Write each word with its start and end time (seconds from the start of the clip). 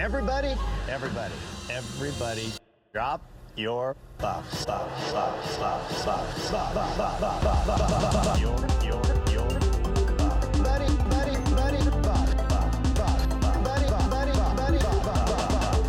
Everybody, 0.00 0.56
everybody, 0.88 1.34
everybody, 1.68 2.50
drop 2.94 3.20
your 3.54 3.94
buffs. 4.16 4.64
Buff, 4.64 5.12
buff, 5.12 5.60
buff, 5.60 6.02
buff, 6.06 6.34
buff, 6.74 6.96
buff, 6.96 7.20
buff, 7.20 7.44
buff, 7.44 7.66
buff, 7.66 8.12
buff. 8.24 8.40
Your, 8.40 8.56
your, 8.82 9.02
your 9.30 9.44
buff. 10.16 10.40
Buddy, 10.64 10.86
buddy, 11.10 11.36
buddy, 11.50 11.84
buff, 12.00 12.34
buff, 12.48 12.72
buff, 12.96 13.28
buff. 13.42 13.62
Buddy, 13.62 13.86
buff, 13.90 14.08
buddy, 14.10 14.32
buff, 14.32 14.56
buddy, 14.56 14.78
buff, 14.78 15.04
buff, 15.04 15.26
buff, 15.26 15.48
buff. 15.52 15.80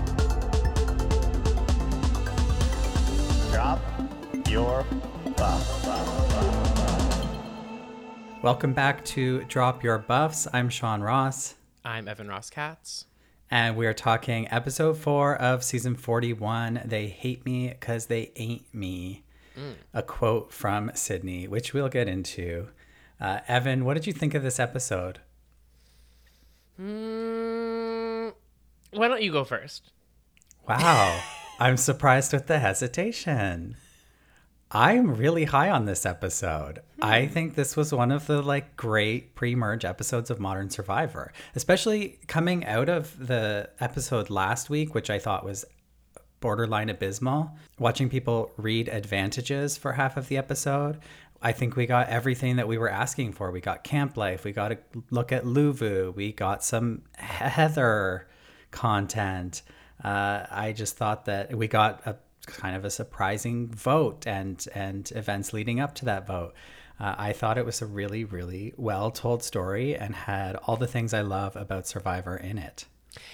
Drop 3.54 3.80
your 4.50 4.84
buff. 5.38 5.86
buff, 5.86 5.86
buff, 5.86 6.76
buff. 6.76 8.44
Welcome 8.44 8.74
back 8.74 9.06
to 9.06 9.46
Drop 9.46 9.82
Your 9.86 10.00
Buffs. 10.00 10.50
I'm 10.52 10.68
Sean 10.68 11.00
Ross, 11.00 11.56
I'm 11.86 12.10
Evan 12.10 12.28
Ross 12.28 12.50
Katz. 12.50 13.06
And 13.52 13.76
we 13.76 13.86
are 13.86 13.94
talking 13.94 14.48
episode 14.50 14.98
four 14.98 15.36
of 15.36 15.62
season 15.64 15.96
41 15.96 16.84
They 16.86 17.08
Hate 17.08 17.46
Me 17.46 17.68
Because 17.68 18.06
They 18.06 18.32
Ain't 18.38 18.74
Me. 18.74 19.24
A 19.94 20.02
quote 20.02 20.54
from 20.54 20.90
Sydney, 20.96 21.48
which 21.48 21.74
we'll 21.74 21.90
get 21.90 22.08
into. 22.08 22.70
Uh, 23.20 23.42
Evan, 23.48 23.84
what 23.84 23.96
did 23.96 24.08
you 24.08 24.14
think 24.14 24.34
of 24.34 24.42
this 24.42 24.60
episode? 24.60 25.20
Mm, 26.82 28.34
why 28.94 29.08
don't 29.10 29.22
you 29.22 29.32
go 29.32 29.44
first? 29.44 29.92
Wow, 30.68 31.22
I'm 31.60 31.78
surprised 31.78 32.32
with 32.32 32.48
the 32.48 32.60
hesitation. 32.60 33.76
I'm 34.74 35.16
really 35.16 35.44
high 35.44 35.70
on 35.70 35.84
this 35.84 36.06
episode. 36.06 36.80
I 37.02 37.28
think 37.28 37.56
this 37.56 37.76
was 37.76 37.94
one 37.94 38.10
of 38.10 38.26
the 38.28 38.42
like 38.42 38.78
great 38.78 39.36
pre-merge 39.36 39.84
episodes 39.84 40.30
of 40.30 40.40
Modern 40.40 40.70
Survivor, 40.70 41.34
especially 41.56 42.20
coming 42.28 42.66
out 42.66 42.88
of 42.88 43.28
the 43.28 43.70
episode 43.82 44.30
last 44.30 44.70
week, 44.70 44.96
which 44.96 45.10
I 45.10 45.20
thought 45.20 45.44
was 45.44 45.66
borderline 46.40 46.88
abysmal. 46.88 47.52
Watching 47.80 48.08
people 48.08 48.52
read 48.56 48.88
advantages 48.88 49.76
for 49.76 49.92
half 49.92 50.16
of 50.16 50.30
the 50.30 50.38
episode, 50.38 51.00
I 51.42 51.52
think 51.52 51.76
we 51.76 51.86
got 51.86 52.08
everything 52.08 52.56
that 52.56 52.68
we 52.70 52.78
were 52.78 52.90
asking 52.90 53.34
for. 53.34 53.52
We 53.52 53.60
got 53.60 53.84
camp 53.84 54.16
life, 54.16 54.46
we 54.46 54.54
got 54.54 54.72
a 54.72 54.78
look 55.10 55.34
at 55.34 55.44
Luvu, 55.44 56.16
we 56.16 56.32
got 56.32 56.64
some 56.64 57.02
Heather 57.18 58.26
content. 58.72 59.64
Uh, 60.02 60.46
I 60.50 60.72
just 60.72 60.96
thought 60.96 61.26
that 61.26 61.54
we 61.54 61.68
got 61.68 62.08
a 62.08 62.16
kind 62.48 62.76
of 62.76 62.86
a 62.86 62.90
surprising 62.90 63.68
vote 63.68 64.26
and 64.28 64.66
and 64.74 65.12
events 65.16 65.54
leading 65.54 65.80
up 65.80 65.96
to 65.96 66.06
that 66.06 66.28
vote. 66.28 66.54
Uh, 67.00 67.16
I 67.18 67.34
thought 67.34 67.58
it 67.58 67.66
was 67.66 67.82
a 67.82 67.86
really 67.86 68.24
really 68.24 68.74
well 68.78 69.12
told 69.12 69.44
story 69.44 69.96
and 69.96 70.16
had 70.16 70.56
all 70.56 70.78
the 70.78 70.88
things 70.88 71.14
I 71.14 71.22
love 71.22 71.56
about 71.56 71.88
Survivor 71.88 72.38
in 72.38 72.58
it. 72.58 72.86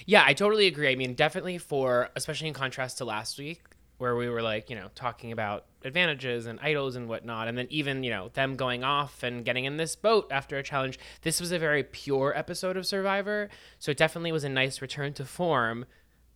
Yeah, 0.06 0.24
I 0.26 0.34
totally 0.34 0.66
agree. 0.66 0.88
I 0.88 0.96
mean, 0.96 1.14
definitely 1.14 1.58
for, 1.58 2.10
especially 2.16 2.48
in 2.48 2.54
contrast 2.54 2.98
to 2.98 3.04
last 3.04 3.38
week, 3.38 3.62
where 3.98 4.16
we 4.16 4.28
were 4.28 4.42
like, 4.42 4.70
you 4.70 4.76
know, 4.76 4.88
talking 4.94 5.32
about 5.32 5.66
advantages 5.84 6.46
and 6.46 6.58
idols 6.60 6.96
and 6.96 7.08
whatnot, 7.08 7.48
and 7.48 7.58
then 7.58 7.66
even, 7.70 8.02
you 8.02 8.10
know, 8.10 8.28
them 8.34 8.56
going 8.56 8.84
off 8.84 9.22
and 9.22 9.44
getting 9.44 9.64
in 9.64 9.76
this 9.76 9.96
boat 9.96 10.28
after 10.30 10.56
a 10.56 10.62
challenge. 10.62 10.98
This 11.22 11.40
was 11.40 11.52
a 11.52 11.58
very 11.58 11.82
pure 11.82 12.32
episode 12.36 12.76
of 12.76 12.86
Survivor. 12.86 13.48
So 13.78 13.90
it 13.90 13.96
definitely 13.96 14.32
was 14.32 14.44
a 14.44 14.48
nice 14.48 14.80
return 14.80 15.12
to 15.14 15.24
form. 15.24 15.84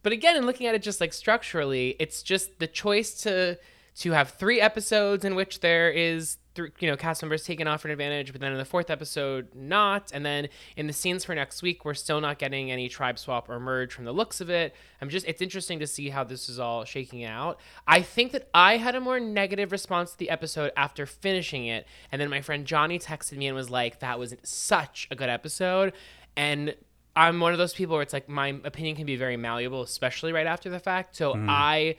But 0.03 0.13
again, 0.13 0.37
in 0.37 0.47
looking 0.47 0.67
at 0.67 0.75
it 0.75 0.83
just 0.83 1.01
like 1.01 1.13
structurally, 1.13 1.97
it's 1.99 2.23
just 2.23 2.59
the 2.59 2.67
choice 2.67 3.23
to 3.23 3.59
to 3.95 4.13
have 4.13 4.31
three 4.31 4.61
episodes 4.61 5.25
in 5.25 5.35
which 5.35 5.61
there 5.61 5.91
is 5.91 6.39
you 6.57 6.71
know 6.83 6.97
cast 6.97 7.23
members 7.23 7.45
taken 7.45 7.67
off 7.67 7.85
an 7.85 7.91
advantage, 7.91 8.33
but 8.33 8.41
then 8.41 8.53
in 8.53 8.59
the 8.59 8.65
fourth 8.65 8.91
episode 8.91 9.49
not, 9.55 10.11
and 10.13 10.25
then 10.25 10.49
in 10.77 10.87
the 10.87 10.93
scenes 10.93 11.25
for 11.25 11.35
next 11.35 11.63
week 11.63 11.85
we're 11.85 11.95
still 11.95 12.21
not 12.21 12.39
getting 12.39 12.71
any 12.71 12.89
tribe 12.89 13.19
swap 13.19 13.49
or 13.49 13.59
merge 13.59 13.93
from 13.93 14.05
the 14.05 14.13
looks 14.13 14.41
of 14.41 14.51
it. 14.51 14.75
I'm 15.01 15.09
just 15.09 15.27
it's 15.27 15.41
interesting 15.41 15.79
to 15.79 15.87
see 15.87 16.11
how 16.11 16.25
this 16.25 16.49
is 16.49 16.59
all 16.59 16.85
shaking 16.85 17.25
out. 17.25 17.59
I 17.87 18.03
think 18.03 18.33
that 18.33 18.49
I 18.53 18.77
had 18.77 18.95
a 18.95 19.01
more 19.01 19.21
negative 19.21 19.73
response 19.73 20.13
to 20.13 20.19
the 20.19 20.31
episode 20.31 20.73
after 20.77 21.07
finishing 21.07 21.67
it, 21.67 21.87
and 22.11 22.21
then 22.21 22.29
my 22.29 22.41
friend 22.41 22.67
Johnny 22.67 22.99
texted 22.99 23.37
me 23.37 23.47
and 23.47 23.57
was 23.57 23.71
like, 23.71 24.01
"That 24.01 24.19
was 24.19 24.35
such 24.43 25.09
a 25.11 25.15
good 25.15 25.31
episode," 25.31 25.93
and 26.37 26.75
I'm 27.15 27.41
one 27.41 27.53
of 27.53 27.59
those 27.59 27.75
people 27.75 27.95
where 27.95 28.03
it's 28.03 28.13
like 28.13 28.29
my 28.29 28.49
opinion 28.65 28.97
can 28.97 29.07
be 29.07 29.17
very 29.17 29.37
malleable, 29.37 29.83
especially 29.83 30.33
right 30.33 30.47
after 30.47 30.71
the 30.71 30.81
fact. 30.81 31.17
So 31.17 31.35
mm-hmm. 31.35 31.47
I, 31.49 31.97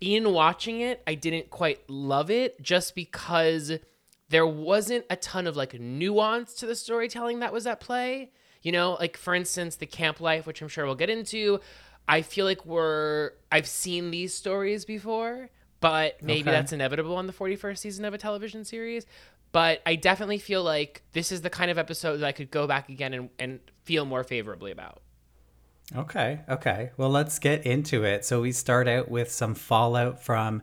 in 0.00 0.32
watching 0.32 0.80
it, 0.80 1.02
I 1.06 1.14
didn't 1.14 1.50
quite 1.50 1.88
love 1.88 2.30
it 2.30 2.60
just 2.60 2.94
because 2.94 3.72
there 4.28 4.46
wasn't 4.46 5.06
a 5.08 5.16
ton 5.16 5.46
of 5.46 5.56
like 5.56 5.78
nuance 5.80 6.54
to 6.54 6.66
the 6.66 6.74
storytelling 6.74 7.40
that 7.40 7.52
was 7.52 7.66
at 7.66 7.80
play. 7.80 8.30
You 8.62 8.72
know, 8.72 8.96
like 9.00 9.16
for 9.16 9.34
instance, 9.34 9.76
the 9.76 9.86
camp 9.86 10.20
life, 10.20 10.46
which 10.46 10.60
I'm 10.60 10.68
sure 10.68 10.84
we'll 10.84 10.94
get 10.94 11.10
into. 11.10 11.60
I 12.06 12.22
feel 12.22 12.44
like 12.44 12.66
we're 12.66 13.32
I've 13.52 13.66
seen 13.66 14.10
these 14.10 14.34
stories 14.34 14.84
before, 14.84 15.48
but 15.80 16.22
maybe 16.22 16.40
Okay. 16.40 16.50
that's 16.50 16.72
inevitable 16.72 17.16
on 17.16 17.26
the 17.26 17.32
41st 17.32 17.78
season 17.78 18.04
of 18.04 18.14
a 18.14 18.18
television 18.18 18.64
series. 18.64 19.06
But 19.52 19.80
I 19.86 19.94
definitely 19.94 20.38
feel 20.38 20.62
like 20.62 21.02
this 21.12 21.32
is 21.32 21.40
the 21.40 21.50
kind 21.50 21.70
of 21.70 21.78
episode 21.78 22.18
that 22.18 22.26
I 22.26 22.32
could 22.32 22.50
go 22.50 22.66
back 22.66 22.88
again 22.88 23.14
and, 23.14 23.30
and 23.38 23.60
feel 23.88 24.04
more 24.04 24.22
favorably 24.22 24.70
about. 24.70 25.00
Okay, 25.96 26.40
okay. 26.46 26.90
Well, 26.98 27.08
let's 27.08 27.38
get 27.38 27.64
into 27.64 28.04
it. 28.04 28.22
So 28.26 28.42
we 28.42 28.52
start 28.52 28.86
out 28.86 29.10
with 29.10 29.32
some 29.32 29.54
fallout 29.54 30.22
from 30.22 30.60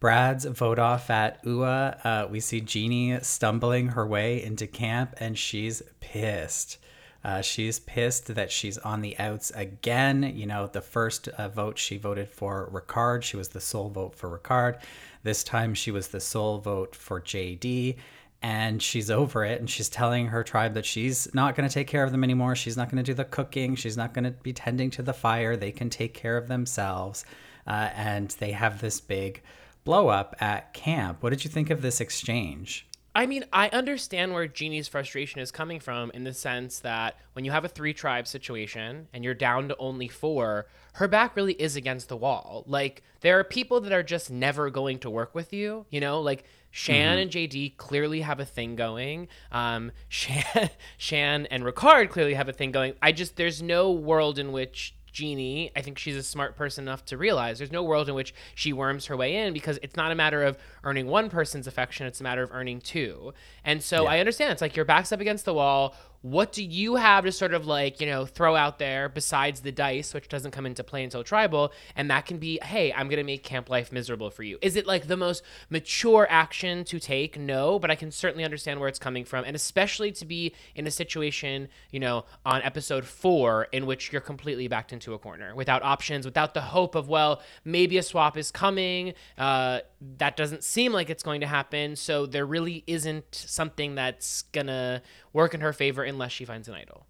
Brad's 0.00 0.46
vote 0.46 0.78
off 0.78 1.10
at 1.10 1.38
UA. 1.44 1.98
Uh, 2.02 2.28
we 2.30 2.40
see 2.40 2.62
Genie 2.62 3.18
stumbling 3.20 3.88
her 3.88 4.06
way 4.06 4.42
into 4.42 4.66
camp, 4.66 5.14
and 5.20 5.36
she's 5.36 5.82
pissed. 6.00 6.78
Uh, 7.22 7.42
she's 7.42 7.78
pissed 7.78 8.34
that 8.34 8.50
she's 8.50 8.78
on 8.78 9.02
the 9.02 9.18
outs 9.18 9.50
again. 9.50 10.22
You 10.34 10.46
know, 10.46 10.66
the 10.66 10.80
first 10.80 11.28
uh, 11.28 11.50
vote 11.50 11.76
she 11.76 11.98
voted 11.98 12.30
for 12.30 12.70
Ricard. 12.72 13.22
She 13.22 13.36
was 13.36 13.48
the 13.48 13.60
sole 13.60 13.90
vote 13.90 14.14
for 14.14 14.38
Ricard. 14.38 14.80
This 15.24 15.44
time 15.44 15.74
she 15.74 15.90
was 15.90 16.08
the 16.08 16.20
sole 16.20 16.58
vote 16.58 16.96
for 16.96 17.20
JD 17.20 17.96
and 18.42 18.82
she's 18.82 19.10
over 19.10 19.44
it 19.44 19.60
and 19.60 19.70
she's 19.70 19.88
telling 19.88 20.26
her 20.26 20.42
tribe 20.42 20.74
that 20.74 20.84
she's 20.84 21.32
not 21.32 21.54
going 21.54 21.68
to 21.68 21.72
take 21.72 21.86
care 21.86 22.02
of 22.02 22.10
them 22.10 22.24
anymore. 22.24 22.56
She's 22.56 22.76
not 22.76 22.90
going 22.90 23.02
to 23.02 23.08
do 23.08 23.14
the 23.14 23.24
cooking. 23.24 23.76
She's 23.76 23.96
not 23.96 24.12
going 24.12 24.24
to 24.24 24.32
be 24.32 24.52
tending 24.52 24.90
to 24.90 25.02
the 25.02 25.12
fire. 25.12 25.56
They 25.56 25.72
can 25.72 25.90
take 25.90 26.12
care 26.12 26.36
of 26.36 26.48
themselves 26.48 27.24
uh, 27.66 27.90
and 27.94 28.30
they 28.40 28.52
have 28.52 28.80
this 28.80 29.00
big 29.00 29.42
blow 29.84 30.08
up 30.08 30.34
at 30.40 30.74
camp. 30.74 31.22
What 31.22 31.30
did 31.30 31.44
you 31.44 31.50
think 31.50 31.70
of 31.70 31.82
this 31.82 32.00
exchange? 32.00 32.86
I 33.14 33.26
mean, 33.26 33.44
I 33.52 33.68
understand 33.68 34.32
where 34.32 34.46
Genie's 34.46 34.88
frustration 34.88 35.40
is 35.40 35.50
coming 35.50 35.80
from 35.80 36.10
in 36.12 36.24
the 36.24 36.32
sense 36.32 36.78
that 36.78 37.18
when 37.34 37.44
you 37.44 37.50
have 37.50 37.64
a 37.64 37.68
three 37.68 37.92
tribe 37.92 38.26
situation 38.26 39.06
and 39.12 39.22
you're 39.22 39.34
down 39.34 39.68
to 39.68 39.76
only 39.76 40.08
four, 40.08 40.66
her 40.94 41.08
back 41.08 41.36
really 41.36 41.52
is 41.52 41.76
against 41.76 42.08
the 42.08 42.16
wall. 42.16 42.64
Like, 42.66 43.02
there 43.20 43.38
are 43.38 43.44
people 43.44 43.82
that 43.82 43.92
are 43.92 44.02
just 44.02 44.30
never 44.30 44.70
going 44.70 44.98
to 45.00 45.10
work 45.10 45.34
with 45.34 45.52
you, 45.52 45.84
you 45.90 46.00
know? 46.00 46.22
Like, 46.22 46.44
Shan 46.72 47.18
and 47.18 47.30
JD 47.30 47.76
clearly 47.76 48.22
have 48.22 48.40
a 48.40 48.44
thing 48.44 48.74
going. 48.76 49.28
Um, 49.52 49.92
Shan, 50.08 50.70
Shan 50.96 51.46
and 51.46 51.62
Ricard 51.62 52.08
clearly 52.08 52.34
have 52.34 52.48
a 52.48 52.52
thing 52.52 52.72
going. 52.72 52.94
I 53.00 53.12
just, 53.12 53.36
there's 53.36 53.62
no 53.62 53.92
world 53.92 54.38
in 54.38 54.50
which 54.52 54.94
Genie, 55.12 55.70
I 55.76 55.82
think 55.82 55.98
she's 55.98 56.16
a 56.16 56.22
smart 56.22 56.56
person 56.56 56.84
enough 56.84 57.04
to 57.06 57.18
realize 57.18 57.58
there's 57.58 57.70
no 57.70 57.82
world 57.82 58.08
in 58.08 58.14
which 58.14 58.34
she 58.54 58.72
worms 58.72 59.06
her 59.06 59.16
way 59.16 59.36
in 59.36 59.52
because 59.52 59.78
it's 59.82 59.94
not 59.94 60.10
a 60.10 60.14
matter 60.14 60.42
of 60.42 60.56
earning 60.84 61.06
one 61.06 61.28
person's 61.28 61.66
affection, 61.66 62.06
it's 62.06 62.20
a 62.20 62.22
matter 62.22 62.42
of 62.42 62.50
earning 62.50 62.80
two. 62.80 63.34
And 63.62 63.82
so 63.82 64.06
I 64.06 64.18
understand 64.18 64.52
it's 64.52 64.62
like 64.62 64.74
your 64.74 64.86
back's 64.86 65.12
up 65.12 65.20
against 65.20 65.44
the 65.44 65.52
wall. 65.52 65.94
What 66.22 66.52
do 66.52 66.64
you 66.64 66.96
have 66.96 67.24
to 67.24 67.32
sort 67.32 67.52
of 67.52 67.66
like, 67.66 68.00
you 68.00 68.06
know, 68.06 68.24
throw 68.24 68.56
out 68.56 68.78
there 68.78 69.08
besides 69.08 69.60
the 69.60 69.72
dice, 69.72 70.14
which 70.14 70.28
doesn't 70.28 70.52
come 70.52 70.66
into 70.66 70.84
play 70.84 71.04
until 71.04 71.24
tribal? 71.24 71.72
And 71.96 72.10
that 72.10 72.26
can 72.26 72.38
be, 72.38 72.58
hey, 72.62 72.92
I'm 72.92 73.08
to 73.10 73.24
make 73.24 73.42
camp 73.42 73.68
life 73.68 73.92
miserable 73.92 74.30
for 74.30 74.42
you. 74.42 74.58
Is 74.62 74.76
it 74.76 74.86
like 74.86 75.08
the 75.08 75.16
most 75.16 75.42
mature 75.68 76.26
action 76.30 76.84
to 76.84 76.98
take? 76.98 77.38
No, 77.38 77.78
but 77.78 77.90
I 77.90 77.94
can 77.94 78.10
certainly 78.10 78.44
understand 78.44 78.80
where 78.80 78.88
it's 78.88 78.98
coming 78.98 79.24
from. 79.24 79.44
And 79.44 79.54
especially 79.56 80.12
to 80.12 80.24
be 80.24 80.54
in 80.74 80.86
a 80.86 80.90
situation, 80.90 81.68
you 81.90 82.00
know, 82.00 82.24
on 82.46 82.62
episode 82.62 83.04
four 83.04 83.68
in 83.72 83.86
which 83.86 84.12
you're 84.12 84.20
completely 84.20 84.68
backed 84.68 84.92
into 84.92 85.14
a 85.14 85.18
corner 85.18 85.54
without 85.54 85.82
options, 85.82 86.24
without 86.24 86.54
the 86.54 86.60
hope 86.60 86.94
of, 86.94 87.08
well, 87.08 87.42
maybe 87.64 87.98
a 87.98 88.02
swap 88.02 88.36
is 88.36 88.50
coming. 88.50 89.14
Uh, 89.36 89.80
that 90.18 90.36
doesn't 90.36 90.64
seem 90.64 90.92
like 90.92 91.10
it's 91.10 91.22
going 91.22 91.40
to 91.40 91.46
happen. 91.46 91.96
So 91.96 92.26
there 92.26 92.46
really 92.46 92.84
isn't 92.86 93.34
something 93.34 93.94
that's 93.94 94.42
going 94.42 94.66
to 94.66 95.02
work 95.32 95.54
in 95.54 95.60
her 95.60 95.72
favor 95.72 96.02
unless 96.02 96.32
she 96.32 96.44
finds 96.44 96.68
an 96.68 96.74
idol. 96.74 97.06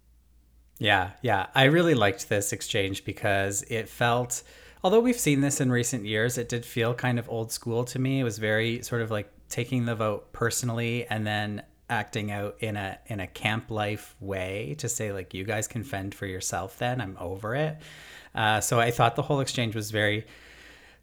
Yeah, 0.79 1.11
yeah. 1.21 1.47
I 1.55 1.65
really 1.65 1.93
liked 1.95 2.29
this 2.29 2.51
exchange 2.51 3.05
because 3.05 3.63
it 3.69 3.87
felt, 3.87 4.43
although 4.83 4.99
we've 4.99 5.19
seen 5.19 5.41
this 5.41 5.61
in 5.61 5.71
recent 5.71 6.05
years, 6.05 6.37
it 6.37 6.49
did 6.49 6.65
feel 6.65 6.93
kind 6.93 7.19
of 7.19 7.29
old 7.29 7.51
school 7.51 7.83
to 7.85 7.99
me. 7.99 8.19
It 8.19 8.23
was 8.23 8.37
very 8.37 8.81
sort 8.81 9.01
of 9.01 9.11
like 9.11 9.29
taking 9.49 9.85
the 9.85 9.95
vote 9.95 10.33
personally 10.33 11.05
and 11.09 11.25
then 11.25 11.63
acting 11.89 12.31
out 12.31 12.55
in 12.59 12.75
a 12.75 12.97
in 13.05 13.19
a 13.19 13.27
camp 13.27 13.69
life 13.69 14.15
way 14.19 14.75
to 14.79 14.89
say 14.89 15.11
like 15.11 15.33
you 15.33 15.43
guys 15.43 15.67
can 15.67 15.83
fend 15.83 16.15
for 16.15 16.25
yourself 16.25 16.79
then 16.79 17.01
i'm 17.01 17.15
over 17.19 17.53
it 17.53 17.77
uh, 18.33 18.59
so 18.61 18.79
i 18.79 18.89
thought 18.89 19.15
the 19.15 19.21
whole 19.21 19.41
exchange 19.41 19.75
was 19.75 19.91
very 19.91 20.25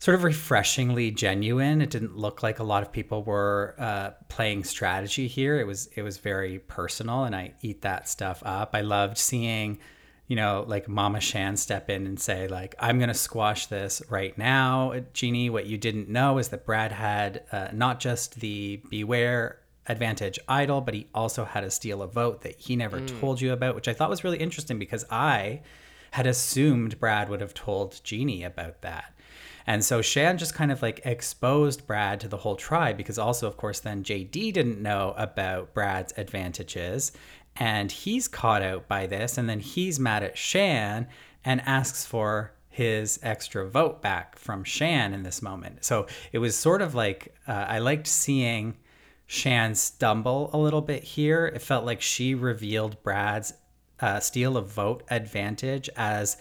sort 0.00 0.14
of 0.14 0.24
refreshingly 0.24 1.10
genuine. 1.10 1.82
It 1.82 1.90
didn't 1.90 2.16
look 2.16 2.42
like 2.42 2.58
a 2.58 2.64
lot 2.64 2.82
of 2.82 2.90
people 2.90 3.22
were 3.22 3.74
uh, 3.78 4.10
playing 4.28 4.64
strategy 4.64 5.28
here. 5.28 5.60
It 5.60 5.66
was 5.66 5.88
it 5.94 6.02
was 6.02 6.16
very 6.16 6.58
personal, 6.58 7.24
and 7.24 7.36
I 7.36 7.52
eat 7.60 7.82
that 7.82 8.08
stuff 8.08 8.42
up. 8.44 8.70
I 8.74 8.80
loved 8.80 9.18
seeing, 9.18 9.78
you 10.26 10.36
know, 10.36 10.64
like 10.66 10.88
Mama 10.88 11.20
Shan 11.20 11.56
step 11.58 11.90
in 11.90 12.06
and 12.06 12.18
say, 12.18 12.48
like, 12.48 12.74
I'm 12.78 12.98
going 12.98 13.08
to 13.08 13.14
squash 13.14 13.66
this 13.66 14.00
right 14.08 14.36
now. 14.38 14.94
Genie, 15.12 15.50
what 15.50 15.66
you 15.66 15.76
didn't 15.76 16.08
know 16.08 16.38
is 16.38 16.48
that 16.48 16.64
Brad 16.64 16.92
had 16.92 17.44
uh, 17.52 17.68
not 17.74 18.00
just 18.00 18.40
the 18.40 18.80
Beware 18.88 19.58
advantage 19.86 20.38
idol, 20.48 20.80
but 20.80 20.94
he 20.94 21.08
also 21.14 21.44
had 21.44 21.62
a 21.62 21.70
steal 21.70 22.00
a 22.00 22.06
vote 22.06 22.40
that 22.42 22.58
he 22.58 22.74
never 22.74 23.00
told 23.06 23.40
you 23.40 23.52
about, 23.52 23.74
which 23.74 23.88
I 23.88 23.92
thought 23.92 24.08
was 24.08 24.24
really 24.24 24.38
interesting 24.38 24.78
because 24.78 25.04
I 25.10 25.60
had 26.12 26.26
assumed 26.26 26.98
Brad 26.98 27.28
would 27.28 27.40
have 27.40 27.54
told 27.54 28.00
Genie 28.02 28.44
about 28.44 28.80
that. 28.80 29.12
And 29.66 29.84
so 29.84 30.02
Shan 30.02 30.38
just 30.38 30.54
kind 30.54 30.72
of 30.72 30.82
like 30.82 31.00
exposed 31.04 31.86
Brad 31.86 32.20
to 32.20 32.28
the 32.28 32.38
whole 32.38 32.56
tribe 32.56 32.96
because 32.96 33.18
also, 33.18 33.46
of 33.46 33.56
course, 33.56 33.80
then 33.80 34.02
JD 34.02 34.52
didn't 34.52 34.82
know 34.82 35.14
about 35.16 35.74
Brad's 35.74 36.14
advantages 36.16 37.12
and 37.56 37.90
he's 37.90 38.28
caught 38.28 38.62
out 38.62 38.88
by 38.88 39.06
this. 39.06 39.38
And 39.38 39.48
then 39.48 39.60
he's 39.60 40.00
mad 40.00 40.22
at 40.22 40.38
Shan 40.38 41.08
and 41.44 41.60
asks 41.66 42.04
for 42.04 42.52
his 42.68 43.18
extra 43.22 43.68
vote 43.68 44.00
back 44.00 44.38
from 44.38 44.64
Shan 44.64 45.12
in 45.12 45.22
this 45.22 45.42
moment. 45.42 45.84
So 45.84 46.06
it 46.32 46.38
was 46.38 46.56
sort 46.56 46.82
of 46.82 46.94
like 46.94 47.34
uh, 47.46 47.52
I 47.68 47.78
liked 47.80 48.06
seeing 48.06 48.76
Shan 49.26 49.74
stumble 49.74 50.50
a 50.52 50.58
little 50.58 50.80
bit 50.80 51.02
here. 51.02 51.46
It 51.46 51.62
felt 51.62 51.84
like 51.84 52.00
she 52.00 52.34
revealed 52.34 53.02
Brad's 53.02 53.52
uh, 54.00 54.20
steal 54.20 54.56
of 54.56 54.68
vote 54.68 55.02
advantage 55.10 55.90
as 55.96 56.36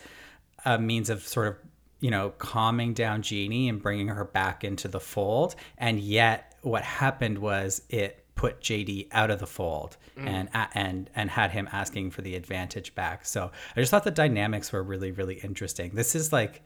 a 0.65 0.79
means 0.79 1.09
of 1.09 1.21
sort 1.21 1.47
of 1.47 1.57
you 1.99 2.11
know 2.11 2.31
calming 2.37 2.93
down 2.93 3.21
Genie 3.21 3.69
and 3.69 3.81
bringing 3.81 4.07
her 4.07 4.25
back 4.25 4.63
into 4.63 4.87
the 4.87 4.99
fold. 4.99 5.55
And 5.77 5.99
yet, 5.99 6.55
what 6.61 6.83
happened 6.83 7.39
was 7.39 7.81
it 7.89 8.25
put 8.35 8.61
JD 8.61 9.07
out 9.11 9.31
of 9.31 9.39
the 9.39 9.47
fold 9.47 9.97
mm. 10.17 10.25
and 10.25 10.47
uh, 10.53 10.67
and 10.73 11.09
and 11.13 11.29
had 11.29 11.51
him 11.51 11.67
asking 11.71 12.11
for 12.11 12.21
the 12.21 12.35
advantage 12.35 12.95
back. 12.95 13.25
So 13.25 13.51
I 13.75 13.79
just 13.79 13.91
thought 13.91 14.05
the 14.05 14.11
dynamics 14.11 14.71
were 14.71 14.81
really 14.81 15.11
really 15.11 15.35
interesting. 15.35 15.91
This 15.93 16.15
is 16.15 16.31
like 16.31 16.61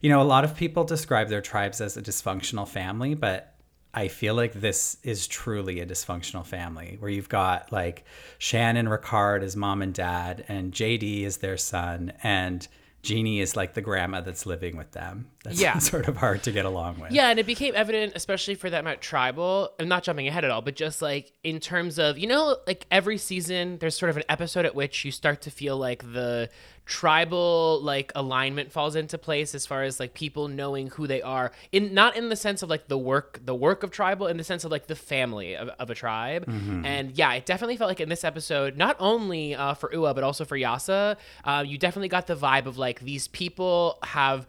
you 0.00 0.10
know 0.10 0.20
a 0.20 0.24
lot 0.24 0.44
of 0.44 0.56
people 0.56 0.84
describe 0.84 1.28
their 1.28 1.40
tribes 1.40 1.80
as 1.80 1.96
a 1.96 2.02
dysfunctional 2.02 2.66
family, 2.66 3.14
but 3.14 3.54
I 3.94 4.08
feel 4.08 4.34
like 4.34 4.52
this 4.52 4.98
is 5.04 5.26
truly 5.26 5.80
a 5.80 5.86
dysfunctional 5.86 6.44
family 6.44 6.96
where 6.98 7.10
you've 7.10 7.30
got 7.30 7.72
like 7.72 8.04
Shan 8.38 8.76
and 8.76 8.88
Ricard 8.88 9.42
as 9.42 9.56
mom 9.56 9.80
and 9.80 9.94
dad, 9.94 10.44
and 10.48 10.72
JD 10.72 11.22
is 11.22 11.38
their 11.38 11.56
son, 11.56 12.12
and 12.22 12.66
Genie 13.06 13.40
is 13.40 13.54
like 13.56 13.74
the 13.74 13.80
grandma 13.80 14.20
that's 14.20 14.46
living 14.46 14.76
with 14.76 14.90
them. 14.90 15.28
That's 15.44 15.60
Yeah. 15.60 15.78
sort 15.92 16.08
of 16.08 16.16
hard 16.16 16.42
to 16.42 16.52
get 16.52 16.64
along 16.64 16.98
with. 16.98 17.12
Yeah, 17.12 17.30
and 17.30 17.38
it 17.38 17.46
became 17.46 17.72
evident, 17.76 18.12
especially 18.16 18.56
for 18.56 18.68
that 18.70 18.82
Met 18.84 19.00
tribal. 19.00 19.70
I'm 19.78 19.86
not 19.88 20.02
jumping 20.02 20.26
ahead 20.26 20.44
at 20.44 20.50
all, 20.50 20.60
but 20.60 20.74
just 20.74 21.00
like 21.00 21.32
in 21.44 21.60
terms 21.60 21.98
of 21.98 22.18
you 22.18 22.26
know, 22.26 22.56
like 22.66 22.84
every 22.90 23.16
season, 23.18 23.78
there's 23.78 23.96
sort 23.96 24.10
of 24.10 24.16
an 24.16 24.24
episode 24.28 24.64
at 24.66 24.74
which 24.74 25.04
you 25.04 25.12
start 25.12 25.42
to 25.42 25.50
feel 25.50 25.76
like 25.76 26.02
the 26.12 26.50
tribal 26.86 27.80
like 27.82 28.12
alignment 28.14 28.70
falls 28.70 28.94
into 28.94 29.18
place 29.18 29.56
as 29.56 29.66
far 29.66 29.82
as 29.82 29.98
like 29.98 30.14
people 30.14 30.46
knowing 30.46 30.86
who 30.90 31.08
they 31.08 31.20
are 31.20 31.50
in 31.72 31.92
not 31.92 32.16
in 32.16 32.28
the 32.28 32.36
sense 32.36 32.62
of 32.62 32.70
like 32.70 32.86
the 32.86 32.96
work 32.96 33.40
the 33.44 33.54
work 33.54 33.82
of 33.82 33.90
tribal 33.90 34.28
in 34.28 34.36
the 34.36 34.44
sense 34.44 34.64
of 34.64 34.70
like 34.70 34.86
the 34.86 34.94
family 34.94 35.56
of, 35.56 35.68
of 35.80 35.90
a 35.90 35.94
tribe. 35.96 36.44
And 36.46 37.10
yeah 37.18 37.32
it 37.34 37.44
definitely 37.44 37.76
felt 37.76 37.88
like 37.88 38.00
in 38.00 38.08
this 38.08 38.22
episode 38.22 38.76
not 38.76 38.96
only 39.00 39.54
uh, 39.56 39.74
for 39.74 39.92
Ua 39.92 40.14
but 40.14 40.22
also 40.22 40.44
for 40.44 40.56
Yase 40.56 41.16
uh, 41.44 41.64
you 41.66 41.76
definitely 41.76 42.08
got 42.08 42.28
the 42.28 42.36
vibe 42.36 42.66
of 42.66 42.78
like 42.78 43.00
these 43.00 43.26
people 43.28 43.98
have 44.04 44.46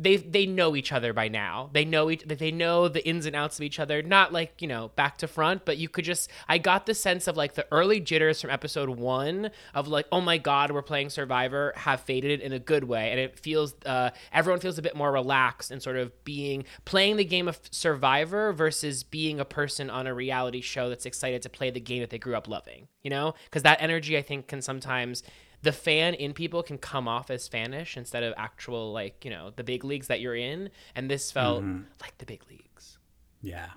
they 0.00 0.16
they 0.16 0.46
know 0.46 0.76
each 0.76 0.92
other 0.92 1.12
by 1.12 1.28
now. 1.28 1.70
They 1.72 1.84
know 1.84 2.08
each 2.10 2.22
they 2.22 2.52
know 2.52 2.88
the 2.88 3.06
ins 3.06 3.26
and 3.26 3.34
outs 3.34 3.58
of 3.58 3.64
each 3.64 3.80
other, 3.80 4.00
not 4.02 4.32
like, 4.32 4.62
you 4.62 4.68
know, 4.68 4.92
back 4.94 5.18
to 5.18 5.28
front, 5.28 5.64
but 5.64 5.76
you 5.76 5.88
could 5.88 6.04
just 6.04 6.30
I 6.48 6.58
got 6.58 6.86
the 6.86 6.94
sense 6.94 7.26
of 7.26 7.36
like 7.36 7.54
the 7.54 7.66
early 7.72 7.98
jitters 8.00 8.40
from 8.40 8.50
episode 8.50 8.88
1 8.90 9.50
of 9.74 9.88
like, 9.88 10.06
"Oh 10.12 10.20
my 10.20 10.38
god, 10.38 10.70
we're 10.70 10.82
playing 10.82 11.10
Survivor" 11.10 11.72
have 11.76 12.00
faded 12.00 12.40
in 12.40 12.52
a 12.52 12.58
good 12.58 12.84
way 12.84 13.10
and 13.10 13.18
it 13.18 13.38
feels 13.38 13.74
uh 13.84 14.10
everyone 14.32 14.60
feels 14.60 14.78
a 14.78 14.82
bit 14.82 14.94
more 14.94 15.10
relaxed 15.10 15.70
and 15.70 15.82
sort 15.82 15.96
of 15.96 16.12
being 16.24 16.64
playing 16.84 17.16
the 17.16 17.24
game 17.24 17.48
of 17.48 17.58
Survivor 17.70 18.52
versus 18.52 19.02
being 19.02 19.40
a 19.40 19.44
person 19.44 19.90
on 19.90 20.06
a 20.06 20.14
reality 20.14 20.60
show 20.60 20.88
that's 20.88 21.06
excited 21.06 21.42
to 21.42 21.48
play 21.48 21.70
the 21.70 21.80
game 21.80 22.00
that 22.00 22.10
they 22.10 22.18
grew 22.18 22.36
up 22.36 22.46
loving, 22.46 22.86
you 23.02 23.10
know? 23.10 23.34
Cuz 23.50 23.62
that 23.64 23.82
energy 23.82 24.16
I 24.16 24.22
think 24.22 24.46
can 24.46 24.62
sometimes 24.62 25.24
the 25.62 25.72
fan 25.72 26.14
in 26.14 26.32
people 26.32 26.62
can 26.62 26.78
come 26.78 27.08
off 27.08 27.30
as 27.30 27.48
fanish 27.48 27.96
instead 27.96 28.22
of 28.22 28.34
actual 28.36 28.92
like 28.92 29.24
you 29.24 29.30
know 29.30 29.50
the 29.56 29.64
big 29.64 29.84
leagues 29.84 30.06
that 30.06 30.20
you're 30.20 30.36
in 30.36 30.70
and 30.94 31.10
this 31.10 31.30
felt 31.30 31.62
mm-hmm. 31.62 31.82
like 32.00 32.16
the 32.18 32.26
big 32.26 32.42
leagues 32.50 32.98
Yeah. 33.42 33.70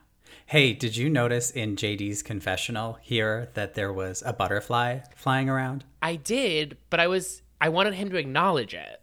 Hey, 0.46 0.74
did 0.74 0.96
you 0.96 1.10
notice 1.10 1.52
in 1.52 1.76
JD's 1.76 2.24
confessional 2.24 2.98
here 3.02 3.50
that 3.54 3.74
there 3.74 3.92
was 3.92 4.24
a 4.26 4.34
butterfly 4.34 5.00
flying 5.16 5.50
around? 5.50 5.84
i 6.02 6.16
did 6.16 6.78
but 6.90 7.00
i 7.00 7.08
was 7.08 7.42
i 7.60 7.70
wanted 7.70 7.94
him 7.94 8.10
to 8.10 8.18
acknowledge 8.18 8.74
it 8.74 9.02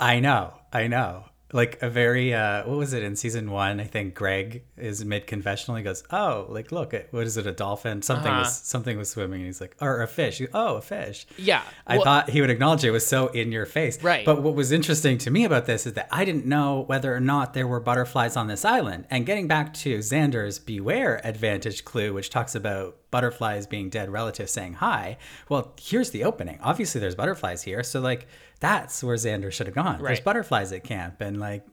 I 0.00 0.20
know, 0.20 0.54
I 0.72 0.86
know. 0.86 1.24
Like 1.50 1.78
a 1.80 1.88
very, 1.88 2.34
uh, 2.34 2.64
what 2.66 2.76
was 2.76 2.92
it 2.92 3.02
in 3.02 3.16
season 3.16 3.50
one? 3.50 3.80
I 3.80 3.84
think 3.84 4.14
Greg 4.14 4.64
is 4.76 5.02
mid 5.02 5.26
confessional. 5.26 5.78
He 5.78 5.82
goes, 5.82 6.04
"Oh, 6.10 6.44
like 6.50 6.70
look, 6.72 6.92
at 6.92 7.10
what 7.10 7.26
is 7.26 7.38
it? 7.38 7.46
A 7.46 7.52
dolphin? 7.52 8.02
Something 8.02 8.30
Uh-huh. 8.30 8.40
was 8.40 8.54
something 8.54 8.98
was 8.98 9.08
swimming." 9.08 9.40
And 9.40 9.46
he's 9.46 9.60
like, 9.60 9.74
"Or 9.80 10.02
a 10.02 10.06
fish?" 10.06 10.38
He- 10.38 10.48
oh, 10.52 10.76
a 10.76 10.82
fish. 10.82 11.26
Yeah, 11.38 11.62
I 11.86 11.96
well- 11.96 12.04
thought 12.04 12.28
he 12.30 12.42
would 12.42 12.50
acknowledge 12.50 12.84
it. 12.84 12.88
it 12.88 12.90
was 12.90 13.06
so 13.06 13.28
in 13.28 13.50
your 13.50 13.64
face. 13.64 14.02
Right. 14.02 14.26
But 14.26 14.42
what 14.42 14.54
was 14.56 14.72
interesting 14.72 15.16
to 15.18 15.30
me 15.30 15.44
about 15.46 15.64
this 15.64 15.86
is 15.86 15.94
that 15.94 16.08
I 16.12 16.26
didn't 16.26 16.44
know 16.44 16.84
whether 16.86 17.14
or 17.14 17.20
not 17.20 17.54
there 17.54 17.66
were 17.66 17.80
butterflies 17.80 18.36
on 18.36 18.46
this 18.48 18.66
island. 18.66 19.06
And 19.10 19.24
getting 19.24 19.46
back 19.48 19.72
to 19.74 19.98
Xander's 20.00 20.58
beware 20.58 21.18
advantage 21.24 21.84
clue, 21.86 22.12
which 22.12 22.28
talks 22.28 22.54
about 22.54 22.96
butterflies 23.10 23.66
being 23.66 23.88
dead 23.88 24.10
relatives 24.10 24.52
saying 24.52 24.74
hi. 24.74 25.16
Well, 25.48 25.74
here's 25.80 26.10
the 26.10 26.24
opening. 26.24 26.58
Obviously, 26.62 27.00
there's 27.00 27.14
butterflies 27.14 27.62
here. 27.62 27.82
So, 27.82 28.00
like, 28.00 28.26
that's 28.60 29.02
where 29.02 29.16
Xander 29.16 29.52
should 29.52 29.66
have 29.66 29.74
gone. 29.74 30.02
There's 30.02 30.20
butterflies 30.20 30.72
at 30.72 30.84
camp. 30.84 31.20
And, 31.20 31.38
like, 31.38 31.64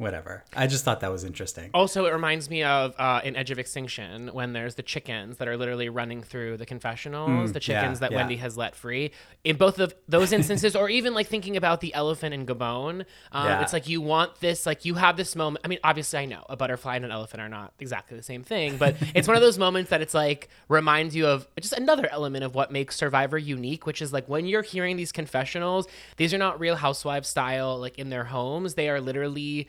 whatever. 0.00 0.42
I 0.56 0.66
just 0.66 0.84
thought 0.84 1.00
that 1.00 1.12
was 1.12 1.24
interesting. 1.24 1.70
also 1.74 2.06
it 2.06 2.12
reminds 2.12 2.48
me 2.50 2.62
of 2.64 2.94
uh, 2.98 3.20
in 3.22 3.36
edge 3.36 3.50
of 3.50 3.58
extinction 3.58 4.28
when 4.32 4.52
there's 4.54 4.74
the 4.74 4.82
chickens 4.82 5.36
that 5.36 5.46
are 5.46 5.56
literally 5.56 5.88
running 5.88 6.22
through 6.22 6.56
the 6.56 6.66
confessionals 6.66 7.52
the 7.52 7.60
chickens 7.60 7.96
yeah, 7.96 8.00
that 8.00 8.10
yeah. 8.12 8.16
wendy 8.16 8.36
has 8.36 8.56
let 8.56 8.74
free 8.74 9.10
in 9.44 9.56
both 9.56 9.78
of 9.78 9.94
those 10.08 10.32
instances 10.32 10.74
or 10.74 10.88
even 10.88 11.14
like 11.14 11.26
thinking 11.26 11.56
about 11.56 11.80
the 11.80 11.92
elephant 11.94 12.32
in 12.34 12.46
gabon 12.46 13.04
um, 13.32 13.46
Yeah. 13.46 13.60
it's 13.62 13.72
like 13.72 13.88
you 13.88 14.00
want 14.00 14.40
this 14.40 14.66
like 14.66 14.84
you 14.84 14.94
have 14.94 15.16
this 15.16 15.36
moment 15.36 15.64
i 15.64 15.68
mean 15.68 15.78
obviously 15.84 16.18
i 16.18 16.24
know 16.24 16.44
a 16.48 16.56
butterfly 16.56 16.96
and 16.96 17.04
an 17.04 17.10
elephant 17.10 17.40
are 17.42 17.48
not 17.48 17.72
exactly 17.78 18.16
the 18.16 18.22
same 18.22 18.42
thing 18.42 18.76
but 18.78 18.96
it's 19.14 19.28
one 19.28 19.36
of 19.36 19.42
those 19.42 19.58
moments 19.58 19.90
that 19.90 20.00
it's 20.00 20.14
like 20.14 20.48
reminds 20.68 21.14
you 21.14 21.26
of 21.26 21.46
just 21.60 21.74
another 21.74 22.08
element 22.10 22.42
of 22.44 22.54
what 22.54 22.72
makes 22.72 22.96
survivor 22.96 23.36
unique 23.38 23.86
which 23.86 24.00
is 24.00 24.12
like 24.12 24.26
when 24.28 24.46
you're 24.46 24.62
hearing 24.62 24.96
these 24.96 25.12
confessionals 25.12 25.86
these 26.16 26.32
are 26.32 26.38
not 26.38 26.58
real 26.58 26.76
housewives 26.76 27.28
style 27.28 27.78
like 27.78 27.98
in 27.98 28.08
their 28.10 28.24
homes 28.24 28.74
they 28.74 28.88
are 28.88 29.00
literally 29.00 29.68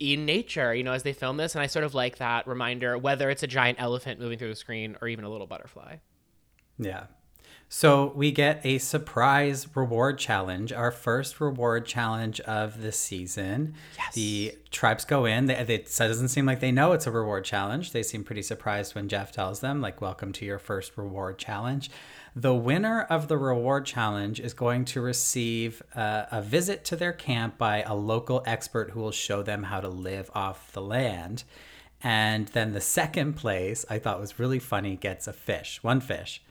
in 0.00 0.26
nature, 0.26 0.74
you 0.74 0.82
know, 0.82 0.92
as 0.92 1.02
they 1.02 1.12
film 1.12 1.36
this. 1.36 1.54
And 1.54 1.62
I 1.62 1.66
sort 1.66 1.84
of 1.84 1.94
like 1.94 2.18
that 2.18 2.46
reminder, 2.46 2.98
whether 2.98 3.30
it's 3.30 3.42
a 3.42 3.46
giant 3.46 3.80
elephant 3.80 4.20
moving 4.20 4.38
through 4.38 4.48
the 4.48 4.56
screen 4.56 4.96
or 5.00 5.08
even 5.08 5.24
a 5.24 5.30
little 5.30 5.46
butterfly. 5.46 5.96
Yeah. 6.78 7.04
So 7.68 8.12
we 8.14 8.30
get 8.30 8.60
a 8.64 8.78
surprise 8.78 9.66
reward 9.74 10.18
challenge, 10.18 10.72
our 10.72 10.90
first 10.90 11.40
reward 11.40 11.86
challenge 11.86 12.38
of 12.40 12.82
the 12.82 12.92
season. 12.92 13.74
Yes. 13.96 14.14
The 14.14 14.58
tribes 14.70 15.04
go 15.04 15.24
in. 15.24 15.46
They, 15.46 15.64
they, 15.64 15.74
it 15.76 15.94
doesn't 15.96 16.28
seem 16.28 16.46
like 16.46 16.60
they 16.60 16.70
know 16.70 16.92
it's 16.92 17.06
a 17.06 17.10
reward 17.10 17.44
challenge. 17.44 17.92
They 17.92 18.02
seem 18.02 18.22
pretty 18.22 18.42
surprised 18.42 18.94
when 18.94 19.08
Jeff 19.08 19.32
tells 19.32 19.60
them, 19.60 19.80
like, 19.80 20.00
welcome 20.00 20.32
to 20.32 20.44
your 20.44 20.58
first 20.58 20.96
reward 20.96 21.38
challenge. 21.38 21.90
The 22.36 22.54
winner 22.54 23.02
of 23.02 23.28
the 23.28 23.38
reward 23.38 23.86
challenge 23.86 24.40
is 24.40 24.54
going 24.54 24.86
to 24.86 25.00
receive 25.00 25.82
uh, 25.94 26.24
a 26.32 26.42
visit 26.42 26.84
to 26.86 26.96
their 26.96 27.12
camp 27.12 27.58
by 27.58 27.82
a 27.82 27.94
local 27.94 28.42
expert 28.44 28.90
who 28.90 29.00
will 29.00 29.12
show 29.12 29.42
them 29.42 29.64
how 29.64 29.80
to 29.80 29.88
live 29.88 30.30
off 30.34 30.72
the 30.72 30.82
land. 30.82 31.44
And 32.02 32.48
then 32.48 32.72
the 32.72 32.80
second 32.80 33.34
place, 33.34 33.84
I 33.88 33.98
thought 33.98 34.20
was 34.20 34.38
really 34.38 34.58
funny, 34.58 34.96
gets 34.96 35.28
a 35.28 35.32
fish, 35.32 35.82
one 35.82 36.00
fish 36.00 36.42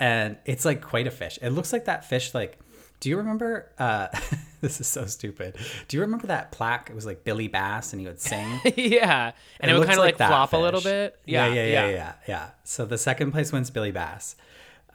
and 0.00 0.38
it's 0.46 0.64
like 0.64 0.80
quite 0.80 1.06
a 1.06 1.10
fish. 1.10 1.38
It 1.40 1.50
looks 1.50 1.72
like 1.72 1.84
that 1.84 2.06
fish. 2.06 2.34
Like, 2.34 2.58
do 2.98 3.10
you 3.10 3.18
remember? 3.18 3.70
Uh, 3.78 4.08
this 4.62 4.80
is 4.80 4.86
so 4.86 5.04
stupid. 5.04 5.56
Do 5.86 5.96
you 5.96 6.00
remember 6.00 6.26
that 6.28 6.52
plaque? 6.52 6.88
It 6.90 6.96
was 6.96 7.04
like 7.04 7.22
Billy 7.22 7.48
Bass, 7.48 7.92
and 7.92 8.00
he 8.00 8.06
would 8.06 8.20
sing. 8.20 8.60
yeah. 8.76 9.32
And 9.60 9.70
it, 9.70 9.78
would 9.78 9.86
kind 9.86 9.98
of 9.98 10.04
like, 10.04 10.16
that 10.16 10.28
flop 10.28 10.54
a 10.54 10.56
little 10.56 10.80
bit. 10.80 11.16
Yeah, 11.26 11.48
Yeah. 11.48 11.54
yeah, 11.54 11.64
yeah, 11.64 11.70
yeah, 11.70 11.90
yeah, 11.90 12.12
yeah. 12.26 12.50
So 12.64 12.86
the 12.86 12.98
second 12.98 13.30
place 13.32 13.52
wins 13.52 13.70
Billy 13.70 13.92
Bass. 13.92 14.36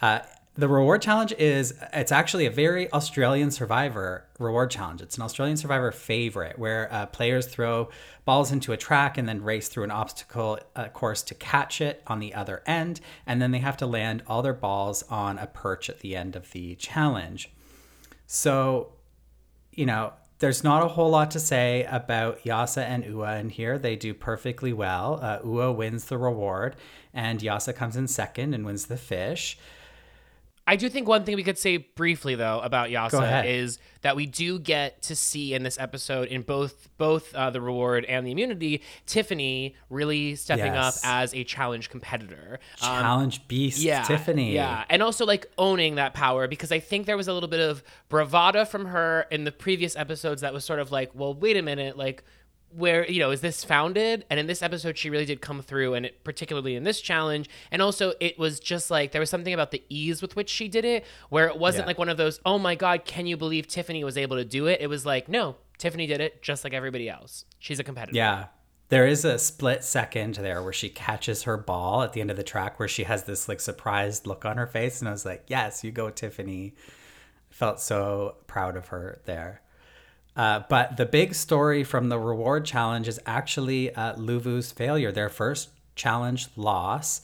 Uh, 0.01 0.19
the 0.57 0.69
reward 0.69 1.01
challenge 1.01 1.33
is 1.33 1.73
it's 1.91 2.13
actually 2.13 2.45
a 2.45 2.49
very 2.49 2.89
Australian 2.93 3.51
Survivor 3.51 4.25
reward 4.39 4.71
challenge. 4.71 5.01
It's 5.01 5.17
an 5.17 5.23
Australian 5.23 5.57
Survivor 5.57 5.91
favorite 5.91 6.57
where 6.57 6.87
uh, 6.93 7.07
players 7.07 7.45
throw 7.45 7.89
balls 8.23 8.53
into 8.53 8.71
a 8.71 8.77
track 8.77 9.17
and 9.17 9.27
then 9.27 9.43
race 9.43 9.67
through 9.67 9.83
an 9.83 9.91
obstacle 9.91 10.57
uh, 10.75 10.87
course 10.87 11.23
to 11.23 11.35
catch 11.35 11.81
it 11.81 12.01
on 12.07 12.19
the 12.19 12.33
other 12.33 12.63
end, 12.65 13.01
and 13.25 13.41
then 13.41 13.51
they 13.51 13.59
have 13.59 13.75
to 13.77 13.85
land 13.85 14.23
all 14.27 14.41
their 14.41 14.53
balls 14.53 15.03
on 15.09 15.37
a 15.37 15.47
perch 15.47 15.89
at 15.89 15.99
the 15.99 16.15
end 16.15 16.37
of 16.37 16.49
the 16.51 16.75
challenge. 16.75 17.51
So, 18.25 18.93
you 19.73 19.85
know, 19.85 20.13
there's 20.39 20.63
not 20.63 20.83
a 20.83 20.87
whole 20.87 21.09
lot 21.09 21.31
to 21.31 21.39
say 21.39 21.85
about 21.89 22.45
Yase 22.45 22.77
and 22.77 23.05
Ua 23.05 23.37
in 23.37 23.49
here. 23.49 23.77
They 23.77 23.97
do 23.97 24.13
perfectly 24.13 24.71
well. 24.71 25.19
Uh, 25.21 25.39
Ua 25.43 25.71
wins 25.73 26.05
the 26.05 26.17
reward, 26.17 26.77
and 27.13 27.41
Yase 27.41 27.69
comes 27.75 27.97
in 27.97 28.07
second 28.07 28.53
and 28.53 28.65
wins 28.65 28.85
the 28.85 28.97
fish. 28.97 29.57
I 30.67 30.77
do 30.77 30.89
think 30.89 31.07
one 31.07 31.23
thing 31.25 31.35
we 31.35 31.43
could 31.43 31.59
say 31.59 31.77
briefly 31.77 32.33
though 32.35 32.59
about 32.59 32.89
Yase 32.89 33.13
is 33.45 33.77
that 34.01 34.15
we 34.15 34.25
do 34.25 34.57
get 34.57 35.01
to 35.03 35.15
see 35.15 35.53
in 35.53 35.61
this 35.61 35.79
episode 35.79 36.27
in 36.27 36.41
both 36.41 36.89
both 36.97 37.33
uh, 37.35 37.51
the 37.51 37.61
reward 37.61 38.03
and 38.05 38.25
the 38.25 38.31
immunity 38.31 38.81
Tiffany 39.05 39.75
really 39.89 40.35
stepping 40.35 40.73
Yes. 40.73 41.03
up 41.03 41.09
as 41.09 41.33
a 41.35 41.43
challenge 41.43 41.89
competitor. 41.89 42.59
Um, 42.81 43.01
Challenge 43.01 43.47
beast 43.47 43.83
Tiffany. 44.05 44.53
yeah, 44.55 44.85
and 44.89 45.03
also 45.03 45.25
like 45.25 45.45
owning 45.59 45.95
that 45.95 46.13
power 46.15 46.47
because 46.47 46.71
I 46.71 46.79
think 46.79 47.05
there 47.05 47.17
was 47.17 47.27
a 47.27 47.33
little 47.33 47.49
bit 47.49 47.59
of 47.59 47.83
bravado 48.09 48.65
from 48.65 48.85
her 48.85 49.27
in 49.29 49.43
the 49.43 49.51
previous 49.51 49.95
episodes 49.95 50.41
that 50.41 50.53
was 50.53 50.65
sort 50.65 50.79
of 50.79 50.91
like, 50.91 51.11
well, 51.13 51.33
wait 51.33 51.57
a 51.57 51.61
minute, 51.61 51.95
like 51.97 52.23
where 52.75 53.09
you 53.09 53.19
know 53.19 53.31
is 53.31 53.41
this 53.41 53.63
founded 53.63 54.25
and 54.29 54.39
in 54.39 54.47
this 54.47 54.61
episode 54.61 54.97
she 54.97 55.09
really 55.09 55.25
did 55.25 55.41
come 55.41 55.61
through 55.61 55.93
and 55.93 56.05
it, 56.07 56.23
particularly 56.23 56.75
in 56.75 56.83
this 56.83 56.99
challenge 57.01 57.49
and 57.71 57.81
also 57.81 58.13
it 58.19 58.37
was 58.37 58.59
just 58.59 58.91
like 58.91 59.11
there 59.11 59.19
was 59.21 59.29
something 59.29 59.53
about 59.53 59.71
the 59.71 59.81
ease 59.89 60.21
with 60.21 60.35
which 60.35 60.49
she 60.49 60.67
did 60.67 60.83
it 60.85 61.05
where 61.29 61.47
it 61.47 61.57
wasn't 61.57 61.83
Yeah. 61.83 61.87
like 61.87 61.97
one 61.97 62.09
of 62.09 62.17
those 62.17 62.39
oh 62.45 62.59
my 62.59 62.75
god 62.75 63.05
can 63.05 63.25
you 63.25 63.37
believe 63.37 63.67
tiffany 63.67 64.03
was 64.03 64.17
able 64.17 64.37
to 64.37 64.45
do 64.45 64.67
it 64.67 64.81
it 64.81 64.87
was 64.87 65.05
like 65.05 65.29
no 65.29 65.55
tiffany 65.77 66.05
did 66.07 66.19
it 66.21 66.41
just 66.41 66.63
like 66.63 66.73
everybody 66.73 67.09
else 67.09 67.45
she's 67.59 67.79
a 67.79 67.83
competitor 67.83 68.15
Yeah. 68.15 68.45
There 68.89 69.07
is 69.07 69.25
a 69.25 69.39
split 69.39 69.83
second 69.83 70.35
there 70.35 70.61
where 70.61 70.71
she 70.71 70.89
catches 70.89 71.43
her 71.43 71.57
ball 71.57 72.03
at 72.03 72.13
the 72.13 72.21
end 72.21 72.29
of 72.29 72.37
the 72.37 72.43
track 72.43 72.77
where 72.77 72.87
she 72.87 73.05
has 73.05 73.23
this 73.23 73.49
like 73.49 73.59
surprised 73.59 74.27
look 74.27 74.45
on 74.45 74.57
her 74.57 74.67
face. 74.67 74.99
And 75.01 75.09
I 75.09 75.11
was 75.11 75.25
like, 75.25 75.45
yes, 75.47 75.83
you 75.83 75.91
go, 75.91 76.11
Tiffany. 76.11 76.75
Felt 77.49 77.79
so 77.79 78.35
proud 78.45 78.77
of 78.77 78.89
her 78.89 79.21
there. 79.25 79.61
Uh, 80.35 80.61
but 80.69 80.97
the 80.97 81.05
big 81.05 81.33
story 81.33 81.83
from 81.83 82.09
the 82.09 82.19
reward 82.19 82.65
challenge 82.65 83.07
is 83.07 83.19
actually 83.25 83.93
uh, 83.95 84.15
Luvu's 84.15 84.71
failure, 84.71 85.11
their 85.11 85.29
first 85.29 85.69
challenge 85.95 86.47
loss. 86.55 87.21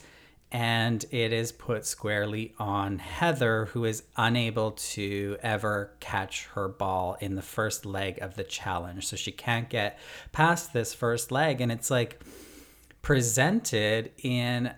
And 0.50 1.02
it 1.10 1.32
is 1.32 1.50
put 1.50 1.86
squarely 1.86 2.52
on 2.58 2.98
Heather, 2.98 3.66
who 3.66 3.86
is 3.86 4.02
unable 4.18 4.72
to 4.72 5.38
ever 5.42 5.94
catch 6.00 6.46
her 6.48 6.68
ball 6.68 7.16
in 7.20 7.36
the 7.36 7.42
first 7.42 7.86
leg 7.86 8.18
of 8.20 8.34
the 8.34 8.44
challenge. 8.44 9.06
So 9.06 9.16
she 9.16 9.32
can't 9.32 9.70
get 9.70 9.98
past 10.32 10.74
this 10.74 10.92
first 10.92 11.32
leg. 11.32 11.62
And 11.62 11.72
it's 11.72 11.90
like 11.90 12.22
presented 13.00 14.12
in 14.18 14.74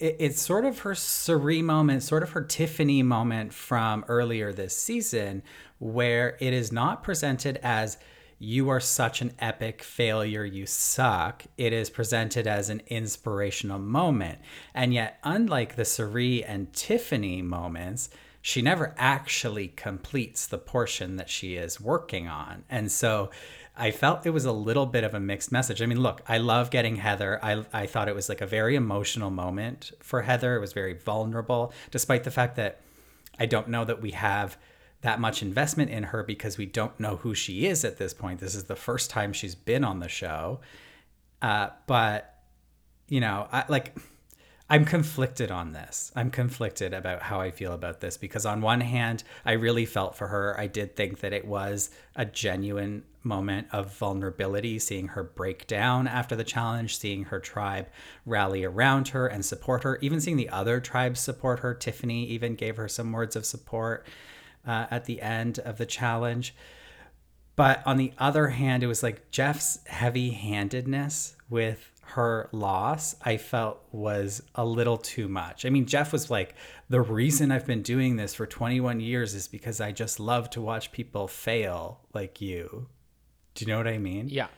it's 0.00 0.40
sort 0.40 0.64
of 0.64 0.80
her 0.80 0.94
Cirie 0.94 1.60
moment, 1.60 2.04
sort 2.04 2.22
of 2.22 2.30
her 2.30 2.42
Tiffany 2.42 3.02
moment 3.02 3.52
from 3.52 4.04
earlier 4.06 4.52
this 4.52 4.76
season, 4.76 5.42
where 5.78 6.36
it 6.40 6.52
is 6.52 6.72
not 6.72 7.02
presented 7.02 7.58
as 7.62 7.98
you 8.38 8.68
are 8.68 8.80
such 8.80 9.20
an 9.20 9.32
epic 9.40 9.82
failure, 9.82 10.44
you 10.44 10.64
suck. 10.64 11.44
It 11.56 11.72
is 11.72 11.90
presented 11.90 12.46
as 12.46 12.70
an 12.70 12.82
inspirational 12.86 13.80
moment. 13.80 14.38
And 14.74 14.94
yet, 14.94 15.18
unlike 15.24 15.74
the 15.74 15.84
Cirie 15.84 16.44
and 16.44 16.72
Tiffany 16.72 17.42
moments, 17.42 18.10
she 18.40 18.62
never 18.62 18.94
actually 18.96 19.68
completes 19.68 20.46
the 20.46 20.58
portion 20.58 21.16
that 21.16 21.28
she 21.28 21.56
is 21.56 21.80
working 21.80 22.28
on. 22.28 22.62
And 22.70 22.92
so 22.92 23.30
I 23.76 23.90
felt 23.90 24.24
it 24.24 24.30
was 24.30 24.44
a 24.44 24.52
little 24.52 24.86
bit 24.86 25.02
of 25.02 25.14
a 25.14 25.20
mixed 25.20 25.50
message. 25.50 25.82
I 25.82 25.86
mean, 25.86 26.00
look, 26.00 26.22
I 26.28 26.38
love 26.38 26.70
getting 26.70 26.96
Heather. 26.96 27.40
I, 27.44 27.64
I 27.72 27.86
thought 27.86 28.08
it 28.08 28.14
was 28.14 28.28
like 28.28 28.40
a 28.40 28.46
very 28.46 28.76
emotional 28.76 29.30
moment 29.30 29.90
for 30.00 30.22
Heather. 30.22 30.56
It 30.56 30.60
was 30.60 30.72
very 30.72 30.94
vulnerable, 30.94 31.72
despite 31.90 32.22
the 32.22 32.30
fact 32.30 32.54
that 32.56 32.80
I 33.38 33.46
don't 33.46 33.68
know 33.68 33.84
that 33.84 34.00
we 34.00 34.12
have 34.12 34.56
that 35.02 35.20
much 35.20 35.42
investment 35.42 35.90
in 35.90 36.04
her 36.04 36.22
because 36.22 36.58
we 36.58 36.66
don't 36.66 36.98
know 36.98 37.16
who 37.16 37.34
she 37.34 37.66
is 37.66 37.84
at 37.84 37.98
this 37.98 38.12
point. 38.12 38.40
This 38.40 38.54
is 38.54 38.64
the 38.64 38.76
first 38.76 39.10
time 39.10 39.32
she's 39.32 39.54
been 39.54 39.84
on 39.84 40.00
the 40.00 40.08
show. 40.08 40.60
Uh, 41.40 41.68
but, 41.86 42.42
you 43.08 43.20
know, 43.20 43.46
I, 43.52 43.64
like, 43.68 43.96
I'm 44.68 44.84
conflicted 44.84 45.50
on 45.50 45.72
this. 45.72 46.12
I'm 46.14 46.30
conflicted 46.30 46.92
about 46.92 47.22
how 47.22 47.40
I 47.40 47.52
feel 47.52 47.72
about 47.72 48.00
this 48.00 48.16
because, 48.16 48.44
on 48.44 48.60
one 48.60 48.80
hand, 48.80 49.22
I 49.46 49.52
really 49.52 49.86
felt 49.86 50.16
for 50.16 50.26
her. 50.26 50.58
I 50.58 50.66
did 50.66 50.96
think 50.96 51.20
that 51.20 51.32
it 51.32 51.46
was 51.46 51.90
a 52.16 52.24
genuine 52.24 53.04
moment 53.22 53.68
of 53.72 53.94
vulnerability, 53.96 54.78
seeing 54.78 55.08
her 55.08 55.22
break 55.22 55.66
down 55.68 56.06
after 56.06 56.36
the 56.36 56.44
challenge, 56.44 56.98
seeing 56.98 57.24
her 57.24 57.40
tribe 57.40 57.86
rally 58.26 58.64
around 58.64 59.08
her 59.08 59.26
and 59.26 59.44
support 59.44 59.84
her, 59.84 59.98
even 60.02 60.20
seeing 60.20 60.36
the 60.36 60.48
other 60.50 60.80
tribes 60.80 61.20
support 61.20 61.60
her. 61.60 61.72
Tiffany 61.72 62.26
even 62.26 62.54
gave 62.54 62.76
her 62.76 62.88
some 62.88 63.12
words 63.12 63.36
of 63.36 63.46
support 63.46 64.06
uh, 64.66 64.86
at 64.90 65.04
the 65.04 65.22
end 65.22 65.58
of 65.60 65.78
the 65.78 65.86
challenge. 65.86 66.54
But 67.56 67.82
on 67.86 67.96
the 67.96 68.12
other 68.18 68.48
hand, 68.48 68.82
it 68.82 68.86
was 68.86 69.02
like 69.02 69.30
Jeff's 69.30 69.80
heavy 69.86 70.30
handedness 70.30 71.36
with 71.50 71.90
her 72.10 72.48
loss, 72.52 73.16
I 73.22 73.36
felt 73.36 73.82
was 73.92 74.42
a 74.54 74.64
little 74.64 74.96
too 74.96 75.28
much. 75.28 75.66
I 75.66 75.70
mean, 75.70 75.86
Jeff 75.86 76.12
was 76.12 76.30
like, 76.30 76.54
the 76.88 77.02
reason 77.02 77.52
I've 77.52 77.66
been 77.66 77.82
doing 77.82 78.16
this 78.16 78.34
for 78.34 78.46
21 78.46 79.00
years 79.00 79.34
is 79.34 79.46
because 79.46 79.80
I 79.80 79.92
just 79.92 80.18
love 80.18 80.48
to 80.50 80.60
watch 80.60 80.90
people 80.90 81.28
fail 81.28 82.00
like 82.14 82.40
you. 82.40 82.88
Do 83.54 83.64
you 83.64 83.70
know 83.70 83.76
what 83.76 83.88
I 83.88 83.98
mean? 83.98 84.28
yeah 84.28 84.48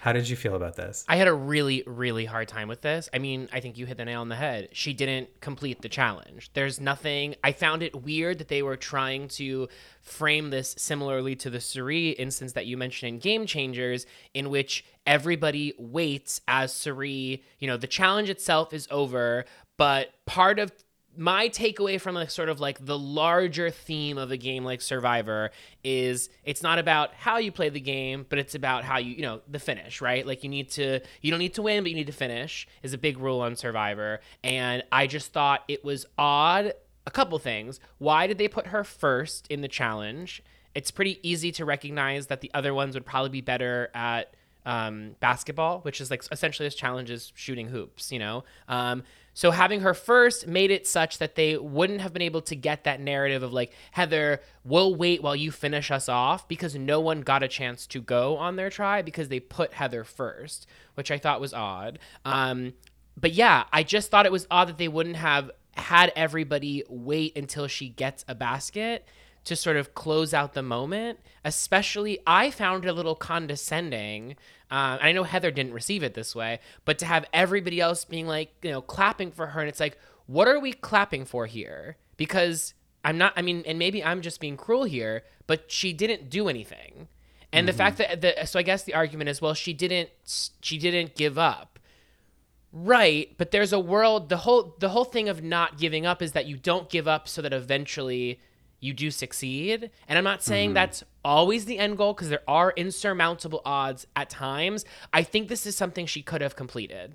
How 0.00 0.14
did 0.14 0.30
you 0.30 0.36
feel 0.36 0.54
about 0.54 0.76
this? 0.76 1.04
I 1.08 1.16
had 1.16 1.28
a 1.28 1.34
really, 1.34 1.82
really 1.86 2.24
hard 2.24 2.48
time 2.48 2.68
with 2.68 2.80
this. 2.80 3.10
I 3.12 3.18
mean, 3.18 3.50
I 3.52 3.60
think 3.60 3.76
you 3.76 3.84
hit 3.84 3.98
the 3.98 4.06
nail 4.06 4.22
on 4.22 4.30
the 4.30 4.36
head. 4.36 4.70
She 4.72 4.94
didn't 4.94 5.42
complete 5.42 5.82
the 5.82 5.90
challenge. 5.90 6.50
There's 6.54 6.80
nothing. 6.80 7.34
I 7.44 7.52
found 7.52 7.82
it 7.82 8.02
weird 8.02 8.38
that 8.38 8.48
they 8.48 8.62
were 8.62 8.78
trying 8.78 9.28
to 9.28 9.68
frame 10.00 10.48
this 10.48 10.74
similarly 10.78 11.36
to 11.36 11.50
the 11.50 11.60
Cirie 11.60 12.10
instance 12.10 12.54
that 12.54 12.64
you 12.64 12.78
mentioned 12.78 13.10
in 13.10 13.18
Game 13.18 13.44
Changers, 13.44 14.06
in 14.32 14.48
which 14.48 14.86
everybody 15.06 15.74
waits 15.78 16.40
as 16.48 16.72
Cirie. 16.72 17.44
You 17.58 17.68
know, 17.68 17.76
the 17.76 17.86
challenge 17.86 18.30
itself 18.30 18.72
is 18.72 18.88
over, 18.90 19.44
but 19.76 20.14
part 20.24 20.58
of 20.58 20.72
my 21.20 21.50
takeaway 21.50 22.00
from 22.00 22.14
like 22.14 22.30
sort 22.30 22.48
of 22.48 22.60
like 22.60 22.84
the 22.86 22.98
larger 22.98 23.68
theme 23.68 24.16
of 24.16 24.30
a 24.30 24.38
game 24.38 24.64
like 24.64 24.80
Survivor 24.80 25.50
is 25.84 26.30
it's 26.44 26.62
not 26.62 26.78
about 26.78 27.12
how 27.12 27.36
you 27.36 27.52
play 27.52 27.68
the 27.68 27.78
game, 27.78 28.24
but 28.30 28.38
it's 28.38 28.54
about 28.54 28.84
how 28.84 28.96
you 28.96 29.16
you 29.16 29.22
know 29.22 29.42
the 29.46 29.58
finish, 29.58 30.00
right? 30.00 30.26
Like 30.26 30.42
you 30.42 30.48
need 30.48 30.70
to 30.70 31.00
you 31.20 31.30
don't 31.30 31.38
need 31.38 31.52
to 31.54 31.62
win, 31.62 31.84
but 31.84 31.90
you 31.90 31.96
need 31.96 32.06
to 32.06 32.12
finish 32.14 32.66
is 32.82 32.94
a 32.94 32.98
big 32.98 33.18
rule 33.18 33.42
on 33.42 33.54
Survivor. 33.54 34.20
And 34.42 34.82
I 34.90 35.06
just 35.06 35.30
thought 35.34 35.62
it 35.68 35.84
was 35.84 36.06
odd. 36.16 36.72
A 37.06 37.10
couple 37.10 37.38
things. 37.38 37.80
Why 37.98 38.26
did 38.26 38.38
they 38.38 38.48
put 38.48 38.68
her 38.68 38.82
first 38.82 39.46
in 39.48 39.60
the 39.60 39.68
challenge? 39.68 40.42
It's 40.74 40.90
pretty 40.90 41.18
easy 41.28 41.52
to 41.52 41.66
recognize 41.66 42.28
that 42.28 42.40
the 42.40 42.50
other 42.54 42.72
ones 42.72 42.94
would 42.94 43.04
probably 43.04 43.30
be 43.30 43.40
better 43.42 43.90
at 43.94 44.34
um, 44.64 45.16
basketball, 45.20 45.80
which 45.80 46.00
is 46.00 46.10
like 46.10 46.24
essentially 46.30 46.66
this 46.66 46.74
challenge 46.74 47.10
is 47.10 47.32
shooting 47.34 47.68
hoops, 47.68 48.12
you 48.12 48.18
know? 48.18 48.44
Um, 48.68 49.02
so 49.32 49.50
having 49.50 49.80
her 49.80 49.94
first 49.94 50.46
made 50.46 50.70
it 50.70 50.86
such 50.86 51.18
that 51.18 51.34
they 51.34 51.56
wouldn't 51.56 52.00
have 52.00 52.12
been 52.12 52.22
able 52.22 52.42
to 52.42 52.56
get 52.56 52.84
that 52.84 53.00
narrative 53.00 53.42
of 53.42 53.52
like, 53.52 53.72
Heather, 53.92 54.42
we'll 54.64 54.94
wait 54.94 55.22
while 55.22 55.36
you 55.36 55.50
finish 55.50 55.90
us 55.90 56.08
off 56.08 56.48
because 56.48 56.74
no 56.74 57.00
one 57.00 57.20
got 57.20 57.42
a 57.42 57.48
chance 57.48 57.86
to 57.88 58.00
go 58.00 58.36
on 58.36 58.56
their 58.56 58.70
try 58.70 59.02
because 59.02 59.28
they 59.28 59.40
put 59.40 59.74
Heather 59.74 60.04
first, 60.04 60.66
which 60.94 61.10
I 61.10 61.18
thought 61.18 61.40
was 61.40 61.54
odd. 61.54 61.98
Um, 62.24 62.74
but 63.16 63.32
yeah, 63.32 63.64
I 63.72 63.82
just 63.82 64.10
thought 64.10 64.26
it 64.26 64.32
was 64.32 64.46
odd 64.50 64.68
that 64.68 64.78
they 64.78 64.88
wouldn't 64.88 65.16
have 65.16 65.50
had 65.76 66.12
everybody 66.16 66.82
wait 66.88 67.36
until 67.36 67.66
she 67.66 67.88
gets 67.88 68.24
a 68.26 68.34
basket 68.34 69.06
to 69.44 69.56
sort 69.56 69.76
of 69.76 69.94
close 69.94 70.34
out 70.34 70.54
the 70.54 70.62
moment. 70.62 71.18
Especially, 71.44 72.18
I 72.26 72.50
found 72.50 72.84
it 72.84 72.88
a 72.88 72.92
little 72.92 73.14
condescending. 73.14 74.36
Um, 74.70 74.98
and 74.98 75.02
I 75.02 75.12
know 75.12 75.24
Heather 75.24 75.50
didn't 75.50 75.72
receive 75.72 76.02
it 76.02 76.14
this 76.14 76.34
way, 76.34 76.60
but 76.84 76.98
to 77.00 77.06
have 77.06 77.24
everybody 77.32 77.80
else 77.80 78.04
being 78.04 78.26
like, 78.26 78.54
you 78.62 78.70
know, 78.70 78.80
clapping 78.80 79.32
for 79.32 79.48
her, 79.48 79.60
and 79.60 79.68
it's 79.68 79.80
like, 79.80 79.98
what 80.26 80.46
are 80.46 80.60
we 80.60 80.72
clapping 80.72 81.24
for 81.24 81.46
here? 81.46 81.96
Because 82.16 82.74
I'm 83.04 83.18
not. 83.18 83.32
I 83.36 83.42
mean, 83.42 83.64
and 83.66 83.78
maybe 83.78 84.04
I'm 84.04 84.20
just 84.20 84.40
being 84.40 84.56
cruel 84.56 84.84
here, 84.84 85.24
but 85.46 85.70
she 85.72 85.92
didn't 85.92 86.30
do 86.30 86.48
anything. 86.48 87.08
And 87.52 87.66
the 87.66 87.72
mm-hmm. 87.72 87.78
fact 87.78 87.98
that 87.98 88.20
the 88.20 88.46
so 88.46 88.58
I 88.58 88.62
guess 88.62 88.84
the 88.84 88.94
argument 88.94 89.28
is 89.28 89.42
well 89.42 89.54
she 89.54 89.72
didn't 89.72 90.10
she 90.60 90.78
didn't 90.78 91.16
give 91.16 91.38
up. 91.38 91.78
Right, 92.72 93.34
but 93.36 93.50
there's 93.50 93.72
a 93.72 93.80
world 93.80 94.28
the 94.28 94.38
whole 94.38 94.76
the 94.78 94.90
whole 94.90 95.04
thing 95.04 95.28
of 95.28 95.42
not 95.42 95.78
giving 95.78 96.06
up 96.06 96.22
is 96.22 96.32
that 96.32 96.46
you 96.46 96.56
don't 96.56 96.88
give 96.88 97.08
up 97.08 97.26
so 97.26 97.42
that 97.42 97.52
eventually 97.52 98.40
you 98.80 98.92
do 98.92 99.10
succeed. 99.10 99.90
And 100.08 100.18
I'm 100.18 100.24
not 100.24 100.42
saying 100.42 100.72
that's 100.74 101.04
always 101.24 101.66
the 101.66 101.78
end 101.78 101.98
goal 101.98 102.14
because 102.14 102.30
there 102.30 102.42
are 102.48 102.72
insurmountable 102.76 103.60
odds 103.64 104.06
at 104.16 104.30
times. 104.30 104.84
I 105.12 105.22
think 105.22 105.48
this 105.48 105.66
is 105.66 105.76
something 105.76 106.06
she 106.06 106.22
could 106.22 106.40
have 106.40 106.56
completed. 106.56 107.14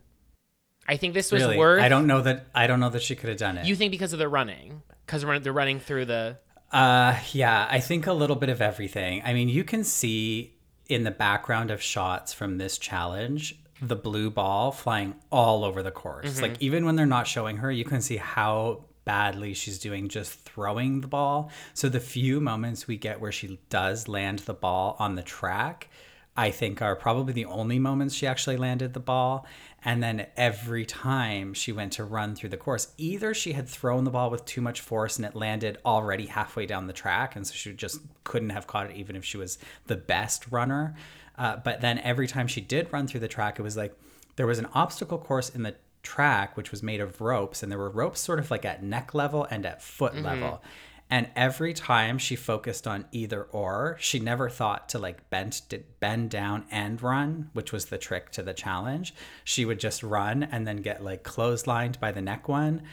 I 0.87 0.97
think 0.97 1.15
this 1.15 1.31
was 1.31 1.41
Really? 1.41 1.57
worth 1.57 1.81
I 1.81 1.89
don't 1.89 2.05
know 2.05 2.21
that 2.21 2.45
I 2.53 2.67
don't 2.67 2.79
know 2.79 2.89
that 2.89 3.01
she 3.01 3.15
could 3.15 3.29
have 3.29 3.39
done 3.39 3.57
it. 3.57 3.65
You 3.65 3.75
think 3.75 3.91
because 3.91 4.13
of 4.13 4.19
the 4.19 4.29
running? 4.29 4.83
Because 5.05 5.23
they're 5.41 5.53
running 5.53 5.79
through 5.79 6.05
the 6.05 6.37
Uh, 6.71 7.17
yeah, 7.31 7.67
I 7.69 7.79
think 7.79 8.05
a 8.05 8.13
little 8.13 8.35
bit 8.35 8.49
of 8.49 8.61
everything. 8.61 9.21
I 9.25 9.33
mean, 9.33 9.49
you 9.49 9.63
can 9.63 9.83
see 9.83 10.53
in 10.87 11.03
the 11.03 11.11
background 11.11 11.71
of 11.71 11.81
shots 11.81 12.33
from 12.33 12.57
this 12.59 12.77
challenge 12.77 13.59
the 13.81 13.95
blue 13.95 14.29
ball 14.29 14.71
flying 14.71 15.15
all 15.31 15.63
over 15.65 15.83
the 15.83 15.91
course. 15.91 16.41
Like, 16.41 16.61
even 16.61 16.85
when 16.85 16.95
they're 16.95 17.05
not 17.05 17.27
showing 17.27 17.57
her, 17.57 17.71
you 17.71 17.83
can 17.83 18.01
see 18.01 18.17
how 18.17 18.85
badly 19.05 19.53
she's 19.53 19.79
doing 19.79 20.09
just 20.09 20.39
throwing 20.41 21.01
the 21.01 21.07
ball. 21.07 21.51
So, 21.73 21.87
the 21.87 21.99
few 21.99 22.41
moments 22.41 22.87
we 22.87 22.97
get 22.97 23.21
where 23.21 23.31
she 23.31 23.59
does 23.69 24.07
land 24.07 24.39
the 24.39 24.53
ball 24.53 24.95
on 24.99 25.15
the 25.15 25.23
track 25.23 25.89
I 26.37 26.51
think 26.51 26.81
are 26.81 26.95
probably 26.95 27.33
the 27.33 27.45
only 27.45 27.79
moments 27.79 28.13
she 28.13 28.27
actually 28.27 28.57
landed 28.57 28.93
the 28.93 28.99
ball. 28.99 29.45
And 29.83 30.03
then 30.03 30.27
every 30.35 30.85
time 30.85 31.53
she 31.53 31.71
went 31.71 31.93
to 31.93 32.03
run 32.03 32.35
through 32.35 32.49
the 32.49 32.57
course, 32.57 32.89
either 32.97 33.33
she 33.33 33.53
had 33.53 33.69
thrown 33.69 34.03
the 34.03 34.11
ball 34.11 34.29
with 34.29 34.43
too 34.45 34.59
much 34.59 34.81
force 34.81 35.17
and 35.17 35.25
it 35.25 35.35
landed 35.35 35.77
already 35.85 36.25
halfway 36.25 36.65
down 36.65 36.87
the 36.87 36.93
track. 36.93 37.35
And 37.35 37.47
so 37.47 37.53
she 37.53 37.71
just 37.73 38.01
couldn't 38.23 38.49
have 38.49 38.67
caught 38.67 38.89
it, 38.89 38.97
even 38.97 39.15
if 39.15 39.23
she 39.23 39.37
was 39.37 39.57
the 39.85 39.95
best 39.95 40.51
runner. 40.51 40.95
Uh, 41.37 41.57
but 41.57 41.81
then 41.81 41.99
every 41.99 42.27
time 42.27 42.47
she 42.47 42.61
did 42.61 42.91
run 42.91 43.07
through 43.07 43.19
the 43.21 43.27
track, 43.27 43.57
it 43.57 43.61
was 43.61 43.77
like 43.77 43.95
there 44.35 44.47
was 44.47 44.59
an 44.59 44.67
obstacle 44.73 45.17
course 45.17 45.49
in 45.49 45.63
the 45.63 45.75
track, 46.05 46.55
which 46.55 46.71
was 46.71 46.81
made 46.81 47.01
of 47.01 47.19
ropes. 47.19 47.61
And 47.61 47.71
there 47.71 47.79
were 47.79 47.89
ropes 47.89 48.21
sort 48.21 48.39
of 48.39 48.49
like 48.49 48.63
at 48.63 48.81
neck 48.81 49.13
level 49.13 49.45
and 49.49 49.65
at 49.65 49.81
foot 49.81 50.13
mm-hmm. 50.13 50.25
level. 50.25 50.63
And 51.09 51.29
every 51.35 51.73
time 51.73 52.17
she 52.17 52.35
focused 52.35 52.87
on 52.87 53.05
either 53.11 53.43
or, 53.43 53.97
she 53.99 54.19
never 54.19 54.49
thought 54.49 54.89
to 54.89 54.99
like 54.99 55.29
bend 55.29 55.61
bend 55.99 56.29
down 56.31 56.65
and 56.71 57.01
run, 57.01 57.49
which 57.53 57.71
was 57.71 57.85
the 57.85 57.97
trick 57.97 58.31
to 58.31 58.41
the 58.41 58.53
challenge. 58.53 59.13
She 59.43 59.65
would 59.65 59.79
just 59.79 60.01
run 60.01 60.43
and 60.43 60.65
then 60.65 60.77
get 60.77 61.03
like 61.03 61.23
clotheslined 61.23 61.99
by 61.99 62.11
the 62.11 62.21
neck 62.21 62.47
one, 62.47 62.83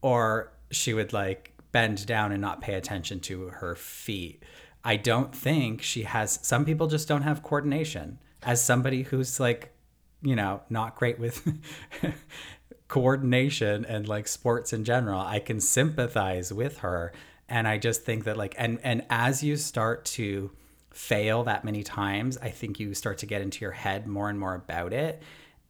or 0.00 0.52
she 0.70 0.94
would 0.94 1.12
like 1.12 1.52
bend 1.72 2.06
down 2.06 2.32
and 2.32 2.40
not 2.40 2.62
pay 2.62 2.74
attention 2.74 3.20
to 3.20 3.48
her 3.48 3.74
feet. 3.74 4.42
I 4.82 4.96
don't 4.96 5.34
think 5.34 5.82
she 5.82 6.04
has 6.04 6.38
some 6.42 6.64
people 6.64 6.86
just 6.86 7.08
don't 7.08 7.22
have 7.22 7.42
coordination. 7.42 8.18
As 8.44 8.62
somebody 8.62 9.02
who's 9.02 9.40
like, 9.40 9.74
you 10.22 10.36
know, 10.36 10.62
not 10.70 10.96
great 10.96 11.18
with 11.18 11.46
coordination 12.88 13.84
and 13.84 14.08
like 14.08 14.26
sports 14.26 14.72
in 14.72 14.84
general, 14.84 15.20
I 15.20 15.38
can 15.38 15.60
sympathize 15.60 16.52
with 16.52 16.78
her. 16.78 17.12
And 17.50 17.66
i 17.66 17.78
just 17.78 18.02
think 18.02 18.24
that 18.24 18.36
like 18.36 18.54
and 18.58 18.78
and 18.82 19.06
as 19.08 19.42
you 19.42 19.56
start 19.56 20.04
to 20.04 20.50
fail 20.90 21.44
that 21.44 21.64
many 21.64 21.82
times 21.82 22.36
i 22.38 22.50
think 22.50 22.78
you 22.78 22.92
start 22.92 23.16
to 23.18 23.26
get 23.26 23.40
into 23.40 23.60
your 23.60 23.70
head 23.70 24.06
more 24.06 24.28
and 24.28 24.38
more 24.38 24.54
about 24.54 24.92
it. 24.92 25.22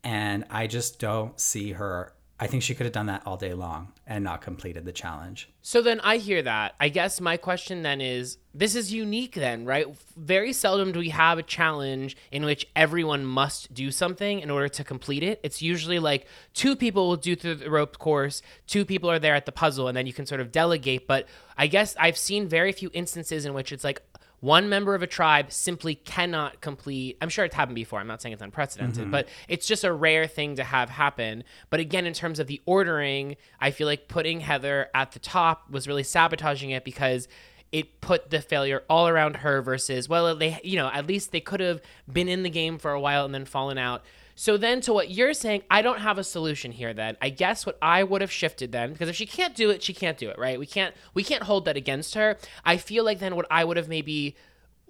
And 0.03 0.45
i 0.51 0.67
just 0.67 0.99
don't 0.99 1.39
see 1.39 1.73
her 1.73 2.13
I 2.41 2.47
think 2.47 2.63
she 2.63 2.75
could 2.75 2.87
have 2.87 2.93
done 2.93 3.07
that 3.07 3.23
all 3.27 3.37
day 3.37 3.53
long 3.53 3.93
and 4.07 4.23
not 4.23 4.43
completed 4.43 4.85
the 4.85 4.93
challenge. 4.93 5.51
So 5.61 5.83
then 5.83 5.99
I 6.01 6.19
hear 6.19 6.41
that. 6.43 6.77
I 6.79 6.89
guess 6.89 7.21
my 7.21 7.37
question 7.37 7.83
then 7.83 8.01
is 8.01 8.39
this 8.55 8.77
is 8.77 8.93
unique 8.93 9.35
then, 9.35 9.65
right? 9.65 9.87
Very 10.17 10.53
seldom 10.53 10.93
do 10.93 11.01
we 11.01 11.09
have 11.09 11.39
a 11.39 11.43
challenge 11.43 12.17
in 12.31 12.45
which 12.45 12.69
everyone 12.77 13.27
must 13.27 13.75
do 13.75 13.91
something 13.91 14.39
in 14.39 14.51
order 14.51 14.69
to 14.69 14.85
complete 14.85 15.25
it. 15.25 15.41
It's 15.43 15.63
usually 15.63 15.99
like 15.99 16.27
two 16.55 16.77
people 16.77 17.09
will 17.09 17.17
do 17.17 17.35
through 17.35 17.57
the 17.57 17.71
rope 17.71 17.99
course, 17.99 18.41
two 18.69 18.85
people 18.85 19.11
are 19.11 19.19
there 19.19 19.35
at 19.35 19.45
the 19.45 19.53
puzzle, 19.53 19.89
and 19.89 19.97
then 19.97 20.07
you 20.07 20.13
can 20.13 20.25
sort 20.25 20.41
of 20.41 20.53
delegate. 20.53 21.09
But 21.09 21.27
I 21.57 21.67
guess 21.67 21.97
I've 21.99 22.17
seen 22.17 22.47
very 22.47 22.71
few 22.71 22.91
instances 22.93 23.47
in 23.47 23.53
which 23.53 23.73
it's 23.73 23.85
like, 23.85 24.01
one 24.41 24.69
member 24.69 24.95
of 24.95 25.03
a 25.03 25.07
tribe 25.07 25.51
simply 25.51 25.95
cannot 25.95 26.61
complete 26.61 27.17
i'm 27.21 27.29
sure 27.29 27.45
it's 27.45 27.55
happened 27.55 27.75
before 27.75 27.99
i'm 27.99 28.07
not 28.07 28.23
saying 28.23 28.33
it's 28.33 28.43
unprecedented 28.43 29.03
mm-hmm. 29.03 29.11
but 29.11 29.29
it's 29.49 29.67
just 29.67 29.85
a 29.85 29.93
rare 29.93 30.27
thing 30.27 30.57
to 30.57 30.65
have 30.65 30.89
happen 30.91 31.43
but 31.71 31.81
again 31.81 32.07
in 32.07 32.13
terms 32.13 32.39
of 32.39 32.47
the 32.47 32.61
ordering 32.67 33.37
i 33.61 33.71
feel 33.71 33.87
like 33.87 34.09
putting 34.09 34.41
heather 34.41 34.89
at 34.95 35.13
the 35.13 35.19
top 35.19 35.71
was 35.71 35.89
really 35.89 36.03
sabotaging 36.03 36.71
it 36.71 36.85
because 36.85 37.29
it 37.71 38.01
put 38.01 38.31
the 38.31 38.41
failure 38.41 38.83
all 38.89 39.09
around 39.09 39.37
her 39.37 39.61
versus 39.61 40.09
well 40.09 40.35
they 40.35 40.59
you 40.63 40.77
know 40.77 40.89
at 40.89 41.07
least 41.07 41.33
they 41.33 41.41
could 41.41 41.61
have 41.61 41.81
been 42.11 42.29
in 42.29 42.43
the 42.43 42.51
game 42.51 42.79
for 42.79 42.93
a 42.93 43.01
while 43.01 43.25
and 43.25 43.35
then 43.35 43.45
fallen 43.45 43.79
out 43.79 44.03
so 44.41 44.57
then 44.57 44.81
to 44.83 44.93
what 44.93 45.11
you're 45.11 45.35
saying, 45.35 45.65
I 45.69 45.83
don't 45.83 45.99
have 45.99 46.17
a 46.17 46.23
solution 46.23 46.71
here 46.71 46.95
then. 46.95 47.17
I 47.21 47.29
guess 47.29 47.67
what 47.67 47.77
I 47.83 48.05
would 48.05 48.21
have 48.21 48.31
shifted 48.31 48.71
then 48.71 48.93
because 48.93 49.09
if 49.09 49.17
she 49.17 49.27
can't 49.27 49.53
do 49.53 49.71
it, 49.71 49.83
she 49.83 49.93
can't 49.93 50.17
do 50.17 50.31
it, 50.31 50.39
right? 50.39 50.61
We 50.61 50.65
can't 50.65 50.95
we 51.13 51.25
can't 51.25 51.43
hold 51.43 51.65
that 51.65 51.77
against 51.77 52.15
her. 52.15 52.39
I 52.65 52.77
feel 52.77 53.05
like 53.05 53.19
then 53.19 53.35
what 53.35 53.47
I 53.51 53.65
would 53.65 53.77
have 53.77 53.89
maybe 53.89 54.37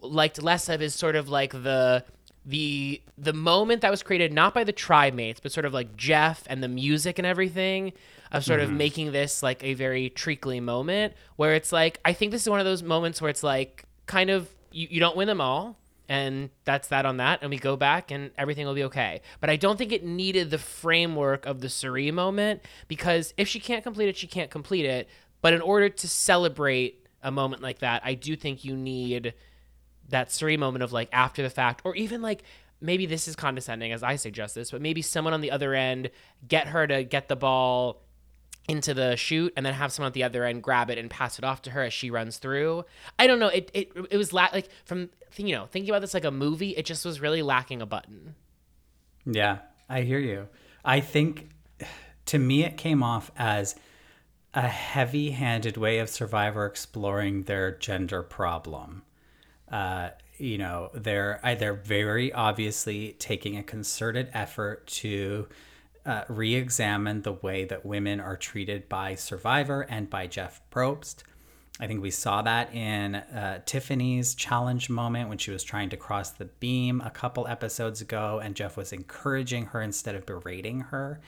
liked 0.02 0.42
less 0.42 0.68
of 0.68 0.82
is 0.82 0.94
sort 0.94 1.16
of 1.16 1.30
like 1.30 1.52
the 1.52 2.04
the 2.44 3.00
the 3.16 3.32
moment 3.32 3.80
that 3.80 3.90
was 3.90 4.02
created 4.02 4.34
not 4.34 4.52
by 4.52 4.64
the 4.64 4.72
tribe 4.72 5.14
mates, 5.14 5.40
but 5.40 5.50
sort 5.50 5.64
of 5.64 5.72
like 5.72 5.96
Jeff 5.96 6.42
and 6.48 6.62
the 6.62 6.68
music 6.68 7.18
and 7.18 7.24
everything 7.24 7.94
of 8.30 8.44
sort 8.44 8.60
mm-hmm. 8.60 8.70
of 8.70 8.76
making 8.76 9.12
this 9.12 9.42
like 9.42 9.64
a 9.64 9.72
very 9.72 10.10
treacly 10.10 10.60
moment 10.60 11.14
where 11.36 11.54
it's 11.54 11.72
like 11.72 12.00
I 12.04 12.12
think 12.12 12.32
this 12.32 12.42
is 12.42 12.50
one 12.50 12.60
of 12.60 12.66
those 12.66 12.82
moments 12.82 13.22
where 13.22 13.30
it's 13.30 13.42
like 13.42 13.86
kind 14.04 14.28
of 14.28 14.46
you, 14.72 14.88
you 14.90 15.00
don't 15.00 15.16
win 15.16 15.26
them 15.26 15.40
all 15.40 15.78
and 16.08 16.50
that's 16.64 16.88
that 16.88 17.04
on 17.04 17.18
that 17.18 17.40
and 17.42 17.50
we 17.50 17.58
go 17.58 17.76
back 17.76 18.10
and 18.10 18.30
everything 18.38 18.66
will 18.66 18.74
be 18.74 18.84
okay. 18.84 19.20
But 19.40 19.50
i 19.50 19.56
don't 19.56 19.76
think 19.76 19.92
it 19.92 20.04
needed 20.04 20.50
the 20.50 20.58
framework 20.58 21.46
of 21.46 21.60
the 21.60 21.68
Cirie 21.68 22.10
moment 22.10 22.62
because 22.88 23.34
if 23.36 23.48
she 23.48 23.60
can't 23.60 23.82
complete 23.82 24.08
it 24.08 24.16
she 24.16 24.26
can't 24.26 24.50
complete 24.50 24.84
it. 24.84 25.08
But 25.40 25.52
in 25.52 25.60
order 25.60 25.88
to 25.88 26.08
celebrate 26.08 27.06
a 27.22 27.30
moment 27.30 27.62
like 27.62 27.80
that 27.80 28.02
i 28.04 28.14
do 28.14 28.36
think 28.36 28.64
you 28.64 28.76
need 28.76 29.34
that 30.08 30.32
Cirie 30.32 30.56
moment 30.56 30.82
of 30.82 30.92
like 30.92 31.08
after 31.12 31.42
the 31.42 31.50
fact 31.50 31.82
or 31.84 31.94
even 31.96 32.22
like 32.22 32.42
maybe 32.80 33.06
this 33.06 33.26
is 33.26 33.34
condescending 33.34 33.92
as 33.92 34.02
i 34.02 34.14
suggest 34.16 34.54
this 34.54 34.70
but 34.70 34.80
maybe 34.80 35.02
someone 35.02 35.34
on 35.34 35.40
the 35.40 35.50
other 35.50 35.74
end 35.74 36.10
get 36.46 36.68
her 36.68 36.86
to 36.86 37.02
get 37.02 37.28
the 37.28 37.36
ball 37.36 38.02
into 38.68 38.92
the 38.92 39.16
chute 39.16 39.52
and 39.56 39.64
then 39.64 39.72
have 39.72 39.90
someone 39.90 40.08
at 40.08 40.14
the 40.14 40.22
other 40.22 40.44
end 40.44 40.62
grab 40.62 40.90
it 40.90 40.98
and 40.98 41.10
pass 41.10 41.38
it 41.38 41.44
off 41.44 41.62
to 41.62 41.70
her 41.70 41.82
as 41.84 41.92
she 41.92 42.10
runs 42.10 42.36
through. 42.36 42.84
I 43.18 43.26
don't 43.26 43.40
know. 43.40 43.48
It 43.48 43.70
it 43.74 43.92
it 44.10 44.16
was 44.16 44.32
la- 44.32 44.50
like 44.52 44.68
from 44.84 45.08
you 45.36 45.54
know 45.54 45.66
thinking 45.66 45.90
about 45.90 46.02
this 46.02 46.14
like 46.14 46.24
a 46.24 46.30
movie. 46.30 46.70
It 46.76 46.84
just 46.84 47.04
was 47.04 47.20
really 47.20 47.42
lacking 47.42 47.82
a 47.82 47.86
button. 47.86 48.34
Yeah, 49.24 49.58
I 49.88 50.02
hear 50.02 50.18
you. 50.18 50.48
I 50.84 51.00
think 51.00 51.48
to 52.26 52.38
me 52.38 52.64
it 52.64 52.76
came 52.76 53.02
off 53.02 53.30
as 53.36 53.74
a 54.54 54.68
heavy-handed 54.68 55.76
way 55.76 55.98
of 55.98 56.08
Survivor 56.08 56.66
exploring 56.66 57.44
their 57.44 57.76
gender 57.76 58.22
problem. 58.22 59.02
Uh, 59.70 60.10
you 60.38 60.58
know, 60.58 60.90
they're 60.94 61.40
they're 61.58 61.74
very 61.74 62.32
obviously 62.32 63.16
taking 63.18 63.56
a 63.56 63.62
concerted 63.62 64.28
effort 64.32 64.86
to 64.86 65.48
uh, 66.08 66.24
re 66.28 66.54
examine 66.54 67.20
the 67.22 67.32
way 67.32 67.64
that 67.66 67.84
women 67.84 68.18
are 68.18 68.36
treated 68.36 68.88
by 68.88 69.14
Survivor 69.14 69.82
and 69.82 70.08
by 70.08 70.26
Jeff 70.26 70.62
Probst. 70.70 71.22
I 71.78 71.86
think 71.86 72.02
we 72.02 72.10
saw 72.10 72.42
that 72.42 72.74
in 72.74 73.16
uh, 73.16 73.60
Tiffany's 73.66 74.34
challenge 74.34 74.88
moment 74.88 75.28
when 75.28 75.38
she 75.38 75.50
was 75.50 75.62
trying 75.62 75.90
to 75.90 75.96
cross 75.96 76.30
the 76.30 76.46
beam 76.46 77.02
a 77.02 77.10
couple 77.10 77.46
episodes 77.46 78.00
ago, 78.00 78.40
and 78.42 78.56
Jeff 78.56 78.76
was 78.76 78.92
encouraging 78.92 79.66
her 79.66 79.82
instead 79.82 80.14
of 80.14 80.24
berating 80.24 80.80
her. 80.80 81.20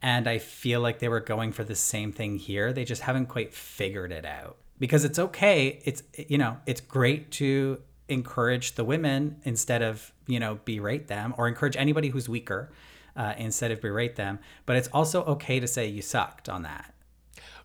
And 0.00 0.26
I 0.26 0.38
feel 0.38 0.80
like 0.80 1.00
they 1.00 1.08
were 1.08 1.20
going 1.20 1.52
for 1.52 1.62
the 1.62 1.76
same 1.76 2.10
thing 2.10 2.38
here. 2.38 2.72
They 2.72 2.84
just 2.84 3.02
haven't 3.02 3.26
quite 3.26 3.52
figured 3.52 4.10
it 4.10 4.24
out. 4.24 4.56
Because 4.78 5.04
it's 5.04 5.18
okay. 5.18 5.80
It's, 5.84 6.02
you 6.16 6.38
know, 6.38 6.56
it's 6.66 6.80
great 6.80 7.30
to 7.32 7.80
encourage 8.08 8.74
the 8.74 8.84
women 8.84 9.36
instead 9.44 9.82
of, 9.82 10.12
you 10.26 10.40
know, 10.40 10.60
berate 10.64 11.08
them 11.08 11.34
or 11.36 11.46
encourage 11.46 11.76
anybody 11.76 12.08
who's 12.08 12.28
weaker 12.28 12.70
uh, 13.18 13.34
instead 13.36 13.70
of 13.70 13.82
berate 13.82 14.16
them. 14.16 14.38
But 14.64 14.76
it's 14.76 14.88
also 14.88 15.24
okay 15.24 15.60
to 15.60 15.66
say 15.66 15.86
you 15.86 16.00
sucked 16.00 16.48
on 16.48 16.62
that. 16.62 16.94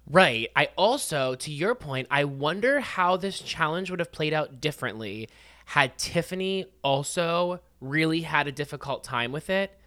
Right. 0.10 0.50
I 0.56 0.70
also, 0.76 1.36
to 1.36 1.52
your 1.52 1.76
point, 1.76 2.08
I 2.12 2.26
wonder 2.26 2.82
how 2.82 3.16
this 3.16 3.39
challenge 3.39 3.89
would 3.89 4.00
have 4.00 4.12
played 4.12 4.34
out 4.34 4.60
differently 4.60 5.30
had 5.66 5.98
Tiffany 5.98 6.66
also 6.84 7.62
really 7.80 8.22
had 8.22 8.48
a 8.48 8.52
difficult 8.52 9.06
time 9.06 9.32
with 9.32 9.50
it 9.50 9.80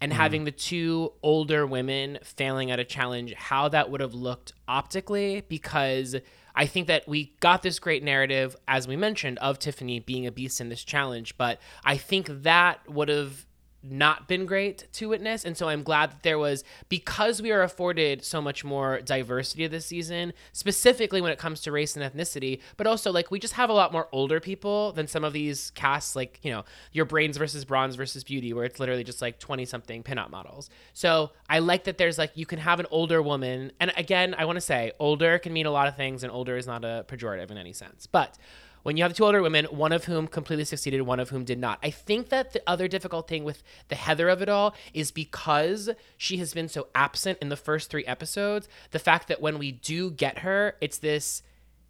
and 0.00 0.12
mm. 0.12 0.14
having 0.14 0.44
the 0.44 0.52
two 0.52 1.12
older 1.22 1.66
women 1.66 2.18
failing 2.22 2.70
at 2.70 2.78
a 2.78 2.84
challenge, 2.84 3.34
how 3.34 3.68
that 3.68 3.90
would 3.90 4.00
have 4.00 4.14
looked 4.14 4.52
optically, 4.68 5.42
because 5.48 6.14
I 6.54 6.66
think 6.66 6.86
that 6.86 7.08
we 7.08 7.34
got 7.40 7.62
this 7.62 7.80
great 7.80 8.04
narrative, 8.04 8.54
as 8.68 8.86
we 8.86 8.96
mentioned, 8.96 9.38
of 9.38 9.58
Tiffany 9.58 9.98
being 9.98 10.24
a 10.26 10.30
beast 10.30 10.60
in 10.60 10.68
this 10.68 10.84
challenge, 10.84 11.36
but 11.36 11.58
I 11.84 11.96
think 11.96 12.28
that 12.28 12.88
would 12.88 13.08
have 13.08 13.44
not 13.88 14.28
been 14.28 14.46
great 14.46 14.86
to 14.94 15.08
witness. 15.08 15.44
And 15.44 15.56
so 15.56 15.68
I'm 15.68 15.82
glad 15.82 16.10
that 16.10 16.22
there 16.22 16.38
was, 16.38 16.64
because 16.88 17.42
we 17.42 17.52
are 17.52 17.62
afforded 17.62 18.24
so 18.24 18.40
much 18.40 18.64
more 18.64 19.00
diversity 19.00 19.66
this 19.66 19.86
season, 19.86 20.32
specifically 20.52 21.20
when 21.20 21.32
it 21.32 21.38
comes 21.38 21.60
to 21.62 21.72
race 21.72 21.96
and 21.96 22.04
ethnicity, 22.04 22.60
but 22.76 22.86
also 22.86 23.12
like 23.12 23.30
we 23.30 23.38
just 23.38 23.54
have 23.54 23.70
a 23.70 23.74
lot 23.74 23.92
more 23.92 24.08
older 24.12 24.40
people 24.40 24.92
than 24.92 25.06
some 25.06 25.24
of 25.24 25.32
these 25.32 25.70
casts, 25.72 26.16
like, 26.16 26.40
you 26.42 26.50
know, 26.50 26.64
your 26.92 27.04
brains 27.04 27.36
versus 27.36 27.64
bronze 27.64 27.94
versus 27.94 28.24
beauty, 28.24 28.52
where 28.52 28.64
it's 28.64 28.80
literally 28.80 29.04
just 29.04 29.20
like 29.20 29.38
20 29.38 29.64
something 29.64 30.02
pinup 30.02 30.30
models. 30.30 30.70
So 30.92 31.32
I 31.48 31.58
like 31.58 31.84
that 31.84 31.98
there's 31.98 32.18
like, 32.18 32.32
you 32.34 32.46
can 32.46 32.58
have 32.58 32.80
an 32.80 32.86
older 32.90 33.20
woman. 33.20 33.72
And 33.80 33.92
again, 33.96 34.34
I 34.36 34.44
want 34.44 34.56
to 34.56 34.60
say 34.62 34.92
older 34.98 35.38
can 35.38 35.52
mean 35.52 35.66
a 35.66 35.70
lot 35.70 35.88
of 35.88 35.96
things, 35.96 36.22
and 36.22 36.32
older 36.32 36.56
is 36.56 36.66
not 36.66 36.84
a 36.84 37.04
pejorative 37.08 37.50
in 37.50 37.58
any 37.58 37.72
sense. 37.72 38.06
But 38.06 38.38
when 38.84 38.96
you 38.96 39.02
have 39.02 39.14
two 39.14 39.24
older 39.24 39.42
women, 39.42 39.64
one 39.66 39.92
of 39.92 40.04
whom 40.04 40.28
completely 40.28 40.64
succeeded, 40.64 41.02
one 41.02 41.18
of 41.18 41.30
whom 41.30 41.44
did 41.44 41.58
not. 41.58 41.78
I 41.82 41.90
think 41.90 42.28
that 42.28 42.52
the 42.52 42.62
other 42.66 42.86
difficult 42.86 43.26
thing 43.26 43.42
with 43.42 43.62
the 43.88 43.96
Heather 43.96 44.28
of 44.28 44.40
it 44.42 44.48
all 44.48 44.74
is 44.92 45.10
because 45.10 45.90
she 46.16 46.36
has 46.36 46.54
been 46.54 46.68
so 46.68 46.88
absent 46.94 47.38
in 47.40 47.48
the 47.48 47.56
first 47.56 47.90
three 47.90 48.04
episodes, 48.04 48.68
the 48.92 48.98
fact 48.98 49.26
that 49.28 49.40
when 49.40 49.58
we 49.58 49.72
do 49.72 50.10
get 50.10 50.40
her, 50.40 50.76
it's 50.80 50.98
this 50.98 51.42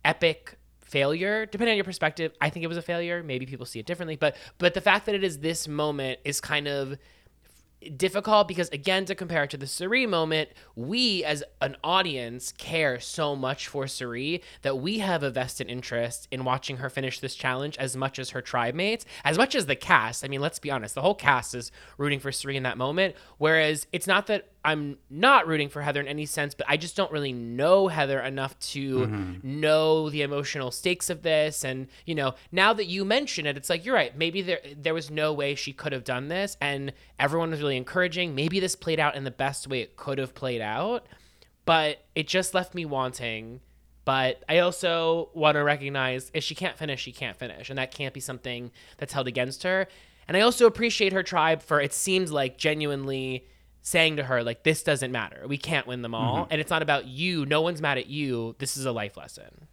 epic 0.05 0.57
failure. 0.79 1.47
Depending 1.47 1.73
on 1.73 1.77
your 1.77 1.85
perspective 1.85 2.33
i 2.41 2.49
think 2.49 2.63
it 2.63 2.69
was 2.69 2.77
a 2.77 2.83
failure. 2.83 3.23
Maybe 3.23 3.45
people 3.45 3.67
see 3.67 3.81
it 3.81 3.87
differently. 3.87 4.15
But 4.17 4.37
but 4.59 4.75
the 4.75 4.81
fact 4.81 5.07
that 5.07 5.17
it 5.17 5.25
is 5.25 5.41
this 5.41 5.67
moment 5.67 6.21
is 6.25 6.41
kind 6.41 6.69
of 6.69 6.97
difficult 7.97 8.49
because 8.49 8.69
again 8.71 9.05
to 9.07 9.15
compare 9.15 9.45
it 9.45 9.51
to 9.51 9.57
the 9.57 9.67
Cirie 9.67 10.07
moment, 10.07 10.51
we 10.75 11.25
as 11.25 11.43
an 11.61 11.77
audience 11.85 12.53
care 12.53 13.01
so 13.01 13.37
much 13.37 13.69
for 13.69 13.87
Cirie 13.87 14.43
that 14.63 14.79
we 14.79 14.99
have 14.99 15.23
a 15.23 15.31
vested 15.31 15.69
interest 15.69 16.29
in 16.31 16.45
watching 16.45 16.79
her 16.79 16.91
finish 16.91 17.21
this 17.21 17.35
challenge 17.35 17.77
as 17.79 17.97
much 17.97 18.19
as 18.19 18.31
her 18.31 18.43
tribe 18.43 18.75
mates, 18.75 19.05
as 19.25 19.37
much 19.39 19.55
as 19.55 19.67
the 19.67 19.77
cast. 19.77 20.25
I 20.25 20.29
mean, 20.29 20.41
let's 20.41 20.59
be 20.59 20.71
honest, 20.71 20.95
the 20.95 21.03
whole 21.03 21.15
cast 21.15 21.55
is 21.55 21.71
rooting 21.99 22.21
for 22.21 22.33
Cirie 22.33 22.57
in 22.57 22.63
that 22.63 22.79
moment. 22.79 23.15
Whereas 23.39 23.87
it's 23.93 24.07
not 24.07 24.27
that 24.29 24.49
I'm 24.65 24.97
not 25.11 25.47
rooting 25.47 25.69
for 25.69 25.83
Heather 25.83 26.01
in 26.01 26.09
any 26.09 26.25
sense, 26.27 26.55
but 26.55 26.67
I 26.69 26.77
just 26.79 26.97
don't 26.97 27.13
really 27.13 27.33
know 27.33 27.89
Heather 27.89 28.21
enough 28.21 28.59
to 28.71 28.99
Mm-hmm. 29.01 29.61
know 29.61 30.09
the 30.11 30.23
emotional 30.23 30.71
stakes 30.71 31.11
of 31.11 31.23
this. 31.23 31.65
And 31.65 31.89
you 32.07 32.15
know, 32.15 32.35
now 32.51 32.73
that 32.73 32.87
you 32.87 33.05
mention 33.05 33.47
it, 33.47 33.57
it's 33.57 33.69
like 33.69 33.85
you're 33.85 33.95
right. 33.95 34.17
Maybe 34.17 34.41
there 34.43 34.61
there 34.77 34.95
was 34.95 35.11
no 35.11 35.33
way 35.33 35.55
she 35.55 35.73
could 35.73 35.93
have 35.93 36.05
done 36.05 36.29
this, 36.29 36.57
and 36.61 36.93
everyone 37.19 37.51
was 37.51 37.61
really 37.61 37.77
encouraging. 37.77 38.35
Maybe 38.35 38.59
this 38.59 38.75
played 38.75 38.99
out 38.99 39.15
in 39.17 39.25
the 39.25 39.31
best 39.31 39.69
way 39.69 39.81
it 39.81 39.97
could 39.97 40.19
have 40.19 40.35
played 40.35 40.61
out, 40.63 41.07
but 41.65 41.99
it 42.15 42.27
just 42.27 42.55
left 42.55 42.75
me 42.75 42.85
wanting. 42.85 43.61
But 44.07 44.43
I 44.49 44.59
also 44.59 45.31
want 45.35 45.55
to 45.57 45.65
recognize 45.65 46.31
if 46.35 46.45
she 46.45 46.55
can't 46.55 46.77
finish, 46.77 47.01
she 47.01 47.13
can't 47.13 47.37
finish, 47.39 47.71
and 47.71 47.79
that 47.79 47.91
can't 47.91 48.13
be 48.13 48.21
something 48.21 48.71
that's 48.99 49.13
held 49.15 49.27
against 49.29 49.63
her. 49.63 49.89
And 50.29 50.37
I 50.37 50.41
also 50.41 50.67
appreciate 50.67 51.13
her 51.13 51.23
tribe 51.23 51.63
for 51.63 51.81
it 51.81 51.93
seems 51.93 52.33
like 52.33 52.57
genuinely 52.59 53.47
saying 53.85 54.17
to 54.17 54.25
her 54.25 54.43
like 54.43 54.63
this 54.63 54.83
doesn't 54.83 55.13
matter. 55.13 55.45
We 55.47 55.59
can't 55.59 55.87
win 55.87 56.01
them 56.01 56.15
all. 56.15 56.49
And 56.51 56.59
it's 56.59 56.71
not 56.71 56.83
about 56.83 57.07
you. 57.07 57.45
No 57.45 57.61
one's 57.61 57.83
mad 57.83 57.99
at 57.99 58.07
you. 58.07 58.57
This 58.59 58.79
is 58.79 58.87
a 58.87 58.93
life 58.93 59.17
lesson. 59.17 59.69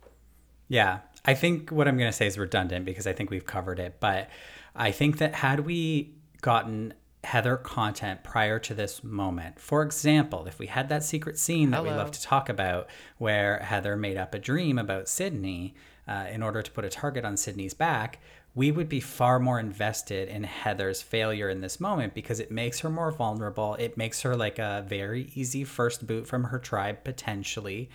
Yeah. 0.67 0.99
I 1.23 1.33
think 1.33 1.71
what 1.71 1.87
I'm 1.87 1.97
going 1.97 2.09
to 2.09 2.15
say 2.15 2.27
is 2.27 2.37
redundant 2.37 2.83
because 2.83 3.07
I 3.07 3.13
think 3.13 3.29
we've 3.29 3.45
covered 3.45 3.79
it. 3.79 4.01
But 4.01 4.29
I 4.75 4.91
think 4.91 5.17
that 5.19 5.35
had 5.35 5.61
we 5.61 6.13
gotten 6.41 6.93
Heather 7.23 7.55
content 7.55 8.23
prior 8.23 8.59
to 8.59 8.73
this 8.73 9.01
moment, 9.01 9.59
for 9.59 9.81
example, 9.81 10.45
if 10.45 10.59
we 10.59 10.67
had 10.67 10.89
that 10.89 11.05
secret 11.05 11.39
scene 11.39 11.71
that 11.71 11.83
we 11.83 11.89
love 11.89 12.11
to 12.11 12.21
talk 12.21 12.49
about 12.49 12.89
where 13.17 13.59
Heather 13.59 13.95
made 13.95 14.17
up 14.17 14.33
a 14.33 14.39
dream 14.39 14.77
about 14.77 15.07
Sydney 15.07 15.73
uh, 16.05 16.25
in 16.29 16.43
order 16.43 16.61
to 16.61 16.71
put 16.71 16.83
a 16.83 16.89
target 16.89 17.23
on 17.23 17.37
Sydney's 17.37 17.73
back, 17.73 18.19
we 18.53 18.71
would 18.71 18.89
be 18.89 18.99
far 18.99 19.39
more 19.39 19.59
invested 19.59 20.27
in 20.27 20.43
Heather's 20.43 21.01
failure 21.01 21.49
in 21.49 21.61
this 21.61 21.79
moment 21.79 22.13
because 22.13 22.39
it 22.39 22.51
makes 22.51 22.81
her 22.81 22.89
more 22.89 23.11
vulnerable. 23.11 23.75
It 23.75 23.95
makes 23.95 24.21
her 24.21 24.35
like 24.35 24.59
a 24.59 24.83
very 24.87 25.31
easy 25.35 25.63
first 25.63 26.05
boot 26.05 26.27
from 26.27 26.45
her 26.45 26.59
tribe, 26.59 27.03
potentially. 27.03 27.89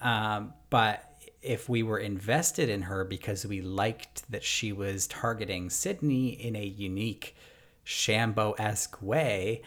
Um, 0.00 0.54
but 0.70 1.04
if 1.42 1.68
we 1.68 1.82
were 1.82 1.98
invested 1.98 2.70
in 2.70 2.82
her 2.82 3.04
because 3.04 3.46
we 3.46 3.60
liked 3.60 4.30
that 4.30 4.42
she 4.42 4.72
was 4.72 5.06
targeting 5.06 5.68
Sydney 5.68 6.28
in 6.28 6.56
a 6.56 6.64
unique 6.64 7.36
Shambo 7.84 8.58
esque 8.58 9.02
way, 9.02 9.62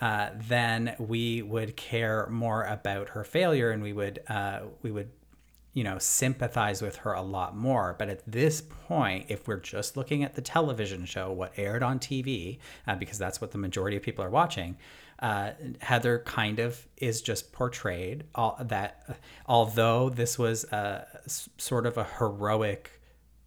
uh, 0.00 0.30
then 0.34 0.94
we 0.98 1.42
would 1.42 1.76
care 1.76 2.28
more 2.30 2.64
about 2.64 3.10
her 3.10 3.24
failure 3.24 3.70
and 3.70 3.82
we 3.82 3.92
would 3.92 4.20
uh, 4.28 4.60
we 4.82 4.90
would 4.90 5.10
you 5.78 5.84
know 5.84 5.96
sympathize 5.98 6.82
with 6.82 6.96
her 6.96 7.12
a 7.12 7.22
lot 7.22 7.56
more. 7.56 7.94
But 7.96 8.08
at 8.08 8.22
this 8.26 8.60
point 8.60 9.26
if 9.28 9.46
we're 9.46 9.60
just 9.60 9.96
looking 9.96 10.24
at 10.24 10.34
the 10.34 10.42
television 10.42 11.04
show 11.04 11.30
what 11.30 11.52
aired 11.56 11.84
on 11.84 12.00
tv 12.00 12.58
uh, 12.88 12.96
because 12.96 13.16
that's 13.16 13.40
what 13.40 13.52
the 13.52 13.58
majority 13.58 13.96
of 13.96 14.02
people 14.02 14.24
are 14.24 14.30
watching 14.30 14.76
uh, 15.20 15.52
heather 15.80 16.18
kind 16.20 16.58
of 16.58 16.84
is 16.96 17.22
just 17.22 17.52
portrayed 17.52 18.24
all 18.34 18.58
that 18.60 19.20
although 19.46 20.10
this 20.10 20.36
was 20.36 20.64
sort 21.58 21.86
of 21.86 21.96
a 21.96 22.04
heroic 22.18 23.00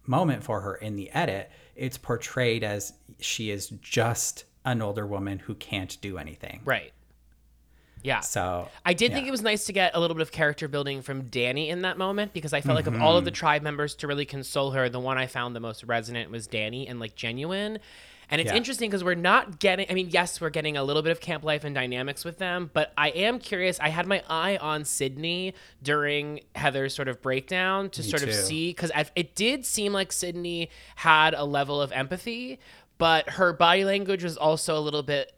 moment 0.06 0.42
for 0.42 0.62
her 0.62 0.76
in 0.76 0.96
the 0.96 1.10
edit 1.10 1.50
it's 1.76 1.98
portrayed 1.98 2.64
as 2.64 2.94
she 3.20 3.50
is 3.50 3.68
just 3.82 4.44
an 4.64 4.80
older 4.80 5.06
woman 5.06 5.38
who 5.40 5.54
can't 5.56 6.00
do 6.00 6.18
anything. 6.18 6.60
Right 6.64 6.92
yeah 8.02 8.20
so 8.20 8.68
I 8.84 8.94
did 8.94 9.12
think 9.12 9.26
it 9.26 9.30
was 9.30 9.42
nice 9.42 9.66
to 9.66 9.72
get 9.72 9.92
a 9.94 10.00
little 10.00 10.14
bit 10.14 10.22
of 10.22 10.32
character 10.32 10.68
building 10.68 11.02
from 11.02 11.22
Danny 11.28 11.68
in 11.70 11.82
that 11.82 11.98
moment 11.98 12.32
because 12.32 12.52
I 12.52 12.60
felt 12.60 12.76
like 12.76 12.86
of 12.86 13.00
all 13.00 13.16
of 13.16 13.24
the 13.24 13.30
Mm-hmm. 13.30 13.34
tribe 13.36 13.62
members 13.62 13.94
to 13.96 14.06
really 14.06 14.24
console 14.24 14.72
her, 14.72 14.88
the 14.88 15.00
one 15.00 15.18
I 15.18 15.26
found 15.26 15.54
the 15.56 15.60
most 15.60 15.84
resonant 15.84 16.30
was 16.30 16.46
Danny 16.46 16.86
and 16.88 16.98
like 17.00 17.14
genuine. 17.14 17.78
And 18.30 18.40
it's 18.40 18.50
Yeah. 18.50 18.56
interesting 18.56 18.88
because 18.88 19.04
we're 19.04 19.14
not 19.14 19.58
getting, 19.58 19.86
I 19.90 19.94
mean, 19.94 20.08
yes, 20.10 20.40
we're 20.40 20.48
getting 20.50 20.76
a 20.78 20.82
little 20.84 21.02
bit 21.02 21.12
of 21.12 21.20
camp 21.20 21.44
life 21.44 21.64
and 21.64 21.74
dynamics 21.74 22.24
with 22.24 22.38
them, 22.38 22.70
but 22.72 22.92
I 22.96 23.10
am 23.10 23.38
curious. 23.38 23.78
I 23.78 23.90
had 23.90 24.06
my 24.06 24.22
eye 24.28 24.56
on 24.56 24.84
Sydney 24.86 25.54
during 25.82 26.40
Heather's 26.54 26.94
sort 26.94 27.08
of 27.08 27.20
breakdown 27.20 27.90
to 27.90 28.02
sort 28.02 28.22
of 28.22 28.32
see, 28.34 28.70
because 28.70 28.90
it 29.14 29.34
did 29.34 29.66
seem 29.66 29.92
like 29.92 30.12
Sydney 30.12 30.70
had 30.96 31.34
a 31.34 31.44
level 31.44 31.80
of 31.82 31.92
empathy, 31.92 32.58
but 32.96 33.28
her 33.30 33.52
body 33.52 33.84
language 33.84 34.24
was 34.24 34.36
also 34.38 34.78
a 34.78 34.80
little 34.80 35.02
bit 35.02 35.32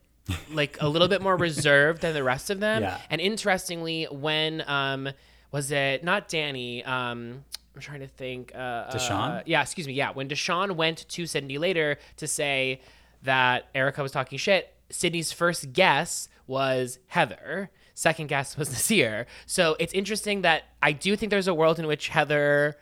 like 0.53 0.79
a 0.81 0.89
little 0.89 1.09
bit 1.09 1.23
more 1.23 1.37
reserved 1.37 2.03
than 2.03 2.15
the 2.15 2.25
rest 2.25 2.51
of 2.51 2.61
them. 2.61 2.83
Yeah. 2.83 2.99
And 3.11 3.21
interestingly, 3.21 4.05
when 4.11 4.63
um 4.67 5.09
was 5.53 5.71
it 5.71 6.03
not 6.05 6.29
Danny? 6.29 6.85
Um 6.85 7.45
I'm 7.75 7.81
trying 7.81 8.01
to 8.01 8.07
think. 8.07 8.53
Uh, 8.55 8.89
Deshawn? 8.91 9.41
Uh, 9.41 9.43
yeah, 9.47 9.61
excuse 9.61 9.87
me. 9.89 9.95
Yeah, 9.95 10.13
when 10.13 10.29
Deshawn 10.29 10.77
went 10.77 11.09
to 11.09 11.27
Sydney 11.27 11.59
later 11.59 11.99
to 12.19 12.29
say 12.29 12.81
that 13.23 13.69
Erika 13.75 14.01
was 14.01 14.13
talking 14.13 14.39
shit, 14.39 14.73
Sydney's 14.91 15.33
first 15.33 15.73
guess 15.73 16.29
was 16.47 16.99
Heather. 17.09 17.71
Second 17.95 18.29
guess 18.29 18.57
was 18.57 18.69
Nasir. 18.73 19.27
So 19.47 19.77
it's 19.81 19.93
interesting 19.93 20.43
that 20.43 20.65
I 20.83 20.93
do 20.93 21.17
think 21.17 21.31
there's 21.31 21.49
a 21.49 21.55
world 21.55 21.79
in 21.81 21.87
which 21.87 22.09
Heather. 22.09 22.77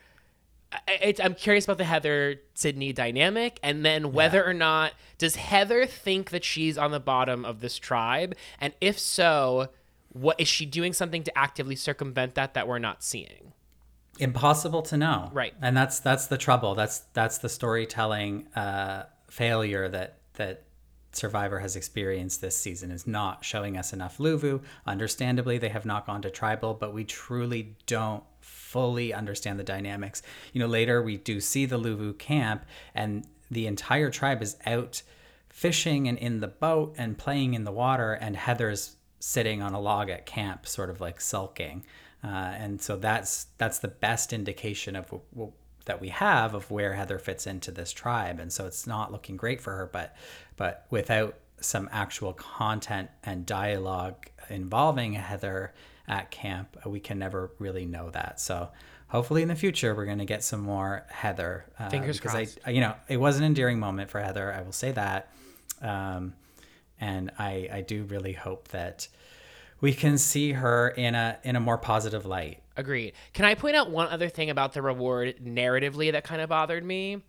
I- 0.88 1.14
I'm 1.22 1.34
curious 1.34 1.64
about 1.64 1.78
the 1.78 1.84
Heather 1.84 2.40
Sydney 2.54 2.92
dynamic, 2.92 3.58
and 3.62 3.84
then 3.84 4.12
whether 4.12 4.44
or 4.44 4.54
not 4.54 4.92
does 5.18 5.36
Heather 5.36 5.86
think 5.86 6.30
that 6.30 6.44
she's 6.44 6.78
on 6.78 6.90
the 6.90 7.00
bottom 7.00 7.44
of 7.44 7.60
this 7.60 7.78
tribe, 7.78 8.34
and 8.60 8.72
if 8.80 8.98
so, 8.98 9.68
what 10.10 10.40
is 10.40 10.48
she 10.48 10.66
doing 10.66 10.92
something 10.92 11.22
to 11.24 11.38
actively 11.38 11.76
circumvent 11.76 12.34
that 12.34 12.54
that 12.54 12.66
we're 12.68 12.78
not 12.78 13.02
seeing? 13.02 13.52
impossible 14.18 14.82
to 14.82 14.96
know. 14.96 15.30
Right. 15.32 15.54
and 15.62 15.74
that's 15.74 15.98
that's 16.00 16.26
the 16.26 16.36
trouble. 16.36 16.74
That's 16.74 16.98
that's 17.14 17.38
the 17.38 17.48
storytelling 17.48 18.46
uh 18.54 19.04
failure 19.28 19.88
that 19.88 20.18
that 20.34 20.64
survivor 21.12 21.58
has 21.60 21.76
experienced 21.76 22.42
this 22.42 22.54
season 22.54 22.90
is 22.90 23.06
not 23.06 23.42
showing 23.42 23.76
us 23.78 23.94
enough 23.94 24.18
luvu. 24.18 24.62
Understandably 24.86 25.56
they 25.56 25.70
have 25.70 25.86
not 25.86 26.06
gone 26.06 26.20
to 26.22 26.30
tribal 26.30 26.74
but 26.74 26.92
we 26.92 27.04
truly 27.04 27.74
don't 27.86 28.22
fully 28.72 29.12
understand 29.12 29.58
the 29.58 29.64
dynamics 29.64 30.22
you 30.52 30.58
know 30.58 30.66
later 30.66 31.02
we 31.02 31.16
do 31.16 31.40
see 31.40 31.66
the 31.66 31.78
luvu 31.78 32.16
camp 32.18 32.64
and 32.94 33.26
the 33.50 33.66
entire 33.66 34.10
tribe 34.10 34.42
is 34.42 34.56
out 34.66 35.02
fishing 35.50 36.08
and 36.08 36.18
in 36.18 36.40
the 36.40 36.48
boat 36.48 36.94
and 36.96 37.18
playing 37.18 37.52
in 37.54 37.64
the 37.64 37.72
water 37.72 38.14
and 38.14 38.36
heather's 38.36 38.96
sitting 39.20 39.60
on 39.60 39.74
a 39.74 39.80
log 39.80 40.08
at 40.08 40.24
camp 40.24 40.66
sort 40.66 40.88
of 40.88 41.00
like 41.00 41.20
sulking 41.20 41.84
uh, 42.24 42.28
and 42.28 42.80
so 42.80 42.96
that's 42.96 43.46
that's 43.58 43.80
the 43.80 43.88
best 43.88 44.32
indication 44.32 44.94
of 44.94 45.06
w- 45.06 45.22
w- 45.34 45.52
that 45.86 46.00
we 46.00 46.10
have 46.10 46.54
of 46.54 46.70
where 46.70 46.94
Heather 46.94 47.18
fits 47.18 47.46
into 47.46 47.72
this 47.72 47.92
tribe. 47.92 48.38
And 48.38 48.52
so 48.52 48.66
it's 48.66 48.86
not 48.86 49.10
looking 49.10 49.36
great 49.36 49.60
for 49.60 49.72
her. 49.72 49.86
But 49.92 50.14
but 50.56 50.86
without 50.90 51.36
some 51.60 51.88
actual 51.92 52.32
content 52.32 53.10
and 53.24 53.44
dialogue 53.44 54.26
involving 54.48 55.14
Heather 55.14 55.72
at 56.12 56.30
camp, 56.30 56.76
uh, 56.84 56.90
we 56.90 57.00
can 57.00 57.18
never 57.18 57.50
really 57.58 57.86
know 57.86 58.10
that. 58.10 58.40
So 58.40 58.68
hopefully 59.08 59.42
in 59.42 59.48
the 59.48 59.56
future 59.56 59.94
we're 59.94 60.04
going 60.12 60.18
to 60.18 60.32
get 60.34 60.44
some 60.44 60.60
more 60.60 61.04
Heather. 61.08 61.64
Uh, 61.78 61.88
Fingers 61.88 62.18
because 62.18 62.32
crossed. 62.32 62.58
I, 62.66 62.70
you 62.70 62.80
know, 62.80 62.94
it 63.08 63.16
was 63.16 63.38
an 63.38 63.44
endearing 63.44 63.78
moment 63.78 64.10
for 64.10 64.20
Heather. 64.20 64.52
I 64.52 64.62
will 64.62 64.72
say 64.72 64.92
that. 64.92 65.30
Um, 65.80 66.34
and 67.00 67.32
I 67.38 67.68
I 67.72 67.80
do 67.80 68.04
really 68.04 68.34
hope 68.34 68.68
that 68.68 69.08
we 69.80 69.92
can 69.92 70.16
see 70.18 70.52
her 70.52 70.88
in 70.90 71.14
a 71.14 71.38
in 71.42 71.56
a 71.56 71.60
more 71.60 71.78
positive 71.78 72.24
light. 72.24 72.62
Agreed. 72.76 73.12
Can 73.34 73.44
I 73.44 73.54
point 73.54 73.76
out 73.76 73.90
one 73.90 74.08
other 74.08 74.28
thing 74.28 74.48
about 74.48 74.72
the 74.72 74.80
reward 74.82 75.34
narratively 75.44 76.12
that 76.12 76.24
kind 76.24 76.40
of 76.40 76.48
bothered 76.48 76.84
me? 76.84 77.22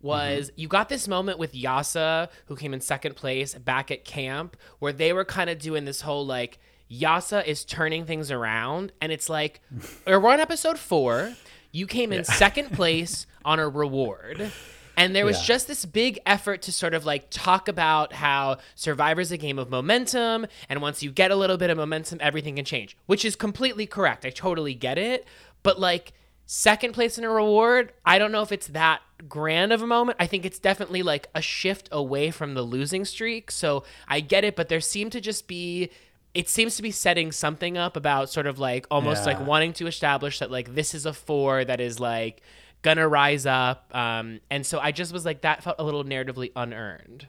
Was 0.00 0.52
you 0.56 0.68
got 0.68 0.88
this 0.88 1.08
moment 1.08 1.38
with 1.38 1.54
Yase, 1.54 2.28
who 2.46 2.54
came 2.56 2.72
in 2.72 2.80
second 2.80 3.16
place 3.16 3.54
back 3.54 3.90
at 3.90 4.04
camp, 4.04 4.56
where 4.78 4.92
they 4.92 5.12
were 5.12 5.24
kind 5.24 5.50
of 5.50 5.58
doing 5.58 5.84
this 5.84 6.02
whole 6.02 6.24
like, 6.24 6.60
Yase 6.88 7.32
is 7.46 7.64
turning 7.64 8.04
things 8.04 8.30
around. 8.30 8.92
And 9.00 9.12
it's 9.12 9.28
like, 9.28 9.60
or 10.06 10.20
we're 10.20 10.32
on 10.32 10.40
episode 10.40 10.78
four. 10.78 11.34
You 11.72 11.86
came 11.86 12.12
in 12.12 12.24
second 12.24 12.72
place 12.72 13.26
on 13.44 13.58
a 13.58 13.68
reward. 13.68 14.50
And 14.98 15.14
there 15.14 15.26
was 15.26 15.38
Yeah. 15.40 15.44
just 15.44 15.68
this 15.68 15.84
big 15.84 16.18
effort 16.24 16.62
to 16.62 16.72
sort 16.72 16.94
of 16.94 17.04
like 17.04 17.26
talk 17.28 17.68
about 17.68 18.14
how 18.14 18.58
Survivor's 18.74 19.30
a 19.30 19.36
game 19.36 19.58
of 19.58 19.68
momentum. 19.68 20.46
And 20.70 20.80
once 20.80 21.02
you 21.02 21.10
get 21.10 21.30
a 21.30 21.36
little 21.36 21.58
bit 21.58 21.68
of 21.68 21.76
momentum, 21.76 22.18
everything 22.22 22.56
can 22.56 22.64
change, 22.64 22.96
which 23.06 23.24
is 23.24 23.36
completely 23.36 23.86
correct. 23.86 24.24
I 24.24 24.30
totally 24.30 24.72
get 24.74 24.96
it. 24.96 25.26
But 25.62 25.78
like, 25.78 26.14
second 26.46 26.92
place 26.94 27.18
in 27.18 27.24
a 27.24 27.28
reward, 27.30 27.92
I 28.06 28.18
don't 28.18 28.32
know 28.32 28.40
if 28.42 28.52
it's 28.52 28.68
that 28.68 29.02
grand 29.28 29.72
of 29.72 29.82
a 29.82 29.86
moment. 29.86 30.16
I 30.20 30.26
think 30.26 30.46
it's 30.46 30.58
definitely 30.60 31.02
like 31.02 31.28
a 31.34 31.42
shift 31.42 31.88
away 31.92 32.30
from 32.30 32.54
the 32.54 32.62
losing 32.62 33.04
streak. 33.04 33.50
So 33.50 33.82
I 34.08 34.20
get 34.20 34.44
it, 34.44 34.56
but 34.56 34.68
there 34.68 34.80
seemed 34.80 35.12
to 35.12 35.20
just 35.20 35.46
be. 35.46 35.90
It 36.36 36.48
seems 36.50 36.76
to 36.76 36.82
be 36.82 36.90
setting 36.90 37.32
something 37.32 37.78
up 37.78 37.96
about 37.96 38.28
sort 38.30 38.46
of 38.46 38.58
like 38.58 38.86
almost 38.90 39.24
like 39.24 39.40
wanting 39.46 39.72
to 39.74 39.86
establish 39.86 40.38
that 40.40 40.50
like 40.50 40.74
this 40.74 40.94
is 40.94 41.06
a 41.06 41.14
four 41.14 41.64
that 41.64 41.80
is 41.80 41.98
like 41.98 42.42
gonna 42.82 43.08
rise 43.08 43.46
up 43.46 43.90
um 43.96 44.38
and 44.50 44.64
so 44.64 44.78
i 44.78 44.92
just 44.92 45.12
was 45.12 45.24
like 45.24 45.40
that 45.40 45.62
felt 45.64 45.76
a 45.78 45.82
little 45.82 46.04
narratively 46.04 46.52
unearned 46.54 47.26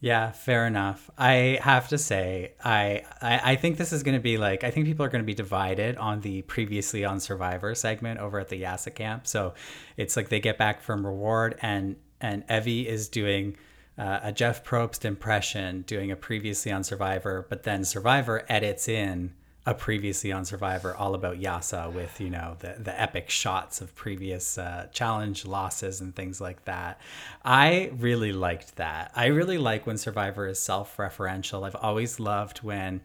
Yeah, 0.00 0.32
fair 0.32 0.66
enough. 0.66 1.10
I 1.16 1.60
have 1.62 1.88
to 1.90 1.96
say, 1.96 2.54
I 2.62 3.04
I, 3.20 3.52
I 3.52 3.56
think 3.56 3.78
this 3.78 3.92
is 3.92 4.02
to 4.16 4.20
be 4.20 4.36
like 4.36 4.64
I 4.64 4.70
think 4.72 4.86
people 4.86 5.06
are 5.06 5.08
to 5.22 5.22
be 5.34 5.34
divided 5.34 5.96
on 5.96 6.20
the 6.20 6.42
previously 6.42 7.04
on 7.04 7.20
Survivor 7.20 7.72
segment 7.76 8.18
over 8.18 8.40
at 8.40 8.48
the 8.48 8.56
Yase 8.56 8.88
camp. 8.96 9.28
So 9.28 9.54
it's 9.96 10.16
like 10.16 10.28
they 10.28 10.40
get 10.40 10.58
back 10.58 10.82
from 10.82 11.06
reward, 11.06 11.56
and 11.62 11.94
and 12.20 12.42
Evie 12.50 12.88
is 12.88 13.08
doing 13.08 13.56
uh, 13.98 14.20
a 14.22 14.32
Jeff 14.32 14.64
Probst 14.64 15.04
impression, 15.04 15.82
doing 15.82 16.10
a 16.10 16.16
previously 16.16 16.72
on 16.72 16.82
Survivor, 16.84 17.46
but 17.48 17.62
then 17.64 17.84
Survivor 17.84 18.44
edits 18.48 18.88
in 18.88 19.32
a 19.64 19.74
previously 19.74 20.32
on 20.32 20.44
Survivor 20.44 20.94
all 20.96 21.14
about 21.14 21.38
Yase 21.38 21.72
with 21.94 22.20
you 22.20 22.30
know 22.30 22.56
the 22.58 22.74
the 22.80 23.00
epic 23.00 23.30
shots 23.30 23.80
of 23.80 23.94
previous 23.94 24.58
uh, 24.58 24.88
challenge 24.92 25.44
losses 25.46 26.00
and 26.00 26.16
things 26.16 26.40
like 26.40 26.64
that. 26.64 27.00
I 27.44 27.92
really 27.96 28.32
liked 28.32 28.76
that. 28.76 29.12
I 29.14 29.26
really 29.26 29.58
like 29.58 29.86
when 29.86 29.98
Survivor 29.98 30.48
is 30.48 30.58
self-referential. 30.58 31.64
I've 31.64 31.76
always 31.76 32.18
loved 32.18 32.58
when 32.58 33.02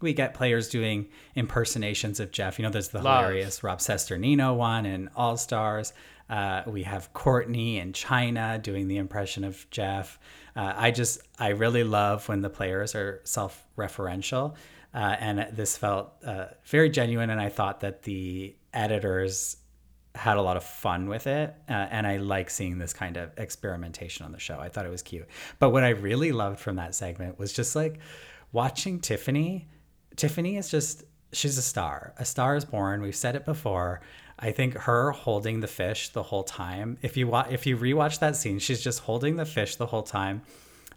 we 0.00 0.12
get 0.14 0.34
players 0.34 0.68
doing 0.68 1.06
impersonations 1.36 2.18
of 2.18 2.32
Jeff. 2.32 2.58
You 2.58 2.64
know, 2.64 2.70
there's 2.70 2.88
the 2.88 3.02
Love. 3.02 3.24
hilarious 3.26 3.62
Rob 3.62 3.78
Cesternino 3.78 4.56
one 4.56 4.86
in 4.86 5.10
All 5.14 5.36
Stars. 5.36 5.92
Uh, 6.30 6.62
we 6.66 6.84
have 6.84 7.12
Courtney 7.12 7.78
and 7.78 7.92
China 7.92 8.58
doing 8.62 8.86
the 8.86 8.98
impression 8.98 9.42
of 9.42 9.68
Jeff. 9.70 10.18
Uh, 10.54 10.72
I 10.76 10.92
just, 10.92 11.20
I 11.38 11.48
really 11.48 11.82
love 11.82 12.28
when 12.28 12.40
the 12.40 12.48
players 12.48 12.94
are 12.94 13.20
self 13.24 13.66
referential. 13.76 14.54
Uh, 14.94 15.16
and 15.18 15.48
this 15.52 15.76
felt 15.76 16.12
uh, 16.24 16.46
very 16.64 16.88
genuine. 16.88 17.30
And 17.30 17.40
I 17.40 17.48
thought 17.48 17.80
that 17.80 18.02
the 18.02 18.54
editors 18.72 19.56
had 20.14 20.36
a 20.36 20.42
lot 20.42 20.56
of 20.56 20.64
fun 20.64 21.08
with 21.08 21.26
it. 21.26 21.54
Uh, 21.68 21.72
and 21.72 22.06
I 22.06 22.18
like 22.18 22.48
seeing 22.48 22.78
this 22.78 22.92
kind 22.92 23.16
of 23.16 23.30
experimentation 23.36 24.24
on 24.24 24.32
the 24.32 24.40
show. 24.40 24.58
I 24.58 24.68
thought 24.68 24.86
it 24.86 24.90
was 24.90 25.02
cute. 25.02 25.26
But 25.58 25.70
what 25.70 25.82
I 25.82 25.90
really 25.90 26.32
loved 26.32 26.60
from 26.60 26.76
that 26.76 26.94
segment 26.94 27.38
was 27.38 27.52
just 27.52 27.74
like 27.74 27.98
watching 28.52 29.00
Tiffany. 29.00 29.68
Tiffany 30.16 30.56
is 30.56 30.68
just, 30.68 31.04
she's 31.32 31.58
a 31.58 31.62
star. 31.62 32.14
A 32.18 32.24
star 32.24 32.56
is 32.56 32.64
born. 32.64 33.02
We've 33.02 33.16
said 33.16 33.36
it 33.36 33.44
before. 33.44 34.00
I 34.42 34.52
think 34.52 34.74
her 34.74 35.10
holding 35.10 35.60
the 35.60 35.66
fish 35.66 36.08
the 36.10 36.22
whole 36.22 36.44
time. 36.44 36.98
If 37.02 37.16
you 37.16 37.26
wa- 37.28 37.46
if 37.50 37.66
you 37.66 37.76
rewatch 37.76 38.20
that 38.20 38.36
scene, 38.36 38.58
she's 38.58 38.80
just 38.82 39.00
holding 39.00 39.36
the 39.36 39.44
fish 39.44 39.76
the 39.76 39.86
whole 39.86 40.02
time, 40.02 40.42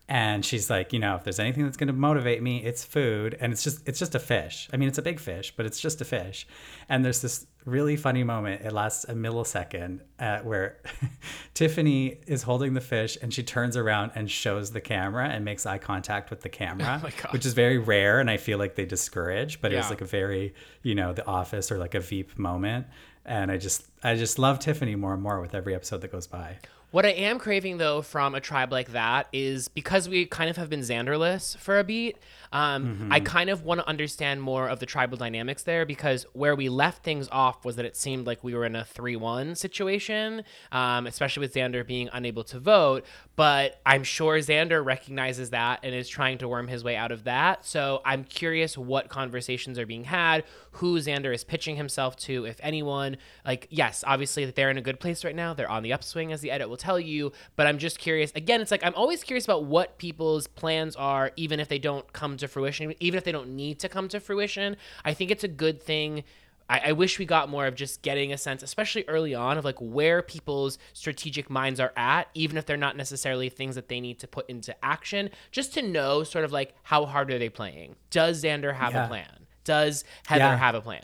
and 0.08 0.46
she's 0.46 0.70
like, 0.70 0.94
you 0.94 1.00
know, 1.00 1.16
if 1.16 1.24
there's 1.24 1.40
anything 1.40 1.64
that's 1.64 1.78
going 1.78 1.88
to 1.88 1.94
motivate 1.94 2.42
me, 2.42 2.64
it's 2.64 2.84
food, 2.86 3.38
and 3.40 3.52
it's 3.54 3.64
just 3.64 3.88
it's 3.88 4.00
just 4.00 4.16
a 4.16 4.20
fish. 4.20 4.70
I 4.74 4.78
mean, 4.78 4.88
it's 4.88 4.98
a 4.98 5.02
big 5.02 5.20
fish, 5.20 5.54
but 5.56 5.66
it's 5.66 5.80
just 5.80 6.00
a 6.02 6.06
fish. 6.06 6.48
And 6.90 7.04
there's 7.04 7.22
this 7.22 7.46
really 7.66 7.96
funny 7.96 8.24
moment. 8.24 8.62
It 8.66 8.72
lasts 8.74 9.06
a 9.06 9.14
millisecond 9.14 10.02
uh, 10.20 10.40
where 10.40 10.80
Tiffany 11.54 12.18
is 12.28 12.44
holding 12.44 12.74
the 12.74 12.82
fish, 12.82 13.18
and 13.22 13.34
she 13.34 13.44
turns 13.44 13.78
around 13.78 14.12
and 14.16 14.30
shows 14.30 14.72
the 14.72 14.82
camera 14.82 15.28
and 15.30 15.46
makes 15.46 15.66
eye 15.66 15.78
contact 15.78 16.30
with 16.30 16.42
the 16.42 16.50
camera, 16.50 17.00
God. 17.22 17.32
which 17.34 17.46
is 17.46 17.54
very 17.54 17.78
rare, 17.78 18.20
and 18.20 18.30
I 18.30 18.38
feel 18.38 18.58
like 18.58 18.76
they 18.76 18.86
discourage. 18.86 19.62
But 19.62 19.72
it 19.74 19.78
was 19.78 19.90
like 19.90 20.02
a 20.02 20.06
very 20.06 20.54
you 20.82 20.96
know 20.96 21.14
the 21.14 21.26
office 21.26 21.72
or 21.72 21.78
like 21.78 21.96
a 21.96 22.00
veep 22.00 22.38
moment 22.38 22.88
and 23.26 23.52
i 23.52 23.58
just 23.58 23.86
i 24.04 24.16
just 24.16 24.38
love 24.40 24.60
tiffany 24.60 24.96
more 24.96 25.14
and 25.14 25.22
more 25.22 25.40
with 25.42 25.54
every 25.56 25.74
episode 25.76 26.02
that 26.02 26.12
goes 26.12 26.28
by 26.28 26.58
What 26.92 27.08
I 27.08 27.10
am 27.10 27.40
craving 27.40 27.78
though 27.80 28.04
from 28.04 28.36
a 28.36 28.40
tribe 28.40 28.72
like 28.72 28.92
that 28.92 29.28
is 29.34 29.68
because 29.68 30.08
we 30.08 30.28
kind 30.28 30.48
of 30.48 30.58
have 30.58 30.70
been 30.70 30.82
Xanderless 30.82 31.58
for 31.58 31.80
a 31.80 31.84
beat. 31.84 32.18
Um, 32.54 33.10
I 33.12 33.20
kind 33.20 33.50
of 33.50 33.64
want 33.64 33.82
to 33.82 33.88
understand 33.90 34.42
more 34.42 34.70
of 34.70 34.80
the 34.80 34.86
tribal 34.86 35.18
dynamics 35.18 35.64
there 35.64 35.86
because 35.86 36.26
where 36.34 36.56
we 36.56 36.70
left 36.70 37.04
things 37.04 37.28
off 37.32 37.66
was 37.66 37.76
that 37.76 37.86
it 37.86 37.98
seemed 37.98 38.28
like 38.28 38.44
we 38.44 38.54
were 38.54 38.64
in 38.64 38.76
a 38.76 38.86
three-one 38.86 39.56
situation, 39.56 40.44
um, 40.72 41.08
especially 41.08 41.42
with 41.42 41.54
Xander 41.54 41.86
being 41.86 42.10
unable 42.14 42.44
to 42.46 42.60
vote. 42.60 43.06
But 43.36 43.82
I'm 43.86 44.04
sure 44.04 44.38
Xander 44.38 44.86
recognizes 44.86 45.50
that 45.50 45.80
and 45.82 45.96
is 45.96 46.08
trying 46.08 46.38
to 46.38 46.48
worm 46.48 46.68
his 46.68 46.84
way 46.84 46.96
out 46.96 47.12
of 47.12 47.24
that. 47.24 47.66
So 47.66 48.02
I'm 48.06 48.24
curious 48.24 48.78
what 48.78 49.10
conversations 49.10 49.80
are 49.80 49.88
being 49.88 50.04
had, 50.04 50.44
who 50.74 51.00
Xander 51.00 51.34
is 51.34 51.44
pitching 51.44 51.76
himself 51.76 52.16
to, 52.18 52.46
if 52.46 52.60
anyone. 52.62 53.18
Like, 53.44 53.68
yes, 53.72 54.04
obviously 54.06 54.46
that 54.46 54.56
they're 54.56 54.70
in 54.70 54.78
a 54.78 54.82
good 54.82 55.00
place 55.00 55.26
right 55.26 55.36
now. 55.36 55.56
They're 55.56 55.70
on 55.70 55.82
the 55.82 55.94
upswing, 55.94 56.32
as 56.32 56.42
the 56.42 56.52
edit 56.52 56.70
will 56.70 56.78
tell 56.78 57.00
you. 57.00 57.32
But 57.56 57.66
I'm 57.66 57.80
just 57.80 57.98
curious. 57.98 58.32
Again, 58.36 58.62
it's 58.62 58.70
like 58.70 58.86
I'm 58.86 58.94
always 58.96 59.24
curious 59.24 59.46
about 59.46 59.66
what 59.66 59.98
people's 59.98 60.46
plans 60.46 60.96
are, 60.96 61.32
even 61.36 61.60
if 61.60 61.68
they 61.68 61.80
don't 61.80 62.14
come 62.14 62.38
to 62.38 62.43
fruition, 62.48 62.94
even 63.00 63.18
if 63.18 63.24
they 63.24 63.32
don't 63.32 63.56
need 63.56 63.80
to 63.80 63.90
come 63.90 64.08
to 64.10 64.20
fruition. 64.20 64.76
I 65.06 65.14
think 65.14 65.32
it's 65.32 65.44
a 65.44 65.48
good 65.48 65.82
thing. 65.82 66.24
I, 66.70 66.80
I 66.86 66.92
wish 66.94 67.20
we 67.20 67.26
got 67.26 67.50
more 67.50 67.68
of 67.68 67.76
just 67.76 68.02
getting 68.04 68.32
a 68.32 68.38
sense, 68.38 68.64
especially 68.64 69.04
early 69.10 69.36
on, 69.36 69.58
of 69.58 69.66
like 69.66 69.78
where 69.80 70.22
people's 70.22 70.78
strategic 70.94 71.50
minds 71.50 71.80
are 71.80 71.92
at, 71.98 72.30
even 72.34 72.58
if 72.58 72.66
they're 72.66 72.78
not 72.78 72.96
necessarily 72.96 73.50
things 73.50 73.76
that 73.76 73.90
they 73.90 74.00
need 74.00 74.20
to 74.20 74.28
put 74.28 74.50
into 74.50 74.74
action, 74.84 75.30
just 75.52 75.74
to 75.74 75.82
know 75.82 76.24
sort 76.24 76.46
of 76.46 76.52
like 76.54 76.74
how 76.84 77.06
hard 77.06 77.30
are 77.32 77.38
they 77.40 77.50
playing? 77.50 77.96
Does 78.12 78.42
Xander 78.44 78.74
have 78.74 78.94
Yeah. 78.94 79.06
a 79.06 79.08
plan? 79.10 79.46
Does 79.66 80.06
Heather 80.26 80.44
Yeah. 80.46 80.58
have 80.58 80.76
a 80.76 80.82
plan? 80.82 81.04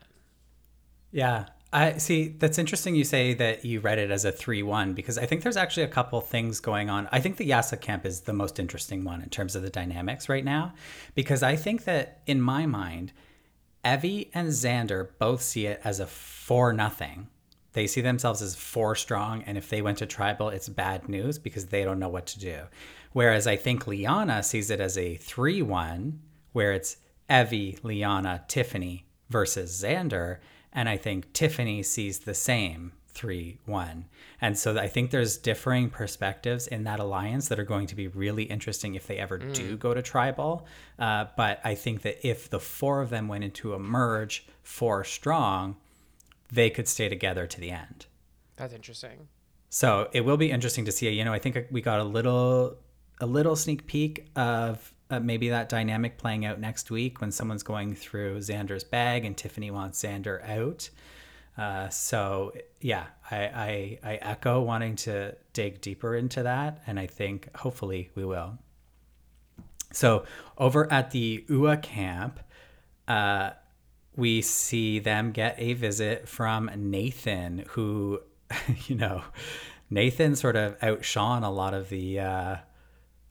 yeah 1.12 1.46
i 1.72 1.98
see 1.98 2.30
that's 2.40 2.58
interesting 2.58 2.96
you 2.96 3.04
say 3.04 3.34
that 3.34 3.64
you 3.64 3.80
read 3.80 4.00
it 4.00 4.10
as 4.10 4.26
a 4.26 4.32
3-1 4.32 4.96
because 4.96 5.18
i 5.18 5.26
think 5.26 5.44
there's 5.44 5.58
actually 5.58 5.84
a 5.84 5.88
couple 5.88 6.20
things 6.22 6.60
going 6.60 6.90
on. 6.90 7.08
I 7.12 7.20
think 7.20 7.38
the 7.38 7.46
Yase 7.46 7.74
camp 7.80 8.06
is 8.06 8.22
the 8.22 8.34
most 8.34 8.60
interesting 8.60 9.04
one 9.04 9.22
in 9.22 9.30
terms 9.30 9.56
of 9.56 9.62
the 9.62 9.70
dynamics 9.70 10.30
right 10.30 10.46
now 10.46 10.74
because 11.16 11.44
i 11.44 11.56
think 11.56 11.84
that 11.84 12.22
in 12.26 12.42
my 12.42 12.66
mind 12.66 13.12
evie 13.86 14.30
and 14.34 14.50
xander 14.50 15.10
both 15.20 15.42
see 15.42 15.66
it 15.68 15.80
as 15.84 16.00
a 16.00 16.08
4 16.08 16.74
nothing. 16.74 17.28
They 17.74 17.86
see 17.86 18.02
themselves 18.02 18.42
as 18.42 18.56
four 18.56 18.96
strong 18.96 19.44
and 19.44 19.58
if 19.58 19.70
they 19.70 19.82
went 19.82 20.00
to 20.00 20.08
tribal 20.08 20.50
it's 20.50 20.68
bad 20.68 21.08
news 21.08 21.38
because 21.38 21.68
they 21.68 21.84
don't 21.84 22.00
know 22.00 22.10
what 22.10 22.26
to 22.28 22.40
do. 22.40 22.64
Whereas 23.14 23.46
i 23.46 23.56
think 23.56 23.86
liana 23.86 24.42
sees 24.44 24.72
it 24.72 24.80
as 24.80 24.98
a 24.98 25.18
3-1 25.18 26.18
where 26.52 26.74
it's 26.74 26.98
evie 27.30 27.78
liana 27.84 28.44
tiffany 28.48 29.06
versus 29.30 29.84
xander 29.84 30.40
and 30.74 30.90
i 30.90 30.98
think 30.98 31.32
tiffany 31.34 31.84
sees 31.84 32.20
the 32.20 32.34
same 32.34 32.92
3-1 33.14 34.04
and 34.40 34.58
so 34.58 34.78
i 34.78 34.88
think 34.88 35.12
there's 35.12 35.36
differing 35.38 35.90
perspectives 35.90 36.68
in 36.68 36.84
that 36.84 37.00
alliance 37.00 37.48
that 37.50 37.60
are 37.60 37.66
going 37.66 37.88
to 37.88 37.96
be 37.96 38.08
really 38.08 38.44
interesting 38.44 38.96
if 38.96 39.08
they 39.08 39.18
ever 39.18 39.38
do 39.38 39.76
go 39.76 39.94
to 39.94 40.02
tribal 40.02 40.66
uh, 41.00 41.26
but 41.36 41.60
i 41.64 41.76
think 41.76 42.04
that 42.04 42.26
if 42.26 42.50
the 42.50 42.60
four 42.60 43.02
of 43.02 43.10
them 43.10 43.28
went 43.28 43.44
into 43.44 43.74
a 43.74 43.80
merge 43.80 44.48
four 44.64 45.04
strong 45.04 45.76
they 46.52 46.70
could 46.70 46.88
stay 46.88 47.10
together 47.10 47.48
to 47.48 47.60
the 47.60 47.72
end. 47.72 48.08
That's 48.56 48.74
interesting. 48.74 49.28
So 49.70 50.10
it 50.14 50.22
will 50.22 50.38
be 50.38 50.52
interesting 50.52 50.86
to 50.86 50.92
see. 50.92 51.10
You 51.10 51.24
know, 51.24 51.34
I 51.34 51.40
think 51.40 51.68
we 51.72 51.82
got 51.82 52.00
a 52.00 52.04
little 52.04 52.78
a 53.22 53.26
little 53.26 53.56
sneak 53.56 53.86
peek 53.86 54.28
of 54.36 54.94
uh, 55.10 55.20
maybe 55.20 55.50
that 55.50 55.70
dynamic 55.70 56.18
playing 56.18 56.46
out 56.46 56.60
next 56.60 56.92
week 56.92 57.22
when 57.22 57.32
someone's 57.32 57.64
going 57.64 57.96
through 57.96 58.40
Xander's 58.40 58.84
bag 58.84 59.26
and 59.26 59.36
Tiffany 59.36 59.72
wants 59.72 60.02
Xander 60.04 60.48
out. 60.48 60.90
Uh, 61.58 61.90
so 61.90 62.54
yeah, 62.80 63.08
I, 63.30 63.38
I 63.38 64.00
I 64.04 64.16
echo 64.22 64.62
wanting 64.62 64.96
to 64.98 65.36
dig 65.52 65.82
deeper 65.82 66.16
into 66.16 66.44
that, 66.44 66.82
and 66.88 67.00
I 67.00 67.08
think 67.08 67.54
hopefully 67.58 68.12
we 68.16 68.24
will. 68.24 68.58
So 69.92 70.26
over 70.58 70.92
at 70.92 71.12
the 71.12 71.44
UA 71.50 71.78
camp, 71.78 72.40
uh, 73.08 73.52
we 74.16 74.42
see 74.42 75.00
them 75.00 75.32
get 75.32 75.56
a 75.58 75.74
visit 75.74 76.28
from 76.28 76.70
Nathan, 76.76 77.66
who, 77.70 78.22
you 78.88 78.96
know, 78.96 79.24
Nathan 79.90 80.36
sort 80.36 80.56
of 80.56 80.78
outshone 80.82 81.44
a 81.44 81.52
lot 81.52 81.74
of 81.74 81.90
the 81.90 82.20
uh, 82.20 82.56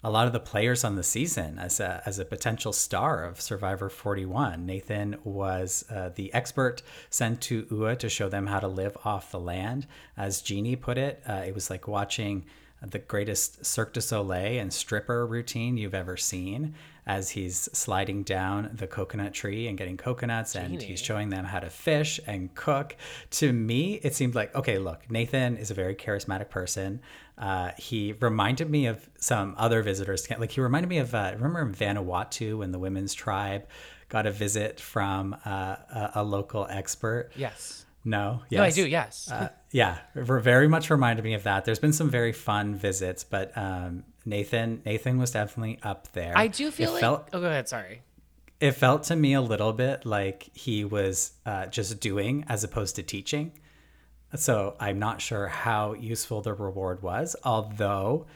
a 0.05 0.11
lot 0.11 0.27
of 0.27 0.33
the 0.33 0.41
players 0.41 0.85
on 0.85 0.95
the 0.95 1.03
season 1.03 1.59
as 1.59 1.81
a 1.81 2.03
as 2.07 2.19
a 2.19 2.25
potential 2.25 2.73
star 2.73 3.25
of 3.25 3.41
Survivor 3.41 3.89
41. 3.89 4.65
Nathan 4.65 5.17
was 5.25 5.85
uh, 5.91 6.11
the 6.15 6.33
expert 6.33 6.83
sent 7.11 7.41
to 7.43 7.67
UA 7.71 7.97
to 7.97 8.09
show 8.09 8.29
them 8.29 8.47
how 8.47 8.61
to 8.61 8.69
live 8.69 8.97
off 9.05 9.33
the 9.33 9.41
land, 9.41 9.87
as 10.17 10.41
Genie 10.41 10.77
put 10.77 10.99
it. 10.99 11.23
Uh, 11.29 11.43
it 11.47 11.55
was 11.55 11.69
like 11.69 11.89
watching 11.89 12.45
the 12.81 12.99
greatest 12.99 13.65
Cirque 13.67 13.93
du 13.93 14.01
Soleil 14.01 14.61
and 14.61 14.73
stripper 14.73 15.27
routine 15.27 15.77
you've 15.77 15.95
ever 15.95 16.17
seen 16.17 16.75
as 17.07 17.31
he's 17.31 17.69
sliding 17.73 18.23
down 18.23 18.71
the 18.75 18.87
coconut 18.87 19.33
tree 19.33 19.67
and 19.67 19.79
getting 19.79 19.97
coconuts 19.97 20.55
and 20.55 20.81
he's 20.81 21.01
showing 21.01 21.31
them 21.31 21.45
how 21.45 21.59
to 21.59 21.71
fish 21.71 22.21
and 22.27 22.55
cook. 22.55 22.95
To 23.31 23.53
me, 23.53 23.95
it 24.03 24.15
seemed 24.15 24.35
like, 24.35 24.55
okay, 24.55 24.79
look, 24.79 25.11
Nathan 25.11 25.57
is 25.57 25.71
a 25.71 25.75
very 25.75 25.95
charismatic 25.95 26.51
person. 26.51 27.01
Uh, 27.38 27.70
he 27.79 28.14
reminded 28.20 28.68
me 28.68 28.87
of 28.87 29.09
some 29.18 29.55
other 29.57 29.83
visitors. 29.83 30.29
Like 30.31 30.51
he 30.51 30.61
reminded 30.61 30.88
me 30.88 30.98
of, 30.98 31.14
uh, 31.14 31.33
remember 31.37 31.61
in 31.61 31.72
Vanuatu 31.72 32.59
when 32.59 32.72
the 32.72 32.79
women's 32.79 33.14
tribe 33.14 33.66
got 34.09 34.27
a 34.27 34.31
visit 34.31 34.81
from 34.81 35.37
uh, 35.46 35.77
a, 35.90 36.11
a 36.16 36.24
local 36.24 36.66
expert? 36.68 37.31
Yes. 37.37 37.85
No? 38.05 38.42
Yes. 38.48 38.59
No, 38.59 38.64
I 38.64 38.70
do. 38.70 38.88
Yes. 38.88 39.31
Uh, 39.31 39.48
yeah, 39.70 39.98
very 40.14 40.66
much 40.66 40.88
reminded 40.90 41.24
me 41.24 41.35
of 41.35 41.42
that. 41.44 41.64
There's 41.64 41.79
been 41.79 41.92
some 41.92 42.11
very 42.11 42.33
fun 42.33 42.74
visits, 42.74 43.22
but 43.22 43.53
um, 43.57 44.05
Nathan 44.24 44.81
Nathan 44.85 45.18
was 45.18 45.31
definitely 45.31 45.79
up 45.83 46.11
there. 46.12 46.33
I 46.37 46.46
do 46.48 46.70
feel 46.70 46.90
it 46.90 46.92
like. 46.94 47.01
felt 47.01 47.29
oh, 47.33 47.40
go 47.40 47.46
ahead. 47.46 47.68
Sorry. 47.68 48.03
it 48.61 48.72
felt 48.72 49.05
to 49.05 49.16
me 49.16 49.35
a 49.35 49.40
little 49.40 49.72
bit 49.72 50.07
like 50.07 50.48
he 50.55 50.85
was 50.85 51.33
uh, 51.46 51.66
just 51.66 52.01
doing 52.01 52.44
as 52.48 52.64
opposed 52.64 52.96
to 52.96 53.03
teaching. 53.03 53.53
So 54.35 54.77
I'm 54.79 54.99
not 54.99 55.21
sure 55.21 55.49
how 55.49 55.95
useful 55.95 56.43
the 56.43 56.53
reward 56.53 57.03
was, 57.03 57.35
although 57.45 58.27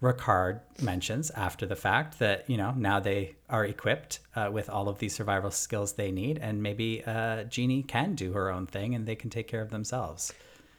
Ricard 0.00 0.60
mentions 0.80 1.30
after 1.30 1.64
the 1.64 1.76
fact 1.76 2.18
that 2.18 2.48
you 2.50 2.56
know 2.56 2.72
now 2.76 2.98
they 3.00 3.36
are 3.48 3.64
equipped 3.64 4.18
uh, 4.34 4.50
with 4.52 4.68
all 4.68 4.88
of 4.88 4.98
these 4.98 5.14
survival 5.14 5.50
skills 5.50 5.92
they 5.92 6.10
need, 6.10 6.38
and 6.38 6.62
maybe 6.62 7.04
uh, 7.04 7.44
Genie 7.44 7.82
can 7.82 8.14
do 8.14 8.32
her 8.32 8.50
own 8.50 8.66
thing 8.66 8.94
and 8.94 9.06
they 9.06 9.14
can 9.14 9.30
take 9.30 9.48
care 9.48 9.62
of 9.62 9.70
themselves. 9.70 10.32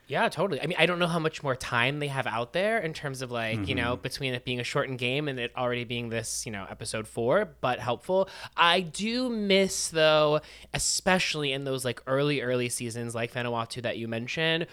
Yeah, 0.06 0.28
totally. 0.28 0.60
I 0.60 0.66
mean, 0.66 0.76
I 0.78 0.84
don't 0.84 0.98
know 0.98 1.06
how 1.06 1.18
much 1.18 1.42
more 1.42 1.56
time 1.56 1.98
they 1.98 2.08
have 2.08 2.26
out 2.26 2.52
there 2.52 2.78
in 2.78 2.92
terms 2.92 3.22
of 3.22 3.30
like, 3.30 3.58
mm-hmm. 3.58 3.68
you 3.68 3.74
know, 3.74 3.96
between 3.96 4.34
it 4.34 4.44
being 4.44 4.60
a 4.60 4.64
shortened 4.64 4.98
game 4.98 5.28
and 5.28 5.38
it 5.38 5.52
already 5.56 5.84
being 5.84 6.10
this, 6.10 6.44
you 6.44 6.52
know, 6.52 6.66
episode 6.68 7.06
four, 7.06 7.48
but 7.62 7.78
helpful. 7.78 8.28
I 8.56 8.80
do 8.80 9.30
miss, 9.30 9.88
though, 9.88 10.40
especially 10.74 11.52
in 11.52 11.64
those 11.64 11.84
like 11.84 12.02
early, 12.06 12.42
early 12.42 12.68
seasons 12.68 13.14
like 13.14 13.32
Vanuatu 13.32 13.82
that 13.82 13.96
you 13.96 14.06
mentioned, 14.06 14.66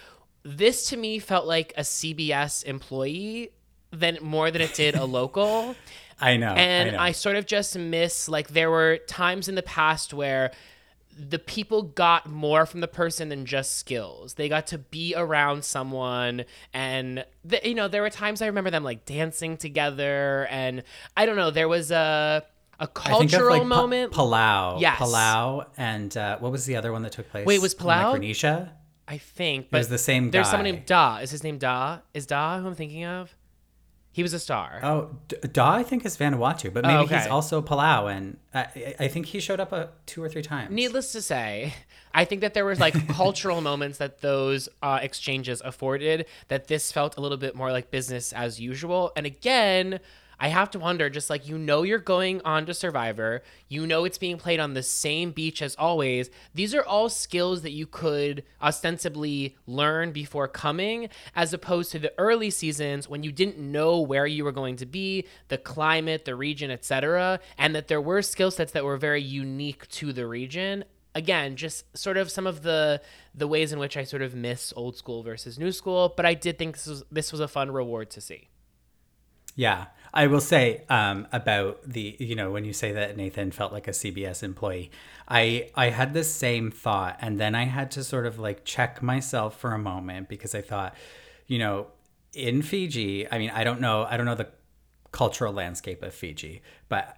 this 0.43 0.89
to 0.89 0.97
me 0.97 1.19
felt 1.19 1.45
like 1.45 1.73
a 1.77 1.81
CBS 1.81 2.65
employee 2.65 3.51
than 3.91 4.17
more 4.21 4.51
than 4.51 4.61
it 4.61 4.73
did 4.73 4.95
a 4.95 5.05
local. 5.05 5.75
I 6.19 6.35
know. 6.37 6.53
And 6.53 6.89
I, 6.89 6.91
know. 6.91 6.99
I 6.99 7.11
sort 7.13 7.37
of 7.37 7.45
just 7.45 7.77
miss 7.77 8.27
like 8.27 8.49
there 8.49 8.69
were 8.69 8.97
times 9.07 9.47
in 9.47 9.55
the 9.55 9.63
past 9.63 10.13
where 10.13 10.51
the 11.17 11.39
people 11.39 11.83
got 11.83 12.29
more 12.29 12.65
from 12.65 12.81
the 12.81 12.87
person 12.87 13.29
than 13.29 13.45
just 13.45 13.77
skills. 13.77 14.35
They 14.35 14.49
got 14.49 14.67
to 14.67 14.77
be 14.77 15.13
around 15.15 15.63
someone, 15.63 16.45
and 16.73 17.25
the, 17.43 17.59
you 17.63 17.75
know 17.75 17.87
there 17.87 18.01
were 18.01 18.09
times 18.09 18.41
I 18.41 18.47
remember 18.47 18.69
them 18.69 18.83
like 18.83 19.05
dancing 19.05 19.57
together, 19.57 20.47
and 20.49 20.83
I 21.15 21.25
don't 21.25 21.35
know. 21.35 21.51
There 21.51 21.67
was 21.67 21.91
a 21.91 22.43
a 22.79 22.87
cultural 22.87 23.59
like, 23.59 23.65
moment. 23.67 24.11
Pa- 24.11 24.23
Palau, 24.23 24.81
yes, 24.81 24.99
Palau, 24.99 25.67
and 25.77 26.15
uh, 26.17 26.39
what 26.39 26.51
was 26.51 26.65
the 26.65 26.75
other 26.75 26.91
one 26.91 27.03
that 27.03 27.11
took 27.11 27.29
place? 27.29 27.45
Wait, 27.45 27.61
was 27.61 27.75
Palau 27.75 28.13
Micronesia? 28.13 28.73
I 29.07 29.17
think, 29.17 29.69
but 29.69 29.77
it 29.77 29.79
was 29.81 29.89
the 29.89 29.97
same. 29.97 30.31
There's 30.31 30.49
someone 30.49 30.65
named 30.65 30.85
Da. 30.85 31.17
Is 31.17 31.31
his 31.31 31.43
name 31.43 31.57
Da? 31.57 31.99
Is 32.13 32.25
Da 32.25 32.59
who 32.59 32.67
I'm 32.67 32.75
thinking 32.75 33.05
of? 33.05 33.35
He 34.13 34.23
was 34.23 34.33
a 34.33 34.39
star. 34.39 34.81
Oh, 34.83 35.09
Da, 35.53 35.71
I 35.71 35.83
think 35.83 36.05
is 36.05 36.17
Vanuatu, 36.17 36.73
but 36.73 36.83
maybe 36.83 36.95
oh, 36.95 37.03
okay. 37.03 37.17
he's 37.17 37.27
also 37.27 37.61
Palau, 37.61 38.13
and 38.13 38.37
I, 38.53 38.95
I, 38.99 39.07
think 39.07 39.27
he 39.27 39.39
showed 39.39 39.61
up 39.61 39.71
a, 39.71 39.89
two 40.05 40.21
or 40.21 40.27
three 40.27 40.41
times. 40.41 40.69
Needless 40.69 41.13
to 41.13 41.21
say, 41.21 41.73
I 42.13 42.25
think 42.25 42.41
that 42.41 42.53
there 42.53 42.65
was 42.65 42.77
like 42.79 43.07
cultural 43.15 43.61
moments 43.61 43.99
that 43.99 44.19
those 44.19 44.67
uh, 44.81 44.99
exchanges 45.01 45.61
afforded. 45.63 46.25
That 46.49 46.67
this 46.67 46.91
felt 46.91 47.15
a 47.15 47.21
little 47.21 47.37
bit 47.37 47.55
more 47.55 47.71
like 47.71 47.89
business 47.89 48.33
as 48.33 48.59
usual, 48.59 49.13
and 49.15 49.25
again, 49.25 50.01
I 50.43 50.47
have 50.47 50.71
to 50.71 50.79
wonder 50.79 51.07
just 51.07 51.29
like 51.29 51.47
you 51.47 51.59
know 51.59 51.83
you're 51.83 51.99
going 51.99 52.41
on 52.43 52.65
to 52.65 52.73
Survivor, 52.73 53.43
you 53.67 53.85
know 53.85 54.05
it's 54.05 54.17
being 54.17 54.39
played 54.39 54.59
on 54.59 54.73
the 54.73 54.81
same 54.81 55.31
beach 55.31 55.61
as 55.61 55.75
always. 55.75 56.31
These 56.55 56.73
are 56.73 56.83
all 56.83 57.09
skills 57.09 57.61
that 57.61 57.73
you 57.73 57.85
could 57.85 58.43
ostensibly 58.59 59.55
learn 59.67 60.11
before 60.11 60.47
coming 60.47 61.09
as 61.35 61.53
opposed 61.53 61.91
to 61.91 61.99
the 61.99 62.11
early 62.17 62.49
seasons 62.49 63.07
when 63.07 63.21
you 63.21 63.31
didn't 63.31 63.59
know 63.59 64.01
where 64.01 64.25
you 64.25 64.43
were 64.43 64.51
going 64.51 64.77
to 64.77 64.87
be, 64.87 65.27
the 65.49 65.59
climate, 65.59 66.25
the 66.25 66.33
region, 66.33 66.71
etc., 66.71 67.39
and 67.59 67.75
that 67.75 67.87
there 67.87 68.01
were 68.01 68.23
skill 68.23 68.49
sets 68.49 68.71
that 68.71 68.83
were 68.83 68.97
very 68.97 69.21
unique 69.21 69.87
to 69.89 70.11
the 70.11 70.25
region 70.25 70.83
again 71.13 71.55
just 71.55 71.85
sort 71.95 72.17
of 72.17 72.31
some 72.31 72.47
of 72.47 72.63
the 72.63 72.99
the 73.35 73.45
ways 73.45 73.73
in 73.73 73.79
which 73.79 73.97
i 73.97 74.03
sort 74.05 74.21
of 74.21 74.33
miss 74.33 74.71
old 74.77 74.95
school 74.95 75.23
versus 75.23 75.59
new 75.59 75.73
school 75.73 76.13
but 76.15 76.25
i 76.25 76.33
did 76.33 76.57
think 76.57 76.75
this 76.75 76.87
was 76.87 77.03
this 77.11 77.33
was 77.33 77.41
a 77.41 77.49
fun 77.49 77.69
reward 77.69 78.09
to 78.09 78.21
see 78.21 78.47
yeah 79.57 79.87
I 80.13 80.27
will 80.27 80.41
say 80.41 80.83
um, 80.89 81.27
about 81.31 81.81
the 81.85 82.17
you 82.19 82.35
know 82.35 82.51
when 82.51 82.65
you 82.65 82.73
say 82.73 82.91
that 82.91 83.15
Nathan 83.15 83.51
felt 83.51 83.71
like 83.71 83.87
a 83.87 83.91
CBS 83.91 84.43
employee, 84.43 84.91
I 85.27 85.69
I 85.75 85.89
had 85.89 86.13
the 86.13 86.23
same 86.23 86.69
thought, 86.69 87.17
and 87.21 87.39
then 87.39 87.55
I 87.55 87.63
had 87.65 87.91
to 87.91 88.03
sort 88.03 88.25
of 88.25 88.37
like 88.37 88.65
check 88.65 89.01
myself 89.01 89.57
for 89.57 89.71
a 89.71 89.79
moment 89.79 90.27
because 90.27 90.53
I 90.53 90.61
thought, 90.61 90.95
you 91.47 91.59
know, 91.59 91.87
in 92.33 92.61
Fiji, 92.61 93.29
I 93.31 93.37
mean, 93.37 93.51
I 93.51 93.63
don't 93.63 93.79
know, 93.79 94.05
I 94.09 94.17
don't 94.17 94.25
know 94.25 94.35
the 94.35 94.49
cultural 95.11 95.53
landscape 95.53 96.03
of 96.03 96.13
Fiji, 96.13 96.61
but 96.89 97.17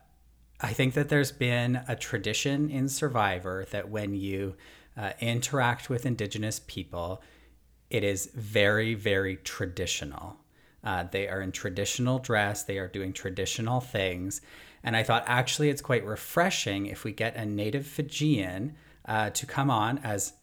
I 0.62 0.74
think 0.74 0.94
that 0.94 1.10
there's 1.10 1.32
been 1.32 1.82
a 1.88 1.96
tradition 1.96 2.70
in 2.70 2.90
Survivor 2.90 3.66
that 3.72 3.90
when 3.90 4.14
you 4.14 4.56
uh, 4.96 5.14
interact 5.20 5.90
with 5.90 6.06
Indigenous 6.06 6.62
people, 6.68 7.24
it 7.90 8.04
is 8.04 8.28
very 8.36 8.94
very 8.94 9.38
traditional 9.38 10.43
uh, 10.84 11.06
they 11.12 11.28
are 11.28 11.41
in 11.41 11.52
traditional 11.52 12.19
dress, 12.19 12.63
they 12.63 12.78
are 12.78 12.88
doing 12.88 13.13
traditional 13.13 13.80
things. 13.80 14.41
And 14.84 14.98
I 14.98 15.04
thought 15.04 15.24
actually 15.28 15.69
it's 15.69 15.82
quite 15.82 16.06
refreshing 16.06 16.88
if 16.88 17.04
we 17.04 17.13
get 17.13 17.36
a 17.36 17.46
native 17.46 17.88
Fijian 17.88 18.76
uh, 19.06 19.30
to 19.30 19.46
come 19.46 19.69
on 19.69 20.00
as, 20.00 20.34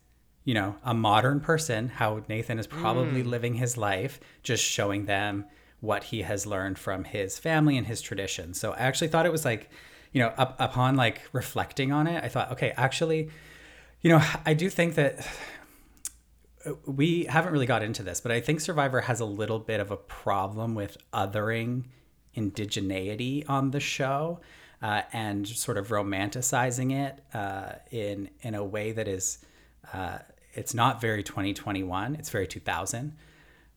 you 0.45 0.55
know, 0.55 0.77
a 0.83 0.95
modern 0.95 1.41
person, 1.41 1.89
how 1.89 2.23
Nathan 2.29 2.59
is 2.59 2.67
probably 2.67 3.23
mm. 3.23 3.27
living 3.29 3.55
his 3.55 3.77
life, 3.77 4.19
just 4.43 4.65
showing 4.65 5.05
them 5.05 5.45
what 5.81 6.05
he 6.05 6.23
has 6.23 6.47
learned 6.47 6.79
from 6.79 7.05
his 7.05 7.39
family 7.39 7.77
and 7.77 7.87
his 7.87 8.01
tradition. 8.01 8.55
So 8.55 8.73
I 8.73 8.79
actually 8.79 9.09
thought 9.09 9.27
it 9.27 9.33
was 9.33 9.45
like, 9.45 9.71
you 10.13 10.21
know, 10.21 10.33
up, 10.37 10.57
upon 10.59 10.97
like 10.97 11.21
reflecting 11.33 11.93
on 11.93 12.07
it, 12.07 12.23
I 12.23 12.29
thought, 12.29 12.53
okay, 12.53 12.73
actually, 12.77 13.31
you 14.01 14.11
know, 14.11 14.23
I 14.47 14.55
do 14.55 14.71
think 14.71 14.95
that 14.95 15.27
we 16.87 17.25
haven't 17.25 17.53
really 17.53 17.67
got 17.67 17.83
into 17.83 18.03
this, 18.03 18.21
but 18.21 18.33
I 18.33 18.41
think 18.41 18.61
Survivor 18.61 19.01
has 19.03 19.21
a 19.21 19.25
little 19.25 19.59
bit 19.59 19.81
of 19.81 19.91
a 19.91 19.97
problem 19.97 20.75
with 20.75 20.97
othering 21.13 21.85
indigeneity 22.37 23.49
on 23.49 23.71
the 23.71 23.81
show 23.81 24.41
uh, 24.83 25.03
and 25.13 25.47
sort 25.47 25.79
of 25.79 25.89
romanticizing 25.89 26.93
it 26.93 27.23
uh, 27.35 27.73
in 27.91 28.31
in 28.43 28.55
a 28.55 28.65
way 28.65 28.93
that 28.93 29.09
is 29.09 29.39
uh, 29.93 30.19
it's 30.53 30.75
not 30.75 31.01
very 31.01 31.23
2021. 31.23 32.17
It's 32.17 32.31
very 32.31 32.47
2000, 32.47 33.17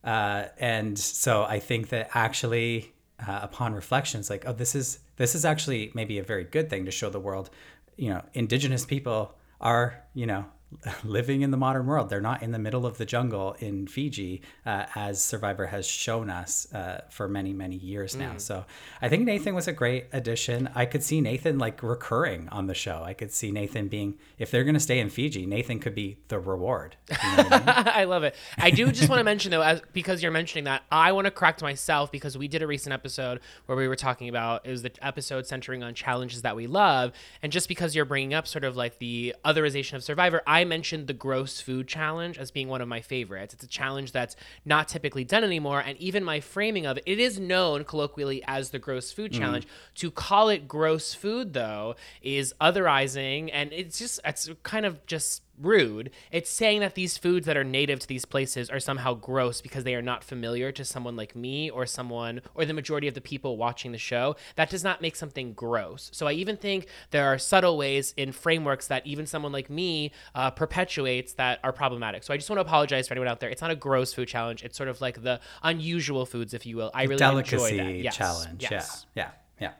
uh, 0.02 0.44
and 0.58 0.98
so 0.98 1.44
I 1.44 1.60
think 1.60 1.88
that 1.90 2.10
actually 2.14 2.92
uh, 3.26 3.40
upon 3.42 3.74
reflection, 3.74 4.20
it's 4.20 4.30
like 4.30 4.44
oh 4.46 4.52
this 4.52 4.74
is 4.74 5.00
this 5.16 5.34
is 5.34 5.44
actually 5.44 5.90
maybe 5.94 6.18
a 6.18 6.22
very 6.22 6.44
good 6.44 6.70
thing 6.70 6.84
to 6.84 6.90
show 6.90 7.10
the 7.10 7.20
world. 7.20 7.50
You 7.96 8.10
know, 8.10 8.22
indigenous 8.34 8.84
people 8.84 9.36
are 9.60 10.02
you 10.14 10.26
know 10.26 10.46
living 11.04 11.42
in 11.42 11.50
the 11.50 11.56
modern 11.56 11.86
world. 11.86 12.08
They're 12.08 12.20
not 12.20 12.42
in 12.42 12.52
the 12.52 12.58
middle 12.58 12.86
of 12.86 12.98
the 12.98 13.04
jungle 13.04 13.56
in 13.58 13.86
Fiji, 13.86 14.42
uh, 14.66 14.86
as 14.94 15.22
Survivor 15.22 15.66
has 15.66 15.86
shown 15.86 16.30
us 16.30 16.72
uh, 16.72 17.02
for 17.10 17.28
many, 17.28 17.52
many 17.52 17.76
years 17.76 18.16
now. 18.16 18.32
Mm. 18.32 18.40
So 18.40 18.64
I 19.00 19.08
think 19.08 19.24
Nathan 19.24 19.54
was 19.54 19.68
a 19.68 19.72
great 19.72 20.06
addition. 20.12 20.68
I 20.74 20.86
could 20.86 21.02
see 21.02 21.20
Nathan 21.20 21.58
like 21.58 21.82
recurring 21.82 22.48
on 22.50 22.66
the 22.66 22.74
show. 22.74 23.02
I 23.04 23.14
could 23.14 23.32
see 23.32 23.50
Nathan 23.50 23.88
being, 23.88 24.18
if 24.38 24.50
they're 24.50 24.64
going 24.64 24.74
to 24.74 24.80
stay 24.80 24.98
in 24.98 25.10
Fiji, 25.10 25.46
Nathan 25.46 25.78
could 25.78 25.94
be 25.94 26.18
the 26.28 26.38
reward. 26.38 26.96
You 27.10 27.16
know 27.16 27.48
I, 27.50 27.58
mean? 27.58 27.62
I, 27.94 28.04
love 28.04 28.24
it. 28.24 28.34
I 28.58 28.70
do 28.70 28.90
just 28.90 29.08
want 29.08 29.20
to 29.20 29.24
mention 29.34 29.50
though, 29.50 29.62
as, 29.62 29.82
because 29.92 30.22
you're 30.22 30.32
mentioning 30.32 30.64
that, 30.64 30.82
I 30.90 31.12
want 31.12 31.26
to 31.26 31.30
correct 31.30 31.62
myself 31.62 32.10
because 32.10 32.36
we 32.36 32.48
did 32.48 32.62
a 32.62 32.66
recent 32.66 32.92
episode 32.92 33.40
where 33.66 33.76
we 33.76 33.88
were 33.88 33.96
talking 33.96 34.28
about 34.28 34.66
it 34.66 34.70
was 34.70 34.82
the 34.82 34.92
episode 35.02 35.46
centering 35.46 35.82
on 35.82 35.94
challenges 35.94 36.42
that 36.42 36.56
we 36.56 36.66
love, 36.66 37.12
and 37.42 37.52
just 37.52 37.68
because 37.68 37.94
you're 37.94 38.04
bringing 38.04 38.34
up 38.34 38.46
sort 38.46 38.64
of 38.64 38.76
like 38.76 38.98
the 38.98 39.34
otherization 39.44 39.94
of 39.94 40.04
Survivor, 40.04 40.42
I 40.46 40.63
mentioned 40.64 41.06
the 41.06 41.12
gross 41.12 41.60
food 41.60 41.88
challenge 41.88 42.38
as 42.38 42.50
being 42.50 42.68
one 42.68 42.80
of 42.80 42.88
my 42.88 43.00
favorites. 43.00 43.54
It's 43.54 43.64
a 43.64 43.68
challenge 43.68 44.12
that's 44.12 44.36
not 44.64 44.88
typically 44.88 45.24
done 45.24 45.44
anymore. 45.44 45.80
And 45.80 45.98
even 45.98 46.24
my 46.24 46.40
framing 46.40 46.86
of 46.86 46.98
it, 46.98 47.04
it 47.06 47.18
is 47.18 47.38
known 47.38 47.84
colloquially 47.84 48.42
as 48.46 48.70
the 48.70 48.78
gross 48.78 49.12
food 49.12 49.32
mm. 49.32 49.38
challenge. 49.38 49.66
To 49.96 50.10
call 50.10 50.48
it 50.48 50.68
gross 50.68 51.14
food, 51.14 51.52
though, 51.52 51.96
is 52.22 52.54
otherizing. 52.60 53.50
And 53.52 53.72
it's 53.72 53.98
just, 53.98 54.20
it's 54.24 54.50
kind 54.62 54.86
of 54.86 55.04
just 55.06 55.42
rude. 55.60 56.10
It's 56.30 56.50
saying 56.50 56.80
that 56.80 56.94
these 56.94 57.18
foods 57.18 57.46
that 57.46 57.56
are 57.56 57.64
native 57.64 58.00
to 58.00 58.06
these 58.06 58.24
places 58.24 58.70
are 58.70 58.80
somehow 58.80 59.14
gross 59.14 59.60
because 59.60 59.84
they 59.84 59.94
are 59.94 60.02
not 60.02 60.24
familiar 60.24 60.72
to 60.72 60.84
someone 60.84 61.16
like 61.16 61.36
me 61.36 61.70
or 61.70 61.86
someone 61.86 62.40
or 62.54 62.64
the 62.64 62.74
majority 62.74 63.08
of 63.08 63.14
the 63.14 63.20
people 63.20 63.56
watching 63.56 63.92
the 63.92 63.98
show. 63.98 64.36
That 64.56 64.70
does 64.70 64.84
not 64.84 65.00
make 65.00 65.16
something 65.16 65.52
gross. 65.52 66.10
So 66.12 66.26
I 66.26 66.32
even 66.32 66.56
think 66.56 66.86
there 67.10 67.26
are 67.26 67.38
subtle 67.38 67.76
ways 67.76 68.14
in 68.16 68.32
frameworks 68.32 68.88
that 68.88 69.06
even 69.06 69.26
someone 69.26 69.52
like 69.52 69.70
me 69.70 70.12
uh, 70.34 70.50
perpetuates 70.50 71.34
that 71.34 71.60
are 71.62 71.72
problematic. 71.72 72.22
So 72.22 72.34
I 72.34 72.36
just 72.36 72.50
want 72.50 72.58
to 72.58 72.62
apologize 72.62 73.08
for 73.08 73.14
anyone 73.14 73.28
out 73.28 73.40
there. 73.40 73.50
It's 73.50 73.62
not 73.62 73.70
a 73.70 73.76
gross 73.76 74.12
food 74.12 74.28
challenge. 74.28 74.64
It's 74.64 74.76
sort 74.76 74.88
of 74.88 75.00
like 75.00 75.22
the 75.22 75.40
unusual 75.62 76.26
foods, 76.26 76.54
if 76.54 76.66
you 76.66 76.76
will. 76.76 76.90
I 76.94 77.04
really 77.04 77.16
delicacy 77.16 77.54
enjoy 77.54 77.76
that. 77.76 77.94
Yes. 77.96 78.16
challenge. 78.16 78.62
Yes. 78.70 79.06
Yeah. 79.14 79.30
Yeah. 79.60 79.70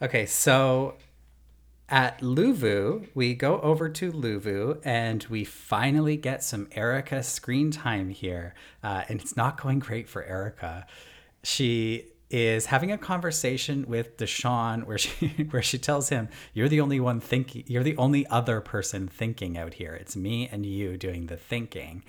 Yeah. 0.00 0.06
Okay. 0.06 0.26
So 0.26 0.94
at 1.88 2.20
Luvu, 2.20 3.08
we 3.14 3.34
go 3.34 3.60
over 3.60 3.88
to 3.88 4.12
Luvu 4.12 4.78
and 4.84 5.24
we 5.30 5.44
finally 5.44 6.16
get 6.16 6.42
some 6.42 6.68
Erika 6.72 7.22
screen 7.22 7.70
time 7.70 8.10
here. 8.10 8.54
Uh, 8.82 9.04
and 9.08 9.20
it's 9.20 9.36
not 9.36 9.60
going 9.60 9.78
great 9.78 10.08
for 10.08 10.22
Erika. 10.22 10.86
She 11.42 12.06
is 12.30 12.66
having 12.66 12.92
a 12.92 12.98
conversation 12.98 13.86
with 13.88 14.18
Deshawn 14.18 14.84
where 14.84 14.98
she 14.98 15.28
where 15.50 15.62
she 15.62 15.78
tells 15.78 16.10
him, 16.10 16.28
You're 16.52 16.68
the 16.68 16.82
only 16.82 17.00
one 17.00 17.20
thinking 17.20 17.64
you're 17.66 17.82
the 17.82 17.96
only 17.96 18.26
other 18.26 18.60
person 18.60 19.08
thinking 19.08 19.56
out 19.56 19.74
here. 19.74 19.94
It's 19.94 20.14
me 20.14 20.46
and 20.52 20.66
you 20.66 20.98
doing 20.98 21.26
the 21.26 21.38
thinking. 21.38 22.04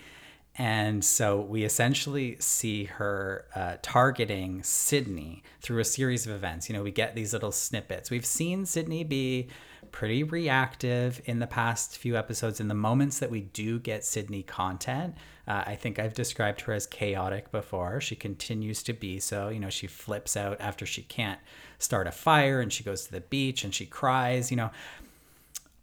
And 0.57 1.05
so 1.05 1.39
we 1.39 1.63
essentially 1.63 2.35
see 2.39 2.83
her 2.83 3.45
uh, 3.55 3.77
targeting 3.81 4.61
Sydney 4.61 5.41
through 5.61 5.79
a 5.79 5.85
series 5.85 6.27
of 6.27 6.33
events. 6.33 6.67
You 6.67 6.75
know, 6.75 6.83
we 6.83 6.91
get 6.91 7.15
these 7.15 7.31
little 7.31 7.53
snippets. 7.53 8.11
We've 8.11 8.25
seen 8.25 8.65
Sydney 8.65 9.05
be 9.05 9.47
pretty 9.91 10.23
reactive 10.23 11.21
in 11.25 11.39
the 11.39 11.47
past 11.47 11.97
few 11.97 12.17
episodes. 12.17 12.59
In 12.59 12.67
the 12.67 12.73
moments 12.73 13.19
that 13.19 13.31
we 13.31 13.41
do 13.41 13.79
get 13.79 14.05
Sydney 14.05 14.43
content, 14.43 15.15
uh, 15.47 15.63
I 15.65 15.75
think 15.75 15.99
I've 15.99 16.13
described 16.13 16.61
her 16.61 16.73
as 16.73 16.85
chaotic 16.85 17.51
before. 17.51 17.99
She 18.01 18.15
continues 18.15 18.83
to 18.83 18.93
be 18.93 19.19
so. 19.19 19.49
You 19.49 19.59
know, 19.59 19.69
she 19.69 19.87
flips 19.87 20.37
out 20.37 20.59
after 20.59 20.85
she 20.85 21.01
can't 21.01 21.39
start 21.77 22.07
a 22.07 22.11
fire 22.11 22.61
and 22.61 22.71
she 22.71 22.83
goes 22.83 23.05
to 23.05 23.11
the 23.11 23.21
beach 23.21 23.63
and 23.63 23.73
she 23.73 23.85
cries. 23.85 24.51
You 24.51 24.57
know, 24.57 24.71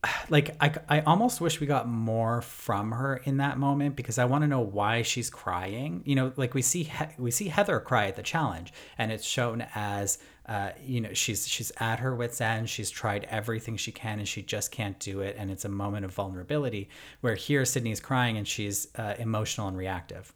like 0.28 0.57
I, 0.61 0.72
I 0.88 1.00
almost 1.00 1.40
wish 1.40 1.61
we 1.61 1.66
got 1.66 1.88
more 1.88 2.42
from 2.42 2.92
her 2.92 3.16
in 3.24 3.38
that 3.38 3.59
moment 3.59 3.96
because 3.96 4.18
I 4.18 4.24
want 4.24 4.42
to 4.42 4.48
know 4.48 4.61
why 4.61 5.02
she's 5.02 5.30
crying. 5.30 6.02
You 6.04 6.14
know, 6.14 6.32
like 6.36 6.54
we 6.54 6.62
see 6.62 6.90
we 7.18 7.30
see 7.30 7.48
Heather 7.48 7.80
cry 7.80 8.07
at 8.07 8.16
the 8.16 8.22
challenge, 8.22 8.72
and 8.98 9.12
it's 9.12 9.26
shown 9.26 9.66
as 9.74 10.18
uh, 10.47 10.70
you 10.84 11.01
know 11.01 11.12
she's 11.12 11.47
she's 11.49 11.72
at 11.78 11.99
her 11.99 12.14
wits 12.14 12.40
end. 12.40 12.68
She's 12.70 12.90
tried 12.90 13.26
everything 13.30 13.76
she 13.76 13.92
can, 13.92 14.18
and 14.18 14.28
she 14.28 14.42
just 14.42 14.70
can't 14.70 14.99
do 14.99 15.20
it, 15.20 15.36
and 15.38 15.51
it's 15.51 15.64
a 15.64 15.68
moment 15.68 16.05
of 16.05 16.12
vulnerability. 16.12 16.88
Where 17.20 17.34
here 17.34 17.64
Sydney's 17.64 18.01
crying 18.01 18.36
and 18.36 18.47
she's 18.47 18.88
uh, 18.97 19.14
emotional 19.18 19.66
and 19.68 19.76
reactive, 19.76 20.32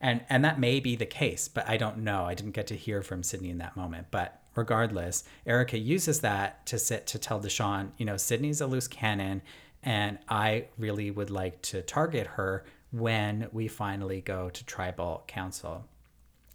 and 0.00 0.22
and 0.30 0.44
that 0.44 0.58
may 0.58 0.80
be 0.80 0.96
the 0.96 1.06
case, 1.06 1.46
but 1.48 1.68
I 1.68 1.76
don't 1.76 1.98
know. 1.98 2.24
I 2.24 2.34
didn't 2.34 2.52
get 2.52 2.68
to 2.68 2.76
hear 2.76 3.02
from 3.02 3.22
Sydney 3.22 3.50
in 3.50 3.58
that 3.58 3.76
moment, 3.76 4.06
but 4.10 4.40
regardless, 4.54 5.24
erika 5.46 5.78
uses 5.78 6.20
that 6.20 6.64
to 6.66 6.78
sit 6.78 7.06
to 7.08 7.18
tell 7.18 7.40
Deshawn, 7.40 7.90
you 7.98 8.06
know, 8.06 8.16
Sydney's 8.16 8.62
a 8.62 8.66
loose 8.66 8.88
cannon, 8.88 9.42
and 9.82 10.18
I 10.28 10.66
really 10.78 11.10
would 11.10 11.30
like 11.30 11.60
to 11.62 11.82
target 11.82 12.26
her 12.26 12.64
when 12.92 13.48
we 13.52 13.68
finally 13.68 14.20
go 14.20 14.50
to 14.50 14.64
tribal 14.64 15.22
council. 15.26 15.84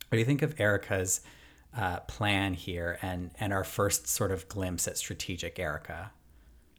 What 0.10 0.12
do 0.12 0.18
you 0.18 0.26
think 0.26 0.42
of 0.42 0.60
Erika's 0.60 1.22
uh, 1.78 2.00
plan 2.02 2.54
here 2.54 2.98
and 3.02 3.32
and 3.40 3.54
our 3.54 3.64
first 3.64 4.08
sort 4.08 4.32
of 4.32 4.48
glimpse 4.48 4.88
at 4.88 4.98
strategic 4.98 5.60
Erika? 5.60 6.12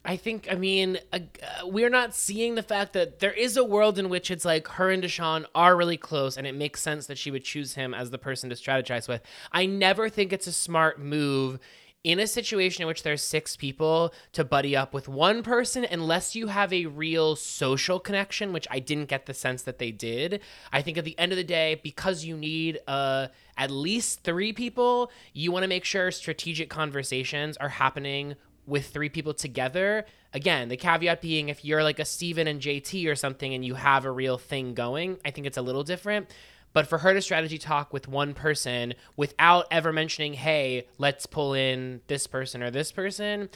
I 0.07 0.17
think, 0.17 0.47
I 0.49 0.55
mean, 0.55 0.99
uh, 1.13 1.19
we're 1.65 1.91
not 1.91 2.15
seeing 2.15 2.55
the 2.55 2.63
fact 2.63 2.93
that 2.93 3.19
there 3.19 3.33
is 3.33 3.57
a 3.57 3.65
world 3.65 3.99
in 3.99 4.09
which 4.09 4.31
it's 4.31 4.45
like 4.45 4.69
her 4.69 4.89
and 4.91 5.03
Deshawn 5.03 5.47
are 5.53 5.77
really 5.77 5.97
close, 5.97 6.37
and 6.37 6.47
it 6.47 6.55
makes 6.55 6.81
sense 6.81 7.09
that 7.09 7.19
she 7.19 7.33
would 7.33 7.43
choose 7.43 7.75
him 7.75 7.93
as 7.93 8.11
the 8.11 8.19
person 8.19 8.49
to 8.51 8.57
strategize 8.57 9.09
with. 9.09 9.21
I 9.51 9.67
never 9.67 10.09
think 10.09 10.33
it's 10.33 10.47
a 10.47 10.53
smart 10.53 11.01
move 11.01 11.59
in 12.07 12.21
a 12.21 12.27
situation 12.27 12.83
in 12.83 12.87
which 12.87 13.03
there's 13.03 13.21
six 13.21 13.57
people 13.57 14.15
to 14.31 14.45
buddy 14.45 14.77
up 14.77 14.95
with 14.95 15.09
one 15.09 15.43
person 15.43 15.85
unless 15.91 16.37
you 16.37 16.47
have 16.47 16.73
a 16.73 16.87
real 16.87 17.35
social 17.35 17.99
connection 17.99 18.53
which 18.53 18.69
i 18.71 18.79
didn't 18.79 19.07
get 19.07 19.27
the 19.27 19.35
sense 19.35 19.65
that 19.65 19.81
they 19.81 19.91
did 19.91 20.41
i 20.73 20.81
think 20.81 20.97
at 20.97 21.05
the 21.05 21.19
end 21.19 21.33
of 21.33 21.37
the 21.37 21.43
day 21.43 21.81
because 21.83 22.25
you 22.25 22.37
need 22.37 22.79
uh, 22.87 23.27
at 23.57 23.73
least 23.73 24.23
three 24.23 24.53
people 24.53 25.11
you 25.33 25.51
want 25.51 25.65
to 25.65 25.69
make 25.69 25.85
sure 25.85 26.13
strategic 26.13 26.71
conversations 26.71 27.57
are 27.57 27.71
happening 27.71 28.37
with 28.67 28.89
three 28.89 29.09
people 29.09 29.33
together. 29.33 30.05
Again, 30.35 30.69
the 30.69 30.77
caveat 30.77 31.21
being 31.21 31.49
if 31.49 31.65
you're 31.65 31.83
like 31.83 31.99
a 31.99 32.05
Stephen 32.05 32.49
and 32.49 32.61
JT 32.61 33.09
or 33.09 33.15
something 33.15 33.55
and 33.55 33.65
you 33.65 33.75
have 33.75 34.05
a 34.05 34.11
real 34.11 34.39
thing 34.39 34.75
going, 34.75 35.19
I 35.25 35.31
think 35.31 35.47
it's 35.47 35.57
a 35.57 35.63
little 35.63 35.85
different. 35.85 36.31
But 36.77 36.87
for 36.87 36.99
her 36.99 37.15
to 37.15 37.23
strategy 37.23 37.57
talk 37.57 37.95
with 37.95 38.07
one 38.07 38.35
person 38.35 38.93
without 39.17 39.65
ever 39.71 39.95
mentioning, 39.95 40.35
hey, 40.35 40.89
let's 40.99 41.25
pull 41.25 41.55
in 41.55 42.03
this 42.07 42.27
person 42.27 42.63
or 42.63 42.71
this 42.71 42.93
person, 42.93 43.49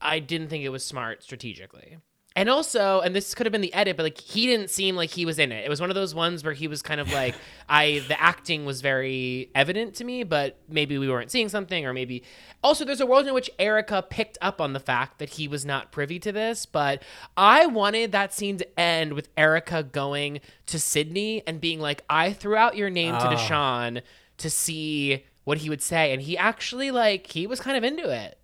I 0.00 0.20
didn't 0.20 0.46
think 0.46 0.62
it 0.62 0.68
was 0.68 0.86
smart 0.86 1.24
strategically. 1.24 1.98
And 2.38 2.48
also, 2.48 3.00
and 3.00 3.16
this 3.16 3.34
could 3.34 3.46
have 3.46 3.52
been 3.52 3.62
the 3.62 3.74
edit, 3.74 3.96
but 3.96 4.04
like 4.04 4.20
he 4.20 4.46
didn't 4.46 4.70
seem 4.70 4.94
like 4.94 5.10
he 5.10 5.26
was 5.26 5.40
in 5.40 5.50
it. 5.50 5.64
It 5.64 5.68
was 5.68 5.80
one 5.80 5.90
of 5.90 5.96
those 5.96 6.14
ones 6.14 6.44
where 6.44 6.52
he 6.52 6.68
was 6.68 6.82
kind 6.82 7.00
of 7.00 7.12
like, 7.12 7.34
I, 7.68 8.00
the 8.06 8.20
acting 8.22 8.64
was 8.64 8.80
very 8.80 9.50
evident 9.56 9.96
to 9.96 10.04
me, 10.04 10.22
but 10.22 10.56
maybe 10.68 10.98
we 10.98 11.08
weren't 11.08 11.32
seeing 11.32 11.48
something, 11.48 11.84
or 11.84 11.92
maybe. 11.92 12.22
Also, 12.62 12.84
there's 12.84 13.00
a 13.00 13.06
world 13.06 13.26
in 13.26 13.34
which 13.34 13.50
Erika 13.58 14.02
picked 14.08 14.38
up 14.40 14.60
on 14.60 14.72
the 14.72 14.78
fact 14.78 15.18
that 15.18 15.30
he 15.30 15.48
was 15.48 15.66
not 15.66 15.90
privy 15.90 16.20
to 16.20 16.30
this, 16.30 16.64
but 16.64 17.02
I 17.36 17.66
wanted 17.66 18.12
that 18.12 18.32
scene 18.32 18.56
to 18.58 18.78
end 18.80 19.14
with 19.14 19.30
Erika 19.36 19.82
going 19.82 20.38
to 20.66 20.78
Sydney 20.78 21.42
and 21.44 21.60
being 21.60 21.80
like, 21.80 22.04
I 22.08 22.32
threw 22.32 22.54
out 22.54 22.76
your 22.76 22.88
name 22.88 23.14
to 23.14 23.26
ah. 23.26 23.34
Deshawn 23.34 24.02
to 24.36 24.48
see 24.48 25.24
what 25.42 25.58
he 25.58 25.68
would 25.68 25.82
say. 25.82 26.12
And 26.12 26.22
he 26.22 26.38
actually, 26.38 26.92
like, 26.92 27.26
he 27.26 27.48
was 27.48 27.58
kind 27.58 27.76
of 27.76 27.82
into 27.82 28.08
it. 28.08 28.37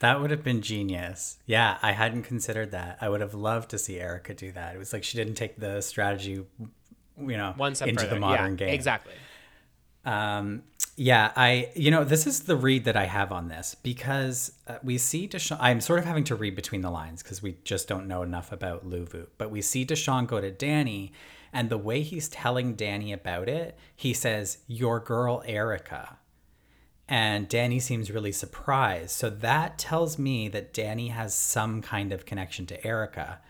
That 0.00 0.20
would 0.20 0.30
have 0.30 0.44
been 0.44 0.60
genius. 0.60 1.38
Yeah, 1.46 1.78
I 1.80 1.92
hadn't 1.92 2.24
considered 2.24 2.70
that. 2.72 2.98
I 3.00 3.08
would 3.08 3.20
have 3.22 3.34
loved 3.34 3.70
to 3.70 3.78
see 3.78 3.98
Erika 3.98 4.34
do 4.34 4.52
that. 4.52 4.74
It 4.74 4.78
was 4.78 4.92
like 4.92 5.04
she 5.04 5.16
didn't 5.16 5.34
take 5.34 5.58
the 5.58 5.80
strategy, 5.80 6.44
you 7.18 7.36
know, 7.36 7.54
One 7.56 7.74
step 7.74 7.88
into 7.88 8.02
further. 8.02 8.14
the 8.14 8.20
modern 8.20 8.52
yeah, 8.52 8.56
game. 8.66 8.74
Exactly. 8.74 9.14
Um, 10.04 10.62
yeah, 10.96 11.32
I, 11.34 11.70
you 11.74 11.90
know, 11.90 12.04
this 12.04 12.26
is 12.26 12.40
the 12.44 12.56
read 12.56 12.84
that 12.84 12.96
I 12.96 13.04
have 13.04 13.32
on 13.32 13.48
this 13.48 13.74
because 13.74 14.52
uh, 14.66 14.78
we 14.82 14.98
see 14.98 15.26
Deshawn. 15.28 15.58
I'm 15.60 15.80
sort 15.80 15.98
of 15.98 16.04
having 16.04 16.24
to 16.24 16.34
read 16.34 16.54
between 16.54 16.80
the 16.80 16.90
lines 16.90 17.22
because 17.22 17.42
we 17.42 17.56
just 17.64 17.88
don't 17.88 18.06
know 18.06 18.22
enough 18.22 18.52
about 18.52 18.88
Luvu. 18.88 19.26
But 19.36 19.50
we 19.50 19.60
see 19.62 19.84
Deshawn 19.84 20.26
go 20.26 20.40
to 20.40 20.50
Danny, 20.50 21.12
and 21.52 21.70
the 21.70 21.78
way 21.78 22.02
he's 22.02 22.28
telling 22.28 22.74
Danny 22.74 23.12
about 23.12 23.48
it, 23.48 23.76
he 23.94 24.12
says, 24.14 24.58
Your 24.66 25.00
girl, 25.00 25.42
Erika. 25.46 26.18
And 27.08 27.48
Danny 27.48 27.78
seems 27.78 28.10
really 28.10 28.32
surprised. 28.32 29.10
So 29.10 29.30
that 29.30 29.78
tells 29.78 30.18
me 30.18 30.48
that 30.48 30.72
Danny 30.72 31.08
has 31.08 31.34
some 31.34 31.80
kind 31.80 32.12
of 32.12 32.26
connection 32.26 32.66
to 32.66 32.86
Erika. 32.86 33.40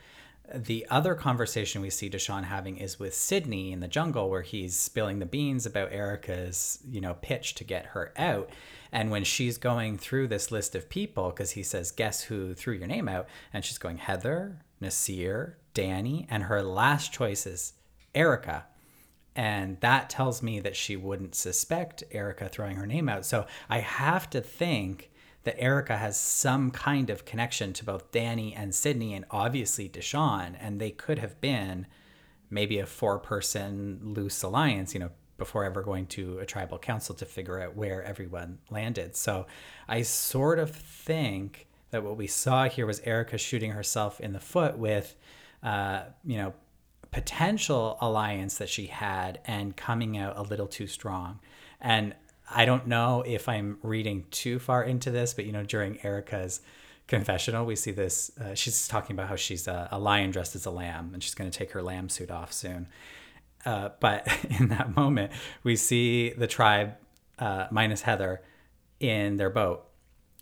The 0.54 0.86
other 0.90 1.14
conversation 1.14 1.80
we 1.80 1.90
see 1.90 2.08
Deshawn 2.08 2.44
having 2.44 2.76
is 2.76 3.00
with 3.00 3.14
Sydney 3.14 3.72
in 3.72 3.80
the 3.80 3.88
jungle, 3.88 4.30
where 4.30 4.42
he's 4.42 4.76
spilling 4.76 5.18
the 5.18 5.26
beans 5.26 5.66
about 5.66 5.92
Erika's, 5.92 6.78
you 6.88 7.00
know, 7.00 7.14
pitch 7.14 7.54
to 7.56 7.64
get 7.64 7.86
her 7.86 8.12
out. 8.16 8.50
And 8.92 9.10
when 9.10 9.24
she's 9.24 9.58
going 9.58 9.98
through 9.98 10.28
this 10.28 10.52
list 10.52 10.76
of 10.76 10.88
people, 10.88 11.30
because 11.30 11.52
he 11.52 11.64
says, 11.64 11.90
"Guess 11.90 12.24
who 12.24 12.54
threw 12.54 12.74
your 12.74 12.86
name 12.86 13.08
out?" 13.08 13.26
and 13.52 13.64
she's 13.64 13.78
going 13.78 13.96
Heather, 13.96 14.60
Nasir, 14.80 15.58
Danny, 15.74 16.26
and 16.30 16.44
her 16.44 16.62
last 16.62 17.12
choice 17.12 17.44
is 17.46 17.72
Erika. 18.14 18.66
And 19.36 19.78
that 19.80 20.08
tells 20.08 20.42
me 20.42 20.60
that 20.60 20.74
she 20.74 20.96
wouldn't 20.96 21.34
suspect 21.34 22.02
Erika 22.10 22.48
throwing 22.48 22.76
her 22.76 22.86
name 22.86 23.06
out. 23.08 23.26
So 23.26 23.46
I 23.68 23.80
have 23.80 24.30
to 24.30 24.40
think 24.40 25.10
that 25.44 25.60
Erika 25.60 25.98
has 25.98 26.18
some 26.18 26.70
kind 26.70 27.10
of 27.10 27.26
connection 27.26 27.74
to 27.74 27.84
both 27.84 28.10
Danny 28.10 28.54
and 28.54 28.74
Sydney 28.74 29.12
and 29.12 29.26
obviously 29.30 29.90
Deshawn. 29.90 30.56
And 30.58 30.80
they 30.80 30.90
could 30.90 31.18
have 31.18 31.38
been 31.40 31.86
maybe 32.48 32.78
a 32.78 32.86
four 32.86 33.18
person 33.18 34.00
loose 34.02 34.42
alliance, 34.42 34.94
you 34.94 35.00
know, 35.00 35.10
before 35.36 35.64
ever 35.64 35.82
going 35.82 36.06
to 36.06 36.38
a 36.38 36.46
tribal 36.46 36.78
council 36.78 37.14
to 37.16 37.26
figure 37.26 37.60
out 37.60 37.76
where 37.76 38.02
everyone 38.02 38.58
landed. 38.70 39.14
So 39.16 39.46
I 39.86 40.00
sort 40.00 40.58
of 40.58 40.70
think 40.70 41.66
that 41.90 42.02
what 42.02 42.16
we 42.16 42.26
saw 42.26 42.70
here 42.70 42.86
was 42.86 43.00
Erika 43.04 43.36
shooting 43.36 43.72
herself 43.72 44.18
in 44.18 44.32
the 44.32 44.40
foot 44.40 44.78
with, 44.78 45.14
uh, 45.62 46.04
you 46.24 46.38
know, 46.38 46.54
potential 47.16 47.96
alliance 48.02 48.58
that 48.58 48.68
she 48.68 48.88
had 48.88 49.40
and 49.46 49.74
coming 49.74 50.18
out 50.18 50.36
a 50.36 50.42
little 50.42 50.66
too 50.66 50.86
strong. 50.86 51.40
And 51.80 52.14
I 52.50 52.66
don't 52.66 52.86
know 52.86 53.24
if 53.26 53.48
I'm 53.48 53.78
reading 53.82 54.26
too 54.30 54.58
far 54.58 54.84
into 54.84 55.10
this, 55.10 55.32
but 55.32 55.46
you 55.46 55.52
know, 55.52 55.62
during 55.62 55.98
Erika's 56.04 56.60
confessional, 57.06 57.64
we 57.64 57.74
see 57.74 57.90
this. 57.90 58.30
Uh, 58.38 58.54
she's 58.54 58.86
talking 58.86 59.16
about 59.16 59.30
how 59.30 59.36
she's 59.36 59.66
a, 59.66 59.88
a, 59.92 59.98
lion 59.98 60.30
dressed 60.30 60.54
as 60.56 60.66
a 60.66 60.70
lamb, 60.70 61.12
and 61.14 61.22
she's 61.22 61.34
going 61.34 61.50
to 61.50 61.58
take 61.58 61.70
her 61.70 61.80
lamb 61.80 62.10
suit 62.10 62.30
off 62.30 62.52
soon. 62.52 62.86
Uh, 63.64 63.88
but 63.98 64.28
in 64.60 64.68
that 64.68 64.94
moment, 64.94 65.32
we 65.62 65.74
see 65.74 66.34
the 66.34 66.46
tribe 66.46 66.96
uh, 67.38 67.66
minus 67.70 68.02
Heather 68.02 68.42
in 69.00 69.38
their 69.38 69.48
boat, 69.48 69.86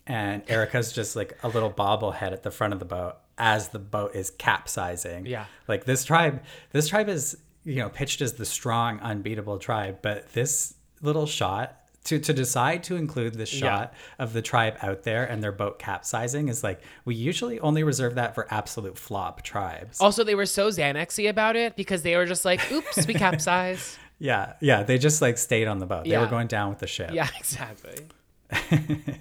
and 0.05 0.43
Erika's 0.49 0.91
just 0.91 1.15
like 1.15 1.39
a 1.41 1.47
little 1.47 1.71
bobblehead 1.71 2.33
at 2.33 2.43
the 2.43 2.51
front 2.51 2.73
of 2.73 2.79
the 2.79 2.85
boat 2.85 3.15
as 3.37 3.69
the 3.69 3.79
boat 3.79 4.15
is 4.15 4.29
capsizing. 4.31 5.25
Yeah. 5.25 5.45
Like 5.67 5.85
this 5.85 6.03
tribe, 6.05 6.43
this 6.71 6.87
tribe 6.87 7.09
is, 7.09 7.37
you 7.63 7.77
know, 7.77 7.89
pitched 7.89 8.21
as 8.21 8.33
the 8.33 8.45
strong, 8.45 8.99
unbeatable 8.99 9.59
tribe, 9.59 9.99
but 10.01 10.31
this 10.33 10.75
little 11.01 11.25
shot 11.25 11.81
to, 12.05 12.19
to 12.19 12.33
decide 12.33 12.83
to 12.83 12.95
include 12.95 13.33
this 13.33 13.49
shot 13.49 13.93
yeah. 13.93 14.23
of 14.23 14.33
the 14.33 14.41
tribe 14.41 14.77
out 14.81 15.03
there 15.03 15.25
and 15.25 15.43
their 15.43 15.51
boat 15.51 15.79
capsizing 15.79 16.49
is 16.49 16.63
like 16.63 16.79
we 17.03 17.15
usually 17.15 17.59
only 17.59 17.83
reserve 17.83 18.15
that 18.15 18.35
for 18.35 18.47
absolute 18.51 18.97
flop 18.97 19.41
tribes. 19.41 19.99
Also, 19.99 20.23
they 20.23 20.35
were 20.35 20.45
so 20.45 20.69
Xanaxy 20.69 21.27
about 21.27 21.55
it 21.55 21.75
because 21.75 22.03
they 22.03 22.15
were 22.15 22.25
just 22.25 22.45
like, 22.45 22.71
"Oops, 22.71 23.07
we 23.07 23.13
capsized." 23.15 23.97
yeah, 24.19 24.53
yeah, 24.61 24.83
they 24.83 24.97
just 24.97 25.21
like 25.21 25.37
stayed 25.37 25.67
on 25.67 25.79
the 25.79 25.85
boat. 25.85 26.05
Yeah. 26.05 26.19
They 26.19 26.25
were 26.25 26.29
going 26.29 26.47
down 26.47 26.69
with 26.69 26.79
the 26.79 26.87
ship. 26.87 27.11
Yeah, 27.13 27.27
exactly. 27.39 28.07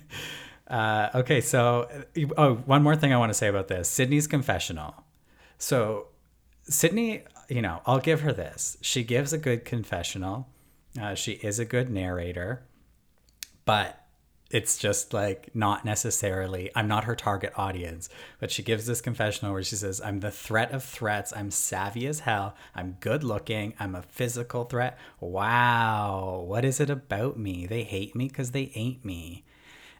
Uh, 0.68 1.10
okay, 1.14 1.40
so 1.40 1.88
oh, 2.36 2.54
one 2.54 2.82
more 2.82 2.96
thing 2.96 3.12
I 3.12 3.18
want 3.18 3.30
to 3.30 3.34
say 3.34 3.48
about 3.48 3.68
this: 3.68 3.88
Sydney's 3.88 4.26
confessional. 4.26 5.04
So, 5.58 6.08
Sydney, 6.64 7.24
you 7.48 7.62
know, 7.62 7.80
I'll 7.86 8.00
give 8.00 8.22
her 8.22 8.32
this. 8.32 8.76
She 8.80 9.04
gives 9.04 9.32
a 9.32 9.38
good 9.38 9.64
confessional. 9.64 10.48
Uh, 11.00 11.14
she 11.14 11.32
is 11.32 11.58
a 11.58 11.64
good 11.64 11.90
narrator, 11.90 12.62
but 13.64 14.04
it's 14.50 14.78
just 14.78 15.12
like 15.12 15.50
not 15.54 15.84
necessarily 15.84 16.70
i'm 16.74 16.86
not 16.86 17.04
her 17.04 17.16
target 17.16 17.52
audience 17.56 18.08
but 18.38 18.50
she 18.50 18.62
gives 18.62 18.86
this 18.86 19.00
confessional 19.00 19.52
where 19.52 19.62
she 19.62 19.74
says 19.74 20.00
i'm 20.04 20.20
the 20.20 20.30
threat 20.30 20.70
of 20.70 20.84
threats. 20.84 21.32
I'm 21.34 21.50
savvy 21.50 22.06
as 22.06 22.20
hell. 22.20 22.54
I'm 22.74 22.96
good 23.00 23.24
looking. 23.24 23.74
I'm 23.80 23.94
a 23.94 24.02
physical 24.02 24.64
threat. 24.64 24.98
Wow 25.20 26.44
what 26.46 26.64
is 26.64 26.78
it 26.78 26.90
about 26.90 27.38
me? 27.38 27.66
They 27.66 27.82
hate 27.82 28.14
me 28.14 28.28
because 28.28 28.52
they 28.52 28.70
ain't 28.74 29.04
me 29.04 29.43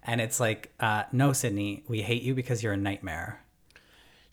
and 0.04 0.20
it's 0.20 0.38
like 0.38 0.72
uh, 0.80 1.04
no 1.12 1.32
sydney 1.32 1.82
we 1.88 2.02
hate 2.02 2.22
you 2.22 2.34
because 2.34 2.62
you're 2.62 2.72
a 2.74 2.76
nightmare 2.76 3.40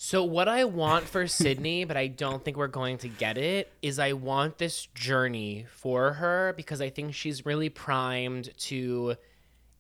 So 0.04 0.24
what 0.24 0.48
I 0.48 0.64
want 0.64 1.06
for 1.06 1.28
Sydney, 1.28 1.84
but 1.86 1.96
I 1.96 2.08
don't 2.08 2.44
think 2.44 2.58
we're 2.58 2.66
going 2.68 2.98
to 3.00 3.08
get 3.08 3.38
it, 3.38 3.72
is 3.84 4.00
I 4.00 4.14
want 4.14 4.58
this 4.58 4.88
journey 4.96 5.68
for 5.70 6.14
her 6.14 6.54
because 6.58 6.82
I 6.82 6.90
think 6.90 7.14
she's 7.14 7.46
really 7.46 7.70
primed 7.70 8.50
to 8.70 9.16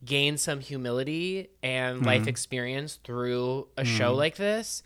gain 0.06 0.38
some 0.38 0.60
humility 0.60 1.50
and 1.64 2.06
life 2.06 2.28
experience 2.28 3.00
through 3.04 3.68
a 3.78 3.84
show 3.84 4.14
like 4.14 4.36
this. 4.36 4.84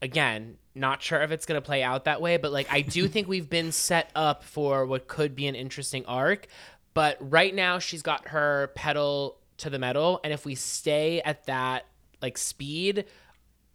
Again, 0.00 0.56
not 0.74 1.02
sure 1.02 1.20
if 1.20 1.30
it's 1.30 1.44
going 1.44 1.60
to 1.60 1.64
play 1.66 1.82
out 1.82 2.04
that 2.06 2.22
way, 2.22 2.38
but 2.38 2.52
like 2.52 2.68
I 2.72 2.80
do 2.80 3.08
think 3.08 3.28
we've 3.28 3.50
been 3.50 3.70
set 3.70 4.10
up 4.14 4.44
for 4.44 4.86
what 4.86 5.08
could 5.08 5.36
be 5.36 5.46
an 5.46 5.54
interesting 5.54 6.06
arc. 6.06 6.46
But 6.94 7.18
right 7.20 7.54
now 7.54 7.78
she's 7.80 8.00
got 8.02 8.28
her 8.28 8.72
pedal 8.74 9.36
to 9.62 9.70
the 9.70 9.78
metal 9.78 10.20
and 10.24 10.32
if 10.32 10.44
we 10.44 10.54
stay 10.54 11.20
at 11.22 11.46
that 11.46 11.86
like 12.20 12.36
speed 12.36 13.04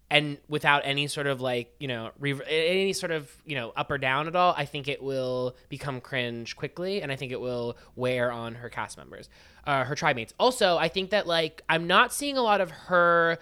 and 0.09 0.37
without 0.47 0.81
any 0.85 1.07
sort 1.07 1.27
of 1.27 1.41
like 1.41 1.73
you 1.79 1.87
know 1.87 2.11
re- 2.19 2.39
any 2.47 2.93
sort 2.93 3.11
of 3.11 3.29
you 3.45 3.55
know 3.55 3.71
up 3.75 3.89
or 3.89 3.97
down 3.97 4.27
at 4.27 4.35
all 4.35 4.53
i 4.57 4.65
think 4.65 4.87
it 4.87 5.01
will 5.01 5.55
become 5.69 5.99
cringe 6.01 6.55
quickly 6.55 7.01
and 7.01 7.11
i 7.11 7.15
think 7.15 7.31
it 7.31 7.39
will 7.39 7.77
wear 7.95 8.31
on 8.31 8.55
her 8.55 8.69
cast 8.69 8.97
members 8.97 9.29
uh, 9.65 9.83
her 9.83 9.95
tribe 9.95 10.15
mates 10.15 10.33
also 10.39 10.77
i 10.77 10.87
think 10.87 11.09
that 11.09 11.25
like 11.25 11.61
i'm 11.69 11.87
not 11.87 12.13
seeing 12.13 12.37
a 12.37 12.41
lot 12.41 12.61
of 12.61 12.69
her 12.69 13.37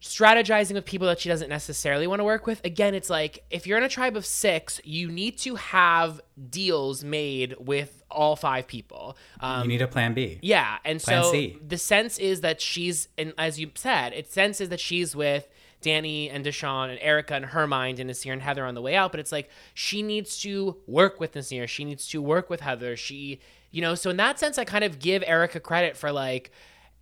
strategizing 0.00 0.74
with 0.74 0.84
people 0.84 1.08
that 1.08 1.20
she 1.20 1.28
doesn't 1.28 1.48
necessarily 1.48 2.06
want 2.06 2.20
to 2.20 2.24
work 2.24 2.46
with. 2.46 2.64
Again, 2.64 2.94
it's 2.94 3.10
like 3.10 3.44
if 3.50 3.66
you're 3.66 3.78
in 3.78 3.84
a 3.84 3.88
tribe 3.88 4.16
of 4.16 4.24
six, 4.24 4.80
you 4.84 5.10
need 5.10 5.38
to 5.38 5.56
have 5.56 6.20
deals 6.50 7.02
made 7.02 7.56
with 7.58 8.02
all 8.10 8.36
five 8.36 8.66
people. 8.66 9.16
Um, 9.40 9.62
you 9.62 9.68
need 9.68 9.82
a 9.82 9.88
plan 9.88 10.14
b 10.14 10.38
yeah, 10.40 10.78
and 10.84 11.00
Plan 11.00 11.24
so 11.24 11.32
C. 11.32 11.58
the 11.66 11.78
sense 11.78 12.18
is 12.18 12.42
that 12.42 12.60
she's, 12.60 13.08
and 13.18 13.32
as 13.36 13.58
you 13.58 13.70
said, 13.74 14.12
it 14.12 14.30
sense 14.32 14.60
is 14.60 14.68
that 14.68 14.80
she's 14.80 15.16
with 15.16 15.48
Danny 15.80 16.30
and 16.30 16.44
Deshawn 16.44 16.90
and 16.90 16.98
Erika 17.00 17.36
in 17.36 17.42
her 17.44 17.66
mind 17.66 17.98
and 17.98 18.06
Nasir 18.08 18.32
and 18.32 18.42
Heather 18.42 18.64
on 18.64 18.74
the 18.74 18.82
way 18.82 18.94
out. 18.94 19.10
But 19.10 19.20
it's 19.20 19.32
like 19.32 19.50
she 19.74 20.02
needs 20.02 20.38
to 20.40 20.76
work 20.86 21.18
with 21.18 21.34
Nasir. 21.34 21.66
She 21.66 21.84
needs 21.84 22.08
to 22.08 22.22
work 22.22 22.50
with 22.50 22.60
Heather. 22.60 22.96
She, 22.96 23.40
you 23.70 23.80
know, 23.80 23.94
so 23.94 24.10
in 24.10 24.16
that 24.18 24.38
sense, 24.38 24.58
I 24.58 24.64
kind 24.64 24.84
of 24.84 24.98
give 24.98 25.22
Erika 25.26 25.60
credit 25.60 25.96
for 25.96 26.12
like, 26.12 26.50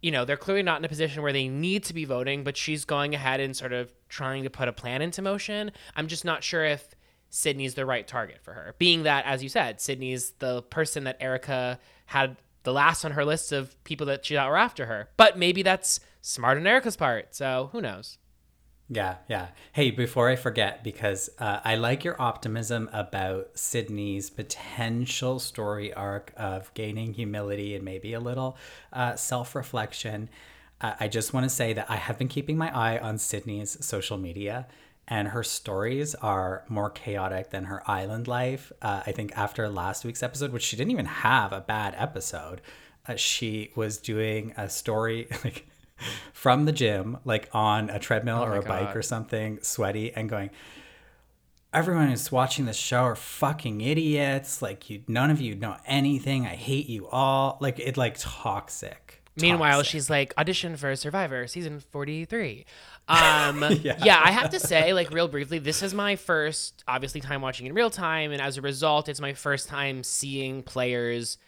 you 0.06 0.12
know, 0.12 0.24
they're 0.24 0.36
clearly 0.36 0.62
not 0.62 0.78
in 0.78 0.84
a 0.84 0.88
position 0.88 1.20
where 1.20 1.32
they 1.32 1.48
need 1.48 1.82
to 1.82 1.92
be 1.92 2.04
voting, 2.04 2.44
but 2.44 2.56
she's 2.56 2.84
going 2.84 3.12
ahead 3.12 3.40
and 3.40 3.56
sort 3.56 3.72
of 3.72 3.92
trying 4.08 4.44
to 4.44 4.50
put 4.50 4.68
a 4.68 4.72
plan 4.72 5.02
into 5.02 5.20
motion. 5.20 5.72
I'm 5.96 6.06
just 6.06 6.24
not 6.24 6.44
sure 6.44 6.64
if 6.64 6.94
Sydney's 7.28 7.74
the 7.74 7.84
right 7.84 8.06
target 8.06 8.38
for 8.40 8.52
her. 8.52 8.76
Being 8.78 9.02
that, 9.02 9.24
as 9.26 9.42
you 9.42 9.48
said, 9.48 9.80
Sydney's 9.80 10.30
the 10.38 10.62
person 10.62 11.02
that 11.04 11.16
Erika 11.18 11.80
had 12.04 12.36
the 12.62 12.72
last 12.72 13.04
on 13.04 13.10
her 13.10 13.24
list 13.24 13.50
of 13.50 13.82
people 13.82 14.06
that 14.06 14.24
she 14.24 14.36
thought 14.36 14.48
were 14.48 14.56
after 14.56 14.86
her. 14.86 15.08
But 15.16 15.38
maybe 15.38 15.64
that's 15.64 15.98
smart 16.22 16.56
on 16.56 16.68
Erika's 16.68 16.96
part. 16.96 17.34
So 17.34 17.70
who 17.72 17.80
knows? 17.80 18.16
Yeah, 18.88 19.16
yeah. 19.28 19.48
Hey, 19.72 19.90
before 19.90 20.28
I 20.28 20.36
forget, 20.36 20.84
because 20.84 21.28
uh, 21.40 21.58
I 21.64 21.74
like 21.74 22.04
your 22.04 22.20
optimism 22.22 22.88
about 22.92 23.50
Sydney's 23.58 24.30
potential 24.30 25.40
story 25.40 25.92
arc 25.92 26.32
of 26.36 26.72
gaining 26.74 27.12
humility 27.14 27.74
and 27.74 27.84
maybe 27.84 28.12
a 28.12 28.20
little 28.20 28.56
uh, 28.92 29.16
self 29.16 29.56
reflection. 29.56 30.28
Uh, 30.80 30.94
I 31.00 31.08
just 31.08 31.32
want 31.32 31.44
to 31.44 31.50
say 31.50 31.72
that 31.72 31.90
I 31.90 31.96
have 31.96 32.16
been 32.16 32.28
keeping 32.28 32.56
my 32.56 32.72
eye 32.76 32.98
on 32.98 33.18
Sydney's 33.18 33.84
social 33.84 34.18
media, 34.18 34.68
and 35.08 35.28
her 35.28 35.42
stories 35.42 36.14
are 36.16 36.64
more 36.68 36.90
chaotic 36.90 37.50
than 37.50 37.64
her 37.64 37.82
island 37.90 38.28
life. 38.28 38.70
Uh, 38.80 39.02
I 39.04 39.10
think 39.10 39.36
after 39.36 39.68
last 39.68 40.04
week's 40.04 40.22
episode, 40.22 40.52
which 40.52 40.62
she 40.62 40.76
didn't 40.76 40.92
even 40.92 41.06
have 41.06 41.52
a 41.52 41.60
bad 41.60 41.96
episode, 41.98 42.60
uh, 43.08 43.16
she 43.16 43.72
was 43.74 43.98
doing 43.98 44.52
a 44.56 44.68
story 44.68 45.26
like 45.44 45.66
from 46.32 46.64
the 46.64 46.72
gym, 46.72 47.18
like 47.24 47.48
on 47.52 47.90
a 47.90 47.98
treadmill 47.98 48.42
or 48.42 48.50
my 48.50 48.56
a 48.58 48.62
bike 48.62 48.96
or 48.96 49.02
something, 49.02 49.58
sweaty, 49.62 50.12
and 50.12 50.28
going, 50.28 50.50
Everyone 51.72 52.08
who's 52.08 52.32
watching 52.32 52.64
this 52.64 52.76
show 52.76 53.02
are 53.02 53.16
fucking 53.16 53.82
idiots. 53.82 54.62
Like 54.62 54.88
you, 54.88 55.02
none 55.08 55.30
of 55.30 55.40
you 55.40 55.54
know 55.54 55.76
anything. 55.84 56.46
I 56.46 56.54
hate 56.54 56.88
you 56.88 57.06
all. 57.08 57.58
Like 57.60 57.78
it, 57.78 57.96
like 57.98 58.16
toxic. 58.18 59.22
Meanwhile, 59.38 59.78
Toxic. 59.78 59.90
she's 59.92 60.08
like 60.08 60.32
audition 60.38 60.76
for 60.76 60.96
Survivor 60.96 61.46
season 61.46 61.80
43. 61.80 62.64
Um, 63.08 63.62
yeah. 63.82 64.20
I 64.24 64.30
have 64.30 64.50
to 64.50 64.60
say, 64.60 64.92
like, 64.92 65.10
real 65.10 65.28
briefly, 65.28 65.58
this 65.58 65.82
is 65.82 65.94
my 65.94 66.16
first, 66.16 66.82
obviously, 66.88 67.20
time 67.20 67.42
watching 67.42 67.66
in 67.66 67.74
real 67.74 67.90
time. 67.90 68.32
And 68.32 68.40
as 68.40 68.56
a 68.56 68.62
result, 68.62 69.08
it's 69.08 69.20
my 69.20 69.34
first 69.34 69.68
time 69.68 70.02
seeing 70.02 70.62
players 70.62 71.38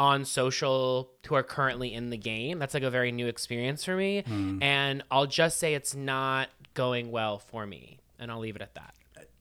on 0.00 0.24
social 0.24 1.10
who 1.28 1.34
are 1.34 1.42
currently 1.42 1.92
in 1.92 2.08
the 2.08 2.16
game. 2.16 2.58
That's 2.58 2.72
like 2.72 2.82
a 2.82 2.90
very 2.90 3.12
new 3.12 3.26
experience 3.26 3.84
for 3.84 3.94
me. 3.94 4.24
And 4.62 5.04
I'll 5.10 5.26
just 5.26 5.58
say 5.58 5.74
it's 5.74 5.94
not 5.94 6.48
going 6.72 7.10
well 7.10 7.38
for 7.38 7.66
me. 7.66 7.98
And 8.18 8.30
I'll 8.30 8.38
leave 8.38 8.56
it 8.56 8.62
at 8.62 8.74
that. 8.74 8.94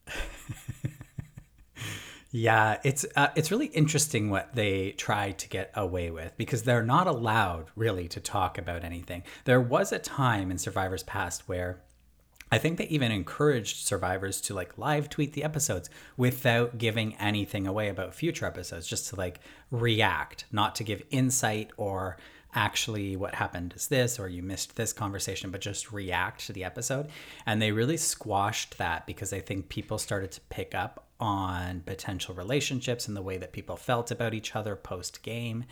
Yeah, 2.32 2.78
it's 2.84 3.07
uh, 3.16 3.30
it's 3.36 3.49
really 3.49 3.66
interesting 3.66 4.30
what 4.30 4.53
they 4.53 4.91
try 4.91 5.32
to 5.32 5.49
get 5.49 5.72
away 5.74 6.12
with 6.12 6.38
because 6.38 6.62
they're 6.62 6.84
not 6.84 7.07
allowed 7.07 7.72
really 7.76 8.07
to 8.10 8.20
talk 8.20 8.60
about 8.60 8.84
anything. 8.84 9.24
There 9.45 9.60
was 9.60 9.91
a 9.91 9.97
time 9.97 10.51
in 10.51 10.60
Survivor's 10.60 11.01
past 11.01 11.47
where 11.47 11.82
I 12.52 12.58
think 12.58 12.78
they 12.78 12.88
even 12.88 13.12
encouraged 13.12 13.86
survivors 13.86 14.41
to 14.41 14.54
like 14.54 14.78
live 14.78 15.10
tweet 15.10 15.34
the 15.34 15.43
episodes 15.43 15.89
without 16.18 16.78
giving 16.78 17.16
anything 17.16 17.68
away 17.68 17.89
about 17.89 18.16
future 18.16 18.45
episodes, 18.45 18.88
just 18.88 19.10
to 19.10 19.16
like 19.16 19.39
react, 19.72 20.45
not 20.52 20.76
to 20.76 20.84
give 20.84 21.04
insight 21.12 21.72
or 21.78 22.18
actually 22.56 23.16
what 23.16 23.36
happened 23.36 23.74
is 23.76 23.88
this 23.88 24.20
or 24.20 24.28
you 24.28 24.41
missed 24.41 24.76
this 24.76 24.93
conversation, 24.93 25.52
but 25.52 25.62
just 25.62 25.91
react 25.91 26.47
to 26.47 26.54
the 26.54 26.64
episode. 26.64 27.08
And 27.45 27.62
they 27.62 27.72
really 27.72 27.97
squashed 27.97 28.78
that 28.78 29.06
because 29.06 29.32
I 29.34 29.39
think 29.39 29.70
people 29.70 29.97
started 29.97 30.32
to 30.32 30.41
pick 30.50 30.74
up 30.74 31.06
on 31.20 31.82
potential 31.82 32.34
relationships 32.34 33.08
and 33.08 33.16
the 33.16 33.22
way 33.22 33.38
that 33.38 33.52
people 33.52 33.76
felt 33.76 34.10
about 34.10 34.34
each 34.34 34.56
other 34.56 34.76
post 34.76 35.22
game. 35.22 35.66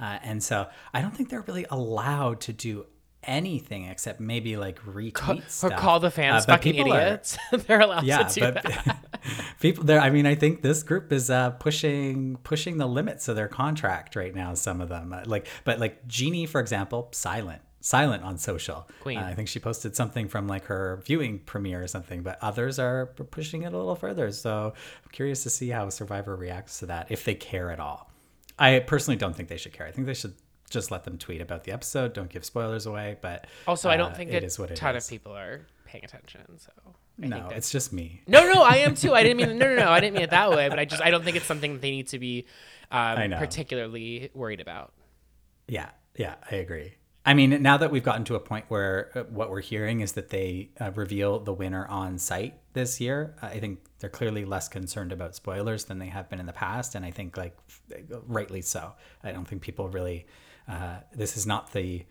Uh, 0.00 0.18
and 0.22 0.42
so 0.42 0.68
I 0.94 1.02
don't 1.02 1.14
think 1.14 1.28
they're 1.28 1.42
really 1.42 1.66
allowed 1.70 2.40
to 2.42 2.52
do 2.52 2.86
anything 3.24 3.84
except 3.86 4.20
maybe 4.20 4.56
like 4.56 4.78
retweet 4.84 5.44
Or 5.46 5.48
stuff. 5.48 5.76
call 5.78 6.00
the 6.00 6.10
fans 6.10 6.44
Uh, 6.44 6.52
fucking 6.52 6.74
people 6.74 6.92
are- 6.92 7.00
idiots. 7.00 7.38
They're 7.66 7.80
allowed 7.80 8.04
yeah, 8.04 8.22
to 8.24 8.34
do 8.34 8.40
but 8.52 8.62
that. 8.64 9.04
people 9.60 9.84
there. 9.84 10.00
I 10.00 10.10
mean, 10.10 10.26
I 10.26 10.34
think 10.34 10.62
this 10.62 10.82
group 10.82 11.12
is 11.12 11.30
uh, 11.30 11.50
pushing 11.50 12.36
pushing 12.42 12.78
the 12.78 12.86
limits 12.86 13.28
of 13.28 13.36
their 13.36 13.48
contract 13.48 14.16
right 14.16 14.34
now. 14.34 14.54
Some 14.54 14.80
of 14.80 14.88
them, 14.88 15.12
uh, 15.12 15.22
like, 15.26 15.46
but 15.64 15.78
like 15.78 16.06
Genie, 16.08 16.46
for 16.46 16.60
example, 16.60 17.08
silent, 17.12 17.62
silent 17.80 18.22
on 18.24 18.38
social. 18.38 18.88
Queen. 19.00 19.18
Uh, 19.18 19.22
I 19.26 19.34
think 19.34 19.48
she 19.48 19.58
posted 19.60 19.94
something 19.94 20.28
from 20.28 20.46
like 20.48 20.64
her 20.64 21.00
viewing 21.04 21.38
premiere 21.40 21.82
or 21.82 21.86
something, 21.88 22.22
but 22.22 22.38
others 22.42 22.78
are 22.78 23.06
pushing 23.06 23.62
it 23.62 23.72
a 23.72 23.76
little 23.78 23.94
further. 23.96 24.32
So 24.32 24.72
I'm 24.76 25.10
curious 25.12 25.42
to 25.44 25.50
see 25.50 25.68
how 25.68 25.88
Survivor 25.90 26.34
reacts 26.36 26.80
to 26.80 26.86
that 26.86 27.10
if 27.10 27.24
they 27.24 27.34
care 27.34 27.70
at 27.70 27.78
all. 27.80 28.08
I 28.58 28.80
personally 28.80 29.16
don't 29.16 29.34
think 29.34 29.48
they 29.48 29.56
should 29.56 29.72
care. 29.72 29.86
I 29.86 29.90
think 29.92 30.06
they 30.06 30.14
should 30.14 30.34
just 30.72 30.90
let 30.90 31.04
them 31.04 31.18
tweet 31.18 31.40
about 31.40 31.64
the 31.64 31.72
episode. 31.72 32.12
Don't 32.12 32.28
give 32.30 32.44
spoilers 32.44 32.86
away. 32.86 33.16
But 33.20 33.46
Also, 33.66 33.88
I 33.88 33.94
uh, 33.94 33.98
don't 33.98 34.16
think 34.16 34.30
it 34.32 34.42
a 34.42 34.46
is 34.46 34.58
what 34.58 34.70
it 34.70 34.76
ton 34.76 34.96
is. 34.96 35.04
of 35.04 35.10
people 35.10 35.32
are 35.36 35.66
paying 35.84 36.04
attention. 36.04 36.58
So 36.58 36.72
I 37.22 37.26
No, 37.26 37.36
think 37.36 37.52
it's 37.52 37.70
just 37.70 37.92
me. 37.92 38.22
No, 38.26 38.50
no, 38.52 38.62
I 38.62 38.76
am 38.78 38.94
too. 38.94 39.14
I 39.14 39.22
didn't 39.22 39.36
mean 39.36 39.58
no, 39.58 39.68
no, 39.68 39.76
no. 39.76 39.90
I 39.90 40.00
didn't 40.00 40.14
mean 40.14 40.22
it 40.24 40.30
that 40.30 40.50
way. 40.50 40.68
But 40.68 40.78
I 40.78 40.84
just 40.84 41.02
I 41.02 41.10
don't 41.10 41.24
think 41.24 41.36
it's 41.36 41.46
something 41.46 41.74
that 41.74 41.82
they 41.82 41.90
need 41.90 42.08
to 42.08 42.18
be 42.18 42.46
um, 42.90 43.30
particularly 43.32 44.30
worried 44.34 44.60
about. 44.60 44.92
Yeah, 45.68 45.90
yeah, 46.16 46.34
I 46.50 46.56
agree. 46.56 46.94
I 47.24 47.34
mean, 47.34 47.62
now 47.62 47.76
that 47.76 47.92
we've 47.92 48.02
gotten 48.02 48.24
to 48.24 48.34
a 48.34 48.40
point 48.40 48.64
where 48.66 49.10
uh, 49.14 49.22
what 49.24 49.48
we're 49.48 49.60
hearing 49.60 50.00
is 50.00 50.12
that 50.12 50.30
they 50.30 50.70
uh, 50.80 50.90
reveal 50.96 51.38
the 51.38 51.52
winner 51.52 51.86
on 51.86 52.18
site 52.18 52.54
this 52.72 53.00
year, 53.00 53.36
I 53.40 53.60
think 53.60 53.78
they're 54.00 54.10
clearly 54.10 54.44
less 54.44 54.68
concerned 54.68 55.12
about 55.12 55.36
spoilers 55.36 55.84
than 55.84 56.00
they 56.00 56.08
have 56.08 56.28
been 56.28 56.40
in 56.40 56.46
the 56.46 56.52
past, 56.52 56.96
and 56.96 57.04
I 57.04 57.12
think 57.12 57.36
like 57.36 57.56
rightly 58.26 58.60
so. 58.60 58.94
I 59.22 59.30
don't 59.30 59.46
think 59.46 59.62
people 59.62 59.88
really. 59.88 60.26
Uh, 60.68 60.98
this 61.14 61.36
is 61.36 61.46
not 61.46 61.72
the 61.72 62.04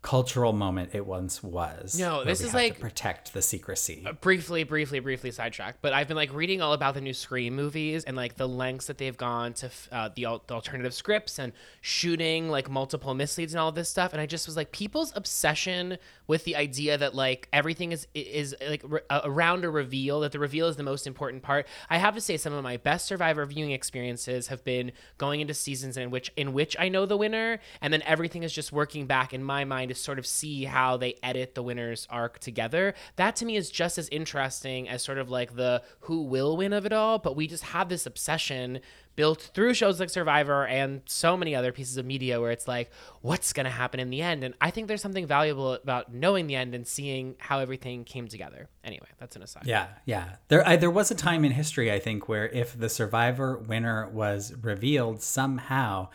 cultural 0.00 0.52
moment 0.52 0.90
it 0.94 1.04
once 1.04 1.42
was. 1.42 1.98
No, 1.98 2.22
this 2.24 2.40
is 2.40 2.54
like- 2.54 2.78
protect 2.78 3.32
the 3.32 3.42
secrecy. 3.42 4.06
briefly, 4.20 4.62
briefly, 4.62 5.00
briefly 5.00 5.30
sidetracked, 5.32 5.82
but 5.82 5.92
I've 5.92 6.06
been 6.06 6.16
like 6.16 6.32
reading 6.32 6.62
all 6.62 6.72
about 6.72 6.94
the 6.94 7.00
new 7.00 7.12
Scream 7.12 7.56
movies 7.56 8.04
and 8.04 8.16
like 8.16 8.36
the 8.36 8.46
lengths 8.48 8.86
that 8.86 8.98
they've 8.98 9.16
gone 9.16 9.54
to 9.54 9.66
f- 9.66 9.88
uh, 9.90 10.08
the, 10.14 10.24
al- 10.26 10.44
the 10.46 10.54
alternative 10.54 10.94
scripts 10.94 11.38
and 11.40 11.52
shooting 11.80 12.48
like 12.48 12.70
multiple 12.70 13.12
misleads 13.12 13.52
and 13.52 13.60
all 13.60 13.72
this 13.72 13.88
stuff. 13.88 14.12
And 14.12 14.20
I 14.20 14.26
just 14.26 14.46
was 14.46 14.56
like, 14.56 14.70
people's 14.70 15.12
obsession 15.16 15.98
with 16.28 16.44
the 16.44 16.54
idea 16.56 16.96
that 16.96 17.14
like 17.14 17.48
everything 17.52 17.90
is 17.92 18.06
is 18.14 18.54
like 18.68 18.82
re- 18.84 19.00
uh, 19.10 19.22
around 19.24 19.64
a 19.64 19.70
reveal, 19.70 20.20
that 20.20 20.30
the 20.32 20.38
reveal 20.38 20.68
is 20.68 20.76
the 20.76 20.82
most 20.84 21.06
important 21.06 21.42
part. 21.42 21.66
I 21.90 21.98
have 21.98 22.14
to 22.14 22.20
say, 22.20 22.36
some 22.36 22.52
of 22.52 22.62
my 22.62 22.76
best 22.76 23.06
Survivor 23.06 23.44
viewing 23.46 23.72
experiences 23.72 24.46
have 24.48 24.62
been 24.64 24.92
going 25.16 25.40
into 25.40 25.54
seasons 25.54 25.96
in 25.96 26.10
which 26.10 26.30
in 26.36 26.52
which 26.52 26.76
I 26.78 26.88
know 26.88 27.04
the 27.04 27.16
winner, 27.16 27.58
and 27.80 27.92
then 27.92 28.02
everything 28.02 28.42
is 28.44 28.52
just 28.52 28.70
working 28.72 29.06
back 29.06 29.34
in 29.34 29.42
my 29.42 29.64
mind 29.64 29.87
to 29.88 29.94
sort 29.94 30.18
of 30.18 30.26
see 30.26 30.64
how 30.64 30.96
they 30.96 31.14
edit 31.22 31.54
the 31.54 31.62
winner's 31.62 32.06
arc 32.10 32.38
together. 32.38 32.94
That 33.16 33.36
to 33.36 33.44
me 33.44 33.56
is 33.56 33.70
just 33.70 33.98
as 33.98 34.08
interesting 34.10 34.88
as 34.88 35.02
sort 35.02 35.18
of 35.18 35.30
like 35.30 35.56
the 35.56 35.82
who 36.00 36.22
will 36.22 36.56
win 36.56 36.72
of 36.72 36.86
it 36.86 36.92
all. 36.92 37.18
But 37.18 37.36
we 37.36 37.46
just 37.46 37.64
have 37.64 37.88
this 37.88 38.06
obsession 38.06 38.80
built 39.18 39.50
through 39.52 39.74
shows 39.74 39.98
like 39.98 40.08
Survivor 40.10 40.64
and 40.64 41.02
so 41.06 41.36
many 41.36 41.52
other 41.52 41.72
pieces 41.72 41.96
of 41.96 42.06
media 42.06 42.40
where 42.40 42.52
it's 42.52 42.68
like, 42.68 42.88
what's 43.20 43.52
going 43.52 43.64
to 43.64 43.70
happen 43.70 43.98
in 43.98 44.10
the 44.10 44.22
end? 44.22 44.44
And 44.44 44.54
I 44.60 44.70
think 44.70 44.86
there's 44.86 45.02
something 45.02 45.26
valuable 45.26 45.72
about 45.72 46.14
knowing 46.14 46.46
the 46.46 46.54
end 46.54 46.72
and 46.72 46.86
seeing 46.86 47.34
how 47.38 47.58
everything 47.58 48.04
came 48.04 48.28
together. 48.28 48.68
Anyway, 48.84 49.08
that's 49.18 49.34
an 49.34 49.42
aside. 49.42 49.64
Yeah, 49.66 49.88
yeah. 50.04 50.36
There, 50.46 50.64
I, 50.64 50.76
there 50.76 50.88
was 50.88 51.10
a 51.10 51.16
time 51.16 51.44
in 51.44 51.50
history, 51.50 51.90
I 51.90 51.98
think, 51.98 52.28
where 52.28 52.48
if 52.48 52.78
the 52.78 52.88
Survivor 52.88 53.58
winner 53.58 54.08
was 54.08 54.54
revealed 54.62 55.20
somehow, 55.20 56.10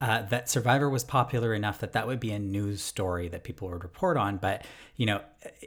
uh, 0.00 0.22
that 0.22 0.48
Survivor 0.48 0.90
was 0.90 1.04
popular 1.04 1.54
enough 1.54 1.80
that 1.80 1.92
that 1.92 2.06
would 2.06 2.20
be 2.20 2.32
a 2.32 2.38
news 2.38 2.82
story 2.82 3.28
that 3.28 3.44
people 3.44 3.68
would 3.68 3.82
report 3.82 4.16
on. 4.16 4.36
But 4.36 4.64
you 4.96 5.06
know, 5.06 5.22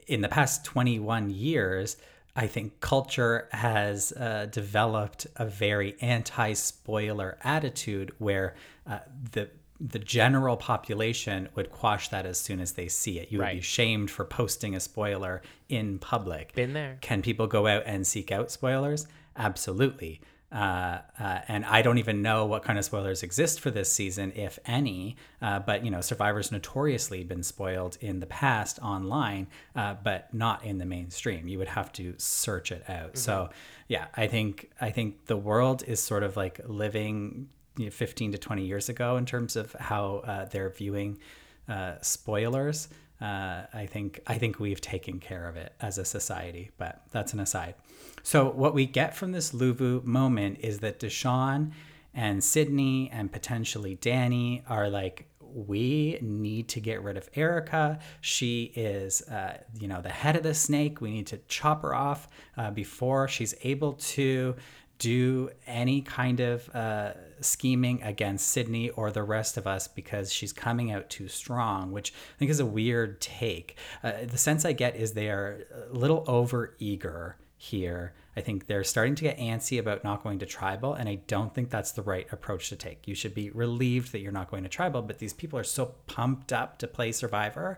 in 0.08 0.22
the 0.22 0.30
past 0.30 0.64
21 0.66 1.32
years, 1.32 1.98
I 2.36 2.48
think 2.48 2.80
culture 2.80 3.50
has 3.52 4.12
uh, 4.14 4.48
developed 4.52 5.28
a 5.36 5.46
very 5.46 5.96
anti-spoiler 6.00 7.38
attitude 7.44 8.12
where 8.18 8.56
uh, 8.88 9.00
the 9.32 9.50
the 9.82 10.00
general 10.00 10.58
population 10.58 11.48
would 11.56 11.72
quash 11.72 12.10
that 12.10 12.26
as 12.26 12.38
soon 12.38 12.60
as 12.60 12.74
they 12.74 12.90
see 12.90 13.18
it. 13.18 13.32
You 13.32 13.40
would 13.40 13.50
be 13.52 13.62
shamed 13.62 14.12
for 14.12 14.26
posting 14.26 14.76
a 14.76 14.80
spoiler 14.80 15.42
in 15.70 16.00
public. 16.00 16.54
Been 16.54 16.74
there. 16.74 16.98
Can 17.00 17.22
people 17.22 17.48
go 17.48 17.66
out 17.66 17.84
and 17.86 18.06
seek 18.06 18.30
out 18.30 18.52
spoilers? 18.52 19.08
Absolutely. 19.38 20.20
Uh, 20.52 21.00
uh, 21.20 21.42
and 21.48 21.64
I 21.64 21.84
don't 21.84 22.00
even 22.00 22.22
know 22.24 22.46
what 22.46 22.64
kind 22.64 22.80
of 22.80 22.86
spoilers 22.86 23.22
exist 23.22 23.60
for 23.60 23.70
this 23.70 23.92
season, 23.92 24.32
if 24.36 24.58
any. 24.66 25.16
Uh, 25.42 25.60
but 25.60 25.86
you 25.86 25.92
know, 25.92 26.02
Survivor's 26.02 26.52
notoriously 26.52 27.24
been 27.24 27.44
spoiled 27.44 27.98
in 28.02 28.20
the 28.20 28.26
past 28.26 28.80
online, 28.80 29.48
uh, 29.76 29.96
but 30.04 30.34
not 30.34 30.64
in 30.64 30.80
the 30.80 30.86
mainstream. 30.86 31.48
You 31.48 31.60
would 31.60 31.68
have 31.68 31.92
to 31.94 32.16
search 32.18 32.72
it 32.72 32.84
out. 32.90 33.18
So, 33.18 33.50
yeah, 33.88 34.08
I 34.16 34.28
think 34.28 34.72
I 34.82 34.90
think 34.90 35.26
the 35.28 35.38
world 35.38 35.84
is 35.86 36.02
sort 36.02 36.24
of 36.24 36.36
like 36.36 36.60
living 36.66 37.50
you 37.78 37.86
know, 37.86 37.92
15 37.92 38.32
to 38.34 38.38
20 38.38 38.66
years 38.66 38.90
ago 38.90 39.18
in 39.18 39.26
terms 39.26 39.56
of 39.56 39.72
how 39.74 40.18
uh, 40.26 40.46
they're 40.46 40.70
viewing 40.70 41.20
uh, 41.68 41.96
spoilers. 42.02 42.90
Uh, 43.22 43.64
I 43.74 43.86
think 43.86 44.22
I 44.28 44.38
think 44.38 44.60
we've 44.60 44.82
taken 44.82 45.20
care 45.20 45.48
of 45.48 45.58
it 45.58 45.74
as 45.82 45.98
a 45.98 46.06
society, 46.06 46.72
but 46.78 47.04
that's 47.12 47.34
an 47.34 47.40
aside. 47.40 47.76
So 48.24 48.50
what 48.50 48.74
we 48.74 48.86
get 48.86 49.16
from 49.16 49.32
this 49.32 49.52
Luvu 49.52 50.04
moment 50.04 50.60
is 50.62 50.80
that 50.80 51.00
Deshawn 51.00 51.72
and 52.14 52.44
Sydney 52.44 53.10
and 53.12 53.32
potentially 53.32 53.96
Danny 53.96 54.64
are 54.68 54.90
like, 54.90 55.28
we 55.42 56.20
need 56.22 56.68
to 56.70 56.80
get 56.80 57.02
rid 57.02 57.18
of 57.18 57.30
Erika. 57.34 58.00
She 58.22 58.72
is, 58.76 59.22
uh, 59.24 59.58
you 59.80 59.88
know, 59.88 60.02
the 60.02 60.10
head 60.10 60.36
of 60.36 60.44
the 60.44 60.54
snake. 60.54 61.02
We 61.02 61.12
need 61.12 61.28
to 61.28 61.40
chop 61.48 61.82
her 61.82 61.96
off 61.96 62.28
uh, 62.58 62.72
before 62.72 63.28
she's 63.28 63.56
able 63.64 63.94
to 63.94 64.56
do 65.00 65.50
any 65.66 66.02
kind 66.02 66.42
of 66.42 66.70
uh, 66.76 67.14
scheming 67.40 68.04
against 68.04 68.50
Sydney 68.50 68.90
or 68.90 69.12
the 69.12 69.24
rest 69.24 69.58
of 69.58 69.66
us 69.66 69.88
because 69.88 70.32
she's 70.32 70.52
coming 70.52 70.92
out 70.92 71.10
too 71.10 71.30
strong, 71.30 71.92
which 71.92 72.12
I 72.12 72.38
think 72.38 72.52
is 72.52 72.60
a 72.60 72.66
weird 72.66 73.22
take. 73.22 73.78
Uh, 74.04 74.12
the 74.26 74.38
sense 74.38 74.66
I 74.66 74.74
get 74.74 74.98
is 74.98 75.14
they 75.14 75.30
are 75.30 75.66
a 75.90 75.98
little 75.98 76.26
over 76.28 76.76
eager 76.80 77.38
here. 77.62 78.14
I 78.38 78.42
think 78.42 78.68
they're 78.68 78.86
starting 78.86 79.16
to 79.16 79.24
get 79.24 79.38
antsy 79.38 79.80
about 79.80 80.06
not 80.06 80.24
going 80.24 80.40
to 80.40 80.46
tribal, 80.46 80.94
and 80.94 81.10
I 81.10 81.16
don't 81.28 81.54
think 81.54 81.70
that's 81.70 81.92
the 81.92 82.02
right 82.02 82.26
approach 82.32 82.70
to 82.70 82.78
take. 82.78 83.06
You 83.06 83.14
should 83.14 83.34
be 83.36 83.50
relieved 83.50 84.14
that 84.14 84.20
you're 84.20 84.32
not 84.32 84.50
going 84.50 84.64
to 84.64 84.70
tribal, 84.70 85.02
but 85.02 85.20
these 85.20 85.34
people 85.34 85.60
are 85.60 85.66
so 85.66 85.94
pumped 86.08 86.54
up 86.54 86.78
to 86.80 86.88
play 86.88 87.12
Survivor 87.12 87.78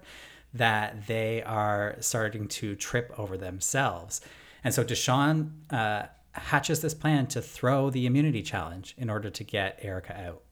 that 0.53 1.07
they 1.07 1.41
are 1.41 1.95
starting 1.99 2.47
to 2.47 2.75
trip 2.75 3.11
over 3.17 3.37
themselves. 3.37 4.21
And 4.63 4.71
so 4.71 4.83
Deshawn 4.83 5.51
uh, 5.71 6.03
hatches 6.33 6.81
this 6.81 6.93
plan 6.93 7.25
to 7.27 7.41
throw 7.41 7.89
the 7.89 8.05
immunity 8.05 8.43
challenge 8.43 8.93
in 8.99 9.09
order 9.09 9.31
to 9.31 9.43
get 9.43 9.79
Erika 9.81 10.15
out. 10.15 10.43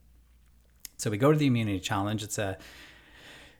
So 0.98 1.12
we 1.12 1.18
go 1.18 1.32
to 1.32 1.38
the 1.38 1.48
immunity 1.48 1.80
challenge. 1.80 2.24
It's 2.24 2.40
a 2.40 2.58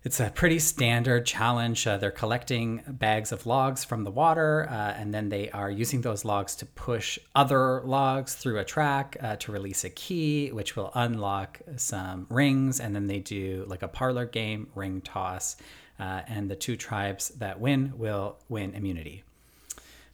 it's 0.04 0.20
a 0.22 0.30
pretty 0.30 0.60
standard 0.60 1.26
challenge. 1.26 1.86
Uh, 1.86 1.98
they're 1.98 2.10
collecting 2.10 2.82
bags 2.88 3.32
of 3.32 3.46
logs 3.46 3.84
from 3.84 4.06
the 4.06 4.12
water, 4.12 4.68
uh, 4.70 4.94
and 4.98 5.14
then 5.14 5.28
they 5.28 5.50
are 5.50 5.70
using 5.70 6.02
those 6.02 6.24
logs 6.24 6.56
to 6.56 6.66
push 6.66 7.20
other 7.36 7.82
logs 7.82 8.34
through 8.34 8.60
a 8.60 8.64
track 8.64 9.18
uh, 9.20 9.36
to 9.38 9.52
release 9.52 9.84
a 9.84 9.90
key, 9.90 10.52
which 10.52 10.78
will 10.78 10.92
unlock 10.96 11.60
some 11.76 12.28
rings. 12.30 12.80
And 12.80 12.96
then 12.96 13.08
they 13.08 13.20
do 13.20 13.66
like 13.68 13.84
a 13.84 13.90
parlor 13.90 14.26
game, 14.26 14.70
ring 14.74 15.02
toss, 15.02 15.58
uh, 16.00 16.22
and 16.28 16.50
the 16.50 16.56
two 16.56 16.78
tribes 16.78 17.30
that 17.30 17.60
win 17.60 17.94
will 17.98 18.38
win 18.48 18.74
immunity. 18.74 19.24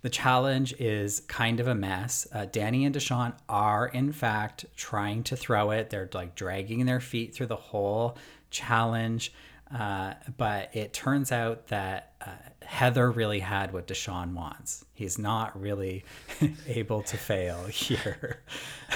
The 0.02 0.10
challenge 0.10 0.74
is 0.80 1.22
kind 1.22 1.60
of 1.60 1.68
a 1.68 1.76
mess. 1.76 2.28
Uh, 2.32 2.46
Danny 2.46 2.86
and 2.86 2.94
Deshawn 2.94 3.34
are, 3.50 3.88
in 3.88 4.12
fact, 4.12 4.66
trying 4.76 5.24
to 5.24 5.36
throw 5.36 5.72
it. 5.72 5.90
They're 5.90 6.10
like 6.14 6.36
dragging 6.36 6.86
their 6.86 7.00
feet 7.00 7.34
through 7.34 7.48
the 7.48 7.56
whole 7.56 8.18
challenge. 8.52 9.32
Uh, 9.74 10.14
but 10.38 10.76
it 10.76 10.94
turns 10.94 11.32
out 11.32 11.68
that 11.68 12.14
uh, 12.22 12.32
Heather 12.62 13.10
really 13.10 13.40
had 13.40 13.74
what 13.74 13.88
Deshawn 13.88 14.34
wants. 14.34 14.86
He's 14.94 15.18
not 15.18 15.60
really 15.60 16.06
able 16.68 17.02
to 17.04 17.18
fail 17.18 17.66
here. 17.68 18.44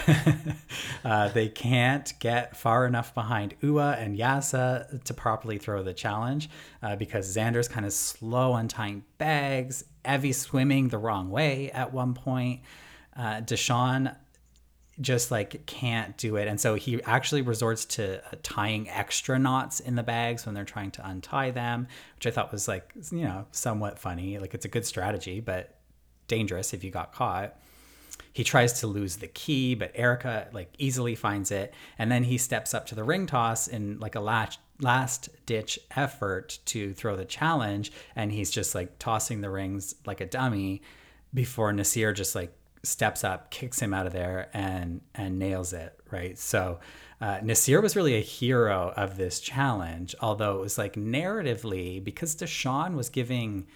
uh, 1.04 1.30
they 1.30 1.50
can't 1.50 2.14
get 2.20 2.56
far 2.56 2.86
enough 2.86 3.16
behind 3.16 3.56
Ua 3.62 3.96
and 3.98 4.16
Yase 4.16 4.52
to 4.52 5.14
properly 5.16 5.58
throw 5.58 5.82
the 5.82 5.94
challenge 5.94 6.50
uh, 6.84 6.96
because 6.96 7.36
Xander's 7.36 7.68
kind 7.68 7.86
of 7.86 7.94
slow 7.94 8.54
untying 8.54 9.04
bags. 9.18 9.86
Evvie 10.06 10.36
swimming 10.36 10.90
the 10.90 10.98
wrong 10.98 11.30
way 11.30 11.72
at 11.72 11.92
one 11.92 12.14
point. 12.14 12.62
Uh, 13.16 13.42
Deshawn 13.42 14.16
just 15.02 15.32
like 15.32 15.66
can't 15.66 16.18
do 16.18 16.36
it. 16.36 16.48
And 16.48 16.60
so 16.60 16.76
he 16.76 17.02
actually 17.04 17.42
resorts 17.42 17.86
to 17.86 18.24
uh, 18.26 18.36
tying 18.44 18.90
extra 18.90 19.40
knots 19.40 19.80
in 19.80 19.96
the 19.96 20.04
bags 20.04 20.46
when 20.46 20.56
they're 20.56 20.66
trying 20.66 20.92
to 20.92 21.08
untie 21.08 21.52
them 21.52 21.88
which 22.16 22.28
i 22.28 22.32
thought 22.32 22.52
was 22.52 22.68
like 22.68 22.92
you 23.12 23.24
know 23.24 23.46
somewhat 23.52 23.98
funny. 23.98 24.38
Like 24.40 24.54
it's 24.54 24.66
a 24.66 24.70
good 24.70 24.86
strategy 24.86 25.40
but 25.40 25.76
dangerous 26.28 26.74
if 26.74 26.84
you 26.84 26.92
got 26.92 27.14
caught. 27.14 27.58
He 28.34 28.44
tries 28.44 28.82
to 28.82 28.88
lose 28.88 29.18
the 29.18 29.28
key 29.28 29.76
but 29.76 29.92
erika 29.96 30.48
like 30.52 30.74
easily 30.78 31.16
finds 31.16 31.52
it. 31.52 31.74
And 31.98 32.12
then 32.12 32.24
he 32.24 32.38
steps 32.38 32.74
up 32.74 32.86
to 32.88 32.96
the 32.96 33.04
ring 33.04 33.26
toss 33.26 33.68
in 33.68 34.00
like 34.00 34.16
a 34.16 34.20
last 34.20 34.60
last 34.82 35.30
ditch 35.46 35.80
effort 35.96 36.60
to 36.66 36.94
throw 36.94 37.16
the 37.16 37.26
challenge. 37.26 37.92
And 38.16 38.32
he's 38.32 38.52
just 38.52 38.76
like 38.76 39.00
tossing 39.00 39.42
the 39.42 39.50
rings 39.50 39.96
like 40.06 40.22
a 40.22 40.26
dummy 40.26 40.82
before 41.34 41.72
nasir 41.72 42.12
just 42.12 42.36
like 42.36 42.52
steps 42.84 43.24
up, 43.24 43.52
kicks 43.52 43.80
him 43.80 43.94
out 43.94 44.08
of 44.08 44.14
there, 44.14 44.50
and 44.54 45.02
and 45.16 45.40
nails 45.40 45.74
it. 45.74 46.00
Right. 46.12 46.38
So 46.38 46.80
uh, 47.22 47.40
Nasir 47.44 47.82
was 47.82 47.96
really 47.96 48.16
a 48.16 48.22
hero 48.22 48.94
of 48.96 49.18
this 49.18 49.40
challenge, 49.40 50.16
although 50.22 50.58
it 50.58 50.62
was 50.62 50.78
like 50.78 50.96
narratively 50.96 52.04
because 52.04 52.36
Deshawn 52.36 52.96
was 52.96 53.10
giving 53.10 53.68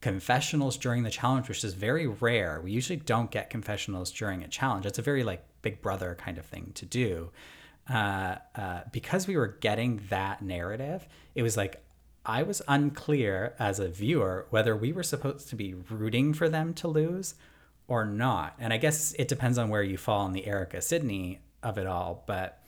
confessionals 0.00 0.76
during 0.76 1.04
the 1.04 1.10
challenge, 1.10 1.48
which 1.48 1.62
is 1.62 1.74
very 1.74 2.06
rare. 2.06 2.60
We 2.60 2.72
usually 2.72 2.98
don't 2.98 3.30
get 3.30 3.50
confessionals 3.50 4.10
during 4.10 4.42
a 4.42 4.48
challenge. 4.48 4.86
It's 4.86 4.98
a 4.98 5.02
very 5.02 5.22
like 5.22 5.44
Big 5.62 5.80
Brother 5.80 6.16
kind 6.18 6.38
of 6.38 6.44
thing 6.44 6.72
to 6.74 6.84
do. 6.84 7.30
Uh, 7.88 8.36
uh, 8.54 8.80
because 8.92 9.26
we 9.26 9.36
were 9.36 9.58
getting 9.60 10.02
that 10.08 10.42
narrative, 10.42 11.06
it 11.34 11.42
was 11.42 11.56
like 11.56 11.82
I 12.24 12.42
was 12.42 12.62
unclear 12.68 13.54
as 13.58 13.80
a 13.80 13.88
viewer 13.88 14.46
whether 14.50 14.76
we 14.76 14.92
were 14.92 15.02
supposed 15.02 15.48
to 15.48 15.56
be 15.56 15.74
rooting 15.74 16.32
for 16.34 16.48
them 16.48 16.74
to 16.74 16.88
lose 16.88 17.34
or 17.92 18.04
not. 18.06 18.54
And 18.58 18.72
I 18.72 18.78
guess 18.78 19.12
it 19.18 19.28
depends 19.28 19.58
on 19.58 19.68
where 19.68 19.82
you 19.82 19.96
fall 19.98 20.24
in 20.26 20.32
the 20.32 20.46
Erika 20.46 20.80
Sydney 20.80 21.40
of 21.62 21.76
it 21.78 21.86
all. 21.86 22.24
But 22.26 22.58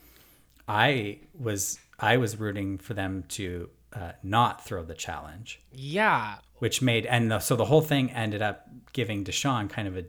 I 0.69 1.19
was 1.39 1.79
I 1.99 2.17
was 2.17 2.39
rooting 2.39 2.79
for 2.79 2.95
them 2.95 3.25
to 3.31 3.69
uh, 3.93 4.13
not 4.23 4.65
throw 4.65 4.83
the 4.85 4.95
challenge, 4.95 5.61
Yeah. 5.73 6.37
which 6.59 6.83
made 6.83 7.07
and 7.07 7.31
the, 7.31 7.39
so 7.39 7.55
the 7.57 7.65
whole 7.67 7.81
thing 7.81 8.11
ended 8.11 8.43
up 8.43 8.67
giving 8.93 9.25
Deshawn 9.25 9.71
kind 9.71 9.87
of 9.89 9.97
a 9.97 10.05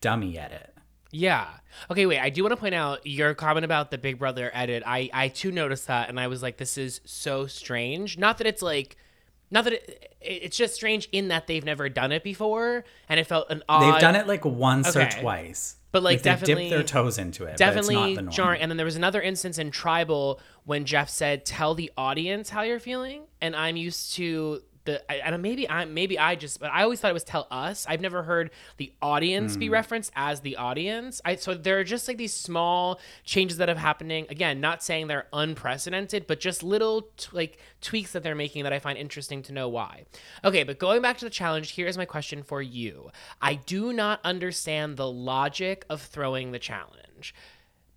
dummy 0.00 0.36
edit. 0.38 0.74
Yeah. 1.10 1.46
Okay, 1.90 2.04
wait. 2.06 2.18
I 2.18 2.28
do 2.30 2.42
want 2.42 2.52
to 2.52 2.56
point 2.56 2.74
out 2.74 3.06
your 3.06 3.32
comment 3.34 3.64
about 3.64 3.90
the 3.90 3.96
Big 3.98 4.18
Brother 4.18 4.50
edit. 4.52 4.82
I 4.86 5.08
I 5.12 5.28
too 5.28 5.50
noticed 5.52 5.86
that, 5.86 6.08
and 6.08 6.18
I 6.20 6.26
was 6.26 6.42
like, 6.42 6.56
this 6.58 6.76
is 6.76 7.00
so 7.04 7.46
strange. 7.46 8.18
Not 8.18 8.38
that 8.38 8.46
it's 8.46 8.60
like, 8.62 8.96
not 9.50 9.64
that 9.64 9.72
it, 9.74 10.14
it's 10.20 10.56
just 10.56 10.74
strange 10.74 11.08
in 11.12 11.28
that 11.28 11.46
they've 11.46 11.64
never 11.64 11.88
done 11.88 12.12
it 12.12 12.22
before, 12.22 12.84
and 13.08 13.18
it 13.20 13.26
felt 13.26 13.50
an 13.50 13.62
odd. 13.68 13.92
They've 13.94 14.00
done 14.00 14.16
it 14.16 14.26
like 14.26 14.44
once 14.44 14.94
or 14.96 15.06
twice. 15.08 15.76
But, 15.90 16.02
like, 16.02 16.20
they 16.20 16.30
definitely- 16.30 16.68
dip 16.68 16.78
their 16.78 16.82
toes 16.82 17.16
into 17.16 17.44
it. 17.44 17.56
definitely 17.56 17.94
but 17.94 18.00
it's 18.02 18.10
not 18.10 18.16
the 18.16 18.22
norm. 18.22 18.32
jarring. 18.34 18.60
And 18.60 18.70
then 18.70 18.76
there 18.76 18.84
was 18.84 18.96
another 18.96 19.22
instance 19.22 19.56
in 19.58 19.70
Tribal 19.70 20.38
when 20.64 20.84
Jeff 20.84 21.08
said, 21.08 21.46
"Tell 21.46 21.74
the 21.74 21.90
audience 21.96 22.50
how 22.50 22.60
you're 22.60 22.78
feeling," 22.78 23.22
and 23.40 23.56
I'm 23.56 23.76
used 23.76 24.14
to 24.16 24.60
the. 24.88 25.12
I, 25.12 25.16
and 25.16 25.40
maybe 25.42 25.68
I 25.68 25.84
maybe 25.84 26.18
I 26.18 26.34
just, 26.34 26.58
but 26.60 26.70
I 26.72 26.82
always 26.82 27.00
thought 27.00 27.10
it 27.10 27.14
was 27.14 27.24
"Tell 27.24 27.46
us." 27.50 27.86
I've 27.88 28.00
never 28.00 28.22
heard 28.24 28.50
the 28.78 28.92
audience 29.00 29.54
Hmm. 29.54 29.60
be 29.60 29.68
referenced 29.68 30.10
as 30.16 30.40
the 30.40 30.56
audience. 30.56 31.20
I 31.24 31.36
so 31.36 31.54
there 31.54 31.78
are 31.78 31.84
just 31.84 32.08
like 32.08 32.16
these 32.16 32.34
small 32.34 32.98
changes 33.24 33.58
that 33.58 33.68
have 33.68 33.78
happening. 33.78 34.26
Again, 34.30 34.60
not 34.60 34.82
saying 34.82 35.06
they're 35.06 35.26
unprecedented, 35.32 36.26
but 36.26 36.40
just 36.40 36.62
little 36.62 37.02
t- 37.16 37.28
like 37.32 37.58
tweaks 37.80 38.12
that 38.12 38.22
they're 38.22 38.34
making 38.34 38.64
that 38.64 38.72
I 38.72 38.78
find 38.78 38.98
interesting 38.98 39.42
to 39.44 39.52
know 39.52 39.68
why. 39.68 40.04
Okay, 40.44 40.62
but 40.64 40.78
going 40.78 41.02
back 41.02 41.18
to 41.18 41.24
the 41.24 41.30
challenge, 41.30 41.70
here 41.72 41.86
is 41.86 41.96
my 41.98 42.04
question 42.04 42.42
for 42.42 42.60
you. 42.62 43.10
I 43.40 43.54
do 43.54 43.92
not 43.92 44.20
understand 44.24 44.96
the 44.96 45.10
logic 45.10 45.84
of 45.88 46.00
throwing 46.02 46.52
the 46.52 46.58
challenge 46.58 47.34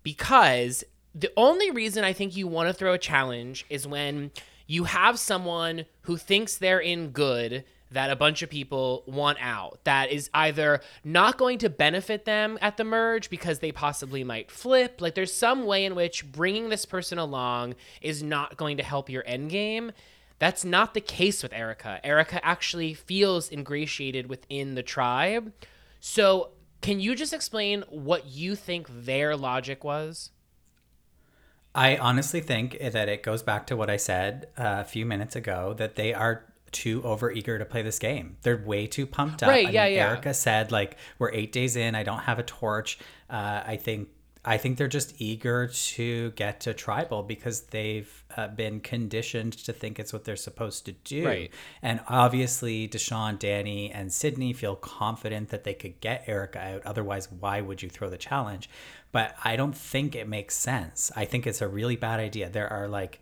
because 0.02 0.84
the 1.14 1.30
only 1.36 1.70
reason 1.70 2.04
I 2.04 2.12
think 2.12 2.36
you 2.36 2.46
want 2.46 2.68
to 2.68 2.72
throw 2.72 2.92
a 2.92 2.98
challenge 2.98 3.66
is 3.68 3.86
when 3.86 4.30
you 4.72 4.84
have 4.84 5.18
someone 5.18 5.84
who 6.02 6.16
thinks 6.16 6.56
they're 6.56 6.80
in 6.80 7.10
good 7.10 7.62
that 7.90 8.10
a 8.10 8.16
bunch 8.16 8.40
of 8.40 8.48
people 8.48 9.02
want 9.06 9.36
out 9.38 9.78
that 9.84 10.10
is 10.10 10.30
either 10.32 10.80
not 11.04 11.36
going 11.36 11.58
to 11.58 11.68
benefit 11.68 12.24
them 12.24 12.58
at 12.62 12.78
the 12.78 12.84
merge 12.84 13.28
because 13.28 13.58
they 13.58 13.70
possibly 13.70 14.24
might 14.24 14.50
flip 14.50 14.98
like 15.02 15.14
there's 15.14 15.32
some 15.32 15.66
way 15.66 15.84
in 15.84 15.94
which 15.94 16.32
bringing 16.32 16.70
this 16.70 16.86
person 16.86 17.18
along 17.18 17.74
is 18.00 18.22
not 18.22 18.56
going 18.56 18.78
to 18.78 18.82
help 18.82 19.10
your 19.10 19.22
end 19.26 19.50
game 19.50 19.92
that's 20.38 20.64
not 20.64 20.92
the 20.92 21.00
case 21.00 21.44
with 21.44 21.52
Erika. 21.52 22.00
Erika 22.02 22.44
actually 22.44 22.94
feels 22.94 23.52
ingratiated 23.52 24.28
within 24.28 24.74
the 24.74 24.82
tribe. 24.82 25.52
So, 26.00 26.48
can 26.80 26.98
you 26.98 27.14
just 27.14 27.32
explain 27.32 27.84
what 27.88 28.26
you 28.26 28.56
think 28.56 28.88
their 28.90 29.36
logic 29.36 29.84
was? 29.84 30.30
I 31.74 31.96
honestly 31.96 32.40
think 32.40 32.78
that 32.80 33.08
it 33.08 33.22
goes 33.22 33.42
back 33.42 33.66
to 33.68 33.76
what 33.76 33.88
I 33.88 33.96
said 33.96 34.48
uh, 34.58 34.78
a 34.80 34.84
few 34.84 35.06
minutes 35.06 35.36
ago 35.36 35.74
that 35.78 35.96
they 35.96 36.12
are 36.12 36.44
too 36.70 37.02
overeager 37.02 37.58
to 37.58 37.64
play 37.64 37.82
this 37.82 37.98
game. 37.98 38.36
They're 38.42 38.56
way 38.56 38.86
too 38.86 39.06
pumped 39.06 39.42
up. 39.42 39.48
Right, 39.48 39.66
I 39.66 39.70
yeah, 39.70 39.84
mean, 39.84 39.94
yeah. 39.94 40.08
Erika 40.08 40.34
said 40.34 40.72
like 40.72 40.96
we're 41.18 41.32
eight 41.32 41.52
days 41.52 41.76
in. 41.76 41.94
I 41.94 42.02
don't 42.02 42.20
have 42.20 42.38
a 42.38 42.42
torch. 42.42 42.98
Uh, 43.30 43.62
I 43.64 43.76
think 43.76 44.08
I 44.44 44.56
think 44.56 44.76
they're 44.76 44.88
just 44.88 45.20
eager 45.20 45.68
to 45.68 46.32
get 46.32 46.60
to 46.62 46.74
tribal 46.74 47.22
because 47.22 47.62
they've 47.62 48.24
uh, 48.36 48.48
been 48.48 48.80
conditioned 48.80 49.52
to 49.52 49.72
think 49.72 50.00
it's 50.00 50.12
what 50.12 50.24
they're 50.24 50.34
supposed 50.34 50.84
to 50.86 50.92
do. 50.92 51.24
Right. 51.24 51.52
And 51.80 52.00
obviously, 52.08 52.88
Deshawn, 52.88 53.38
Danny, 53.38 53.92
and 53.92 54.12
Sydney 54.12 54.52
feel 54.52 54.74
confident 54.74 55.50
that 55.50 55.62
they 55.62 55.74
could 55.74 56.00
get 56.00 56.24
Erika 56.26 56.58
out. 56.58 56.82
Otherwise, 56.84 57.30
why 57.30 57.60
would 57.60 57.82
you 57.82 57.88
throw 57.88 58.10
the 58.10 58.18
challenge? 58.18 58.68
But 59.12 59.36
I 59.44 59.56
don't 59.56 59.76
think 59.76 60.14
it 60.14 60.26
makes 60.26 60.56
sense. 60.56 61.12
I 61.14 61.26
think 61.26 61.46
it's 61.46 61.60
a 61.60 61.68
really 61.68 61.96
bad 61.96 62.18
idea. 62.18 62.48
There 62.48 62.72
are 62.72 62.88
like 62.88 63.20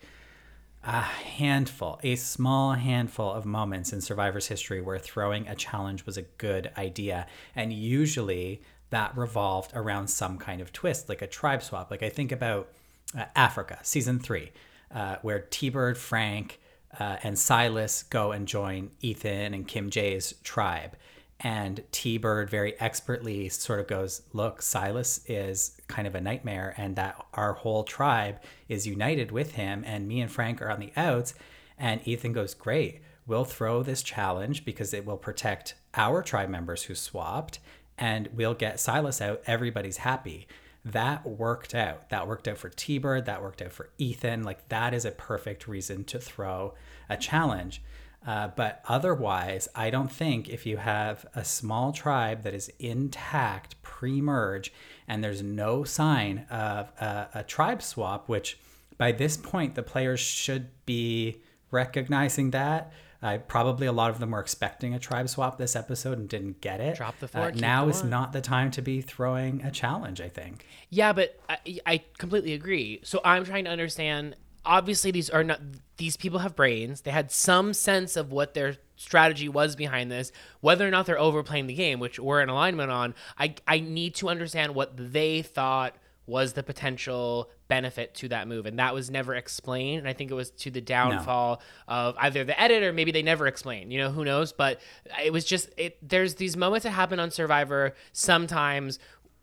a 0.82 1.01
handful, 1.03 2.01
a 2.03 2.16
small 2.16 2.72
handful 2.72 3.32
of 3.32 3.45
moments 3.45 3.93
in 3.93 4.01
Survivor's 4.01 4.47
history 4.47 4.80
where 4.80 4.99
throwing 4.99 5.47
a 5.49 5.55
challenge 5.55 6.07
was 6.07 6.16
a 6.16 6.22
good 6.22 6.70
idea. 6.78 7.26
And 7.55 7.72
usually 7.72 8.62
that 8.91 9.16
revolved 9.16 9.72
around 9.74 10.09
some 10.09 10.38
kind 10.38 10.61
of 10.61 10.72
twist, 10.72 11.09
like 11.09 11.22
a 11.22 11.26
tribe 11.26 11.62
swap. 11.62 11.91
Like 11.91 12.03
I 12.03 12.09
think 12.09 12.32
about 12.32 12.68
uh, 13.16 13.24
Africa, 13.34 13.78
season 13.82 14.18
three, 14.18 14.53
uh, 14.93 15.16
where 15.22 15.41
T 15.51 15.68
Bird, 15.68 15.99
Frank, 15.99 16.61
uh, 16.99 17.16
and 17.22 17.38
Silas 17.38 18.03
go 18.05 18.32
and 18.32 18.49
join 18.49 18.91
Ethan 19.01 19.55
and 19.55 19.66
Kim 19.66 19.91
J's 19.91 20.34
tribe. 20.43 20.97
And 21.43 21.82
T 21.91 22.18
Bird 22.18 22.51
very 22.51 22.78
expertly 22.78 23.49
sort 23.49 23.80
of 23.80 23.86
goes, 23.86 24.22
Look, 24.34 24.61
Silas 24.61 25.22
is 25.26 25.80
kind 25.88 26.07
of 26.07 26.14
a 26.14 26.20
nightmare, 26.20 26.74
and 26.76 26.97
that 26.97 27.24
our 27.32 27.55
whole 27.55 27.82
tribe 27.82 28.41
is 28.68 28.86
united 28.86 29.32
with 29.32 29.53
him, 29.53 29.82
and 29.86 30.07
me 30.07 30.20
and 30.20 30.30
Frank 30.30 30.61
are 30.61 30.70
on 30.70 30.80
the 30.80 30.93
outs. 30.97 31.34
And 31.78 32.07
Ethan 32.07 32.34
goes, 32.34 32.53
Great, 32.53 33.01
we'll 33.26 33.45
throw 33.47 33.82
this 33.82 34.03
challenge 34.03 34.66
because 34.66 34.93
it 34.93 35.07
will 35.07 35.16
protect 35.16 35.74
our 35.95 36.22
tribe 36.22 36.51
members 36.51 36.84
who 36.84 36.95
swapped, 36.95 37.59
and 37.97 38.28
we'll 38.34 38.55
get 38.55 38.78
Silas 38.78 39.22
out. 39.22 39.41
Everybody's 39.47 39.99
happy. 39.99 40.47
That 40.84 41.26
worked 41.26 41.74
out. 41.74 42.11
That 42.11 42.28
worked 42.28 42.49
out 42.49 42.59
for 42.59 42.68
T 42.68 42.99
Bird. 42.99 43.24
That 43.24 43.43
worked 43.43 43.62
out 43.62 43.72
for 43.72 43.88
Ethan. 43.97 44.43
Like, 44.43 44.68
that 44.68 44.93
is 44.93 45.07
a 45.07 45.11
perfect 45.11 45.66
reason 45.66 46.05
to 46.05 46.18
throw 46.18 46.74
a 47.09 47.16
challenge. 47.16 47.82
Uh, 48.26 48.48
but 48.54 48.82
otherwise, 48.86 49.66
I 49.74 49.88
don't 49.90 50.12
think 50.12 50.48
if 50.48 50.66
you 50.66 50.76
have 50.76 51.24
a 51.34 51.44
small 51.44 51.90
tribe 51.92 52.42
that 52.42 52.52
is 52.54 52.70
intact 52.78 53.80
pre 53.82 54.20
merge 54.20 54.72
and 55.08 55.24
there's 55.24 55.42
no 55.42 55.84
sign 55.84 56.46
of 56.50 56.92
a, 57.00 57.28
a 57.34 57.42
tribe 57.44 57.82
swap, 57.82 58.28
which 58.28 58.58
by 58.98 59.12
this 59.12 59.36
point 59.36 59.74
the 59.74 59.82
players 59.82 60.20
should 60.20 60.68
be 60.84 61.40
recognizing 61.70 62.50
that. 62.50 62.92
Uh, 63.22 63.36
probably 63.48 63.86
a 63.86 63.92
lot 63.92 64.10
of 64.10 64.18
them 64.18 64.30
were 64.30 64.40
expecting 64.40 64.94
a 64.94 64.98
tribe 64.98 65.28
swap 65.28 65.58
this 65.58 65.76
episode 65.76 66.16
and 66.18 66.28
didn't 66.28 66.60
get 66.62 66.80
it. 66.80 66.96
Drop 66.96 67.18
the 67.20 67.28
Uh, 67.38 67.50
now 67.54 67.88
is 67.88 68.00
one. 68.00 68.10
not 68.10 68.32
the 68.32 68.40
time 68.40 68.70
to 68.70 68.80
be 68.80 69.02
throwing 69.02 69.62
a 69.62 69.70
challenge, 69.70 70.22
I 70.22 70.28
think. 70.30 70.66
Yeah, 70.88 71.12
but 71.12 71.38
I, 71.48 71.58
I 71.84 72.02
completely 72.16 72.54
agree. 72.54 73.00
So 73.02 73.20
I'm 73.24 73.44
trying 73.44 73.64
to 73.64 73.70
understand. 73.70 74.36
Obviously, 74.64 75.11
these 75.11 75.30
are 75.30 75.44
not 75.44 75.61
these 75.96 76.16
people 76.16 76.40
have 76.40 76.56
brains. 76.56 77.02
They 77.02 77.11
had 77.11 77.30
some 77.30 77.74
sense 77.74 78.16
of 78.16 78.32
what 78.32 78.54
their 78.54 78.76
strategy 78.96 79.48
was 79.48 79.76
behind 79.76 80.11
this. 80.11 80.32
Whether 80.61 80.86
or 80.86 80.90
not 80.90 81.06
they're 81.06 81.18
overplaying 81.18 81.66
the 81.66 81.74
game, 81.74 82.00
which 82.00 82.18
we're 82.18 82.40
in 82.40 82.48
alignment 82.48 82.90
on, 82.90 83.14
I 83.38 83.54
I 83.66 83.80
need 83.80 84.14
to 84.16 84.28
understand 84.28 84.74
what 84.74 84.92
they 84.96 85.42
thought 85.42 85.94
was 86.26 86.52
the 86.52 86.62
potential 86.62 87.50
benefit 87.66 88.14
to 88.14 88.28
that 88.28 88.46
move, 88.46 88.66
and 88.66 88.78
that 88.78 88.94
was 88.94 89.11
never 89.11 89.34
explained. 89.34 90.00
And 90.00 90.08
I 90.08 90.12
think 90.12 90.30
it 90.30 90.34
was 90.34 90.50
to 90.50 90.70
the 90.70 90.80
downfall 90.80 91.61
of 91.88 92.14
either 92.18 92.44
the 92.44 92.61
edit 92.61 92.82
or 92.82 92.92
maybe 92.92 93.11
they 93.11 93.22
never 93.22 93.46
explained. 93.46 93.92
You 93.92 93.98
know, 93.98 94.11
who 94.11 94.24
knows? 94.24 94.52
But 94.52 94.80
it 95.22 95.32
was 95.32 95.44
just 95.44 95.70
it. 95.76 95.96
There's 96.06 96.36
these 96.36 96.56
moments 96.56 96.84
that 96.84 96.90
happen 96.90 97.18
on 97.18 97.30
Survivor 97.30 97.94
sometimes 98.12 98.98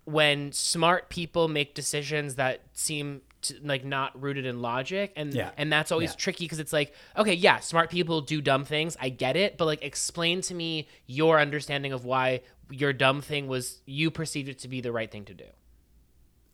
when 0.05 0.53
smart 0.53 1.09
people 1.09 1.49
make 1.49 1.73
decisions 1.73 2.35
that 2.35 2.61
seem 2.71 3.21
like 3.63 3.83
not 3.85 4.19
rooted 4.21 4.45
in 4.45 4.61
logic 4.61 5.13
and 5.15 5.33
Yeah. 5.33 5.51
and 5.57 5.71
that's 5.71 5.91
always 5.91 6.11
Yeah. 6.11 6.15
tricky 6.17 6.45
because 6.45 6.59
it's 6.59 6.73
like 6.73 6.93
okay 7.17 7.33
yeah 7.33 7.59
smart 7.59 7.89
people 7.89 8.21
do 8.21 8.41
dumb 8.41 8.65
things 8.65 8.95
i 8.99 9.09
get 9.09 9.35
it 9.35 9.57
but 9.57 9.65
like 9.65 9.83
explain 9.83 10.41
to 10.41 10.53
me 10.53 10.87
your 11.05 11.39
understanding 11.39 11.93
of 11.93 12.05
why 12.05 12.41
your 12.69 12.93
dumb 12.93 13.21
thing 13.21 13.47
was 13.47 13.81
you 13.85 14.11
perceived 14.11 14.49
it 14.49 14.59
to 14.59 14.67
be 14.67 14.81
the 14.81 14.91
right 14.91 15.11
thing 15.11 15.25
to 15.25 15.33
do 15.33 15.45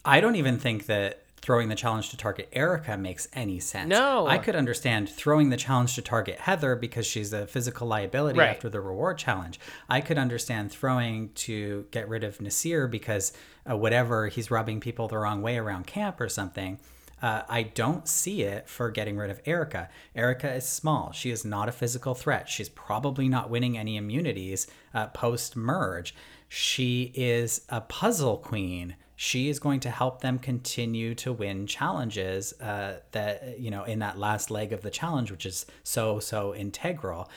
I 0.05 0.19
don't 0.19 0.35
even 0.35 0.59
think 0.59 0.87
that 0.87 1.22
throwing 1.43 1.67
the 1.67 1.75
challenge 1.75 2.09
to 2.09 2.15
target 2.15 2.47
Erika 2.53 2.95
makes 2.97 3.27
any 3.33 3.59
sense. 3.59 3.89
No. 3.89 4.25
I 4.27 4.37
could 4.37 4.55
understand 4.55 5.09
throwing 5.09 5.49
the 5.49 5.57
challenge 5.57 5.93
to 5.95 6.01
target 6.01 6.39
Heather 6.39 6.77
because 6.77 7.05
she's 7.05 7.33
a 7.33 7.45
physical 7.45 7.85
liability 7.85 8.39
Right. 8.39 8.47
after 8.49 8.69
the 8.69 8.79
reward 8.79 9.17
challenge. 9.17 9.59
I 9.89 9.99
could 9.99 10.17
understand 10.17 10.71
throwing 10.71 11.33
to 11.47 11.85
get 11.91 12.07
rid 12.07 12.23
of 12.23 12.39
Nasir 12.39 12.87
because 12.87 13.33
uh, 13.69 13.75
whatever 13.75 14.29
he's 14.29 14.49
rubbing 14.49 14.79
people 14.79 15.09
the 15.09 15.17
wrong 15.17 15.41
way 15.41 15.57
around 15.57 15.85
camp 15.85 16.21
or 16.21 16.29
something. 16.29 16.79
Uh, 17.21 17.43
I 17.49 17.63
don't 17.63 18.07
see 18.07 18.43
it 18.43 18.69
for 18.69 18.89
getting 18.89 19.17
rid 19.17 19.29
of 19.29 19.41
Erika. 19.45 19.89
Erika 20.15 20.53
is 20.53 20.65
small. 20.65 21.11
She 21.11 21.29
is 21.29 21.43
not 21.43 21.67
a 21.67 21.73
physical 21.73 22.15
threat. 22.15 22.47
She's 22.47 22.69
probably 22.69 23.27
not 23.27 23.49
winning 23.49 23.77
any 23.77 23.97
immunities 23.97 24.65
uh, 24.93 25.07
post 25.07 25.57
merge. 25.57 26.15
She 26.47 27.11
is 27.15 27.65
a 27.67 27.81
puzzle 27.81 28.37
queen. 28.37 28.95
She 29.15 29.49
is 29.49 29.59
going 29.59 29.79
to 29.81 29.89
help 29.89 30.21
them 30.21 30.39
continue 30.39 31.13
to 31.15 31.31
win 31.31 31.67
challenges 31.67 32.53
uh, 32.59 32.99
that, 33.11 33.59
you 33.59 33.71
know, 33.71 33.83
in 33.83 33.99
that 33.99 34.17
last 34.17 34.49
leg 34.49 34.73
of 34.73 34.81
the 34.81 34.89
challenge, 34.89 35.31
which 35.31 35.45
is 35.45 35.65
so, 35.83 36.19
so 36.19 36.55
integral. 36.55 37.29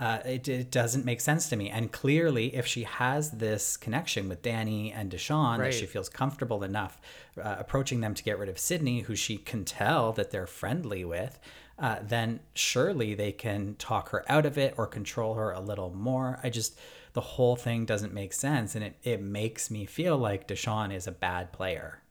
Uh, 0.00 0.18
it, 0.24 0.48
it 0.48 0.70
doesn't 0.70 1.04
make 1.04 1.20
sense 1.20 1.50
to 1.50 1.56
me. 1.56 1.68
And 1.68 1.92
clearly, 1.92 2.54
if 2.56 2.66
she 2.66 2.84
has 2.84 3.32
this 3.32 3.76
connection 3.76 4.30
with 4.30 4.40
Danny 4.40 4.92
and 4.92 5.12
Deshawn, 5.12 5.58
that 5.58 5.74
she 5.74 5.84
feels 5.86 6.08
comfortable 6.08 6.64
enough 6.64 6.98
uh, 7.40 7.56
approaching 7.58 8.00
them 8.00 8.14
to 8.14 8.22
get 8.22 8.38
rid 8.38 8.48
of 8.48 8.58
Sydney, 8.58 9.00
who 9.00 9.14
she 9.14 9.36
can 9.36 9.64
tell 9.64 10.12
that 10.12 10.30
they're 10.30 10.46
friendly 10.46 11.04
with, 11.04 11.38
uh, 11.78 11.96
then 12.02 12.40
surely 12.54 13.14
they 13.14 13.30
can 13.30 13.74
talk 13.78 14.08
her 14.08 14.24
out 14.26 14.46
of 14.46 14.56
it 14.56 14.74
or 14.78 14.86
control 14.86 15.34
her 15.34 15.52
a 15.52 15.60
little 15.60 15.94
more. 15.94 16.40
I 16.42 16.48
just, 16.48 16.78
the 17.12 17.20
whole 17.20 17.56
thing 17.56 17.84
doesn't 17.84 18.12
make 18.14 18.32
sense. 18.32 18.74
And 18.74 18.84
it, 18.84 18.96
it 19.02 19.20
makes 19.22 19.70
me 19.70 19.84
feel 19.86 20.16
like 20.18 20.46
Deshawn 20.48 20.92
is 20.94 21.06
a 21.06 21.12
bad 21.12 21.52
player. 21.52 22.02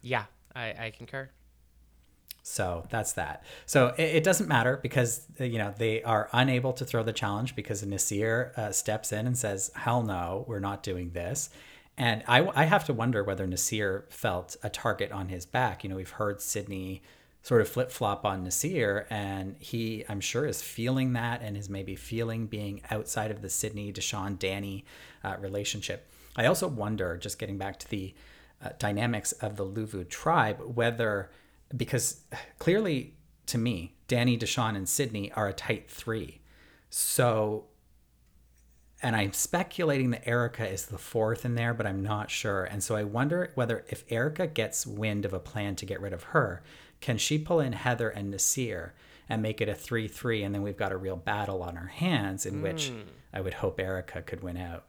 yeah 0.00 0.24
i 0.54 0.66
i 0.86 0.90
concur 0.96 1.28
So 2.42 2.86
that's 2.88 3.12
that. 3.12 3.44
So 3.66 3.88
it, 3.98 4.16
it 4.18 4.24
doesn't 4.24 4.48
matter 4.48 4.78
because 4.82 5.26
you 5.38 5.58
know 5.58 5.74
they 5.76 6.02
are 6.02 6.28
unable 6.32 6.72
to 6.74 6.84
throw 6.84 7.02
the 7.02 7.12
challenge 7.12 7.54
because 7.54 7.84
Nasir 7.84 8.52
uh, 8.56 8.72
steps 8.72 9.12
in 9.12 9.26
and 9.26 9.36
says, 9.36 9.70
"Hell 9.74 10.02
no, 10.02 10.44
we're 10.48 10.60
not 10.60 10.82
doing 10.82 11.10
this." 11.10 11.50
and 12.00 12.22
I, 12.28 12.48
I 12.54 12.64
have 12.64 12.84
to 12.84 12.92
wonder 12.94 13.24
whether 13.24 13.44
Nasir 13.46 14.06
felt 14.08 14.56
a 14.62 14.70
target 14.70 15.10
on 15.10 15.28
his 15.28 15.44
back. 15.46 15.82
You 15.82 15.90
know, 15.90 15.96
we've 15.96 16.10
heard 16.22 16.40
Sydney 16.40 17.02
sort 17.42 17.60
of 17.60 17.68
flip 17.68 17.90
flop 17.90 18.24
on 18.24 18.44
Nasir, 18.44 19.06
and 19.10 19.56
he, 19.58 20.04
I'm 20.08 20.20
sure, 20.20 20.44
is 20.46 20.60
feeling 20.60 21.12
that 21.14 21.40
and 21.42 21.56
is 21.56 21.68
maybe 21.68 21.96
feeling 21.96 22.46
being 22.46 22.82
outside 22.90 23.30
of 23.30 23.42
the 23.42 23.48
Sydney, 23.48 23.92
Deshawn, 23.92 24.38
Danny 24.38 24.84
uh, 25.24 25.36
relationship. 25.40 26.10
I 26.36 26.46
also 26.46 26.68
wonder, 26.68 27.16
just 27.16 27.38
getting 27.38 27.58
back 27.58 27.78
to 27.80 27.88
the 27.88 28.14
uh, 28.62 28.70
dynamics 28.78 29.32
of 29.32 29.56
the 29.56 29.64
Luvu 29.64 30.08
tribe, 30.08 30.60
whether, 30.74 31.30
because 31.76 32.22
clearly 32.58 33.14
to 33.46 33.58
me, 33.58 33.94
Danny, 34.08 34.36
Deshawn, 34.36 34.76
and 34.76 34.88
Sydney 34.88 35.32
are 35.32 35.48
a 35.48 35.52
tight 35.52 35.90
three. 35.90 36.40
So 36.90 37.66
and 39.02 39.14
I'm 39.14 39.32
speculating 39.32 40.10
that 40.10 40.26
Erika 40.26 40.68
is 40.68 40.86
the 40.86 40.98
fourth 40.98 41.44
in 41.44 41.54
there, 41.54 41.72
but 41.72 41.86
I'm 41.86 42.02
not 42.02 42.30
sure. 42.30 42.64
And 42.64 42.82
so 42.82 42.96
I 42.96 43.04
wonder 43.04 43.52
whether 43.54 43.84
if 43.88 44.04
Erika 44.08 44.46
gets 44.46 44.86
wind 44.86 45.24
of 45.24 45.32
a 45.32 45.38
plan 45.38 45.76
to 45.76 45.86
get 45.86 46.00
rid 46.00 46.12
of 46.12 46.24
her, 46.24 46.62
can 47.00 47.18
she 47.18 47.38
pull 47.38 47.60
in 47.60 47.72
Heather 47.72 48.08
and 48.08 48.30
Nasir 48.30 48.94
and 49.28 49.42
make 49.42 49.60
it 49.60 49.68
a 49.68 49.74
3 49.74 50.08
3? 50.08 50.42
And 50.42 50.54
then 50.54 50.62
we've 50.62 50.76
got 50.76 50.92
a 50.92 50.96
real 50.96 51.16
battle 51.16 51.62
on 51.62 51.76
our 51.76 51.86
hands 51.86 52.44
in 52.46 52.62
which 52.62 52.88
Hmm. 52.88 53.00
I 53.32 53.40
would 53.40 53.54
hope 53.54 53.78
Erika 53.78 54.22
could 54.22 54.42
win 54.42 54.56
out. 54.56 54.86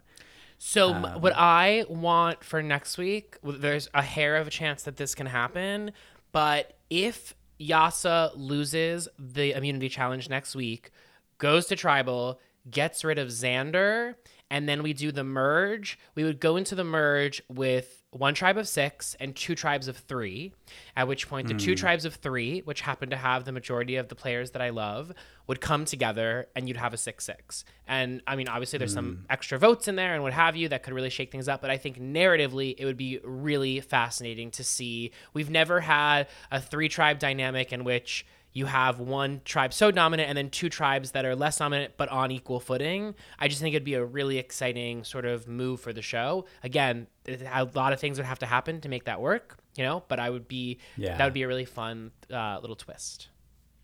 So 0.58 0.94
Um, 0.94 1.22
what 1.22 1.34
I 1.36 1.86
want 1.90 2.44
for 2.44 2.62
next 2.62 2.98
week, 2.98 3.38
there's 3.44 3.90
a 3.94 4.02
hair 4.02 4.36
of 4.38 4.48
a 4.48 4.50
chance 4.50 4.84
that 4.84 4.98
this 4.98 5.14
can 5.16 5.28
happen, 5.28 5.92
but 6.32 6.78
if 6.90 7.34
Yase 7.58 8.32
loses 8.36 9.08
the 9.18 9.52
immunity 9.54 9.90
challenge 9.90 10.30
next 10.30 10.56
week, 10.56 10.92
goes 11.38 11.66
to 11.68 11.76
tribal, 11.76 12.40
gets 12.70 13.04
rid 13.04 13.18
of 13.18 13.30
Xander, 13.30 14.16
and 14.50 14.68
then 14.68 14.84
we 14.84 14.94
do 14.94 15.12
the 15.12 15.24
merge, 15.24 15.98
we 16.16 16.24
would 16.24 16.40
go 16.40 16.56
into 16.58 16.76
the 16.76 16.84
merge 16.84 17.42
with 17.50 17.99
one 18.12 18.34
tribe 18.34 18.58
of 18.58 18.68
six 18.68 19.16
and 19.20 19.36
two 19.36 19.54
tribes 19.54 19.88
of 19.88 19.96
three, 19.96 20.52
at 20.96 21.08
which 21.08 21.30
point 21.30 21.48
the 21.48 21.54
two 21.54 21.72
hmm. 21.72 21.76
tribes 21.76 22.06
of 22.06 22.16
three, 22.16 22.62
which 22.62 22.82
happen 22.82 23.12
to 23.12 23.16
have 23.16 23.46
the 23.46 23.52
majority 23.52 23.98
of 23.98 24.08
the 24.08 24.16
players 24.16 24.52
that 24.52 24.62
I 24.64 24.70
love, 24.70 25.12
would 25.46 25.62
come 25.62 25.86
together 25.86 26.48
and 26.56 26.68
you'd 26.68 26.78
have 26.78 26.94
a 26.94 26.98
6 26.98 27.24
6. 27.24 27.66
And 27.88 28.22
I 28.26 28.36
mean, 28.36 28.48
obviously, 28.48 28.80
there's 28.80 28.94
some 28.94 29.18
hmm. 29.18 29.22
extra 29.30 29.60
votes 29.60 29.88
in 29.88 29.96
there 29.96 30.16
and 30.16 30.24
what 30.24 30.34
have 30.34 30.56
you 30.56 30.70
that 30.70 30.82
could 30.82 30.94
really 30.94 31.12
shake 31.12 31.32
things 31.32 31.48
up. 31.48 31.62
But 31.62 31.70
I 31.70 31.78
think 31.78 32.00
narratively, 32.00 32.74
it 32.78 32.86
would 32.86 32.98
be 32.98 33.20
really 33.24 33.80
fascinating 33.80 34.50
to 34.52 34.64
see. 34.64 35.12
We've 35.34 35.52
never 35.52 35.80
had 35.80 36.28
a 36.52 36.60
three 36.60 36.90
tribe 36.90 37.20
dynamic 37.20 37.72
in 37.72 37.84
which 37.84 38.26
you 38.54 38.66
have 38.66 39.00
one 39.00 39.42
tribe 39.46 39.74
so 39.74 39.92
dominant 39.92 40.28
and 40.28 40.38
then 40.38 40.50
two 40.50 40.70
tribes 40.70 41.12
that 41.12 41.24
are 41.26 41.36
less 41.36 41.58
dominant 41.60 41.94
but 41.98 42.10
on 42.10 42.32
equal 42.32 42.60
footing. 42.60 43.14
I 43.38 43.48
just 43.48 43.62
think 43.62 43.76
it'd 43.76 43.84
be 43.86 43.94
a 43.94 44.04
really 44.04 44.38
exciting 44.38 45.04
sort 45.04 45.26
of 45.26 45.48
move 45.48 45.80
for 45.82 45.94
the 45.94 46.02
show. 46.02 46.46
Again, 46.64 47.08
a 47.28 47.66
lot 47.76 47.94
of 47.94 48.00
things 48.00 48.18
would 48.18 48.26
have 48.26 48.40
to 48.40 48.46
happen 48.48 48.82
to 48.82 48.90
make 48.90 49.06
that 49.06 49.22
work, 49.22 49.60
you 49.76 49.84
know, 49.84 50.04
but 50.08 50.20
I 50.20 50.30
would 50.30 50.48
be, 50.48 50.80
Yeah. 50.98 51.16
that 51.18 51.24
would 51.26 51.34
be 51.34 51.44
a 51.44 51.48
really 51.48 51.66
fun 51.66 52.12
uh, 52.34 52.58
little 52.62 52.76
twist. 52.76 53.30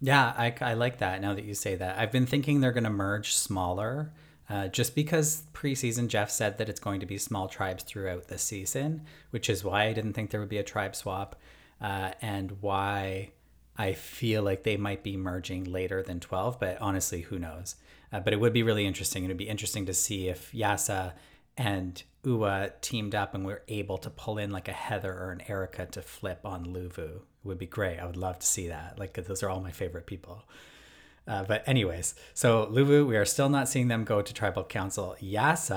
Yeah, 0.01 0.33
I, 0.37 0.53
I 0.61 0.73
like 0.73 0.97
that 0.97 1.21
now 1.21 1.33
that 1.35 1.45
you 1.45 1.53
say 1.53 1.75
that. 1.75 1.97
I've 1.97 2.11
been 2.11 2.25
thinking 2.25 2.59
they're 2.59 2.71
going 2.71 2.83
to 2.85 2.89
merge 2.89 3.33
smaller 3.35 4.11
uh, 4.49 4.67
just 4.67 4.93
because 4.95 5.43
preseason 5.53 6.07
Jeff 6.07 6.29
said 6.29 6.57
that 6.57 6.69
it's 6.69 6.79
going 6.79 6.99
to 6.99 7.05
be 7.05 7.17
small 7.17 7.47
tribes 7.47 7.83
throughout 7.83 8.27
the 8.27 8.37
season, 8.37 9.03
which 9.29 9.49
is 9.49 9.63
why 9.63 9.85
I 9.85 9.93
didn't 9.93 10.13
think 10.13 10.31
there 10.31 10.39
would 10.39 10.49
be 10.49 10.57
a 10.57 10.63
tribe 10.63 10.95
swap 10.95 11.35
uh, 11.81 12.11
and 12.21 12.61
why 12.61 13.31
I 13.77 13.93
feel 13.93 14.43
like 14.43 14.63
they 14.63 14.77
might 14.77 15.03
be 15.03 15.17
merging 15.17 15.65
later 15.65 16.01
than 16.01 16.19
12, 16.19 16.59
but 16.59 16.81
honestly, 16.81 17.21
who 17.21 17.37
knows? 17.37 17.75
Uh, 18.11 18.21
but 18.21 18.33
it 18.33 18.39
would 18.39 18.53
be 18.53 18.63
really 18.63 18.85
interesting. 18.85 19.23
It 19.23 19.27
would 19.27 19.37
be 19.37 19.49
interesting 19.49 19.85
to 19.87 19.93
see 19.93 20.29
if 20.29 20.53
Yase 20.53 21.11
and 21.57 22.03
Ua 22.23 22.71
teamed 22.81 23.15
up 23.15 23.33
and 23.33 23.45
were 23.45 23.63
able 23.67 23.97
to 23.99 24.09
pull 24.09 24.37
in 24.37 24.51
like 24.51 24.67
a 24.67 24.73
Heather 24.73 25.13
or 25.13 25.31
an 25.31 25.43
Erika 25.47 25.85
to 25.87 26.01
flip 26.01 26.45
on 26.45 26.65
Luvu. 26.65 27.17
It 27.17 27.21
would 27.43 27.57
be 27.57 27.65
great. 27.65 27.99
I 27.99 28.05
would 28.05 28.17
love 28.17 28.39
to 28.39 28.47
see 28.47 28.67
that. 28.69 28.97
Like, 28.97 29.13
those 29.13 29.43
are 29.43 29.49
all 29.49 29.61
my 29.61 29.71
favorite 29.71 30.05
people. 30.05 30.45
Uh, 31.27 31.43
but 31.43 31.67
anyways, 31.67 32.13
so 32.35 32.67
Luvu, 32.67 33.07
we 33.07 33.17
are 33.17 33.25
still 33.25 33.49
not 33.49 33.67
seeing 33.67 33.87
them 33.87 34.03
go 34.03 34.21
to 34.21 34.31
tribal 34.33 34.63
council. 34.63 35.15
Yase, 35.19 35.71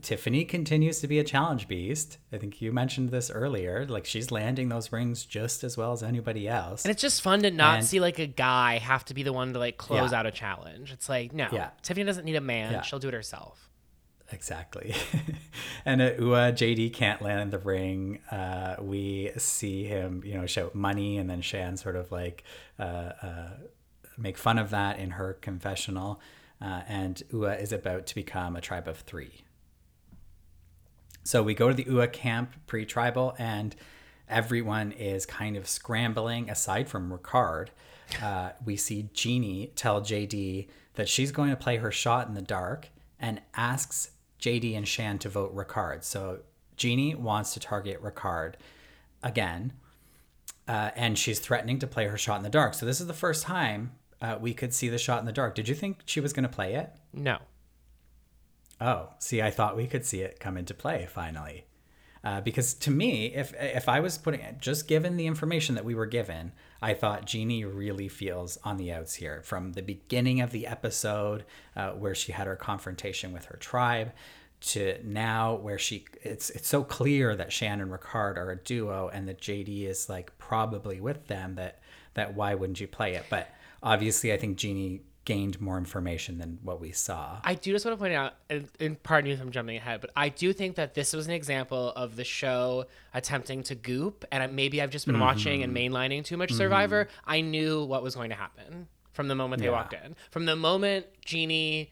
Tiffany 0.00 0.46
continues 0.46 1.00
to 1.00 1.06
be 1.06 1.18
a 1.18 1.24
challenge 1.24 1.68
beast. 1.68 2.16
I 2.32 2.38
think 2.38 2.62
you 2.62 2.72
mentioned 2.72 3.10
this 3.10 3.30
earlier. 3.30 3.84
Like 3.86 4.06
she's 4.06 4.30
landing 4.30 4.70
those 4.70 4.90
rings 4.90 5.26
just 5.26 5.62
as 5.62 5.76
well 5.76 5.92
as 5.92 6.02
anybody 6.02 6.48
else. 6.48 6.84
And 6.86 6.90
it's 6.92 7.02
just 7.02 7.20
fun 7.20 7.42
to 7.42 7.50
not 7.50 7.78
And- 7.80 7.86
see 7.86 8.00
like 8.00 8.18
a 8.18 8.26
guy 8.26 8.78
have 8.78 9.04
to 9.06 9.14
be 9.14 9.22
the 9.22 9.32
one 9.32 9.52
to 9.52 9.58
like 9.58 9.76
close 9.76 10.10
Yeah. 10.12 10.20
out 10.20 10.24
a 10.26 10.30
challenge. 10.30 10.90
It's 10.90 11.08
like, 11.08 11.34
no, 11.34 11.48
Yeah. 11.52 11.68
Tiffany 11.82 12.04
doesn't 12.04 12.24
need 12.24 12.36
a 12.36 12.40
man. 12.40 12.72
Yeah. 12.72 12.80
She'll 12.80 12.98
do 12.98 13.08
it 13.08 13.14
herself. 13.14 13.68
Exactly. 14.30 14.94
and 15.86 16.02
uh, 16.02 16.12
Ua 16.18 16.52
JD 16.52 16.92
can't 16.92 17.22
land 17.22 17.50
the 17.50 17.58
ring. 17.58 18.20
Uh, 18.30 18.76
we 18.80 19.30
see 19.38 19.84
him, 19.84 20.22
you 20.24 20.34
know, 20.34 20.44
shout 20.46 20.74
money, 20.74 21.16
and 21.18 21.30
then 21.30 21.40
Shan 21.40 21.76
sort 21.78 21.96
of 21.96 22.12
like 22.12 22.44
uh, 22.78 22.82
uh, 23.22 23.48
make 24.18 24.36
fun 24.36 24.58
of 24.58 24.70
that 24.70 24.98
in 24.98 25.12
her 25.12 25.34
confessional. 25.34 26.20
Uh, 26.60 26.82
and 26.88 27.22
Ua 27.32 27.54
is 27.54 27.72
about 27.72 28.06
to 28.06 28.14
become 28.14 28.56
a 28.56 28.60
tribe 28.60 28.88
of 28.88 28.98
three. 28.98 29.44
So 31.22 31.42
we 31.42 31.54
go 31.54 31.68
to 31.68 31.74
the 31.74 31.84
Ua 31.84 32.08
camp 32.08 32.54
pre 32.66 32.84
tribal, 32.84 33.34
and 33.38 33.76
everyone 34.28 34.92
is 34.92 35.26
kind 35.26 35.56
of 35.56 35.68
scrambling 35.68 36.50
aside 36.50 36.88
from 36.88 37.12
Ricard. 37.12 37.68
Uh, 38.22 38.50
we 38.64 38.76
see 38.76 39.10
Genie 39.12 39.72
tell 39.76 40.00
JD 40.00 40.68
that 40.94 41.08
she's 41.08 41.30
going 41.30 41.50
to 41.50 41.56
play 41.56 41.76
her 41.76 41.92
shot 41.92 42.26
in 42.28 42.34
the 42.34 42.42
dark 42.42 42.88
and 43.20 43.40
asks 43.54 44.10
JD 44.40 44.76
and 44.76 44.88
Shan 44.88 45.18
to 45.18 45.28
vote 45.28 45.54
Ricard. 45.54 46.02
So 46.02 46.40
Genie 46.76 47.14
wants 47.14 47.52
to 47.54 47.60
target 47.60 48.02
Ricard 48.02 48.54
again, 49.22 49.72
uh, 50.66 50.90
and 50.96 51.18
she's 51.18 51.40
threatening 51.40 51.78
to 51.80 51.86
play 51.86 52.06
her 52.06 52.16
shot 52.18 52.38
in 52.38 52.42
the 52.42 52.48
dark. 52.48 52.74
So 52.74 52.86
this 52.86 53.00
is 53.00 53.06
the 53.06 53.12
first 53.12 53.42
time 53.42 53.92
uh, 54.20 54.36
we 54.40 54.54
could 54.54 54.74
see 54.74 54.88
the 54.88 54.98
shot 54.98 55.20
in 55.20 55.26
the 55.26 55.32
dark. 55.32 55.54
Did 55.54 55.68
you 55.68 55.74
think 55.74 56.00
she 56.04 56.20
was 56.20 56.32
going 56.32 56.44
to 56.44 56.48
play 56.48 56.74
it? 56.74 56.90
No. 57.12 57.38
Oh, 58.80 59.10
see, 59.18 59.42
I 59.42 59.50
thought 59.50 59.76
we 59.76 59.86
could 59.86 60.04
see 60.04 60.20
it 60.20 60.40
come 60.40 60.56
into 60.56 60.74
play 60.74 61.08
finally. 61.10 61.64
Uh, 62.24 62.40
because 62.40 62.74
to 62.74 62.90
me, 62.90 63.26
if 63.26 63.54
if 63.54 63.88
I 63.88 64.00
was 64.00 64.18
putting 64.18 64.40
just 64.60 64.88
given 64.88 65.16
the 65.16 65.26
information 65.26 65.76
that 65.76 65.84
we 65.84 65.94
were 65.94 66.06
given, 66.06 66.52
I 66.82 66.94
thought 66.94 67.26
Genie 67.26 67.64
really 67.64 68.08
feels 68.08 68.58
on 68.64 68.76
the 68.76 68.92
outs 68.92 69.14
here 69.14 69.40
from 69.44 69.72
the 69.72 69.82
beginning 69.82 70.40
of 70.40 70.50
the 70.50 70.66
episode 70.66 71.44
uh, 71.76 71.90
where 71.90 72.14
she 72.14 72.32
had 72.32 72.48
her 72.48 72.56
confrontation 72.56 73.32
with 73.32 73.46
her 73.46 73.56
tribe 73.56 74.12
to 74.60 74.98
now 75.04 75.54
where 75.54 75.78
she 75.78 76.04
it's 76.22 76.50
it's 76.50 76.66
so 76.66 76.82
clear 76.82 77.36
that 77.36 77.52
Shannon 77.52 77.82
and 77.82 77.92
Ricard 77.92 78.36
are 78.36 78.50
a 78.50 78.56
duo 78.56 79.08
and 79.12 79.28
that 79.28 79.40
JD 79.40 79.86
is 79.86 80.08
like 80.08 80.36
probably 80.38 81.00
with 81.00 81.28
them 81.28 81.54
that 81.54 81.80
that 82.14 82.34
why 82.34 82.54
wouldn't 82.54 82.80
you 82.80 82.88
play 82.88 83.14
it? 83.14 83.26
But 83.30 83.48
obviously, 83.82 84.32
I 84.32 84.36
think 84.36 84.56
Genie 84.56 85.02
gained 85.24 85.60
more 85.60 85.76
information 85.76 86.38
than 86.38 86.58
what 86.62 86.80
we 86.80 86.90
saw. 86.90 87.38
I 87.44 87.54
do 87.54 87.70
just 87.72 87.84
want 87.84 87.98
to 87.98 88.02
point 88.02 88.14
out, 88.14 88.32
and, 88.48 88.66
and 88.80 89.02
pardon 89.02 89.28
me 89.28 89.34
if 89.34 89.40
I'm 89.42 89.50
jumping 89.50 89.76
ahead, 89.76 90.00
but 90.00 90.10
I 90.16 90.30
do 90.30 90.54
think 90.54 90.76
that 90.76 90.94
this 90.94 91.12
was 91.12 91.26
an 91.26 91.32
example 91.34 91.90
of 91.94 92.16
the 92.16 92.24
show 92.24 92.86
attempting 93.12 93.62
to 93.64 93.74
goop, 93.74 94.24
and 94.32 94.54
maybe 94.56 94.80
I've 94.80 94.88
just 94.90 95.06
been 95.06 95.20
watching 95.20 95.62
and 95.62 95.76
Mm-hmm. 95.76 95.94
mainlining 95.94 96.24
too 96.24 96.38
much 96.38 96.52
Survivor. 96.52 97.08
I 97.26 97.42
knew 97.42 97.84
what 97.84 98.02
was 98.02 98.14
going 98.14 98.30
to 98.30 98.36
happen 98.36 98.88
from 99.12 99.28
the 99.28 99.34
moment 99.34 99.60
they 99.60 99.66
Yeah. 99.68 99.72
walked 99.74 99.92
in. 99.92 100.16
From 100.30 100.46
the 100.46 100.56
moment 100.56 101.04
Genie 101.24 101.90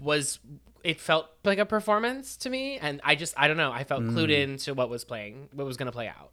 was, 0.00 0.38
it 0.84 1.00
felt 1.00 1.26
like 1.44 1.58
a 1.58 1.66
performance 1.66 2.36
to 2.38 2.50
me, 2.50 2.78
and 2.78 3.00
I 3.02 3.16
just, 3.16 3.34
I 3.36 3.48
don't 3.48 3.56
know, 3.56 3.72
I 3.72 3.82
felt 3.82 4.02
Mm. 4.04 4.12
clued 4.12 4.30
into 4.30 4.74
what 4.74 4.88
was 4.88 5.04
playing, 5.04 5.48
what 5.52 5.66
was 5.66 5.76
going 5.76 5.86
to 5.86 5.92
play 5.92 6.06
out. 6.06 6.30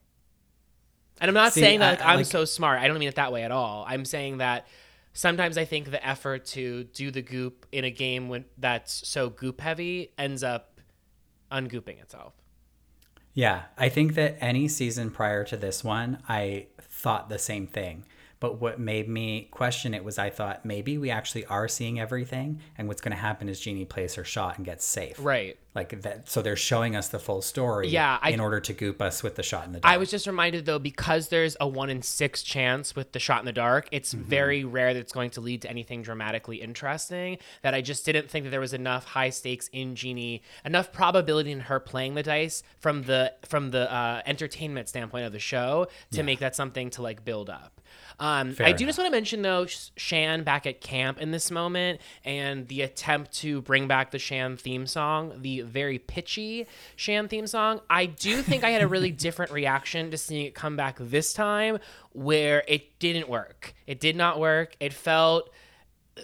And 1.20 1.30
I'm 1.30 1.36
not 1.36 1.54
See, 1.54 1.62
saying 1.62 1.80
that 1.80 2.00
like, 2.00 2.08
I 2.08 2.12
I'm 2.14 2.18
like- 2.18 2.26
so 2.26 2.46
smart. 2.46 2.80
I 2.80 2.88
don't 2.88 3.00
mean 3.00 3.10
it 3.10 3.16
that 3.16 3.32
way 3.32 3.44
at 3.44 3.52
all. 3.52 3.86
I'm 3.88 4.06
saying 4.06 4.38
that 4.38 4.68
sometimes 5.14 5.58
I 5.58 5.66
think 5.66 5.90
the 5.92 6.06
effort 6.08 6.46
to 6.48 6.84
do 6.86 7.10
the 7.12 7.22
goop 7.22 7.66
in 7.72 7.84
a 7.84 7.92
game 7.92 8.30
when 8.30 8.46
that's 8.58 9.08
so 9.08 9.30
goop 9.30 9.62
heavy 9.62 10.12
ends 10.18 10.44
up 10.44 10.80
ungooping 11.52 11.98
itself. 12.00 12.34
Yeah, 13.34 13.64
I 13.78 13.90
think 13.90 14.16
that 14.16 14.38
any 14.42 14.68
season 14.68 15.12
prior 15.12 15.44
to 15.46 15.58
this 15.58 15.84
one, 15.84 16.24
I 16.28 16.68
thought 16.82 17.30
the 17.30 17.38
same 17.40 17.68
thing. 17.68 18.04
But 18.40 18.62
what 18.62 18.80
made 18.80 19.10
me 19.10 19.48
question 19.52 19.94
it 19.94 20.04
was 20.04 20.20
I 20.20 20.30
thought 20.30 20.64
maybe 20.64 20.98
we 20.98 21.10
actually 21.10 21.46
are 21.46 21.68
seeing 21.68 22.00
everything, 22.00 22.60
and 22.78 22.88
what's 22.88 23.02
going 23.02 23.12
to 23.14 23.18
happen 23.18 23.50
is 23.50 23.60
Genie 23.60 23.86
plays 23.86 24.16
her 24.16 24.24
shot 24.24 24.58
and 24.58 24.66
gets 24.66 24.86
safe. 24.86 25.16
Right. 25.20 25.58
Like 25.74 26.02
that. 26.02 26.28
So 26.28 26.42
they're 26.42 26.56
showing 26.56 26.96
us 26.96 27.10
the 27.10 27.20
full 27.20 27.42
story. 27.44 27.88
Yeah, 27.90 28.18
I- 28.22 28.32
in 28.32 28.40
order 28.40 28.60
to 28.60 28.74
goop 28.74 29.00
us 29.02 29.22
with 29.22 29.36
the 29.36 29.44
shot 29.44 29.66
in 29.68 29.74
the 29.74 29.80
dark. 29.80 29.94
I 29.94 29.98
was 29.98 30.10
just 30.10 30.26
reminded 30.26 30.66
though, 30.66 30.80
because 30.80 31.30
there's 31.30 31.56
a 31.60 31.68
one 31.68 31.90
in 31.92 32.02
six 32.02 32.42
chance 32.42 32.96
with 32.96 33.12
the 33.12 33.20
shot 33.20 33.40
in 33.42 33.46
the 33.46 33.52
dark, 33.54 33.88
it's 33.92 34.12
very 34.14 34.64
rare 34.64 34.94
that 34.94 35.00
it's 35.00 35.14
going 35.14 35.30
to 35.32 35.42
lead 35.42 35.62
to 35.64 35.70
anything 35.70 36.02
dramatically 36.02 36.58
interesting. 36.62 37.38
That 37.62 37.74
I 37.76 37.82
just 37.82 38.06
didn't 38.06 38.30
think 38.30 38.46
that 38.46 38.50
there 38.52 38.60
was 38.60 38.74
enough 38.74 39.06
high 39.06 39.30
stakes 39.30 39.68
in 39.72 39.96
Genie, 39.96 40.42
enough 40.66 40.92
probability 40.92 41.52
in 41.52 41.60
her 41.62 41.80
playing 41.80 42.16
the 42.16 42.24
dice 42.24 42.64
from 42.80 43.04
the 43.04 43.34
from 43.46 43.70
the 43.72 43.92
uh, 43.92 44.22
entertainment 44.26 44.90
standpoint 44.90 45.26
of 45.26 45.32
the 45.32 45.40
show 45.40 45.88
to 46.12 46.24
make 46.24 46.40
that 46.40 46.56
something 46.56 46.90
to 46.92 47.02
like 47.04 47.24
build 47.24 47.50
up. 47.50 47.82
Um, 48.20 48.27
Um, 48.28 48.54
Fair 48.54 48.68
I 48.68 48.72
do 48.72 48.84
enough. 48.84 48.90
just 48.90 49.00
want 49.00 49.08
to 49.08 49.12
mention 49.12 49.42
though 49.42 49.66
Shan 49.66 50.44
back 50.44 50.66
at 50.66 50.82
camp 50.82 51.20
in 51.22 51.32
this 51.32 51.50
moment 51.50 52.02
and 52.26 52.68
the 52.68 52.82
attempt 52.82 53.32
to 53.40 53.62
bring 53.62 53.88
back 53.88 54.12
the 54.12 54.20
Shan 54.20 54.58
theme 54.58 54.86
song, 54.86 55.34
the 55.42 55.62
very 55.62 55.98
pitchy 55.98 56.68
Shan 56.96 57.28
theme 57.28 57.48
song. 57.48 57.80
I 57.90 58.06
do 58.06 58.42
think 58.42 58.64
I 58.64 58.72
had 58.72 58.82
a 58.82 58.88
really 58.88 59.12
different 59.28 59.52
reaction 59.52 60.12
to 60.12 60.18
seeing 60.18 60.46
it 60.46 60.56
come 60.56 60.76
back 60.76 60.98
this 61.00 61.34
time, 61.34 61.80
where 62.12 62.64
it 62.68 63.00
didn't 63.00 63.30
work. 63.30 63.74
It 63.86 64.00
did 64.00 64.16
not 64.16 64.40
work. 64.40 64.76
It 64.80 64.94
felt 64.94 65.50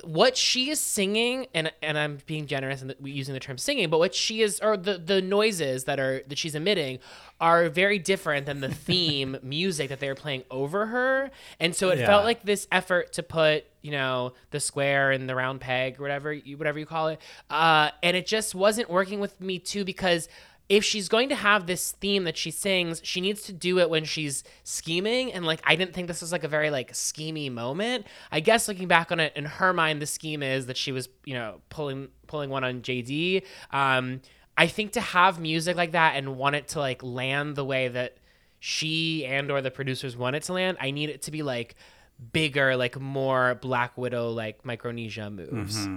what 0.03 0.35
she 0.37 0.69
is 0.69 0.79
singing 0.79 1.47
and 1.53 1.71
and 1.81 1.97
I'm 1.97 2.19
being 2.25 2.47
generous 2.47 2.81
and 2.81 2.93
using 3.03 3.33
the 3.33 3.39
term 3.39 3.57
singing 3.57 3.89
but 3.89 3.99
what 3.99 4.13
she 4.15 4.41
is 4.41 4.59
or 4.61 4.77
the 4.77 4.97
the 4.97 5.21
noises 5.21 5.83
that 5.85 5.99
are 5.99 6.21
that 6.27 6.37
she's 6.37 6.55
emitting 6.55 6.99
are 7.41 7.69
very 7.69 7.99
different 7.99 8.45
than 8.45 8.61
the 8.61 8.69
theme 8.73 9.37
music 9.43 9.89
that 9.89 9.99
they 9.99 10.07
were 10.07 10.15
playing 10.15 10.43
over 10.49 10.87
her 10.87 11.31
and 11.59 11.75
so 11.75 11.89
it 11.89 11.99
Yeah. 11.99 12.05
felt 12.07 12.23
like 12.23 12.43
this 12.43 12.67
effort 12.71 13.13
to 13.13 13.23
put 13.23 13.65
you 13.81 13.91
know 13.91 14.33
the 14.51 14.59
square 14.59 15.11
and 15.11 15.27
the 15.29 15.35
round 15.35 15.59
peg 15.61 15.99
or 15.99 16.03
whatever 16.03 16.31
you 16.33 16.57
whatever 16.57 16.79
you 16.79 16.85
call 16.85 17.09
it 17.09 17.19
uh 17.49 17.89
and 18.01 18.15
it 18.17 18.25
just 18.25 18.55
wasn't 18.55 18.89
working 18.89 19.19
with 19.19 19.39
me 19.41 19.59
too 19.59 19.83
because 19.85 20.27
if 20.69 20.83
she's 20.83 21.09
going 21.09 21.29
to 21.29 21.35
have 21.35 21.67
this 21.67 21.91
theme 21.91 22.23
that 22.23 22.37
she 22.37 22.49
sings, 22.49 23.01
she 23.03 23.21
needs 23.21 23.43
to 23.43 23.53
do 23.53 23.79
it 23.79 23.89
when 23.89 24.05
she's 24.05 24.43
scheming. 24.63 25.31
And 25.31 25.45
like, 25.45 25.61
I 25.65 25.75
didn't 25.75 25.93
think 25.93 26.07
this 26.07 26.21
was 26.21 26.31
like 26.31 26.43
a 26.43 26.47
very 26.47 26.69
like 26.69 26.93
schemy 26.93 27.51
moment. 27.51 28.07
I 28.31 28.39
guess 28.39 28.67
looking 28.67 28.87
back 28.87 29.11
on 29.11 29.19
it, 29.19 29.33
in 29.35 29.45
her 29.45 29.73
mind, 29.73 30.01
the 30.01 30.05
scheme 30.05 30.41
is 30.41 30.67
that 30.67 30.77
she 30.77 30.91
was, 30.91 31.09
you 31.25 31.33
know, 31.33 31.61
pulling 31.69 32.09
pulling 32.27 32.49
one 32.49 32.63
on 32.63 32.81
JD. 32.81 33.43
Um, 33.71 34.21
I 34.57 34.67
think 34.67 34.93
to 34.93 35.01
have 35.01 35.39
music 35.39 35.75
like 35.75 35.91
that 35.91 36.15
and 36.15 36.37
want 36.37 36.55
it 36.55 36.69
to 36.69 36.79
like 36.79 37.03
land 37.03 37.55
the 37.55 37.65
way 37.65 37.87
that 37.89 38.17
she 38.59 39.25
and 39.25 39.51
or 39.51 39.61
the 39.61 39.71
producers 39.71 40.15
want 40.15 40.35
it 40.35 40.43
to 40.43 40.53
land, 40.53 40.77
I 40.79 40.91
need 40.91 41.09
it 41.09 41.23
to 41.23 41.31
be 41.31 41.43
like 41.43 41.75
bigger, 42.31 42.77
like 42.77 42.99
more 42.99 43.55
Black 43.55 43.97
Widow, 43.97 44.29
like 44.29 44.63
Micronesia 44.65 45.29
moves. 45.29 45.87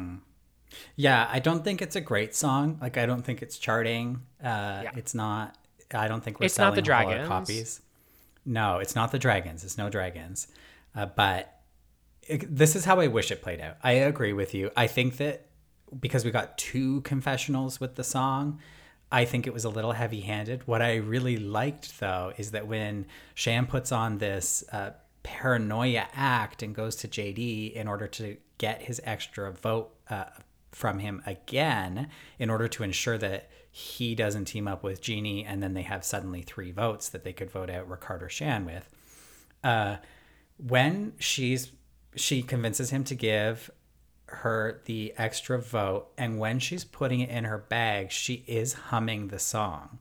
Yeah, 0.96 1.28
I 1.30 1.38
don't 1.38 1.62
think 1.64 1.82
it's 1.82 1.96
a 1.96 2.00
great 2.00 2.34
song. 2.34 2.78
Like, 2.80 2.96
I 2.96 3.06
don't 3.06 3.22
think 3.22 3.42
it's 3.42 3.58
charting. 3.58 4.22
Uh, 4.42 4.84
It's 4.96 5.14
not. 5.14 5.56
I 5.94 6.08
don't 6.08 6.22
think 6.22 6.40
we're 6.40 6.46
It's 6.46 6.58
not 6.58 6.74
selling 6.74 6.84
the 6.84 6.90
a 6.90 6.94
lot 6.94 7.02
of 7.04 7.08
Dragons. 7.10 7.28
copies. 7.28 7.80
No, 8.44 8.78
it's 8.78 8.94
not 8.94 9.12
the 9.12 9.18
dragons. 9.18 9.64
It's 9.64 9.76
no 9.78 9.88
dragons. 9.90 10.48
Uh, 10.94 11.06
but 11.06 11.60
it, 12.22 12.54
this 12.56 12.74
is 12.76 12.84
how 12.84 13.00
I 13.00 13.06
wish 13.08 13.30
it 13.30 13.42
played 13.42 13.60
out. 13.60 13.76
I 13.82 13.92
agree 13.92 14.32
with 14.32 14.54
you. 14.54 14.70
I 14.76 14.86
think 14.86 15.16
that 15.18 15.46
because 16.00 16.24
we 16.24 16.30
got 16.30 16.58
two 16.58 17.00
confessionals 17.02 17.78
with 17.80 17.94
the 17.94 18.04
song, 18.04 18.60
I 19.12 19.24
think 19.24 19.46
it 19.46 19.52
was 19.52 19.64
a 19.64 19.68
little 19.68 19.92
heavy 19.92 20.20
handed. 20.22 20.66
What 20.66 20.82
I 20.82 20.96
really 20.96 21.36
liked, 21.36 22.00
though, 22.00 22.32
is 22.36 22.50
that 22.52 22.66
when 22.66 23.06
Shan 23.34 23.66
puts 23.66 23.92
on 23.92 24.18
this 24.18 24.64
uh, 24.72 24.90
paranoia 25.22 26.06
act 26.14 26.62
and 26.62 26.74
goes 26.74 26.96
to 26.96 27.08
JD 27.08 27.72
in 27.74 27.86
order 27.88 28.06
to 28.08 28.36
get 28.58 28.82
his 28.82 29.00
extra 29.04 29.52
vote 29.52 29.90
uh, 30.10 30.24
from 30.76 30.98
him 30.98 31.22
again, 31.24 32.08
in 32.38 32.50
order 32.50 32.68
to 32.68 32.82
ensure 32.82 33.16
that 33.16 33.48
he 33.70 34.14
doesn't 34.14 34.44
team 34.44 34.68
up 34.68 34.82
with 34.82 35.00
Genie 35.00 35.44
and 35.44 35.62
then 35.62 35.72
they 35.72 35.82
have 35.82 36.04
suddenly 36.04 36.42
three 36.42 36.70
votes 36.70 37.08
that 37.08 37.24
they 37.24 37.32
could 37.32 37.50
vote 37.50 37.70
out 37.70 37.88
Ricard 37.88 38.22
or 38.22 38.28
Shan 38.28 38.66
with. 38.66 38.88
Uh, 39.64 39.96
when 40.58 41.14
she's 41.18 41.72
she 42.14 42.42
convinces 42.42 42.90
him 42.90 43.04
to 43.04 43.14
give 43.14 43.70
her 44.26 44.82
the 44.86 45.12
extra 45.16 45.60
vote 45.60 46.08
and 46.16 46.38
when 46.38 46.58
she's 46.58 46.84
putting 46.84 47.20
it 47.20 47.28
in 47.28 47.44
her 47.44 47.58
bag 47.58 48.10
she 48.10 48.42
is 48.46 48.72
humming 48.72 49.28
the 49.28 49.38
song 49.38 49.98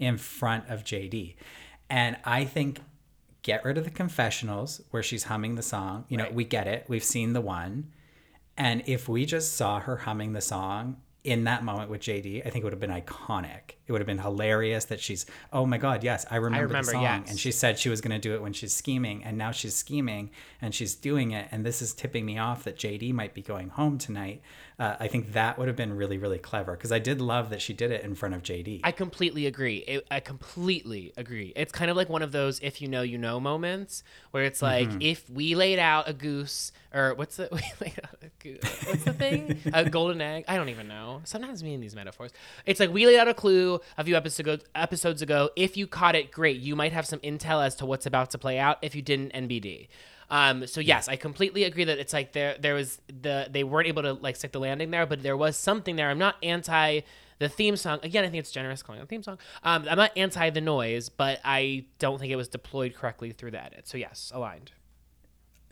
in 0.00 0.18
front 0.18 0.68
of 0.68 0.82
jd 0.82 1.36
and 1.88 2.16
i 2.24 2.44
think 2.44 2.80
get 3.42 3.64
rid 3.64 3.76
of 3.76 3.84
the 3.84 3.90
confessionals 3.90 4.80
where 4.90 5.02
she's 5.02 5.24
humming 5.24 5.56
the 5.56 5.62
song. 5.62 6.04
You 6.08 6.16
know 6.16 6.28
we 6.32 6.44
get 6.44 6.66
it. 6.66 6.86
We've 6.88 7.04
seen 7.04 7.32
the 7.32 7.40
one 7.40 7.90
and 8.56 8.82
if 8.86 9.08
we 9.08 9.24
just 9.24 9.54
saw 9.54 9.80
her 9.80 9.96
humming 9.98 10.32
the 10.32 10.40
song 10.40 10.96
in 11.24 11.44
that 11.44 11.64
moment 11.64 11.90
with 11.90 12.00
JD, 12.00 12.46
I 12.46 12.50
think 12.50 12.62
it 12.62 12.64
would 12.64 12.72
have 12.72 12.80
been 12.80 12.90
iconic. 12.90 13.76
It 13.92 13.96
would 13.96 14.00
have 14.00 14.06
been 14.06 14.18
hilarious 14.18 14.86
that 14.86 15.00
she's, 15.00 15.26
oh 15.52 15.66
my 15.66 15.76
God, 15.76 16.02
yes, 16.02 16.24
I 16.30 16.36
remember, 16.36 16.66
remember, 16.68 16.86
the 16.86 16.92
song. 16.92 17.02
yes. 17.02 17.28
And 17.30 17.38
she 17.38 17.52
said 17.52 17.78
she 17.78 17.90
was 17.90 18.00
going 18.00 18.12
to 18.12 18.18
do 18.18 18.34
it 18.34 18.40
when 18.40 18.54
she's 18.54 18.72
scheming. 18.74 19.22
And 19.22 19.36
now 19.36 19.50
she's 19.50 19.74
scheming 19.74 20.30
and 20.62 20.74
she's 20.74 20.94
doing 20.94 21.32
it. 21.32 21.48
And 21.52 21.64
this 21.64 21.82
is 21.82 21.92
tipping 21.92 22.24
me 22.24 22.38
off 22.38 22.64
that 22.64 22.76
JD 22.78 23.12
might 23.12 23.34
be 23.34 23.42
going 23.42 23.68
home 23.68 23.98
tonight. 23.98 24.40
Uh, 24.78 24.96
I 24.98 25.06
think 25.08 25.34
that 25.34 25.58
would 25.58 25.68
have 25.68 25.76
been 25.76 25.92
really, 25.94 26.16
really 26.16 26.38
clever 26.38 26.72
because 26.72 26.90
I 26.90 26.98
did 26.98 27.20
love 27.20 27.50
that 27.50 27.60
she 27.60 27.72
did 27.74 27.90
it 27.92 28.02
in 28.02 28.14
front 28.14 28.34
of 28.34 28.42
JD. 28.42 28.80
I 28.82 28.90
completely 28.92 29.46
agree. 29.46 29.76
It, 29.86 30.06
I 30.10 30.20
completely 30.20 31.12
agree. 31.16 31.52
It's 31.54 31.70
kind 31.72 31.90
of 31.90 31.96
like 31.96 32.08
one 32.08 32.22
of 32.22 32.32
those 32.32 32.58
if 32.60 32.80
you 32.80 32.88
know 32.88 33.02
you 33.02 33.18
know 33.18 33.38
moments 33.38 34.02
where 34.30 34.44
it's 34.44 34.62
like 34.62 34.88
Mm-hmm. 34.88 35.02
if 35.02 35.28
we 35.30 35.54
laid 35.54 35.78
out 35.78 36.08
a 36.08 36.12
goose 36.14 36.72
or 36.92 37.14
what's 37.14 37.36
the 37.36 37.48
we 37.52 37.60
laid 37.80 38.00
out 38.02 38.16
a 38.22 38.30
goose, 38.42 38.84
what's 38.86 39.04
the 39.04 39.12
thing 39.12 39.60
a 39.72 39.88
golden 39.88 40.20
egg 40.20 40.44
I 40.48 40.56
don't 40.56 40.70
even 40.70 40.88
know. 40.88 41.20
Sometimes 41.24 41.62
me 41.62 41.74
and 41.74 41.82
these 41.82 41.94
metaphors. 41.94 42.30
It's 42.66 42.80
like 42.80 42.90
we 42.92 43.06
laid 43.06 43.18
out 43.18 43.28
a 43.28 43.34
clue 43.34 43.80
a 43.96 44.04
few 44.04 44.16
episodes 44.16 44.40
ago, 44.40 44.58
episodes 44.74 45.22
ago. 45.22 45.50
If 45.56 45.76
you 45.76 45.86
caught 45.86 46.14
it, 46.14 46.30
great. 46.30 46.60
You 46.60 46.76
might 46.76 46.92
have 46.92 47.06
some 47.06 47.18
intel 47.20 47.64
as 47.64 47.74
to 47.76 47.86
what's 47.86 48.06
about 48.06 48.30
to 48.30 48.38
play 48.38 48.58
out. 48.58 48.78
If 48.82 48.94
you 48.94 49.02
didn't, 49.02 49.32
NBD. 49.32 49.88
Um, 50.30 50.66
so 50.66 50.80
yes, 50.80 51.08
I 51.08 51.16
completely 51.16 51.64
agree 51.64 51.84
that 51.84 51.98
it's 51.98 52.14
like 52.14 52.32
there 52.32 52.56
there 52.58 52.74
was 52.74 52.98
the 53.06 53.48
they 53.50 53.64
weren't 53.64 53.86
able 53.86 54.02
to 54.02 54.14
like 54.14 54.36
stick 54.36 54.52
the 54.52 54.60
landing 54.60 54.90
there, 54.90 55.04
but 55.04 55.22
there 55.22 55.36
was 55.36 55.56
something 55.56 55.96
there. 55.96 56.08
I'm 56.08 56.18
not 56.18 56.36
anti 56.42 57.02
the 57.38 57.48
theme 57.48 57.76
song. 57.76 57.98
Again, 58.02 58.24
I 58.24 58.28
think 58.28 58.40
it's 58.40 58.50
generous 58.50 58.82
calling 58.82 59.00
it 59.00 59.04
a 59.04 59.06
theme 59.06 59.22
song. 59.22 59.38
Um, 59.62 59.86
I'm 59.90 59.98
not 59.98 60.16
anti 60.16 60.48
the 60.48 60.62
noise, 60.62 61.10
but 61.10 61.40
I 61.44 61.84
don't 61.98 62.18
think 62.18 62.32
it 62.32 62.36
was 62.36 62.48
deployed 62.48 62.94
correctly 62.94 63.32
through 63.32 63.50
the 63.50 63.62
edit. 63.62 63.86
So 63.86 63.98
yes, 63.98 64.32
aligned. 64.34 64.72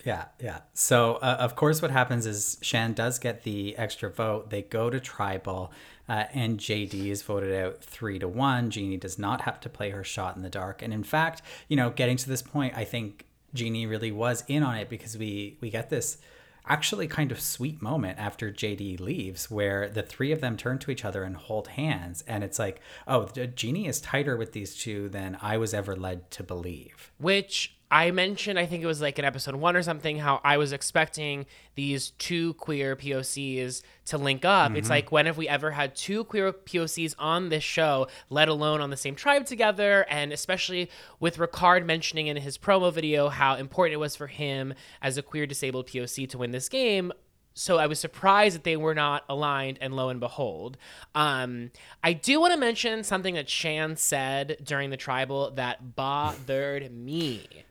Yeah, 0.04 0.26
yeah. 0.40 0.60
So, 0.74 1.16
uh, 1.16 1.36
of 1.40 1.56
course, 1.56 1.82
what 1.82 1.90
happens 1.90 2.26
is 2.26 2.58
Shan 2.62 2.94
does 2.94 3.18
get 3.18 3.42
the 3.42 3.76
extra 3.76 4.10
vote. 4.10 4.50
They 4.50 4.62
go 4.62 4.88
to 4.90 4.98
tribal, 4.98 5.72
uh, 6.10 6.24
and 6.34 6.58
JD 6.58 7.06
is 7.06 7.22
voted 7.22 7.54
out 7.54 7.84
three 7.84 8.18
to 8.18 8.26
one. 8.26 8.70
Genie 8.70 8.96
does 8.96 9.16
not 9.16 9.42
have 9.42 9.60
to 9.60 9.68
play 9.68 9.90
her 9.90 10.02
shot 10.02 10.34
in 10.34 10.42
the 10.42 10.50
dark. 10.50 10.82
And 10.82 10.92
in 10.92 11.04
fact, 11.04 11.40
you 11.68 11.76
know, 11.76 11.90
getting 11.90 12.16
to 12.16 12.28
this 12.28 12.42
point, 12.42 12.76
I 12.76 12.82
think 12.82 13.26
Genie 13.54 13.86
really 13.86 14.10
was 14.10 14.42
in 14.48 14.64
on 14.64 14.76
it 14.76 14.88
because 14.88 15.16
we 15.16 15.56
we 15.60 15.70
get 15.70 15.88
this 15.88 16.18
actually 16.66 17.06
kind 17.06 17.30
of 17.30 17.40
sweet 17.40 17.80
moment 17.80 18.18
after 18.18 18.50
JD 18.50 18.98
leaves 18.98 19.52
where 19.52 19.88
the 19.88 20.02
three 20.02 20.32
of 20.32 20.40
them 20.40 20.56
turn 20.56 20.80
to 20.80 20.90
each 20.90 21.04
other 21.04 21.22
and 21.22 21.36
hold 21.36 21.68
hands 21.68 22.22
and 22.28 22.44
it's 22.44 22.58
like 22.58 22.80
oh 23.08 23.26
Genie 23.54 23.88
is 23.88 23.98
tighter 24.00 24.36
with 24.36 24.52
these 24.52 24.76
two 24.76 25.08
than 25.08 25.38
I 25.40 25.56
was 25.56 25.72
ever 25.72 25.96
led 25.96 26.30
to 26.32 26.42
believe 26.42 27.10
which 27.18 27.76
I 27.90 28.12
mentioned, 28.12 28.58
I 28.58 28.66
think 28.66 28.84
it 28.84 28.86
was 28.86 29.00
like 29.00 29.18
in 29.18 29.24
episode 29.24 29.56
one 29.56 29.74
or 29.74 29.82
something, 29.82 30.18
how 30.18 30.40
I 30.44 30.58
was 30.58 30.72
expecting 30.72 31.46
these 31.74 32.10
two 32.12 32.54
queer 32.54 32.94
POCs 32.94 33.82
to 34.06 34.18
link 34.18 34.44
up. 34.44 34.76
It's 34.76 34.88
like, 34.88 35.10
when 35.10 35.26
have 35.26 35.36
we 35.36 35.48
ever 35.48 35.72
had 35.72 35.96
two 35.96 36.22
queer 36.24 36.52
POCs 36.52 37.16
on 37.18 37.48
this 37.48 37.64
show, 37.64 38.06
let 38.28 38.48
alone 38.48 38.80
on 38.80 38.90
the 38.90 38.96
same 38.96 39.16
tribe 39.16 39.44
together? 39.44 40.06
And 40.08 40.32
especially 40.32 40.88
with 41.18 41.38
Ricard 41.38 41.84
mentioning 41.84 42.28
in 42.28 42.36
his 42.36 42.56
promo 42.56 42.92
video 42.92 43.28
how 43.28 43.56
important 43.56 43.94
it 43.94 43.98
was 43.98 44.14
for 44.14 44.28
him 44.28 44.72
as 45.02 45.18
a 45.18 45.22
queer 45.22 45.46
disabled 45.46 45.88
POC 45.88 46.28
to 46.30 46.38
win 46.38 46.52
this 46.52 46.68
game 46.68 47.12
so 47.52 47.78
I 47.78 47.88
was 47.88 47.98
surprised 47.98 48.54
that 48.54 48.64
they 48.64 48.76
were 48.76 48.94
not 48.94 49.24
aligned, 49.28 49.78
and 49.82 49.94
lo 49.94 50.08
and 50.08 50.20
behold, 50.20 50.78
um, 51.14 51.72
I 52.02 52.12
do 52.12 52.40
want 52.40 52.54
to 52.54 52.58
mention 52.58 53.02
something 53.02 53.34
that 53.34 53.50
Shan 53.50 53.96
said 53.96 54.58
during 54.62 54.90
the 54.90 54.96
tribal 54.96 55.50
that 55.50 55.96
bothered 55.96 56.90
me. 56.92 57.64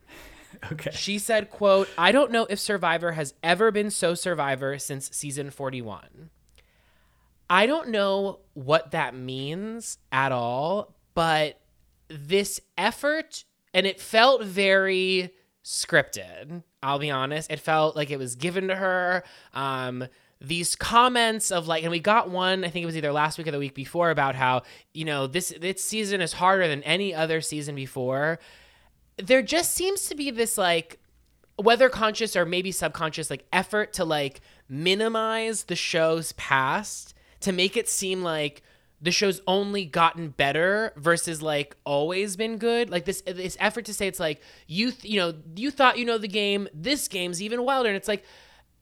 okay 0.71 0.91
She 0.93 1.19
said, 1.19 1.49
"quote 1.49 1.89
I 1.97 2.11
don't 2.11 2.31
know 2.31 2.45
if 2.49 2.59
Survivor 2.59 3.13
has 3.13 3.33
ever 3.43 3.71
been 3.71 3.91
so 3.91 4.13
Survivor 4.13 4.77
since 4.79 5.09
season 5.15 5.49
41." 5.49 6.29
I 7.49 7.65
don't 7.65 7.89
know 7.89 8.39
what 8.53 8.91
that 8.91 9.15
means 9.15 9.97
at 10.11 10.31
all, 10.31 10.93
but 11.15 11.59
this 12.09 12.61
effort 12.77 13.43
and 13.73 13.87
it 13.87 13.99
felt 13.99 14.43
very 14.43 15.31
scripted. 15.63 16.63
I'll 16.81 16.99
be 16.99 17.11
honest. 17.11 17.51
It 17.51 17.59
felt 17.59 17.95
like 17.95 18.09
it 18.09 18.17
was 18.17 18.35
given 18.35 18.67
to 18.69 18.75
her. 18.75 19.23
Um, 19.53 20.07
these 20.41 20.75
comments 20.75 21.51
of 21.51 21.67
like, 21.67 21.83
and 21.83 21.91
we 21.91 21.99
got 21.99 22.29
one, 22.29 22.63
I 22.63 22.69
think 22.69 22.83
it 22.83 22.85
was 22.85 22.95
either 22.95 23.11
last 23.11 23.37
week 23.37 23.47
or 23.47 23.51
the 23.51 23.59
week 23.59 23.75
before, 23.75 24.09
about 24.09 24.35
how, 24.35 24.63
you 24.93 25.05
know, 25.05 25.27
this 25.27 25.53
this 25.59 25.83
season 25.83 26.21
is 26.21 26.33
harder 26.33 26.67
than 26.67 26.81
any 26.83 27.13
other 27.13 27.41
season 27.41 27.75
before. 27.75 28.39
There 29.21 29.41
just 29.41 29.73
seems 29.73 30.07
to 30.07 30.15
be 30.15 30.31
this 30.31 30.57
like 30.57 30.99
whether 31.57 31.89
conscious 31.89 32.35
or 32.35 32.45
maybe 32.45 32.71
subconscious 32.71 33.29
like 33.29 33.45
effort 33.51 33.93
to 33.93 34.05
like 34.05 34.41
minimize 34.69 35.63
the 35.65 35.75
show's 35.75 36.31
past 36.33 37.13
to 37.41 37.51
make 37.51 37.75
it 37.75 37.89
seem 37.89 38.23
like 38.23 38.63
the 39.01 39.11
show's 39.11 39.41
only 39.47 39.85
gotten 39.85 40.29
better 40.29 40.93
versus 40.97 41.41
like 41.41 41.75
always 41.85 42.35
been 42.35 42.57
good. 42.57 42.89
Like 42.89 43.05
this 43.05 43.21
this 43.21 43.57
effort 43.59 43.85
to 43.85 43.93
say 43.93 44.07
it's 44.07 44.19
like 44.19 44.41
you 44.67 44.91
th- 44.91 45.11
you 45.11 45.19
know 45.19 45.33
you 45.55 45.71
thought 45.71 45.97
you 45.97 46.05
know 46.05 46.17
the 46.17 46.27
game. 46.27 46.67
This 46.73 47.07
game's 47.07 47.41
even 47.41 47.63
wilder. 47.63 47.89
And 47.89 47.97
it's 47.97 48.07
like 48.07 48.23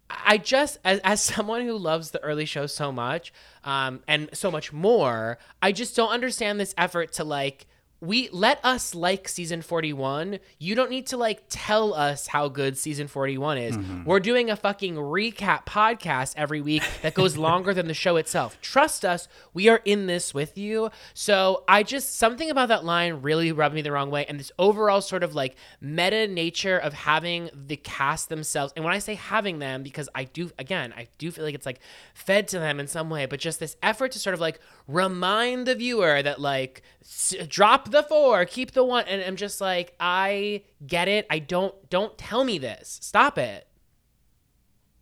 I 0.09 0.37
just, 0.37 0.77
as, 0.83 0.99
as 1.03 1.21
someone 1.21 1.65
who 1.65 1.77
loves 1.77 2.11
the 2.11 2.23
early 2.23 2.45
show 2.45 2.65
so 2.65 2.91
much, 2.91 3.33
um, 3.63 4.01
and 4.07 4.29
so 4.33 4.49
much 4.49 4.71
more, 4.71 5.37
I 5.61 5.71
just 5.71 5.95
don't 5.95 6.11
understand 6.11 6.59
this 6.59 6.73
effort 6.77 7.11
to 7.13 7.23
like 7.23 7.67
we 7.99 8.29
let 8.31 8.63
us 8.63 8.93
like 8.93 9.27
season 9.27 9.61
41. 9.63 10.37
You 10.59 10.75
don't 10.75 10.91
need 10.91 11.07
to 11.07 11.17
like 11.17 11.43
tell 11.49 11.95
us 11.95 12.27
how 12.27 12.47
good 12.47 12.77
season 12.77 13.07
41 13.07 13.57
is. 13.57 13.77
Mm-hmm. 13.77 14.03
We're 14.03 14.19
doing 14.19 14.51
a 14.51 14.55
fucking 14.55 14.95
recap 14.95 15.65
podcast 15.65 16.33
every 16.37 16.61
week 16.61 16.83
that 17.01 17.15
goes 17.15 17.37
longer 17.47 17.73
than 17.73 17.87
the 17.87 17.95
show 17.95 18.17
itself. 18.17 18.61
Trust 18.61 19.03
us, 19.03 19.27
we 19.53 19.67
are 19.67 19.81
in 19.83 20.05
this 20.05 20.31
with 20.33 20.57
you. 20.59 20.91
So 21.15 21.63
I 21.67 21.81
just, 21.81 22.15
something 22.15 22.51
about 22.51 22.67
that 22.69 22.85
line 22.85 23.21
really 23.23 23.51
rubbed 23.51 23.73
me 23.73 23.81
the 23.81 23.91
wrong 23.91 24.11
way. 24.11 24.25
And 24.27 24.39
this 24.39 24.51
overall 24.59 25.01
sort 25.01 25.23
of 25.23 25.33
like 25.33 25.55
meta 25.81 26.27
nature 26.27 26.77
of 26.77 26.93
having 26.93 27.49
the 27.53 27.77
cast 27.77 28.29
themselves. 28.29 28.73
And 28.75 28.85
when 28.85 28.93
I 28.93 28.99
say 28.99 29.15
having 29.15 29.57
them, 29.57 29.81
because 29.81 30.07
I 30.13 30.25
do, 30.25 30.51
again, 30.59 30.93
I 30.95 31.07
do 31.17 31.31
feel 31.31 31.45
like 31.45 31.55
it's 31.55 31.65
like 31.65 31.79
fed 32.13 32.47
to 32.49 32.59
them 32.59 32.79
in 32.79 32.87
some 32.87 33.09
way, 33.09 33.25
but 33.25 33.39
just 33.39 33.59
this 33.59 33.75
effort 33.81 34.11
to 34.11 34.19
sort 34.19 34.35
of 34.35 34.39
like 34.39 34.59
remind 34.87 35.65
the 35.65 35.73
viewer 35.73 36.21
that 36.21 36.39
like 36.39 36.83
s- 37.01 37.33
drop 37.47 37.86
the 37.89 38.03
four, 38.03 38.45
keep 38.45 38.71
the 38.71 38.83
one. 38.83 39.05
And 39.07 39.21
I'm 39.21 39.35
just 39.35 39.61
like, 39.61 39.95
I 39.99 40.63
get 40.85 41.07
it. 41.07 41.25
I 41.29 41.39
don't, 41.39 41.89
don't 41.89 42.17
tell 42.17 42.43
me 42.43 42.57
this. 42.57 42.99
Stop 43.01 43.37
it. 43.37 43.67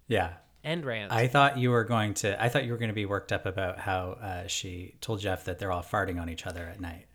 Yeah. 0.08 0.34
End 0.64 0.84
rant. 0.84 1.12
I 1.12 1.28
thought 1.28 1.60
you 1.60 1.70
were 1.70 1.84
going 1.84 2.16
to. 2.16 2.44
I 2.44 2.50
thought 2.50 2.66
you 2.66 2.72
were 2.72 2.80
going 2.80 2.90
to 2.90 2.96
be 2.96 3.06
worked 3.06 3.32
up 3.32 3.46
about 3.46 3.78
how 3.78 4.18
uh, 4.20 4.48
she 4.48 4.96
told 5.00 5.20
Jeff 5.20 5.46
that 5.46 5.60
they're 5.60 5.72
all 5.72 5.84
farting 5.84 6.20
on 6.20 6.28
each 6.28 6.48
other 6.48 6.64
at 6.66 6.82
night. 6.82 7.06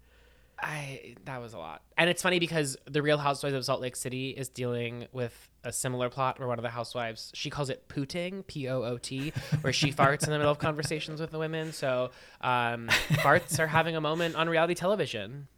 I 0.63 1.17
that 1.25 1.41
was 1.41 1.53
a 1.53 1.59
lot. 1.59 1.83
And 1.99 2.09
it's 2.09 2.23
funny 2.23 2.39
because 2.39 2.77
the 2.85 3.03
Real 3.03 3.19
Housewives 3.19 3.57
of 3.57 3.65
Salt 3.65 3.81
Lake 3.81 3.97
City 3.97 4.31
is 4.31 4.49
dealing 4.49 5.09
with 5.11 5.49
a 5.65 5.73
similar 5.73 6.11
plot 6.11 6.39
where 6.39 6.47
one 6.47 6.61
of 6.61 6.63
the 6.63 6.71
housewives 6.71 7.33
she 7.35 7.51
calls 7.51 7.71
it 7.71 7.89
pooting, 7.89 8.45
P 8.45 8.69
O 8.69 8.85
O 8.85 8.99
T, 8.99 9.33
where 9.63 9.73
she 9.73 9.91
farts 9.91 10.23
in 10.23 10.31
the 10.31 10.39
middle 10.39 10.53
of 10.53 10.61
conversations 10.61 11.21
with 11.21 11.33
the 11.33 11.39
women. 11.39 11.73
So 11.73 12.13
um, 12.43 12.87
farts 13.15 13.59
are 13.59 13.67
having 13.67 13.97
a 13.97 14.01
moment 14.01 14.37
on 14.37 14.49
reality 14.49 14.75
television. 14.75 15.49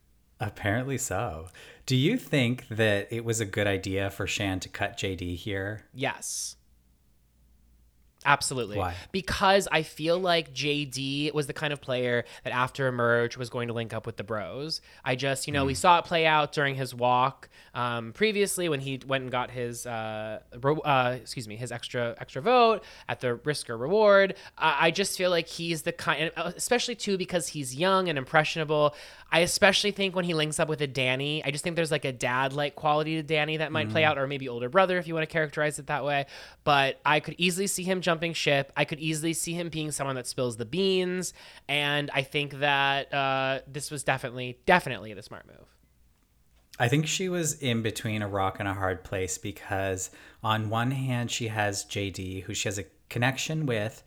Apparently 0.42 0.98
so. 0.98 1.48
Do 1.86 1.94
you 1.96 2.18
think 2.18 2.66
that 2.68 3.06
it 3.12 3.24
was 3.24 3.40
a 3.40 3.44
good 3.46 3.68
idea 3.68 4.10
for 4.10 4.26
Shan 4.26 4.58
to 4.60 4.68
cut 4.68 4.98
JD 4.98 5.36
here? 5.36 5.84
Yes. 5.94 6.56
Absolutely. 8.24 8.76
Why? 8.76 8.94
Because 9.10 9.68
I 9.70 9.82
feel 9.82 10.18
like 10.18 10.52
JD 10.52 11.32
was 11.34 11.46
the 11.46 11.52
kind 11.52 11.72
of 11.72 11.80
player 11.80 12.24
that 12.44 12.52
after 12.52 12.86
Emerge 12.86 13.36
was 13.36 13.50
going 13.50 13.68
to 13.68 13.74
link 13.74 13.92
up 13.92 14.06
with 14.06 14.16
the 14.16 14.24
bros. 14.24 14.80
I 15.04 15.16
just, 15.16 15.46
you 15.46 15.52
know, 15.52 15.64
we 15.64 15.74
saw 15.74 15.98
it 15.98 16.04
play 16.04 16.26
out 16.26 16.52
during 16.52 16.74
his 16.74 16.94
walk 16.94 17.48
um, 17.74 18.12
previously 18.12 18.68
when 18.68 18.80
he 18.80 19.00
went 19.06 19.22
and 19.22 19.30
got 19.32 19.50
his, 19.50 19.86
uh, 19.86 20.40
uh, 20.62 21.16
excuse 21.20 21.48
me, 21.48 21.56
his 21.56 21.72
extra 21.72 22.14
extra 22.20 22.42
vote 22.42 22.84
at 23.08 23.20
the 23.20 23.34
risk 23.36 23.70
or 23.70 23.76
reward. 23.76 24.34
I 24.58 24.82
I 24.82 24.90
just 24.90 25.16
feel 25.16 25.30
like 25.30 25.46
he's 25.46 25.82
the 25.82 25.92
kind, 25.92 26.30
uh, 26.36 26.52
especially 26.56 26.94
too 26.94 27.16
because 27.16 27.48
he's 27.48 27.74
young 27.74 28.08
and 28.08 28.18
impressionable. 28.18 28.94
I 29.30 29.40
especially 29.40 29.92
think 29.92 30.14
when 30.14 30.26
he 30.26 30.34
links 30.34 30.60
up 30.60 30.68
with 30.68 30.82
a 30.82 30.86
Danny, 30.86 31.42
I 31.42 31.50
just 31.50 31.64
think 31.64 31.76
there's 31.76 31.90
like 31.90 32.04
a 32.04 32.12
dad 32.12 32.52
like 32.52 32.74
quality 32.74 33.14
to 33.16 33.22
Danny 33.22 33.56
that 33.56 33.72
might 33.72 33.88
play 33.88 34.04
out, 34.04 34.18
or 34.18 34.26
maybe 34.26 34.46
older 34.48 34.68
brother 34.68 34.98
if 34.98 35.06
you 35.06 35.14
want 35.14 35.26
to 35.26 35.32
characterize 35.32 35.78
it 35.78 35.86
that 35.86 36.04
way. 36.04 36.26
But 36.64 37.00
I 37.06 37.20
could 37.20 37.36
easily 37.38 37.66
see 37.66 37.82
him 37.82 38.02
jumping 38.12 38.34
ship. 38.34 38.70
I 38.76 38.84
could 38.84 39.00
easily 39.00 39.32
see 39.32 39.54
him 39.54 39.70
being 39.70 39.90
someone 39.90 40.16
that 40.16 40.26
spills 40.26 40.58
the 40.58 40.66
beans. 40.66 41.32
And 41.66 42.10
I 42.12 42.22
think 42.22 42.58
that 42.60 43.12
uh, 43.12 43.60
this 43.66 43.90
was 43.90 44.04
definitely, 44.04 44.58
definitely 44.66 45.14
the 45.14 45.22
smart 45.22 45.46
move. 45.46 45.66
I 46.78 46.88
think 46.88 47.06
she 47.06 47.30
was 47.30 47.54
in 47.54 47.80
between 47.80 48.20
a 48.20 48.28
rock 48.28 48.58
and 48.58 48.68
a 48.68 48.74
hard 48.74 49.02
place 49.02 49.38
because, 49.38 50.10
on 50.42 50.68
one 50.68 50.90
hand, 50.90 51.30
she 51.30 51.48
has 51.48 51.86
JD, 51.86 52.42
who 52.42 52.52
she 52.52 52.68
has 52.68 52.78
a 52.78 52.84
connection 53.08 53.64
with 53.64 54.02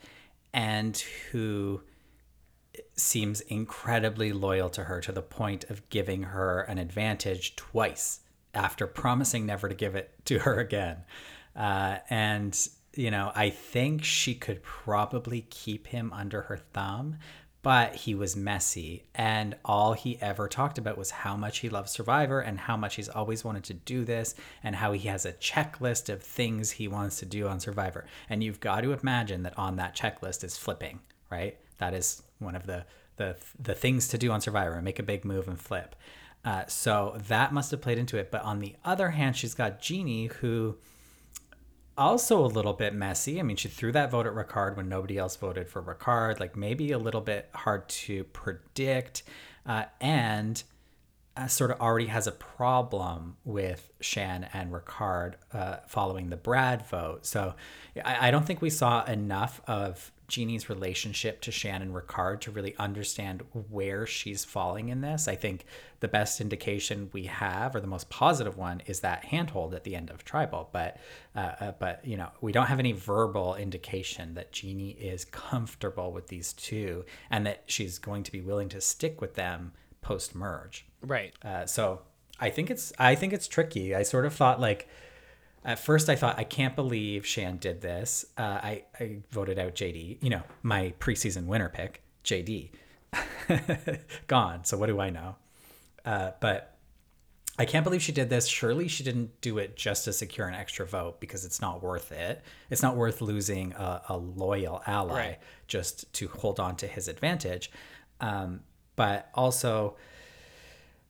and 0.54 0.98
who 1.32 1.82
seems 2.96 3.42
incredibly 3.42 4.34
loyal 4.34 4.70
to 4.70 4.84
her 4.84 5.02
to 5.02 5.12
the 5.12 5.22
point 5.22 5.64
of 5.70 5.88
giving 5.90 6.24
her 6.24 6.62
an 6.62 6.78
advantage 6.78 7.56
twice 7.56 8.20
after 8.54 8.86
promising 8.86 9.48
never 9.48 9.68
to 9.68 9.76
give 9.76 9.96
it 9.96 10.14
to 10.26 10.40
her 10.40 10.60
again. 10.60 10.98
Uh, 11.56 11.98
and, 12.10 12.68
you 12.96 13.12
know, 13.12 13.32
I 13.36 13.50
think 13.50 14.04
she 14.04 14.36
could 14.36 14.64
probably 14.64 15.42
keep 15.50 15.88
him 15.88 16.12
under 16.14 16.44
her 16.44 16.58
thumb, 16.58 17.18
but 17.62 17.96
he 17.96 18.14
was 18.14 18.36
messy. 18.36 19.06
And 19.16 19.56
all 19.66 19.94
he 19.94 20.20
ever 20.22 20.48
talked 20.48 20.78
about 20.78 20.98
was 20.98 21.12
how 21.12 21.36
much 21.36 21.60
he 21.60 21.70
loves 21.70 21.92
Survivor 21.92 22.40
and 22.40 22.60
how 22.60 22.78
much 22.78 22.96
he's 22.96 23.10
always 23.10 23.44
wanted 23.44 23.64
to 23.66 23.74
do 23.74 24.06
this 24.06 24.36
and 24.64 24.76
how 24.76 24.92
he 24.92 25.08
has 25.08 25.26
a 25.26 25.34
checklist 25.34 26.12
of 26.14 26.22
things 26.22 26.72
he 26.72 26.88
wants 26.88 27.20
to 27.20 27.26
do 27.26 27.48
on 27.48 27.60
Survivor. 27.60 28.06
And 28.30 28.44
you've 28.44 28.60
got 28.60 28.82
to 28.82 28.94
imagine 28.94 29.44
that 29.44 29.58
on 29.58 29.78
that 29.78 29.96
checklist 29.96 30.44
is 30.44 30.58
flipping, 30.58 31.00
right? 31.32 31.58
That 31.80 31.94
is 31.94 32.22
one 32.40 32.56
of 32.56 32.66
the 32.66 32.86
the 33.18 33.38
the 33.60 33.74
things 33.74 34.10
to 34.10 34.18
do 34.18 34.32
on 34.32 34.42
Survivor, 34.42 34.82
make 34.82 35.00
a 35.00 35.04
big 35.04 35.26
move 35.26 35.48
and 35.48 35.60
flip. 35.60 35.96
Uh, 36.44 36.66
so 36.68 37.20
that 37.28 37.52
must 37.52 37.72
have 37.72 37.82
played 37.82 37.98
into 37.98 38.18
it. 38.18 38.30
But 38.30 38.44
on 38.44 38.60
the 38.60 38.76
other 38.86 39.10
hand, 39.10 39.36
she's 39.36 39.56
got 39.56 39.82
Jeannie, 39.82 40.28
who 40.28 40.78
also 41.98 42.44
a 42.44 42.48
little 42.48 42.74
bit 42.74 42.94
messy. 42.94 43.40
I 43.40 43.44
mean, 43.44 43.58
she 43.58 43.68
threw 43.68 43.92
that 43.94 44.12
vote 44.12 44.26
at 44.26 44.34
Ricard 44.34 44.76
when 44.76 44.90
nobody 44.90 45.18
else 45.18 45.36
voted 45.36 45.70
for 45.70 45.82
Ricard. 45.82 46.40
Like 46.40 46.56
maybe 46.56 46.92
a 46.92 46.98
little 46.98 47.22
bit 47.22 47.50
hard 47.54 47.88
to 47.90 48.24
predict, 48.26 49.24
uh, 49.66 49.86
and 50.02 50.62
uh, 51.38 51.48
sort 51.48 51.72
of 51.72 51.80
already 51.82 52.08
has 52.08 52.28
a 52.28 52.32
problem 52.32 53.38
with 53.44 53.92
Shan 54.00 54.48
and 54.54 54.72
Ricard 54.72 55.34
uh, 55.54 55.78
following 55.88 56.30
the 56.30 56.38
Brad 56.38 56.88
vote. 56.88 57.26
So 57.26 57.56
I, 58.04 58.28
I 58.28 58.32
don't 58.32 58.46
think 58.46 58.62
we 58.62 58.70
saw 58.70 59.04
enough 59.06 59.62
of 59.68 60.12
Genie's 60.28 60.70
relationship 60.70 61.42
to 61.42 61.52
Shannon 61.52 61.86
and 61.86 61.96
Ricard 61.96 62.42
to 62.42 62.52
really 62.52 62.76
understand 62.78 63.44
where 63.70 64.06
she's 64.06 64.44
falling 64.44 64.90
in 64.90 65.02
this. 65.02 65.28
I 65.28 65.36
think 65.36 65.66
the 66.00 66.08
best 66.08 66.42
indication 66.42 67.10
we 67.14 67.26
have, 67.26 67.76
or 67.76 67.80
the 67.80 67.88
most 67.88 68.10
positive 68.10 68.58
one, 68.58 68.82
is 68.86 69.02
that 69.02 69.26
handhold 69.26 69.74
at 69.74 69.84
the 69.84 69.96
end 69.96 70.10
of 70.10 70.24
Tribal. 70.26 70.70
But 70.72 70.98
uh, 71.36 71.52
uh, 71.60 71.72
but 71.80 72.06
you 72.06 72.18
know 72.18 72.30
we 72.42 72.52
don't 72.52 72.68
have 72.68 72.80
any 72.80 72.92
verbal 72.92 73.56
indication 73.56 74.34
that 74.36 74.52
Genie 74.52 74.92
is 74.92 75.26
comfortable 75.26 76.12
with 76.12 76.28
these 76.28 76.54
two 76.54 77.06
and 77.30 77.46
that 77.46 77.64
she's 77.68 78.00
going 78.00 78.24
to 78.24 78.32
be 78.32 78.42
willing 78.42 78.70
to 78.70 78.82
stick 78.82 79.22
with 79.22 79.36
them 79.36 79.74
post 80.02 80.36
merge. 80.36 80.86
Right. 81.02 81.34
Uh, 81.44 81.66
so 81.66 82.02
I 82.40 82.50
think 82.50 82.70
it's 82.70 82.92
I 83.00 83.16
think 83.16 83.34
it's 83.34 83.48
tricky. 83.48 83.96
I 83.96 84.04
sort 84.04 84.26
of 84.26 84.34
thought 84.34 84.60
like 84.60 84.88
at 85.66 85.80
first 85.80 86.08
I 86.10 86.16
thought 86.16 86.38
I 86.40 86.44
can't 86.46 86.76
believe 86.76 87.26
Shan 87.26 87.58
did 87.58 87.82
this. 87.82 88.26
Uh, 88.38 88.42
I 88.64 88.84
I 89.00 89.18
voted 89.32 89.60
out 89.60 89.76
JD. 89.76 90.24
You 90.24 90.30
know 90.30 90.44
my 90.64 90.94
preseason 91.00 91.46
winner 91.48 91.68
pick 91.70 92.02
JD 92.24 92.70
gone. 94.28 94.64
So 94.66 94.78
what 94.78 94.88
do 94.88 95.00
I 95.00 95.10
know? 95.10 95.36
Uh, 96.06 96.32
but 96.40 96.72
I 97.58 97.66
can't 97.66 97.84
believe 97.86 98.02
she 98.02 98.12
did 98.12 98.30
this. 98.30 98.48
Surely 98.48 98.88
she 98.90 99.04
didn't 99.04 99.40
do 99.42 99.58
it 99.60 99.76
just 99.78 100.06
to 100.06 100.14
secure 100.14 100.48
an 100.48 100.54
extra 100.56 100.86
vote 100.86 101.20
because 101.22 101.46
it's 101.46 101.62
not 101.62 101.82
worth 101.82 102.12
it. 102.12 102.44
It's 102.70 102.82
not 102.84 102.96
worth 102.98 103.22
losing 103.22 103.72
a, 103.74 104.02
a 104.10 104.18
loyal 104.18 104.82
ally 104.86 105.14
Right. 105.16 105.38
just 105.68 106.12
to 106.16 106.28
hold 106.28 106.60
on 106.60 106.76
to 106.78 106.88
his 106.88 107.08
advantage. 107.08 107.72
Um, 108.20 108.60
but 108.98 109.30
also, 109.34 109.96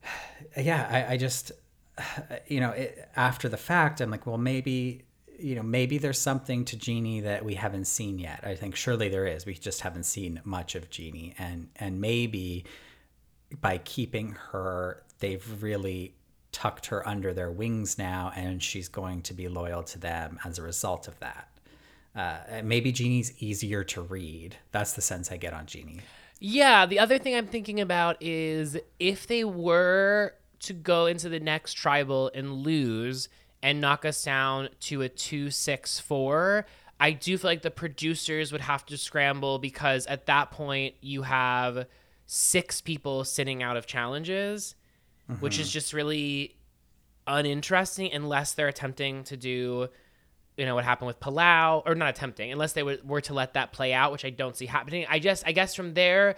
yeah, 0.58 0.88
I, 1.10 1.14
I 1.14 1.18
just, 1.18 1.51
you 2.48 2.60
know, 2.60 2.72
it, 2.72 3.10
after 3.16 3.50
the 3.50 3.58
fact, 3.58 4.02
I'm 4.02 4.12
like, 4.12 4.26
well, 4.26 4.38
maybe, 4.38 5.04
you 5.38 5.56
know, 5.56 5.64
maybe 5.64 5.98
there's 5.98 6.20
something 6.20 6.66
to 6.66 6.78
Genie 6.78 7.22
that 7.22 7.43
we 7.43 7.56
haven't 7.56 7.86
seen 7.86 8.20
yet. 8.20 8.41
I 8.43 8.56
think 8.56 8.76
surely 8.76 9.10
there 9.10 9.26
is. 9.26 9.46
We 9.46 9.54
just 9.54 9.82
haven't 9.82 10.06
seen 10.06 10.41
much 10.43 10.76
of 10.76 10.89
Genie, 10.89 11.36
and 11.38 11.70
and 11.76 12.00
maybe 12.00 12.66
by 13.62 13.78
keeping 13.80 14.32
her, 14.52 15.04
they've 15.20 15.62
really 15.62 16.16
tucked 16.52 16.88
her 16.88 17.08
under 17.08 17.34
their 17.34 17.52
wings 17.52 17.98
now, 17.98 18.32
and 18.36 18.64
she's 18.64 18.88
going 18.88 19.22
to 19.24 19.34
be 19.34 19.48
loyal 19.48 19.84
to 19.84 20.00
them 20.00 20.39
as 20.46 20.58
a 20.58 20.62
result 20.62 21.08
of 21.08 21.20
that. 21.20 21.50
Uh, 22.16 22.62
maybe 22.64 22.93
Genie's 22.93 23.34
easier 23.43 23.84
to 23.84 24.02
read. 24.02 24.56
That's 24.72 24.93
the 24.93 25.02
sense 25.02 25.32
I 25.32 25.38
get 25.38 25.54
on 25.54 25.66
Genie. 25.66 26.00
Yeah, 26.39 26.86
the 26.86 27.00
other 27.00 27.18
thing 27.18 27.36
I'm 27.36 27.48
thinking 27.48 27.82
about 27.82 28.18
is 28.22 28.78
if 29.00 29.28
they 29.28 29.43
were 29.43 30.34
to 30.62 30.74
go 30.74 31.06
into 31.06 31.30
the 31.30 31.39
next 31.39 31.74
tribal 31.74 32.32
and 32.34 32.51
lose 32.51 33.30
and 33.62 33.82
knock 33.82 34.06
us 34.06 34.24
down 34.24 34.70
to 34.80 35.01
a 35.01 35.10
264 35.10 36.66
I 36.99 37.12
do 37.12 37.38
feel 37.38 37.49
like 37.49 37.62
the 37.62 37.72
producers 37.72 38.51
would 38.51 38.62
have 38.62 38.86
to 38.86 38.97
scramble 38.97 39.60
because 39.60 40.06
at 40.08 40.28
that 40.28 40.51
point 40.51 40.95
you 41.01 41.24
have 41.24 41.88
six 42.26 42.82
people 42.82 43.26
sitting 43.26 43.62
out 43.62 43.76
of 43.78 43.86
challenges, 43.86 44.76
which 45.39 45.60
is 45.60 45.68
mm-hmm. 45.68 45.74
just 45.74 45.93
really 45.93 46.56
uninteresting 47.28 48.14
unless 48.14 48.53
they're 48.53 48.68
attempting 48.68 49.24
to 49.26 49.36
do 49.36 49.89
you 50.58 50.66
know 50.66 50.74
what 50.74 50.86
happened 50.86 51.08
with 51.08 51.20
Palau, 51.20 51.84
or 51.86 51.95
not 51.95 52.10
attempting, 52.10 52.49
unless 52.49 52.72
they 52.72 52.84
were, 52.84 52.97
were 53.03 53.20
to 53.20 53.34
let 53.34 53.56
that 53.56 53.74
play 53.74 53.91
out, 53.91 54.14
which 54.14 54.24
I 54.24 54.30
don't 54.30 54.56
see 54.56 54.66
happening. 54.66 55.06
I 55.10 55.20
just, 55.20 55.45
I 55.45 55.51
guess 55.51 55.76
from 55.76 55.95
there, 55.95 56.38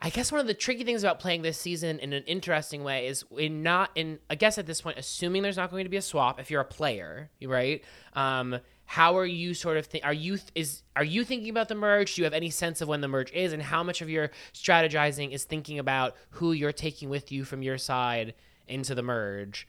I 0.00 0.10
guess 0.10 0.30
one 0.30 0.40
of 0.40 0.46
the 0.46 0.54
tricky 0.54 0.84
things 0.84 1.02
about 1.02 1.20
playing 1.20 1.42
this 1.42 1.58
season 1.58 1.98
in 1.98 2.12
an 2.12 2.24
interesting 2.24 2.84
way 2.84 3.06
is 3.06 3.24
in 3.38 3.62
not 3.62 3.90
in, 3.94 4.18
I 4.28 4.34
guess 4.34 4.58
at 4.58 4.66
this 4.66 4.80
point, 4.80 4.98
assuming 4.98 5.42
there's 5.42 5.56
not 5.56 5.70
going 5.70 5.84
to 5.84 5.90
be 5.90 5.96
a 5.96 6.02
swap 6.02 6.40
if 6.40 6.50
you're 6.50 6.60
a 6.60 6.64
player, 6.64 7.30
right? 7.44 7.82
Um, 8.14 8.58
how 8.86 9.16
are 9.16 9.26
you 9.26 9.54
sort 9.54 9.76
of 9.76 9.86
think? 9.86 10.04
Are 10.04 10.12
you 10.12 10.38
is 10.54 10.82
are 10.94 11.04
you 11.04 11.24
thinking 11.24 11.48
about 11.48 11.68
the 11.68 11.74
merge? 11.74 12.14
Do 12.14 12.20
you 12.20 12.24
have 12.24 12.34
any 12.34 12.50
sense 12.50 12.80
of 12.80 12.88
when 12.88 13.00
the 13.00 13.08
merge 13.08 13.32
is, 13.32 13.52
and 13.52 13.62
how 13.62 13.82
much 13.82 14.02
of 14.02 14.10
your 14.10 14.30
strategizing 14.52 15.32
is 15.32 15.44
thinking 15.44 15.78
about 15.78 16.14
who 16.30 16.52
you're 16.52 16.72
taking 16.72 17.08
with 17.08 17.32
you 17.32 17.44
from 17.44 17.62
your 17.62 17.78
side 17.78 18.34
into 18.68 18.94
the 18.94 19.02
merge? 19.02 19.66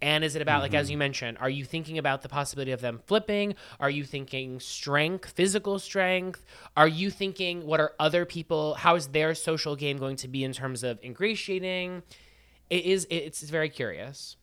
And 0.00 0.22
is 0.22 0.36
it 0.36 0.42
about, 0.42 0.62
like, 0.62 0.74
as 0.74 0.86
mm-hmm. 0.86 0.92
you 0.92 0.98
mentioned, 0.98 1.38
are 1.40 1.50
you 1.50 1.64
thinking 1.64 1.98
about 1.98 2.22
the 2.22 2.28
possibility 2.28 2.70
of 2.70 2.80
them 2.80 3.00
flipping? 3.06 3.54
Are 3.80 3.90
you 3.90 4.04
thinking 4.04 4.60
strength, 4.60 5.32
physical 5.32 5.78
strength? 5.78 6.44
Are 6.76 6.86
you 6.86 7.10
thinking 7.10 7.66
what 7.66 7.80
are 7.80 7.92
other 7.98 8.24
people, 8.24 8.74
how 8.74 8.94
is 8.94 9.08
their 9.08 9.34
social 9.34 9.74
game 9.74 9.98
going 9.98 10.16
to 10.16 10.28
be 10.28 10.44
in 10.44 10.52
terms 10.52 10.84
of 10.84 11.02
ingratiating? 11.02 12.02
It 12.70 12.84
is, 12.84 13.06
it's 13.10 13.42
very 13.42 13.68
curious. 13.70 14.36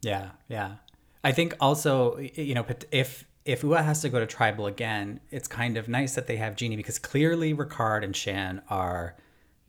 Yeah, 0.00 0.30
yeah. 0.48 0.76
I 1.22 1.32
think 1.32 1.54
also, 1.60 2.16
you 2.18 2.54
know, 2.54 2.64
if 2.90 3.24
if 3.44 3.62
Ua 3.62 3.82
has 3.82 4.02
to 4.02 4.10
go 4.10 4.20
to 4.20 4.26
tribal 4.26 4.66
again, 4.66 5.20
it's 5.30 5.48
kind 5.48 5.78
of 5.78 5.88
nice 5.88 6.14
that 6.14 6.26
they 6.26 6.36
have 6.36 6.54
Genie 6.54 6.76
because 6.76 6.98
clearly 6.98 7.54
Ricard 7.54 8.04
and 8.04 8.14
Shan 8.14 8.62
are 8.68 9.16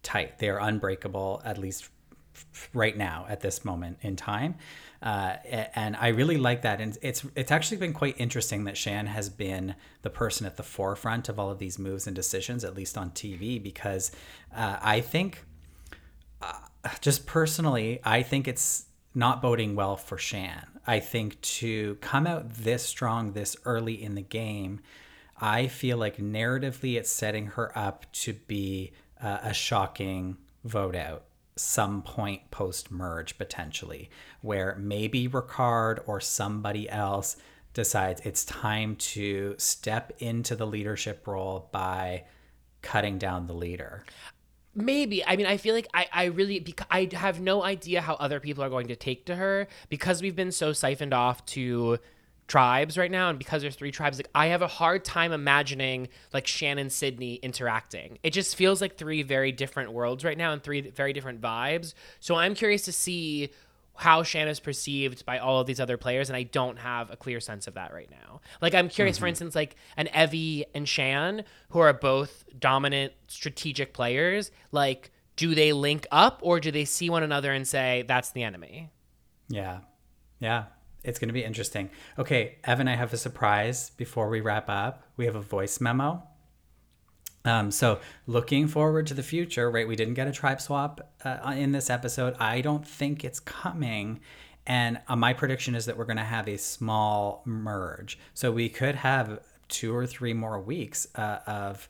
tight. 0.04 0.40
They 0.40 0.50
are 0.50 0.60
unbreakable, 0.60 1.42
at 1.46 1.58
least 1.58 1.90
right 2.74 2.98
now 2.98 3.26
at 3.30 3.40
this 3.40 3.64
moment 3.64 3.98
in 4.02 4.16
time. 4.16 4.56
Uh, 5.02 5.36
and 5.76 5.96
I 5.96 6.10
really 6.10 6.38
like 6.38 6.64
that. 6.64 6.82
And 6.82 6.98
it's 7.02 7.26
it's 7.36 7.52
actually 7.52 7.78
been 7.78 7.94
quite 7.94 8.16
interesting 8.18 8.66
that 8.66 8.76
Shan 8.76 9.08
has 9.08 9.30
been 9.30 9.76
the 10.02 10.10
person 10.10 10.46
at 10.46 10.58
the 10.58 10.64
forefront 10.64 11.30
of 11.30 11.40
all 11.40 11.50
of 11.50 11.60
these 11.60 11.80
moves 11.80 12.06
and 12.06 12.16
decisions, 12.16 12.64
at 12.64 12.76
least 12.76 12.98
on 12.98 13.12
TV, 13.12 13.62
because 13.62 14.12
uh, 14.54 14.78
I 14.82 15.00
think, 15.00 15.46
uh, 16.42 16.54
just 17.00 17.26
personally, 17.26 18.00
I 18.04 18.24
think 18.24 18.48
it's 18.48 18.86
not 19.16 19.42
boding 19.42 19.76
well 19.76 19.96
for 19.96 20.18
Shan. 20.18 20.66
I 20.86 21.00
think 21.00 21.40
to 21.42 21.96
come 21.96 22.28
out 22.28 22.50
this 22.54 22.84
strong 22.84 23.32
this 23.32 23.56
early 23.64 24.02
in 24.02 24.16
the 24.16 24.22
game, 24.22 24.82
I 25.40 25.68
feel 25.68 25.98
like 25.98 26.18
narratively 26.18 26.98
it's 26.98 27.10
setting 27.10 27.48
her 27.48 27.78
up 27.78 28.12
to 28.14 28.34
be 28.34 28.92
uh, 29.22 29.40
a 29.44 29.54
shocking 29.54 30.38
vote 30.66 30.96
out 30.96 31.24
some 31.60 32.02
point 32.02 32.50
post 32.52 32.92
merge 32.92 33.38
potentially, 33.38 34.10
where 34.42 34.76
maybe 34.80 35.28
Ricard 35.28 36.00
or 36.08 36.20
somebody 36.20 36.90
else 36.90 37.38
decides 37.74 38.22
it's 38.22 38.44
time 38.46 38.96
to 38.96 39.56
step 39.58 40.12
into 40.20 40.56
the 40.56 40.66
leadership 40.66 41.28
role 41.28 41.70
by 41.72 42.26
cutting 42.82 43.18
down 43.18 43.48
the 43.48 43.54
leader. 43.54 44.06
Maybe. 44.76 45.26
I 45.26 45.36
mean, 45.36 45.46
I 45.46 45.58
feel 45.58 45.76
like 45.76 45.88
I, 45.94 46.08
I 46.12 46.26
really, 46.26 46.60
because 46.60 46.88
I 46.90 47.10
have 47.14 47.42
no 47.42 47.64
idea 47.64 48.02
how 48.02 48.16
other 48.16 48.40
people 48.40 48.64
are 48.64 48.70
going 48.70 48.88
to 48.88 48.96
take 48.96 49.26
to 49.26 49.36
her 49.36 49.68
because 49.90 50.22
we've 50.22 50.36
been 50.36 50.52
so 50.52 50.74
siphoned 50.74 51.14
off 51.14 51.46
to 51.48 52.00
tribes 52.50 52.98
right 52.98 53.12
now 53.12 53.30
and 53.30 53.40
because 53.40 53.62
there's 53.62 53.76
three 53.76 53.92
tribes 53.92 54.18
like 54.18 54.30
i 54.36 54.48
have 54.48 54.62
a 54.62 54.68
hard 54.68 55.06
time 55.06 55.32
imagining 55.32 56.10
like 56.34 56.46
shan 56.48 56.78
and 56.78 56.92
sydney 56.92 57.36
interacting 57.36 58.18
it 58.24 58.32
just 58.32 58.56
feels 58.56 58.82
like 58.82 58.98
three 58.98 59.24
very 59.24 59.52
different 59.52 59.94
worlds 59.94 60.26
right 60.26 60.38
now 60.38 60.52
and 60.52 60.64
three 60.64 60.82
very 60.82 61.14
different 61.14 61.40
vibes 61.40 61.94
so 62.20 62.36
i'm 62.36 62.56
curious 62.56 62.82
to 62.82 62.92
see 62.92 63.50
how 64.00 64.24
Shannon 64.24 64.48
is 64.48 64.62
perceived 64.62 65.26
by 65.26 65.40
all 65.40 65.60
of 65.60 65.68
these 65.68 65.82
other 65.82 65.98
players, 65.98 66.30
and 66.30 66.38
I 66.38 66.44
don't 66.44 66.80
have 66.80 67.12
a 67.12 67.18
clear 67.18 67.42
sense 67.42 67.68
of 67.68 67.74
that 67.74 67.94
right 67.94 68.10
now. 68.10 68.40
Like, 68.62 68.74
I'm 68.74 68.88
curious, 68.88 69.18
mm-hmm. 69.18 69.24
for 69.24 69.28
instance, 69.28 69.56
like 69.56 69.76
an 69.98 70.08
Evvie 70.14 70.64
and 70.74 70.88
Shan, 70.88 71.44
who 71.72 71.80
are 71.80 71.92
both 71.92 72.46
dominant 72.58 73.12
strategic 73.28 73.92
players, 73.92 74.52
like, 74.72 75.12
do 75.36 75.54
they 75.54 75.74
link 75.74 76.08
up 76.12 76.40
or 76.42 76.62
do 76.62 76.72
they 76.72 76.86
see 76.86 77.10
one 77.10 77.24
another 77.24 77.52
and 77.52 77.68
say, 77.68 78.06
that's 78.08 78.32
the 78.32 78.44
enemy? 78.44 78.90
Yeah. 79.50 79.80
Yeah. 80.40 80.66
It's 81.04 81.20
going 81.20 81.30
to 81.30 81.34
be 81.34 81.44
interesting. 81.44 81.90
Okay, 82.18 82.58
Evan, 82.64 82.88
I 82.88 82.96
have 82.96 83.14
a 83.14 83.18
surprise 83.18 83.92
before 83.92 84.30
we 84.30 84.42
wrap 84.42 84.70
up. 84.70 85.04
We 85.18 85.26
have 85.26 85.36
a 85.36 85.42
voice 85.42 85.80
memo 85.80 86.24
um, 87.46 87.72
so 87.72 88.00
looking 88.28 88.68
forward 88.68 89.08
to 89.08 89.14
the 89.14 89.24
future, 89.24 89.70
right? 89.72 89.88
We 89.88 89.96
didn't 89.96 90.16
get 90.16 90.28
a 90.28 90.32
tribe 90.32 90.62
swap 90.62 91.12
uh, 91.24 91.54
in 91.56 91.72
this 91.72 91.90
episode. 91.90 92.36
I 92.40 92.62
don't 92.62 92.86
think 92.86 93.24
it's 93.24 93.40
coming. 93.40 94.20
And 94.68 95.00
uh, 95.08 95.16
my 95.16 95.34
prediction 95.34 95.74
is 95.74 95.86
that 95.86 95.98
we're 95.98 96.06
going 96.06 96.18
to 96.18 96.24
have 96.24 96.48
a 96.48 96.58
small 96.58 97.42
merge. 97.46 98.20
So 98.34 98.52
we 98.52 98.70
could 98.70 98.96
have 98.96 99.40
two 99.68 99.96
or 99.96 100.06
three 100.06 100.34
more 100.34 100.60
weeks 100.60 101.08
uh, 101.16 101.40
of 101.48 101.88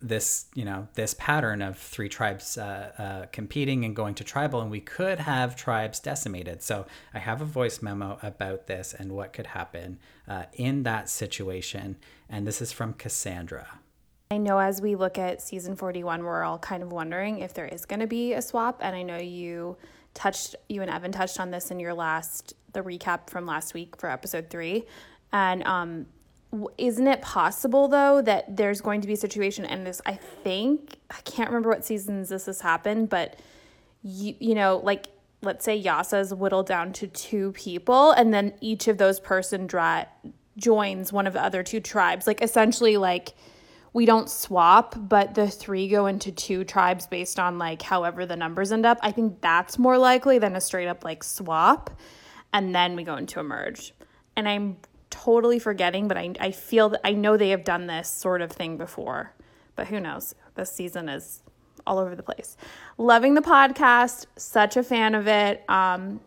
this, 0.00 0.46
you 0.54 0.64
know, 0.64 0.88
this 0.94 1.14
pattern 1.14 1.60
of 1.60 1.76
three 1.76 2.08
tribes 2.08 2.56
uh, 2.56 2.92
uh, 2.98 3.26
competing 3.32 3.84
and 3.84 3.96
going 3.96 4.14
to 4.16 4.24
tribal, 4.24 4.60
and 4.60 4.70
we 4.70 4.80
could 4.80 5.18
have 5.18 5.56
tribes 5.56 5.98
decimated. 6.00 6.62
So 6.62 6.86
I 7.12 7.18
have 7.18 7.40
a 7.42 7.44
voice 7.44 7.82
memo 7.82 8.18
about 8.22 8.66
this 8.66 8.94
and 8.94 9.12
what 9.12 9.32
could 9.32 9.46
happen 9.46 9.98
uh, 10.28 10.44
in 10.52 10.84
that 10.84 11.08
situation. 11.08 11.96
And 12.28 12.46
this 12.46 12.62
is 12.62 12.70
from 12.70 12.94
Cassandra. 12.94 13.80
I 14.30 14.36
know 14.36 14.58
as 14.58 14.82
we 14.82 14.94
look 14.94 15.18
at 15.18 15.40
season 15.40 15.74
41, 15.74 16.22
we're 16.22 16.44
all 16.44 16.58
kind 16.58 16.82
of 16.82 16.92
wondering 16.92 17.40
if 17.40 17.54
there 17.54 17.66
is 17.66 17.84
going 17.84 18.00
to 18.00 18.06
be 18.06 18.34
a 18.34 18.42
swap. 18.42 18.80
And 18.82 18.94
I 18.94 19.02
know 19.02 19.16
you 19.16 19.78
touched, 20.14 20.54
you 20.68 20.82
and 20.82 20.90
Evan 20.90 21.12
touched 21.12 21.40
on 21.40 21.50
this 21.50 21.70
in 21.70 21.80
your 21.80 21.94
last, 21.94 22.52
the 22.72 22.82
recap 22.82 23.30
from 23.30 23.46
last 23.46 23.72
week 23.72 23.96
for 23.96 24.10
episode 24.10 24.50
three. 24.50 24.84
And 25.32 25.62
um, 25.64 26.06
isn't 26.78 27.06
it 27.06 27.20
possible 27.20 27.88
though 27.88 28.22
that 28.22 28.56
there's 28.56 28.80
going 28.80 29.00
to 29.00 29.06
be 29.06 29.14
a 29.14 29.18
situation, 29.18 29.64
and 29.64 29.86
this, 29.86 30.00
I 30.06 30.14
think, 30.14 30.96
I 31.10 31.20
can't 31.22 31.50
remember 31.50 31.68
what 31.68 31.84
seasons 31.84 32.30
this 32.30 32.46
has 32.46 32.60
happened, 32.60 33.08
but 33.08 33.38
you, 34.02 34.34
you 34.38 34.54
know, 34.54 34.80
like 34.82 35.08
let's 35.42 35.64
say 35.64 35.76
Yase's 35.76 36.34
whittled 36.34 36.66
down 36.66 36.92
to 36.94 37.06
two 37.06 37.52
people, 37.52 38.12
and 38.12 38.32
then 38.32 38.54
each 38.60 38.88
of 38.88 38.98
those 38.98 39.20
person 39.20 39.66
dra- 39.66 40.08
joins 40.56 41.12
one 41.12 41.26
of 41.26 41.32
the 41.32 41.42
other 41.42 41.62
two 41.62 41.80
tribes, 41.80 42.26
like 42.26 42.42
essentially 42.42 42.96
like 42.96 43.34
we 43.92 44.06
don't 44.06 44.28
swap, 44.28 44.94
but 44.96 45.34
the 45.34 45.48
three 45.48 45.88
go 45.88 46.06
into 46.06 46.30
two 46.30 46.64
tribes 46.64 47.06
based 47.06 47.38
on 47.38 47.58
like 47.58 47.82
however 47.82 48.26
the 48.26 48.36
numbers 48.36 48.70
end 48.70 48.84
up. 48.86 48.98
I 49.02 49.12
think 49.12 49.40
that's 49.40 49.78
more 49.78 49.98
likely 49.98 50.38
than 50.38 50.56
a 50.56 50.60
straight 50.60 50.88
up 50.88 51.04
like 51.04 51.24
swap. 51.24 51.90
And 52.52 52.74
then 52.74 52.96
we 52.96 53.04
go 53.04 53.16
into 53.16 53.40
a 53.40 53.42
merge. 53.42 53.94
And 54.36 54.48
I'm 54.48 54.76
totally 55.10 55.58
forgetting, 55.58 56.08
but 56.08 56.16
I, 56.16 56.32
I 56.40 56.50
feel 56.50 56.90
that 56.90 57.00
I 57.04 57.12
know 57.12 57.36
they 57.36 57.50
have 57.50 57.64
done 57.64 57.86
this 57.86 58.08
sort 58.08 58.42
of 58.42 58.50
thing 58.52 58.76
before. 58.76 59.32
But 59.76 59.86
who 59.88 60.00
knows? 60.00 60.34
This 60.54 60.72
season 60.72 61.08
is 61.08 61.42
all 61.86 61.98
over 61.98 62.14
the 62.16 62.22
place. 62.22 62.56
Loving 62.96 63.34
the 63.34 63.40
podcast, 63.40 64.26
such 64.36 64.76
a 64.76 64.82
fan 64.82 65.14
of 65.14 65.28
it. 65.28 65.68
Um, 65.70 66.20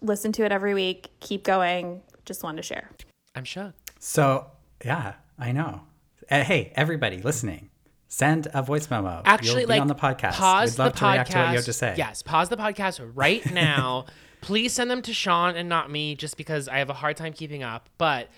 listen 0.00 0.32
to 0.32 0.44
it 0.44 0.52
every 0.52 0.74
week. 0.74 1.10
Keep 1.20 1.44
going. 1.44 2.02
Just 2.24 2.42
wanted 2.42 2.58
to 2.58 2.62
share. 2.62 2.90
I'm 3.34 3.44
shocked. 3.44 3.92
So, 3.98 4.46
yeah, 4.84 5.14
I 5.38 5.52
know. 5.52 5.82
Uh, 6.30 6.42
hey, 6.42 6.72
everybody 6.74 7.20
listening, 7.20 7.68
send 8.08 8.48
a 8.54 8.62
voice 8.62 8.88
memo. 8.88 9.20
Actually, 9.24 9.60
You'll 9.62 9.68
like 9.70 9.80
on 9.80 9.88
the 9.88 9.94
podcast. 9.94 10.32
Pause 10.32 10.78
We'd 10.78 10.82
love 10.84 10.92
the 10.92 10.98
to 10.98 11.04
podcast. 11.04 11.12
react 11.12 11.30
to 11.32 11.38
what 11.38 11.50
you 11.50 11.56
have 11.56 11.64
to 11.66 11.72
say. 11.72 11.94
Yes, 11.98 12.22
pause 12.22 12.48
the 12.48 12.56
podcast 12.56 13.10
right 13.14 13.44
now. 13.52 14.06
please 14.44 14.74
send 14.74 14.90
them 14.90 15.00
to 15.00 15.14
Sean 15.14 15.56
and 15.56 15.70
not 15.70 15.90
me, 15.90 16.14
just 16.14 16.36
because 16.36 16.68
I 16.68 16.76
have 16.76 16.90
a 16.90 16.94
hard 16.94 17.16
time 17.16 17.32
keeping 17.32 17.62
up. 17.62 17.88
But 17.96 18.28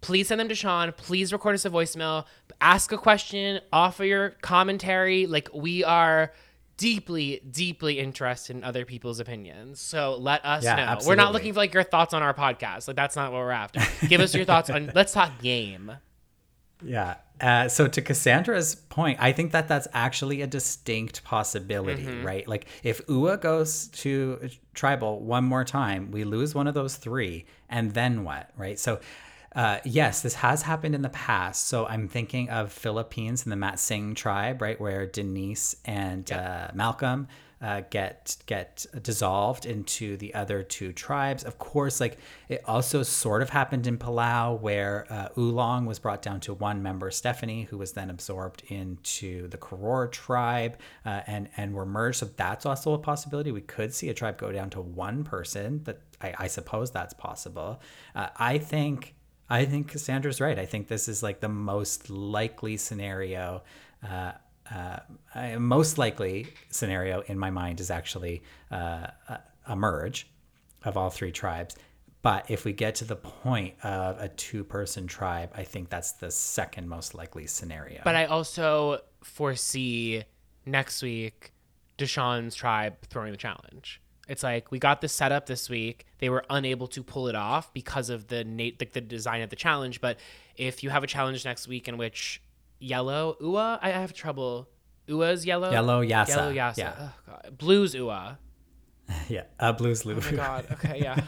please 0.00 0.26
send 0.26 0.40
them 0.40 0.48
to 0.48 0.56
Sean. 0.56 0.90
Please 0.90 1.32
record 1.32 1.54
us 1.54 1.64
a 1.64 1.70
voicemail. 1.70 2.26
Ask 2.60 2.90
a 2.90 2.98
question. 2.98 3.60
Offer 3.72 4.04
your 4.04 4.30
commentary. 4.42 5.26
Like 5.26 5.48
we 5.54 5.84
are 5.84 6.32
deeply, 6.78 7.42
deeply 7.48 8.00
interested 8.00 8.56
in 8.56 8.64
other 8.64 8.84
people's 8.84 9.20
opinions. 9.20 9.80
So 9.80 10.16
let 10.18 10.44
us 10.44 10.64
yeah, 10.64 10.74
know. 10.74 10.82
Absolutely. 10.82 11.08
We're 11.08 11.22
not 11.22 11.32
looking 11.32 11.52
for 11.52 11.60
like 11.60 11.74
your 11.74 11.84
thoughts 11.84 12.12
on 12.12 12.22
our 12.22 12.34
podcast. 12.34 12.88
Like 12.88 12.96
that's 12.96 13.14
not 13.14 13.30
what 13.30 13.38
we're 13.38 13.52
after. 13.52 13.80
Give 14.08 14.20
us 14.20 14.34
your 14.34 14.44
thoughts 14.44 14.68
on. 14.68 14.90
Let's 14.96 15.12
talk 15.12 15.40
game. 15.40 15.92
Yeah. 16.84 17.16
Uh, 17.40 17.68
so 17.68 17.88
to 17.88 18.00
Cassandra's 18.00 18.76
point, 18.76 19.18
I 19.20 19.32
think 19.32 19.50
that 19.52 19.66
that's 19.66 19.88
actually 19.92 20.42
a 20.42 20.46
distinct 20.46 21.24
possibility, 21.24 22.04
mm-hmm. 22.04 22.24
right? 22.24 22.46
Like 22.46 22.66
if 22.84 23.00
Ua 23.08 23.36
goes 23.36 23.88
to 23.88 24.48
tribal 24.74 25.20
one 25.20 25.44
more 25.44 25.64
time, 25.64 26.12
we 26.12 26.22
lose 26.22 26.54
one 26.54 26.68
of 26.68 26.74
those 26.74 26.96
three, 26.96 27.46
and 27.68 27.92
then 27.92 28.24
what, 28.24 28.50
right? 28.56 28.78
So. 28.78 29.00
Uh, 29.54 29.78
yes, 29.84 30.22
this 30.22 30.32
has 30.32 30.62
happened 30.62 30.94
in 30.94 31.02
the 31.02 31.10
past. 31.10 31.68
So 31.68 31.84
I'm 31.84 32.08
thinking 32.08 32.48
of 32.48 32.72
Philippines 32.72 33.42
and 33.42 33.52
the 33.52 33.56
Mat 33.56 33.74
Matsing 33.74 34.16
tribe, 34.16 34.62
right, 34.62 34.80
where 34.80 35.04
Denise 35.04 35.76
and 35.84 36.26
yep. 36.30 36.70
uh, 36.70 36.74
Malcolm 36.74 37.28
uh, 37.62 37.82
get 37.90 38.36
get 38.46 38.84
dissolved 39.02 39.66
into 39.66 40.16
the 40.16 40.34
other 40.34 40.62
two 40.64 40.92
tribes. 40.92 41.44
Of 41.44 41.58
course, 41.58 42.00
like 42.00 42.18
it 42.48 42.62
also 42.66 43.02
sort 43.04 43.40
of 43.40 43.50
happened 43.50 43.86
in 43.86 43.98
Palau, 43.98 44.60
where 44.60 45.06
uh, 45.08 45.28
Ulong 45.36 45.86
was 45.86 46.00
brought 46.00 46.22
down 46.22 46.40
to 46.40 46.54
one 46.54 46.82
member, 46.82 47.10
Stephanie, 47.10 47.62
who 47.62 47.78
was 47.78 47.92
then 47.92 48.10
absorbed 48.10 48.64
into 48.66 49.46
the 49.48 49.56
Koror 49.56 50.10
tribe, 50.10 50.76
uh, 51.06 51.20
and 51.26 51.48
and 51.56 51.72
were 51.72 51.86
merged. 51.86 52.18
So 52.18 52.26
that's 52.36 52.66
also 52.66 52.94
a 52.94 52.98
possibility. 52.98 53.52
We 53.52 53.60
could 53.60 53.94
see 53.94 54.08
a 54.08 54.14
tribe 54.14 54.38
go 54.38 54.50
down 54.50 54.70
to 54.70 54.80
one 54.80 55.22
person. 55.22 55.84
That 55.84 56.00
I, 56.20 56.34
I 56.38 56.46
suppose 56.48 56.90
that's 56.90 57.14
possible. 57.14 57.80
Uh, 58.14 58.28
I 58.36 58.58
think. 58.58 59.14
I 59.50 59.66
think 59.66 59.88
Cassandra's 59.88 60.40
right. 60.40 60.58
I 60.58 60.64
think 60.64 60.88
this 60.88 61.08
is 61.08 61.22
like 61.22 61.40
the 61.40 61.48
most 61.48 62.08
likely 62.08 62.78
scenario 62.78 63.62
uh, 64.08 64.32
uh, 64.74 65.58
most 65.58 65.98
likely 65.98 66.46
scenario 66.70 67.20
in 67.22 67.38
my 67.38 67.50
mind 67.50 67.80
is 67.80 67.90
actually 67.90 68.42
uh, 68.70 69.06
a 69.66 69.76
merge 69.76 70.28
of 70.84 70.96
all 70.96 71.10
three 71.10 71.32
tribes. 71.32 71.76
But 72.22 72.50
if 72.50 72.64
we 72.64 72.72
get 72.72 72.94
to 72.96 73.04
the 73.04 73.16
point 73.16 73.74
of 73.82 74.20
a 74.20 74.28
two 74.28 74.62
person 74.62 75.06
tribe, 75.08 75.50
I 75.56 75.64
think 75.64 75.90
that's 75.90 76.12
the 76.12 76.30
second 76.30 76.88
most 76.88 77.14
likely 77.14 77.46
scenario. 77.48 78.00
But 78.04 78.14
I 78.14 78.26
also 78.26 79.00
foresee 79.24 80.22
next 80.64 81.02
week 81.02 81.52
Deshawn's 81.98 82.54
tribe 82.54 82.94
throwing 83.08 83.32
the 83.32 83.38
challenge. 83.38 84.00
It's 84.28 84.44
like 84.44 84.70
we 84.70 84.78
got 84.78 85.00
this 85.00 85.12
set 85.12 85.32
up 85.32 85.46
this 85.46 85.68
week. 85.68 86.06
They 86.18 86.28
were 86.28 86.44
unable 86.48 86.86
to 86.88 87.02
pull 87.02 87.26
it 87.26 87.34
off 87.34 87.74
because 87.74 88.08
of 88.08 88.28
the 88.28 88.44
Nate 88.44 88.80
like 88.80 88.92
the 88.92 89.00
design 89.00 89.42
of 89.42 89.50
the 89.50 89.56
challenge. 89.56 90.00
But 90.00 90.18
if 90.56 90.84
you 90.84 90.90
have 90.90 91.02
a 91.02 91.08
challenge 91.08 91.44
next 91.44 91.66
week 91.66 91.88
in 91.88 91.96
which 91.96 92.40
yellow 92.82 93.36
Ua, 93.40 93.78
I 93.80 93.90
have 93.90 94.12
trouble. 94.12 94.68
Ua's 95.08 95.44
yellow. 95.46 95.70
Yellow 95.70 96.00
Yase. 96.00 96.28
Yellow 96.28 96.50
Yase. 96.50 96.78
Yeah. 96.78 96.94
Oh, 96.98 97.12
God. 97.26 97.58
Blues 97.58 97.94
Ua. 97.94 98.38
yeah, 99.28 99.42
uh, 99.58 99.72
Blues 99.72 100.06
Oh 100.06 100.14
my 100.14 100.30
god. 100.30 100.66
Okay, 100.72 101.00
yeah. 101.00 101.18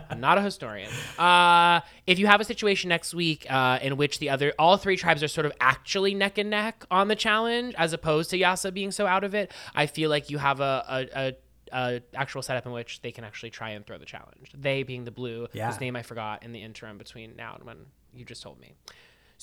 I'm 0.10 0.20
not 0.20 0.38
a 0.38 0.42
historian. 0.42 0.90
Uh, 1.18 1.80
if 2.06 2.18
you 2.18 2.26
have 2.26 2.40
a 2.40 2.44
situation 2.44 2.88
next 2.88 3.14
week 3.14 3.46
uh, 3.50 3.78
in 3.82 3.96
which 3.96 4.18
the 4.18 4.30
other 4.30 4.52
all 4.58 4.76
three 4.76 4.96
tribes 4.96 5.22
are 5.22 5.28
sort 5.28 5.46
of 5.46 5.52
actually 5.60 6.14
neck 6.14 6.38
and 6.38 6.50
neck 6.50 6.84
on 6.90 7.08
the 7.08 7.16
challenge, 7.16 7.74
as 7.78 7.92
opposed 7.92 8.30
to 8.30 8.38
Yase 8.38 8.66
being 8.72 8.90
so 8.90 9.06
out 9.06 9.24
of 9.24 9.34
it, 9.34 9.50
I 9.74 9.86
feel 9.86 10.10
like 10.10 10.30
you 10.30 10.38
have 10.38 10.60
a 10.60 10.84
a, 10.88 11.18
a, 11.18 11.34
a 11.72 12.02
actual 12.14 12.42
setup 12.42 12.66
in 12.66 12.72
which 12.72 13.00
they 13.02 13.12
can 13.12 13.24
actually 13.24 13.50
try 13.50 13.70
and 13.70 13.84
throw 13.86 13.98
the 13.98 14.06
challenge. 14.06 14.52
They 14.56 14.82
being 14.82 15.04
the 15.04 15.10
blue, 15.10 15.48
Yeah. 15.52 15.70
whose 15.70 15.80
name 15.80 15.96
I 15.96 16.02
forgot 16.02 16.42
in 16.42 16.52
the 16.52 16.62
interim 16.62 16.98
between 16.98 17.34
now 17.36 17.54
and 17.54 17.64
when 17.64 17.86
you 18.12 18.24
just 18.24 18.42
told 18.42 18.60
me. 18.60 18.74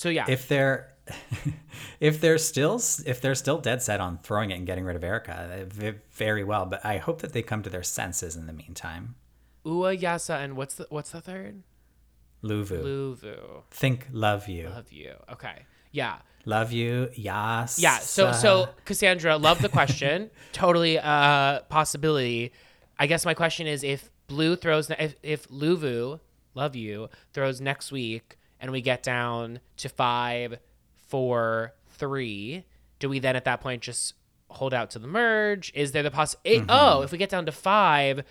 So 0.02 0.10
yeah, 0.10 0.26
if 0.28 0.48
they're 0.48 0.96
if 2.00 2.22
they're 2.22 2.40
still 2.40 2.82
if 3.06 3.22
they're 3.22 3.36
still 3.36 3.60
dead 3.60 3.84
set 3.84 4.00
on 4.00 4.18
throwing 4.18 4.50
it 4.50 4.56
and 4.56 4.66
getting 4.66 4.84
rid 4.84 4.96
of 4.96 5.04
Erika, 5.04 5.68
uh, 5.80 5.92
very 6.10 6.44
well. 6.44 6.66
But 6.66 6.84
I 6.84 6.98
hope 6.98 7.22
that 7.22 7.34
they 7.34 7.44
come 7.44 7.62
to 7.62 7.70
their 7.70 7.84
senses 7.84 8.36
in 8.36 8.48
the 8.48 8.54
meantime. 8.54 9.14
Ua, 9.64 9.94
Yase, 9.94 10.32
and 10.32 10.58
what's 10.58 10.74
the 10.74 10.88
what's 10.90 11.12
the 11.12 11.22
third? 11.22 11.62
Luvu, 12.44 12.82
Luvu. 12.82 13.62
think, 13.70 14.08
love 14.12 14.48
you, 14.48 14.70
Love 14.70 14.92
you. 14.92 15.14
Okay. 15.34 15.66
Yeah. 15.92 16.16
love 16.46 16.72
you, 16.72 17.12
Yas. 17.14 17.78
Yeah. 17.78 18.00
So 18.00 18.32
so 18.32 18.70
Cassandra, 18.86 19.38
love 19.38 19.62
the 19.62 19.70
question. 19.70 20.32
totally 20.52 20.98
uh 20.98 21.60
possibility. 21.70 22.54
I 22.98 23.06
guess 23.06 23.24
my 23.24 23.36
question 23.36 23.68
is 23.68 23.84
if 23.84 24.10
Blue 24.26 24.56
throws 24.56 24.90
if 24.90 25.14
if 25.22 25.48
Luvu, 25.50 26.20
love 26.56 26.76
you, 26.76 27.08
throws 27.34 27.62
next 27.62 27.92
week 27.92 28.40
and 28.62 28.72
we 28.72 28.80
get 28.82 29.04
down 29.04 29.60
to 29.78 29.90
five, 29.90 30.60
four, 31.10 31.74
three, 31.90 32.64
do 33.00 33.10
we 33.10 33.20
then 33.20 33.36
at 33.36 33.44
that 33.46 33.60
point 33.62 33.82
just 33.82 34.14
hold 34.50 34.74
out 34.74 34.92
to 34.92 35.00
the 35.00 35.08
merge? 35.08 35.72
Is 35.76 35.92
there 35.92 36.04
the 36.04 36.12
poss? 36.12 36.36
eh, 36.46 36.64
Oh, 36.70 37.02
if 37.02 37.12
we 37.12 37.18
get 37.18 37.30
down 37.30 37.46
to 37.48 37.52
five, 37.52 38.24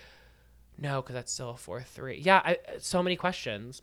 no, 0.77 1.01
because 1.01 1.13
that's 1.13 1.31
still 1.31 1.51
a 1.51 1.57
four 1.57 1.81
three. 1.81 2.19
Yeah, 2.19 2.41
I, 2.43 2.57
so 2.79 3.03
many 3.03 3.15
questions. 3.15 3.81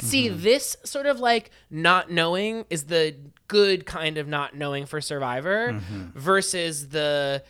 See, 0.00 0.28
this 0.30 0.78
sort 0.82 1.04
of 1.04 1.20
like 1.20 1.50
not 1.70 2.10
knowing 2.10 2.64
is 2.70 2.84
the 2.84 3.14
good 3.48 3.84
kind 3.84 4.16
of 4.16 4.26
not 4.26 4.56
knowing 4.56 4.86
for 4.86 5.00
Survivor 5.02 5.78
versus 6.14 6.88
the 6.88 7.42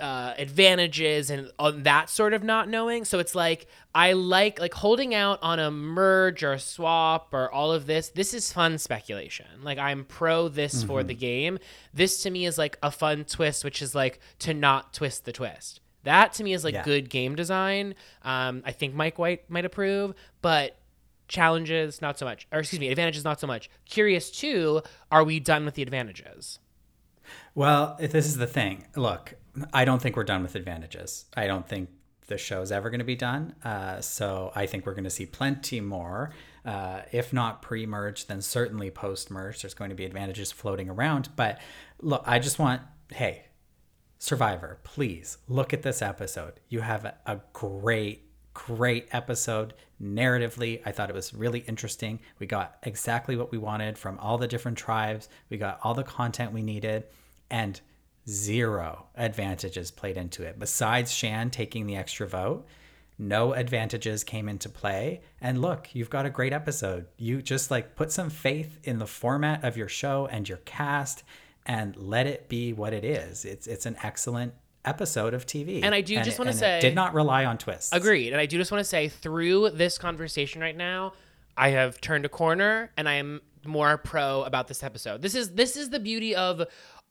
uh, 0.00 0.34
advantages 0.38 1.30
and 1.30 1.50
on 1.58 1.82
that 1.82 2.08
sort 2.10 2.32
of 2.34 2.42
not 2.42 2.68
knowing. 2.68 3.04
So 3.04 3.18
it's 3.18 3.34
like 3.34 3.66
I 3.94 4.12
like 4.12 4.58
like 4.58 4.74
holding 4.74 5.14
out 5.14 5.38
on 5.42 5.58
a 5.58 5.70
merge 5.70 6.42
or 6.42 6.52
a 6.52 6.58
swap 6.58 7.34
or 7.34 7.50
all 7.52 7.72
of 7.72 7.86
this. 7.86 8.08
This 8.08 8.32
is 8.34 8.52
fun 8.52 8.78
speculation. 8.78 9.46
Like 9.62 9.78
I'm 9.78 10.04
pro 10.04 10.48
this 10.48 10.82
for 10.82 11.02
the 11.02 11.14
game. 11.14 11.58
This 11.92 12.22
to 12.22 12.30
me 12.30 12.46
is 12.46 12.56
like 12.58 12.78
a 12.82 12.90
fun 12.90 13.24
twist, 13.24 13.64
which 13.64 13.82
is 13.82 13.94
like 13.94 14.18
to 14.40 14.54
not 14.54 14.92
twist 14.94 15.24
the 15.24 15.32
twist. 15.32 15.80
That 16.04 16.32
to 16.34 16.44
me 16.44 16.52
is 16.52 16.64
like 16.64 16.74
Yeah. 16.74 16.82
good 16.84 17.10
game 17.10 17.34
design. 17.36 17.94
Um, 18.22 18.62
I 18.66 18.72
think 18.72 18.94
Mike 18.94 19.18
White 19.18 19.48
might 19.50 19.64
approve, 19.64 20.14
but 20.40 20.76
challenges 21.28 22.02
not 22.02 22.18
so 22.18 22.26
much 22.26 22.46
or 22.52 22.58
excuse 22.58 22.78
me 22.78 22.88
advantages 22.88 23.24
not 23.24 23.40
so 23.40 23.46
much 23.46 23.70
curious 23.88 24.30
too 24.30 24.82
are 25.10 25.24
we 25.24 25.40
done 25.40 25.64
with 25.64 25.72
the 25.74 25.80
advantages 25.82 26.58
Well, 27.54 27.96
if 28.00 28.12
this 28.12 28.26
is 28.26 28.36
the 28.36 28.46
thing. 28.46 28.86
Look, 28.96 29.34
I 29.72 29.84
don't 29.84 30.00
think 30.00 30.16
we're 30.16 30.24
done 30.24 30.42
with 30.42 30.54
advantages. 30.54 31.26
I 31.36 31.46
don't 31.46 31.68
think 31.68 31.90
the 32.28 32.38
show 32.38 32.62
is 32.62 32.72
ever 32.72 32.88
going 32.88 33.00
to 33.00 33.04
be 33.04 33.16
done. 33.16 33.54
Uh, 33.64 34.00
so 34.00 34.52
I 34.54 34.66
think 34.66 34.86
we're 34.86 34.94
going 34.94 35.04
to 35.04 35.10
see 35.10 35.26
plenty 35.26 35.80
more. 35.80 36.30
Uh, 36.64 37.02
if 37.10 37.32
not 37.32 37.62
pre 37.62 37.84
merge, 37.84 38.26
then 38.26 38.40
certainly 38.40 38.90
post 38.90 39.30
merge. 39.30 39.62
There's 39.62 39.74
going 39.74 39.90
to 39.90 39.96
be 39.96 40.04
advantages 40.04 40.52
floating 40.52 40.88
around. 40.88 41.30
But 41.36 41.60
look, 42.00 42.22
I 42.26 42.38
just 42.38 42.58
want, 42.58 42.82
hey, 43.12 43.46
Survivor, 44.18 44.78
please 44.84 45.38
look 45.48 45.72
at 45.72 45.82
this 45.82 46.00
episode. 46.00 46.60
You 46.68 46.80
have 46.80 47.04
a, 47.04 47.14
a 47.26 47.40
great, 47.52 48.30
great 48.54 49.08
episode. 49.12 49.74
Narratively, 50.00 50.80
I 50.86 50.92
thought 50.92 51.10
it 51.10 51.14
was 51.14 51.34
really 51.34 51.60
interesting. 51.60 52.20
We 52.38 52.46
got 52.46 52.76
exactly 52.84 53.36
what 53.36 53.50
we 53.50 53.58
wanted 53.58 53.98
from 53.98 54.18
all 54.20 54.38
the 54.38 54.46
different 54.46 54.78
tribes, 54.78 55.28
we 55.50 55.56
got 55.56 55.80
all 55.82 55.94
the 55.94 56.04
content 56.04 56.52
we 56.52 56.62
needed, 56.62 57.04
and 57.50 57.80
zero 58.28 59.06
advantages 59.16 59.90
played 59.90 60.16
into 60.16 60.42
it. 60.44 60.58
Besides 60.58 61.12
Shan 61.12 61.50
taking 61.50 61.86
the 61.86 61.96
extra 61.96 62.26
vote, 62.26 62.66
no 63.18 63.52
advantages 63.52 64.24
came 64.24 64.48
into 64.48 64.68
play. 64.68 65.20
And 65.40 65.60
look, 65.60 65.94
you've 65.94 66.10
got 66.10 66.26
a 66.26 66.30
great 66.30 66.52
episode. 66.52 67.06
You 67.18 67.42
just 67.42 67.70
like 67.70 67.94
put 67.96 68.10
some 68.10 68.30
faith 68.30 68.78
in 68.84 68.98
the 68.98 69.06
format 69.06 69.64
of 69.64 69.76
your 69.76 69.88
show 69.88 70.26
and 70.26 70.48
your 70.48 70.58
cast 70.58 71.22
and 71.66 71.96
let 71.96 72.26
it 72.26 72.48
be 72.48 72.72
what 72.72 72.92
it 72.92 73.04
is. 73.04 73.44
It's 73.44 73.66
it's 73.66 73.86
an 73.86 73.96
excellent 74.02 74.54
episode 74.84 75.32
of 75.34 75.46
TV. 75.46 75.84
And 75.84 75.94
I 75.94 76.00
do 76.00 76.20
just 76.22 76.38
wanna 76.38 76.50
and 76.50 76.56
it 76.56 76.60
say- 76.60 76.80
did 76.80 76.94
not 76.96 77.14
rely 77.14 77.44
on 77.44 77.56
twists. 77.56 77.92
agreed 77.92 78.32
and 78.32 78.40
i 78.40 78.46
do 78.46 78.56
just 78.58 78.72
want 78.72 78.80
to 78.80 78.84
say 78.84 79.06
through 79.08 79.70
this 79.70 79.96
conversation 79.96 80.60
right 80.60 80.76
now 80.76 81.12
i 81.56 81.68
have 81.68 82.00
turned 82.00 82.24
a 82.24 82.28
corner 82.28 82.90
and 82.96 83.08
i 83.08 83.12
am 83.14 83.40
more 83.64 83.96
pro 83.96 84.42
about 84.42 84.66
this 84.66 84.82
episode 84.82 85.22
this 85.22 85.36
is 85.36 85.50
this 85.54 85.76
is 85.76 85.90
the 85.90 86.00
beauty 86.00 86.34
of 86.34 86.64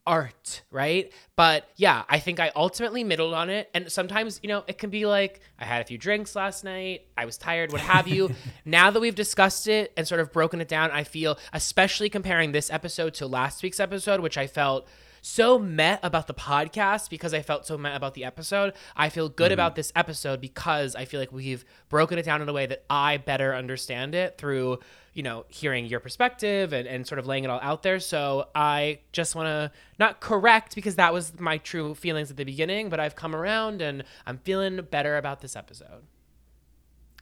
art 0.05 0.63
right? 0.71 1.11
But 1.35 1.69
yeah 1.75 2.03
i 2.09 2.19
think 2.19 2.39
i 2.39 2.51
ultimately 2.55 3.03
middled 3.03 3.33
on 3.33 3.49
it. 3.49 3.69
And 3.73 3.91
sometimes 3.91 4.39
you 4.43 4.49
know 4.49 4.63
it 4.67 4.77
can 4.77 4.89
be 4.89 5.05
like 5.05 5.41
i 5.59 5.65
had 5.65 5.81
a 5.81 5.85
few 5.85 5.97
drinks 5.97 6.35
last 6.35 6.63
night 6.63 7.07
i 7.17 7.25
was 7.25 7.37
tired 7.37 7.71
what 7.71 7.81
have 7.81 8.07
you. 8.07 8.33
Now 8.65 8.91
that 8.91 8.99
we've 8.99 9.15
discussed 9.15 9.67
it 9.67 9.91
and 9.97 10.07
sort 10.07 10.21
of 10.21 10.31
broken 10.31 10.61
it 10.61 10.67
down 10.67 10.91
i 10.91 11.03
feel 11.03 11.37
especially 11.53 12.09
comparing 12.09 12.51
this 12.51 12.69
episode 12.69 13.13
to 13.15 13.27
last 13.27 13.63
week's 13.63 13.79
episode 13.79 14.19
which 14.19 14.37
i 14.37 14.47
felt 14.47 14.87
so 15.21 15.59
met 15.59 15.99
about 16.03 16.27
the 16.27 16.33
podcast 16.33 17.09
because 17.09 17.33
I 17.33 17.41
felt 17.41 17.65
so 17.65 17.77
met 17.77 17.95
about 17.95 18.15
the 18.15 18.25
episode. 18.25 18.73
I 18.95 19.09
feel 19.09 19.29
good 19.29 19.45
mm-hmm. 19.45 19.53
about 19.53 19.75
this 19.75 19.91
episode 19.95 20.41
because 20.41 20.95
I 20.95 21.05
feel 21.05 21.19
like 21.19 21.31
we've 21.31 21.63
broken 21.89 22.17
it 22.17 22.25
down 22.25 22.41
in 22.41 22.49
a 22.49 22.53
way 22.53 22.65
that 22.65 22.83
I 22.89 23.17
better 23.17 23.55
understand 23.55 24.15
it 24.15 24.37
through, 24.37 24.79
you 25.13 25.23
know, 25.23 25.45
hearing 25.49 25.85
your 25.85 25.99
perspective 25.99 26.71
and, 26.73 26.87
and 26.87 27.05
sort 27.05 27.19
of 27.19 27.25
laying 27.25 27.43
it 27.43 27.49
all 27.49 27.59
out 27.61 27.83
there. 27.83 27.99
So 27.99 28.47
I 28.55 28.99
just 29.11 29.35
want 29.35 29.47
to 29.47 29.71
not 29.99 30.21
correct 30.21 30.75
because 30.75 30.95
that 30.95 31.13
was 31.13 31.39
my 31.39 31.57
true 31.57 31.95
feelings 31.95 32.31
at 32.31 32.37
the 32.37 32.45
beginning, 32.45 32.89
but 32.89 32.99
I've 32.99 33.15
come 33.15 33.35
around 33.35 33.81
and 33.81 34.03
I'm 34.25 34.37
feeling 34.39 34.79
better 34.89 35.17
about 35.17 35.41
this 35.41 35.55
episode. 35.55 36.03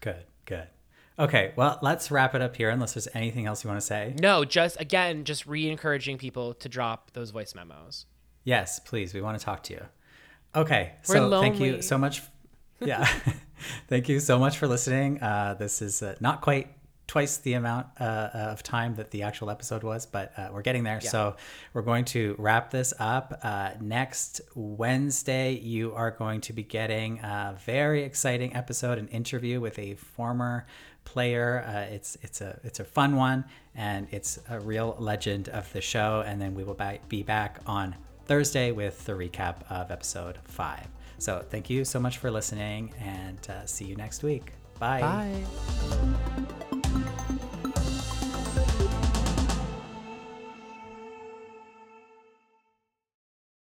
Good, 0.02 0.26
good. 0.46 0.68
Okay, 1.18 1.52
well, 1.58 1.78
let's 1.82 2.12
wrap 2.12 2.34
it 2.34 2.42
up 2.42 2.56
here 2.56 2.70
unless 2.70 2.94
there's 2.94 3.10
anything 3.14 3.46
else 3.46 3.64
you 3.64 3.70
want 3.70 3.82
to 3.82 3.86
say. 3.86 4.16
No, 4.22 4.46
just 4.46 4.80
again, 4.80 5.26
just 5.26 5.46
re 5.46 5.70
encouraging 5.70 6.18
people 6.18 6.54
to 6.56 6.70
drop 6.70 7.12
those 7.12 7.32
voice 7.32 7.54
memos. 7.54 8.06
Yes, 8.46 8.80
please. 8.80 9.14
We 9.14 9.22
want 9.22 9.38
to 9.38 9.44
talk 9.44 9.64
to 9.64 9.74
you. 9.74 9.82
Okay. 10.56 10.94
We're 11.08 11.16
so 11.16 11.42
thank 11.42 11.60
you 11.60 11.82
so 11.82 11.98
much. 11.98 12.22
Yeah. 12.80 13.06
thank 13.88 14.08
you 14.08 14.22
so 14.22 14.40
much 14.40 14.58
for 14.58 14.68
listening. 14.68 15.22
Uh, 15.22 15.56
this 15.60 15.82
is 15.82 16.02
uh, 16.02 16.16
not 16.22 16.40
quite 16.40 16.70
twice 17.10 17.38
the 17.38 17.54
amount 17.54 17.88
uh, 18.00 18.30
of 18.34 18.62
time 18.62 18.94
that 18.94 19.10
the 19.10 19.24
actual 19.24 19.50
episode 19.50 19.82
was, 19.82 20.06
but 20.06 20.32
uh, 20.38 20.50
we're 20.54 20.62
getting 20.62 20.84
there. 20.84 21.02
So 21.02 21.36
we're 21.74 21.82
going 21.82 22.06
to 22.06 22.36
wrap 22.38 22.70
this 22.70 22.94
up. 23.00 23.40
Uh, 23.42 23.72
next 23.82 24.42
Wednesday, 24.54 25.54
you 25.58 25.92
are 25.96 26.12
going 26.12 26.40
to 26.42 26.54
be 26.54 26.62
getting 26.62 27.18
a 27.22 27.58
very 27.66 28.04
exciting 28.04 28.56
episode, 28.56 29.00
an 29.00 29.08
interview 29.08 29.60
with 29.60 29.80
a 29.80 29.96
former 29.96 30.68
player. 31.04 31.66
Uh, 31.68 31.94
it's 31.96 32.16
it's 32.22 32.42
a 32.42 32.60
it's 32.64 32.80
a 32.80 32.86
fun 32.86 33.16
one, 33.16 33.44
and 33.74 34.08
it's 34.12 34.38
a 34.48 34.60
real 34.60 34.96
legend 35.00 35.50
of 35.50 35.74
the 35.74 35.82
show. 35.82 36.24
And 36.28 36.40
then 36.40 36.54
we 36.54 36.64
will 36.64 36.78
be 37.08 37.24
back 37.24 37.60
on 37.66 37.96
Thursday 38.26 38.72
with 38.72 39.04
the 39.06 39.14
recap 39.14 39.64
of 39.72 39.90
episode 39.90 40.38
five. 40.44 40.88
So 41.18 41.44
thank 41.50 41.72
you 41.72 41.86
so 41.86 42.00
much 42.00 42.20
for 42.20 42.30
listening, 42.30 42.94
and 43.00 43.40
uh, 43.50 43.66
see 43.66 43.86
you 43.86 43.96
next 43.96 44.22
week. 44.22 44.59
Bye. 44.80 45.02
Bye. 45.02 45.46